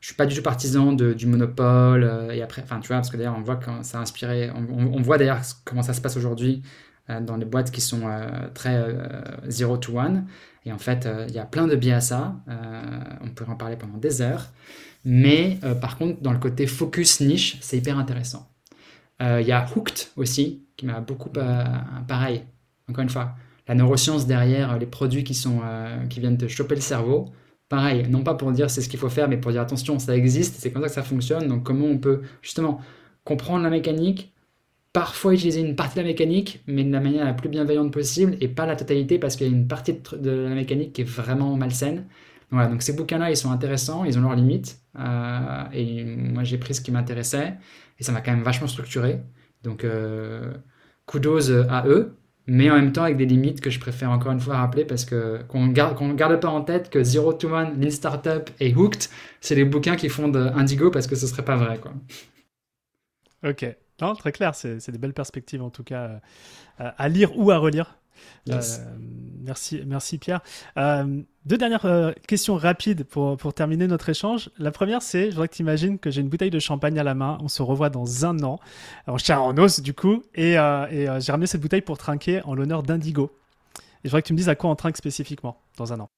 Je 0.00 0.08
suis 0.08 0.16
pas 0.16 0.26
du 0.26 0.34
tout 0.34 0.42
partisan 0.42 0.92
du 0.92 1.26
monopole 1.26 2.02
euh, 2.02 2.32
et 2.32 2.42
après, 2.42 2.62
enfin, 2.62 2.80
tu 2.80 2.88
vois, 2.88 2.96
parce 2.96 3.08
que 3.08 3.16
d'ailleurs, 3.16 3.36
on 3.38 3.42
voit 3.42 3.56
que 3.56 3.70
ça 3.82 3.98
a 3.98 4.02
inspiré, 4.02 4.50
on, 4.50 5.00
voit 5.00 5.16
comment 5.64 5.82
ça 5.82 5.94
se 5.94 6.00
passe 6.00 6.16
aujourd'hui 6.16 6.62
dans 7.08 7.36
les 7.36 7.44
boîtes 7.44 7.70
qui 7.70 7.82
sont 7.82 8.02
très 8.54 8.82
Zero 9.46 9.76
to 9.76 9.98
One. 9.98 10.26
Et 10.64 10.72
en 10.72 10.78
fait, 10.78 11.08
il 11.28 11.34
y 11.34 11.38
a 11.38 11.44
plein 11.44 11.66
de 11.66 11.76
biais 11.76 11.92
à 11.92 12.00
ça. 12.00 12.36
on 13.22 13.28
pourrait 13.30 13.52
en 13.52 13.56
parler 13.56 13.76
pendant 13.76 13.98
des 13.98 14.20
heures. 14.22 14.52
Mais 15.04 15.58
par 15.80 15.96
contre, 15.98 16.20
dans 16.22 16.32
le 16.32 16.38
côté 16.38 16.66
focus 16.66 17.20
niche, 17.20 17.58
c'est 17.60 17.76
hyper 17.78 17.98
intéressant. 17.98 18.53
Euh, 19.22 19.40
il 19.40 19.46
y 19.46 19.52
a 19.52 19.64
Hooked 19.64 20.08
aussi, 20.16 20.64
qui 20.76 20.86
m'a 20.86 21.00
beaucoup 21.00 21.30
euh, 21.36 21.64
pareil. 22.08 22.42
Encore 22.88 23.02
une 23.02 23.08
fois, 23.08 23.34
la 23.68 23.74
neuroscience 23.74 24.26
derrière 24.26 24.72
euh, 24.72 24.78
les 24.78 24.86
produits 24.86 25.24
qui, 25.24 25.34
sont, 25.34 25.60
qui 26.10 26.20
viennent 26.20 26.38
te 26.38 26.48
choper 26.48 26.74
le 26.74 26.80
cerveau. 26.80 27.26
Pareil, 27.68 28.06
non 28.08 28.22
pas 28.22 28.34
pour 28.34 28.52
dire 28.52 28.68
c'est 28.70 28.82
ce 28.82 28.88
qu'il 28.88 28.98
faut 28.98 29.08
faire, 29.08 29.28
mais 29.28 29.38
pour 29.38 29.50
dire 29.52 29.62
attention, 29.62 29.98
ça 29.98 30.16
existe, 30.16 30.56
c'est 30.58 30.70
comme 30.70 30.82
ça 30.82 30.88
que 30.88 30.94
ça 30.94 31.02
fonctionne. 31.02 31.48
Donc 31.48 31.62
comment 31.62 31.86
on 31.86 31.98
peut 31.98 32.22
justement 32.42 32.80
comprendre 33.24 33.62
la 33.64 33.70
mécanique, 33.70 34.34
parfois 34.92 35.32
utiliser 35.32 35.60
une 35.60 35.74
partie 35.74 35.96
de 35.96 36.02
la 36.02 36.08
mécanique, 36.08 36.62
mais 36.66 36.84
de 36.84 36.92
la 36.92 37.00
manière 37.00 37.24
la 37.24 37.32
plus 37.32 37.48
bienveillante 37.48 37.90
possible, 37.92 38.36
et 38.40 38.48
pas 38.48 38.66
la 38.66 38.76
totalité, 38.76 39.18
parce 39.18 39.36
qu'il 39.36 39.46
y 39.46 39.50
a 39.50 39.52
une 39.52 39.66
partie 39.66 39.94
de 39.94 40.30
la 40.30 40.54
mécanique 40.54 40.92
qui 40.92 41.00
est 41.00 41.08
vraiment 41.08 41.56
malsaine. 41.56 42.04
Voilà, 42.50 42.68
donc 42.68 42.82
ces 42.82 42.92
bouquins-là, 42.92 43.30
ils 43.30 43.36
sont 43.36 43.50
intéressants, 43.50 44.04
ils 44.04 44.18
ont 44.18 44.22
leurs 44.22 44.36
limites, 44.36 44.78
et 45.72 46.04
moi 46.04 46.44
j'ai 46.44 46.58
pris 46.58 46.74
ce 46.74 46.80
qui 46.82 46.92
m'intéressait. 46.92 47.54
Et 47.98 48.04
ça 48.04 48.12
m'a 48.12 48.20
quand 48.20 48.32
même 48.32 48.42
vachement 48.42 48.66
structuré. 48.66 49.20
Donc, 49.62 49.84
euh, 49.84 50.52
kudos 51.06 51.50
à 51.50 51.86
eux, 51.86 52.16
mais 52.46 52.70
en 52.70 52.74
même 52.74 52.92
temps 52.92 53.04
avec 53.04 53.16
des 53.16 53.24
limites 53.24 53.60
que 53.60 53.70
je 53.70 53.80
préfère 53.80 54.10
encore 54.10 54.32
une 54.32 54.40
fois 54.40 54.56
rappeler 54.56 54.84
parce 54.84 55.04
que 55.04 55.42
qu'on 55.48 55.68
garde, 55.68 55.96
qu'on 55.96 56.12
garde 56.12 56.38
pas 56.40 56.48
en 56.48 56.62
tête 56.62 56.90
que 56.90 57.02
Zero 57.02 57.32
to 57.32 57.48
One, 57.48 57.80
Lean 57.80 57.90
Startup 57.90 58.50
et 58.60 58.74
Hooked, 58.74 59.08
c'est 59.40 59.54
les 59.54 59.64
bouquins 59.64 59.96
qui 59.96 60.08
fondent 60.08 60.52
Indigo 60.54 60.90
parce 60.90 61.06
que 61.06 61.16
ce 61.16 61.26
serait 61.26 61.44
pas 61.44 61.56
vrai. 61.56 61.78
Quoi. 61.78 61.92
Ok. 63.48 63.66
Non, 64.00 64.14
très 64.14 64.32
clair, 64.32 64.54
c'est, 64.54 64.90
des 64.90 64.98
belles 64.98 65.14
perspectives 65.14 65.62
en 65.62 65.70
tout 65.70 65.84
cas 65.84 66.20
euh, 66.80 66.90
à 66.96 67.08
lire 67.08 67.38
ou 67.38 67.50
à 67.50 67.58
relire. 67.58 67.96
Merci, 68.46 69.82
merci 69.86 70.18
Pierre. 70.18 70.40
deux 70.76 71.58
dernières 71.58 72.14
questions 72.26 72.56
rapides 72.56 73.04
pour, 73.04 73.36
pour 73.36 73.54
terminer 73.54 73.86
notre 73.86 74.08
échange. 74.08 74.50
La 74.58 74.70
première, 74.70 75.02
c'est, 75.02 75.26
je 75.26 75.30
voudrais 75.30 75.48
que 75.48 75.54
tu 75.54 75.62
imagines 75.62 75.98
que 75.98 76.10
j'ai 76.10 76.20
une 76.20 76.28
bouteille 76.28 76.50
de 76.50 76.58
champagne 76.58 76.98
à 76.98 77.02
la 77.02 77.14
main. 77.14 77.38
On 77.40 77.48
se 77.48 77.62
revoit 77.62 77.90
dans 77.90 78.24
un 78.24 78.42
an. 78.42 78.58
Alors, 79.06 79.18
je 79.18 79.24
tiens 79.24 79.40
en 79.40 79.56
os 79.58 79.80
du 79.80 79.94
coup, 79.94 80.22
et, 80.34 80.52
et 80.52 81.08
j'ai 81.20 81.32
ramené 81.32 81.46
cette 81.46 81.60
bouteille 81.60 81.82
pour 81.82 81.98
trinquer 81.98 82.42
en 82.44 82.54
l'honneur 82.54 82.82
d'Indigo. 82.82 83.30
Et 83.76 83.80
je 84.04 84.08
voudrais 84.10 84.22
que 84.22 84.28
tu 84.28 84.32
me 84.32 84.38
dises 84.38 84.48
à 84.48 84.54
quoi 84.54 84.70
on 84.70 84.76
trinque 84.76 84.96
spécifiquement 84.96 85.60
dans 85.76 85.92
un 85.92 86.00
an. 86.00 86.08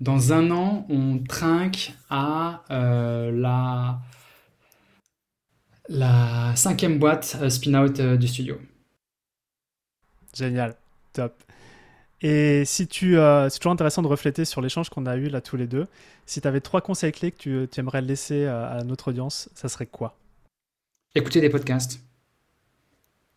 Dans 0.00 0.32
un 0.32 0.50
an, 0.50 0.86
on 0.90 1.18
trinque 1.18 1.94
à 2.10 2.62
la 2.68 4.00
la 5.88 6.54
cinquième 6.56 6.98
boîte 6.98 7.36
euh, 7.40 7.50
spin-out 7.50 8.00
euh, 8.00 8.16
du 8.16 8.28
studio. 8.28 8.58
Génial, 10.34 10.74
top. 11.16 11.42
Et 12.22 12.64
si 12.64 12.86
tu, 12.86 13.18
euh, 13.18 13.48
c'est 13.48 13.58
toujours 13.58 13.72
intéressant 13.72 14.02
de 14.02 14.06
refléter 14.06 14.44
sur 14.44 14.60
l'échange 14.60 14.88
qu'on 14.88 15.04
a 15.06 15.16
eu 15.16 15.28
là 15.28 15.40
tous 15.40 15.56
les 15.56 15.66
deux. 15.66 15.86
Si 16.24 16.40
tu 16.40 16.48
avais 16.48 16.60
trois 16.60 16.80
conseils 16.80 17.12
clés 17.12 17.30
que 17.30 17.36
tu, 17.36 17.68
tu 17.70 17.80
aimerais 17.80 18.00
laisser 18.00 18.46
à 18.46 18.82
notre 18.84 19.08
audience, 19.08 19.50
ça 19.54 19.68
serait 19.68 19.86
quoi? 19.86 20.18
Écouter 21.14 21.40
des 21.40 21.50
podcasts. 21.50 22.00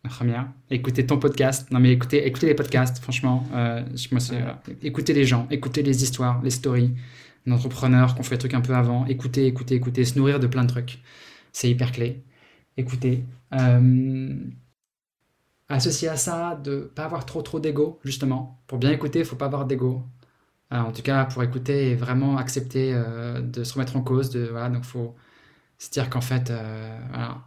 La 0.02 0.10
première. 0.10 0.48
Écouter 0.70 1.04
ton 1.04 1.18
podcast. 1.18 1.70
Non 1.70 1.78
mais 1.78 1.92
écoutez, 1.92 2.26
écoutez 2.26 2.46
les 2.46 2.54
podcasts, 2.54 2.98
franchement. 3.00 3.46
Euh, 3.54 3.82
moi, 4.12 4.20
écouter 4.82 5.12
les 5.12 5.24
gens, 5.24 5.46
écouter 5.50 5.82
les 5.82 6.02
histoires, 6.02 6.42
les 6.42 6.50
stories 6.50 6.94
d'entrepreneurs 7.46 8.14
qui 8.14 8.20
ont 8.20 8.22
fait 8.22 8.36
des 8.36 8.40
trucs 8.40 8.54
un 8.54 8.62
peu 8.62 8.74
avant. 8.74 9.04
Écouter, 9.06 9.46
écouter, 9.46 9.74
écouter, 9.74 10.04
se 10.04 10.18
nourrir 10.18 10.40
de 10.40 10.46
plein 10.46 10.64
de 10.64 10.68
trucs. 10.68 11.00
C'est 11.52 11.68
hyper 11.68 11.92
clé 11.92 12.22
écouter. 12.80 13.24
Euh, 13.52 14.34
associé 15.76 16.08
à 16.08 16.16
ça, 16.16 16.56
de 16.62 16.90
pas 16.94 17.04
avoir 17.04 17.26
trop 17.26 17.42
trop 17.42 17.60
d'ego, 17.60 18.00
justement. 18.04 18.62
Pour 18.66 18.78
bien 18.78 18.90
écouter, 18.90 19.20
il 19.20 19.24
faut 19.24 19.36
pas 19.36 19.46
avoir 19.46 19.66
d'ego. 19.66 20.02
Euh, 20.72 20.78
en 20.78 20.92
tout 20.92 21.02
cas, 21.02 21.24
pour 21.24 21.42
écouter 21.42 21.90
et 21.90 21.94
vraiment 21.96 22.36
accepter 22.36 22.92
euh, 22.94 23.40
de 23.40 23.64
se 23.64 23.74
remettre 23.74 23.96
en 23.96 24.02
cause, 24.02 24.30
de, 24.30 24.46
voilà, 24.50 24.68
donc 24.70 24.84
faut 24.84 25.16
se 25.78 25.90
dire 25.90 26.10
qu'en 26.10 26.20
fait, 26.20 26.52
voilà, 27.10 27.38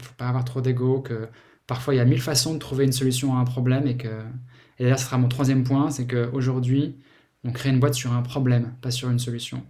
faut 0.00 0.14
pas 0.16 0.28
avoir 0.28 0.44
trop 0.44 0.60
d'ego, 0.60 1.00
que 1.00 1.28
parfois 1.66 1.94
il 1.94 1.96
y 1.98 2.00
a 2.00 2.04
mille 2.04 2.22
façons 2.22 2.54
de 2.54 2.58
trouver 2.58 2.84
une 2.84 2.92
solution 2.92 3.36
à 3.36 3.40
un 3.40 3.44
problème 3.44 3.86
et 3.88 3.96
que, 3.96 4.08
et 4.78 4.84
d'ailleurs, 4.84 4.98
ce 4.98 5.06
sera 5.06 5.18
mon 5.18 5.28
troisième 5.28 5.64
point, 5.64 5.90
c'est 5.90 6.06
qu'aujourd'hui, 6.06 6.96
on 7.44 7.52
crée 7.52 7.70
une 7.70 7.80
boîte 7.80 7.94
sur 7.94 8.12
un 8.12 8.22
problème, 8.22 8.74
pas 8.82 8.90
sur 8.90 9.10
une 9.10 9.18
solution. 9.18 9.64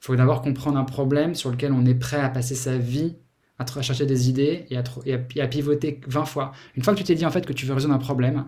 Il 0.00 0.06
faut 0.06 0.16
d'abord 0.16 0.42
comprendre 0.42 0.78
un 0.78 0.84
problème 0.84 1.34
sur 1.34 1.50
lequel 1.50 1.72
on 1.72 1.84
est 1.84 1.94
prêt 1.94 2.20
à 2.20 2.28
passer 2.28 2.54
sa 2.54 2.78
vie 2.78 3.16
à, 3.60 3.82
chercher 3.82 4.06
des 4.06 4.28
idées 4.28 4.66
et 4.70 4.76
à, 5.40 5.46
pivoter 5.46 6.00
20 6.06 6.24
fois. 6.24 6.52
Une 6.76 6.82
fois 6.82 6.94
que 6.94 6.98
tu 6.98 7.04
t'es 7.04 7.14
dit 7.14 7.26
en 7.26 7.30
fait 7.30 7.44
que 7.46 7.52
tu 7.52 7.66
veux 7.66 7.74
résoudre 7.74 7.94
un 7.94 7.98
problème, 7.98 8.46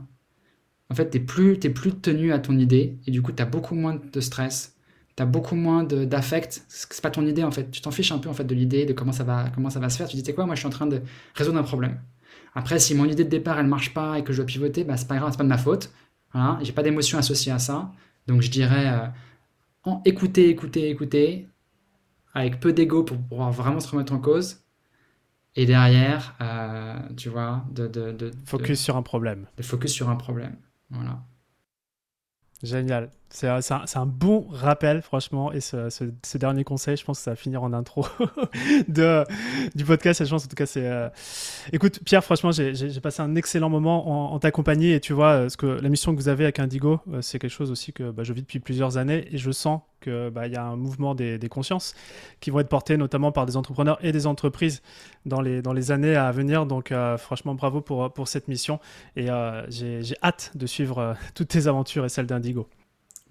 en 0.91 0.95
fait, 0.95 1.11
tu 1.11 1.19
n'es 1.19 1.25
plus, 1.25 1.59
plus 1.59 1.93
tenu 1.93 2.33
à 2.33 2.39
ton 2.39 2.59
idée 2.59 2.99
et 3.07 3.11
du 3.11 3.23
coup, 3.23 3.33
tu 3.33 3.43
as 3.43 3.47
beaucoup 3.47 3.75
moins 3.75 3.99
de 4.13 4.21
stress, 4.21 4.77
tu 5.17 5.23
as 5.23 5.27
beaucoup 5.27 5.55
moins 5.55 5.85
d'affect. 5.85 6.65
C'est 6.69 7.01
pas 7.03 7.11
ton 7.11 7.27
idée 7.27 7.45
en 7.45 7.51
fait. 7.51 7.71
Tu 7.71 7.81
t'en 7.81 7.91
fiches 7.91 8.13
un 8.13 8.19
peu 8.19 8.29
en 8.29 8.35
fait 8.35 8.45
de 8.45 8.55
l'idée, 8.55 8.87
de 8.87 8.93
comment 8.93 9.13
ça, 9.13 9.25
va, 9.25 9.51
comment 9.55 9.71
ça 9.71 9.81
va 9.81 9.89
se 9.91 9.99
faire. 9.99 10.09
Tu 10.09 10.17
te 10.17 10.23
dis, 10.23 10.35
quoi, 10.35 10.47
moi 10.47 10.55
je 10.55 10.61
suis 10.61 10.67
en 10.67 10.71
train 10.71 10.87
de 10.87 11.03
résoudre 11.35 11.59
un 11.59 11.63
problème. 11.63 12.01
Après, 12.55 12.79
si 12.79 12.95
mon 12.95 13.05
idée 13.07 13.25
de 13.25 13.31
départ 13.31 13.59
elle 13.59 13.67
marche 13.67 13.95
pas 13.95 14.19
et 14.19 14.25
que 14.25 14.33
je 14.33 14.39
dois 14.39 14.47
pivoter, 14.47 14.85
bah, 14.85 14.97
c'est 14.97 15.09
pas 15.09 15.17
grave, 15.17 15.31
c'est 15.33 15.39
pas 15.39 15.45
de 15.45 15.49
ma 15.49 15.59
faute. 15.59 15.91
Voilà, 16.33 16.59
j'ai 16.63 16.73
pas 16.73 16.83
d'émotion 16.83 17.19
associée 17.19 17.53
à 17.53 17.59
ça. 17.59 17.93
Donc 18.27 18.43
je 18.43 18.51
dirais, 18.51 18.89
euh, 18.89 19.07
en 19.85 20.03
écouter, 20.05 20.49
écouter, 20.49 20.89
écouter, 20.89 21.49
avec 22.35 22.61
peu 22.61 22.73
d'ego 22.73 23.03
pour 23.03 23.19
pouvoir 23.19 23.53
vraiment 23.53 23.81
se 23.81 23.89
remettre 23.89 24.13
en 24.13 24.19
cause 24.19 24.62
et 25.55 25.67
derrière, 25.67 26.35
euh, 26.41 26.99
tu 27.17 27.29
vois, 27.29 27.65
de, 27.71 27.87
de, 27.87 28.13
de 28.13 28.31
focus 28.45 28.81
sur 28.81 28.97
un 28.97 29.03
problème. 29.03 29.47
De 29.57 29.63
focus 29.63 29.93
sur 29.93 30.09
un 30.09 30.17
problème. 30.17 30.57
Voilà. 30.91 31.23
Génial. 32.63 33.11
C'est 33.33 33.49
un, 33.49 34.07
bon 34.07 34.47
rappel, 34.51 35.01
franchement. 35.01 35.53
Et 35.53 35.61
ce, 35.61 36.37
dernier 36.37 36.65
conseil, 36.65 36.99
je 36.99 37.05
pense 37.05 37.19
que 37.19 37.25
ça 37.25 37.31
va 37.31 37.37
finir 37.37 37.63
en 37.63 37.73
intro 37.73 38.07
du 38.89 39.85
podcast. 39.87 40.23
Je 40.23 40.31
pense, 40.31 40.45
en 40.45 40.49
tout 40.49 40.55
cas, 40.55 40.67
c'est. 40.67 40.87
Euh, 40.87 41.09
écoute, 41.73 42.01
Pierre, 42.05 42.23
franchement, 42.23 42.51
j'ai 42.53 43.01
passé 43.01 43.23
un 43.23 43.35
excellent 43.35 43.71
moment 43.71 44.35
en, 44.35 44.39
ta 44.39 44.51
compagnie. 44.51 44.93
Et 44.93 45.01
tu 45.01 45.15
vois, 45.15 45.31
euh, 45.31 45.49
ce 45.49 45.57
que, 45.57 45.67
la 45.67 45.89
mission 45.89 46.13
que 46.13 46.21
vous 46.21 46.29
avez 46.29 46.45
avec 46.45 46.59
Indigo, 46.59 47.01
euh, 47.11 47.23
c'est 47.23 47.39
quelque 47.39 47.51
chose 47.51 47.71
aussi 47.71 47.95
que 47.95 48.11
bah, 48.11 48.23
je 48.23 48.35
vis 48.35 48.43
depuis 48.43 48.61
plusieurs 48.61 48.99
années. 48.99 49.27
Et 49.33 49.39
je 49.39 49.51
sens 49.51 49.81
qu'il 50.03 50.31
bah, 50.31 50.47
y 50.47 50.57
a 50.57 50.65
un 50.65 50.77
mouvement 50.77 51.15
des, 51.15 51.39
consciences 51.49 51.95
qui 52.41 52.51
vont 52.51 52.61
être 52.61 52.69
portées 52.69 52.99
notamment 52.99 53.33
par 53.33 53.47
des 53.47 53.57
entrepreneurs 53.57 53.99
et 54.05 54.13
des 54.13 54.27
entreprises 54.27 54.83
dans 55.25 55.41
les, 55.41 55.91
années 55.91 56.17
à 56.17 56.31
venir. 56.33 56.67
Donc, 56.67 56.93
franchement, 57.17 57.55
bravo 57.55 57.81
pour 57.81 58.29
cette 58.29 58.49
mission. 58.49 58.79
Et 59.17 59.29
j'ai 59.71 60.17
hâte 60.23 60.53
de 60.55 60.67
suivre 60.67 61.17
toutes 61.35 61.49
tes 61.49 61.67
aventures 61.67 62.05
et 62.05 62.11
celles 62.11 62.27
d'Indigo. 62.27 62.69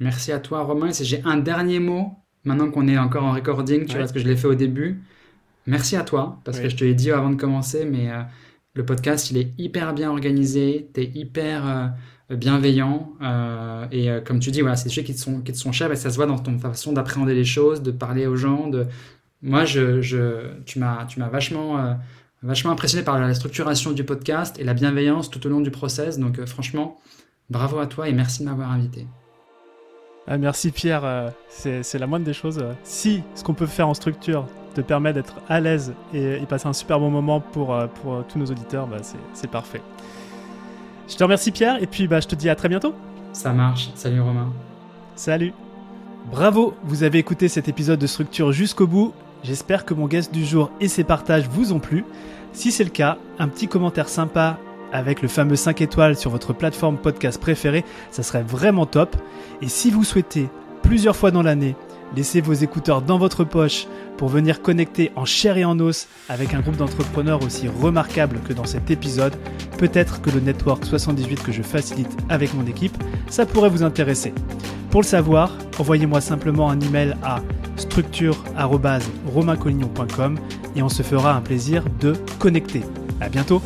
Merci 0.01 0.31
à 0.31 0.39
toi, 0.39 0.63
Romain. 0.63 0.89
J'ai 0.99 1.21
un 1.25 1.37
dernier 1.37 1.77
mot, 1.77 2.15
maintenant 2.43 2.71
qu'on 2.71 2.87
est 2.87 2.97
encore 2.97 3.23
en 3.23 3.33
recording, 3.33 3.85
tu 3.85 3.91
vois, 3.91 3.99
parce 3.99 4.11
que 4.11 4.19
je 4.19 4.27
l'ai 4.27 4.35
fait 4.35 4.47
au 4.47 4.55
début. 4.55 4.99
Merci 5.67 5.95
à 5.95 6.01
toi, 6.01 6.39
parce 6.43 6.59
que 6.59 6.69
je 6.69 6.75
te 6.75 6.83
l'ai 6.83 6.95
dit 6.95 7.11
avant 7.11 7.29
de 7.29 7.35
commencer, 7.35 7.85
mais 7.85 8.09
euh, 8.09 8.23
le 8.73 8.83
podcast, 8.83 9.29
il 9.29 9.37
est 9.37 9.53
hyper 9.59 9.93
bien 9.93 10.09
organisé, 10.09 10.89
tu 10.95 11.01
es 11.01 11.11
hyper 11.13 11.67
euh, 11.67 12.35
bienveillant, 12.35 13.13
euh, 13.21 13.85
et 13.91 14.09
comme 14.25 14.39
tu 14.39 14.49
dis, 14.49 14.61
voilà, 14.61 14.75
c'est 14.75 14.89
des 14.89 14.95
choses 14.95 15.03
qui 15.03 15.13
te, 15.13 15.19
sont, 15.19 15.39
qui 15.41 15.51
te 15.51 15.57
sont 15.57 15.71
chers, 15.71 15.91
et 15.91 15.95
ça 15.95 16.09
se 16.09 16.15
voit 16.15 16.25
dans 16.25 16.39
ton 16.39 16.57
façon 16.57 16.93
d'appréhender 16.93 17.35
les 17.35 17.45
choses, 17.45 17.83
de 17.83 17.91
parler 17.91 18.25
aux 18.25 18.35
gens. 18.35 18.69
De... 18.69 18.87
Moi, 19.43 19.65
je, 19.65 20.01
je 20.01 20.47
tu 20.65 20.79
m'as 20.79 21.05
vachement, 21.31 21.95
vachement 22.41 22.71
impressionné 22.71 23.05
par 23.05 23.19
la 23.19 23.35
structuration 23.35 23.91
du 23.91 24.03
podcast 24.03 24.57
et 24.59 24.63
la 24.63 24.73
bienveillance 24.73 25.29
tout 25.29 25.45
au 25.45 25.49
long 25.51 25.61
du 25.61 25.69
process, 25.69 26.17
donc 26.17 26.43
franchement, 26.45 26.99
bravo 27.51 27.77
à 27.77 27.85
toi 27.85 28.09
et 28.09 28.13
merci 28.13 28.39
de 28.39 28.49
m'avoir 28.49 28.71
invité. 28.71 29.05
Ah, 30.27 30.37
merci 30.37 30.71
Pierre, 30.71 31.03
euh, 31.03 31.29
c'est 31.49 31.97
la 31.97 32.07
moindre 32.07 32.25
des 32.25 32.33
choses. 32.33 32.63
Si 32.83 33.23
ce 33.35 33.43
qu'on 33.43 33.53
peut 33.53 33.65
faire 33.65 33.87
en 33.87 33.93
structure 33.93 34.45
te 34.75 34.81
permet 34.81 35.13
d'être 35.13 35.35
à 35.49 35.59
l'aise 35.59 35.93
et, 36.13 36.37
passer 36.47 36.67
un 36.67 36.73
super 36.73 36.99
bon 36.99 37.09
moment 37.09 37.39
pour, 37.39 37.73
euh, 37.73 37.87
pour 37.87 38.13
euh, 38.13 38.25
tous 38.27 38.37
nos 38.37 38.45
auditeurs, 38.45 38.87
bah, 38.87 38.97
c'est 39.33 39.49
parfait. 39.49 39.81
Je 41.09 41.15
te 41.15 41.23
remercie 41.23 41.51
Pierre 41.51 41.81
et 41.81 41.87
puis 41.87 42.07
bah, 42.07 42.19
je 42.19 42.27
te 42.27 42.35
dis 42.35 42.49
à 42.49 42.55
très 42.55 42.69
bientôt. 42.69 42.93
Ça 43.33 43.51
marche, 43.51 43.89
salut 43.95 44.21
Romain. 44.21 44.49
Salut. 45.15 45.53
Bravo, 46.29 46.75
vous 46.83 47.03
avez 47.03 47.17
écouté 47.17 47.47
cet 47.47 47.67
épisode 47.67 47.99
de 47.99 48.07
Structure 48.07 48.51
jusqu'au 48.51 48.87
bout. 48.87 49.13
J'espère 49.43 49.85
que 49.85 49.93
mon 49.95 50.07
guest 50.07 50.31
du 50.31 50.45
jour 50.45 50.71
et 50.79 50.87
ses 50.87 51.03
partages 51.03 51.47
vous 51.49 51.73
ont 51.73 51.79
plu. 51.79 52.05
Si 52.53 52.71
c'est 52.71 52.83
le 52.83 52.91
cas, 52.91 53.17
un 53.39 53.47
petit 53.47 53.67
commentaire 53.67 54.07
sympa 54.07 54.59
avec 54.91 55.21
le 55.21 55.27
fameux 55.27 55.55
5 55.55 55.81
étoiles 55.81 56.15
sur 56.15 56.31
votre 56.31 56.53
plateforme 56.53 56.97
podcast 56.97 57.39
préférée, 57.39 57.85
ça 58.11 58.23
serait 58.23 58.43
vraiment 58.43 58.85
top. 58.85 59.15
Et 59.61 59.67
si 59.67 59.91
vous 59.91 60.03
souhaitez, 60.03 60.49
plusieurs 60.83 61.15
fois 61.15 61.31
dans 61.31 61.43
l'année, 61.43 61.75
laisser 62.15 62.41
vos 62.41 62.53
écouteurs 62.53 63.01
dans 63.01 63.17
votre 63.17 63.43
poche 63.43 63.87
pour 64.17 64.29
venir 64.29 64.61
connecter 64.61 65.11
en 65.15 65.25
chair 65.25 65.57
et 65.57 65.65
en 65.65 65.79
os 65.79 66.07
avec 66.29 66.53
un 66.53 66.59
groupe 66.59 66.77
d'entrepreneurs 66.77 67.43
aussi 67.43 67.67
remarquable 67.67 68.39
que 68.47 68.53
dans 68.53 68.65
cet 68.65 68.91
épisode, 68.91 69.33
peut-être 69.77 70.21
que 70.21 70.29
le 70.29 70.39
Network 70.39 70.85
78 70.85 71.41
que 71.41 71.51
je 71.51 71.61
facilite 71.61 72.15
avec 72.29 72.53
mon 72.53 72.65
équipe, 72.65 72.95
ça 73.29 73.45
pourrait 73.45 73.69
vous 73.69 73.83
intéresser. 73.83 74.33
Pour 74.89 75.01
le 75.01 75.07
savoir, 75.07 75.51
envoyez-moi 75.79 76.21
simplement 76.21 76.69
un 76.69 76.79
email 76.79 77.15
à 77.23 77.41
structure.romaincollignon.com 77.77 80.37
et 80.75 80.83
on 80.83 80.89
se 80.89 81.01
fera 81.01 81.33
un 81.33 81.41
plaisir 81.41 81.83
de 81.99 82.13
connecter. 82.39 82.83
À 83.21 83.29
bientôt! 83.29 83.61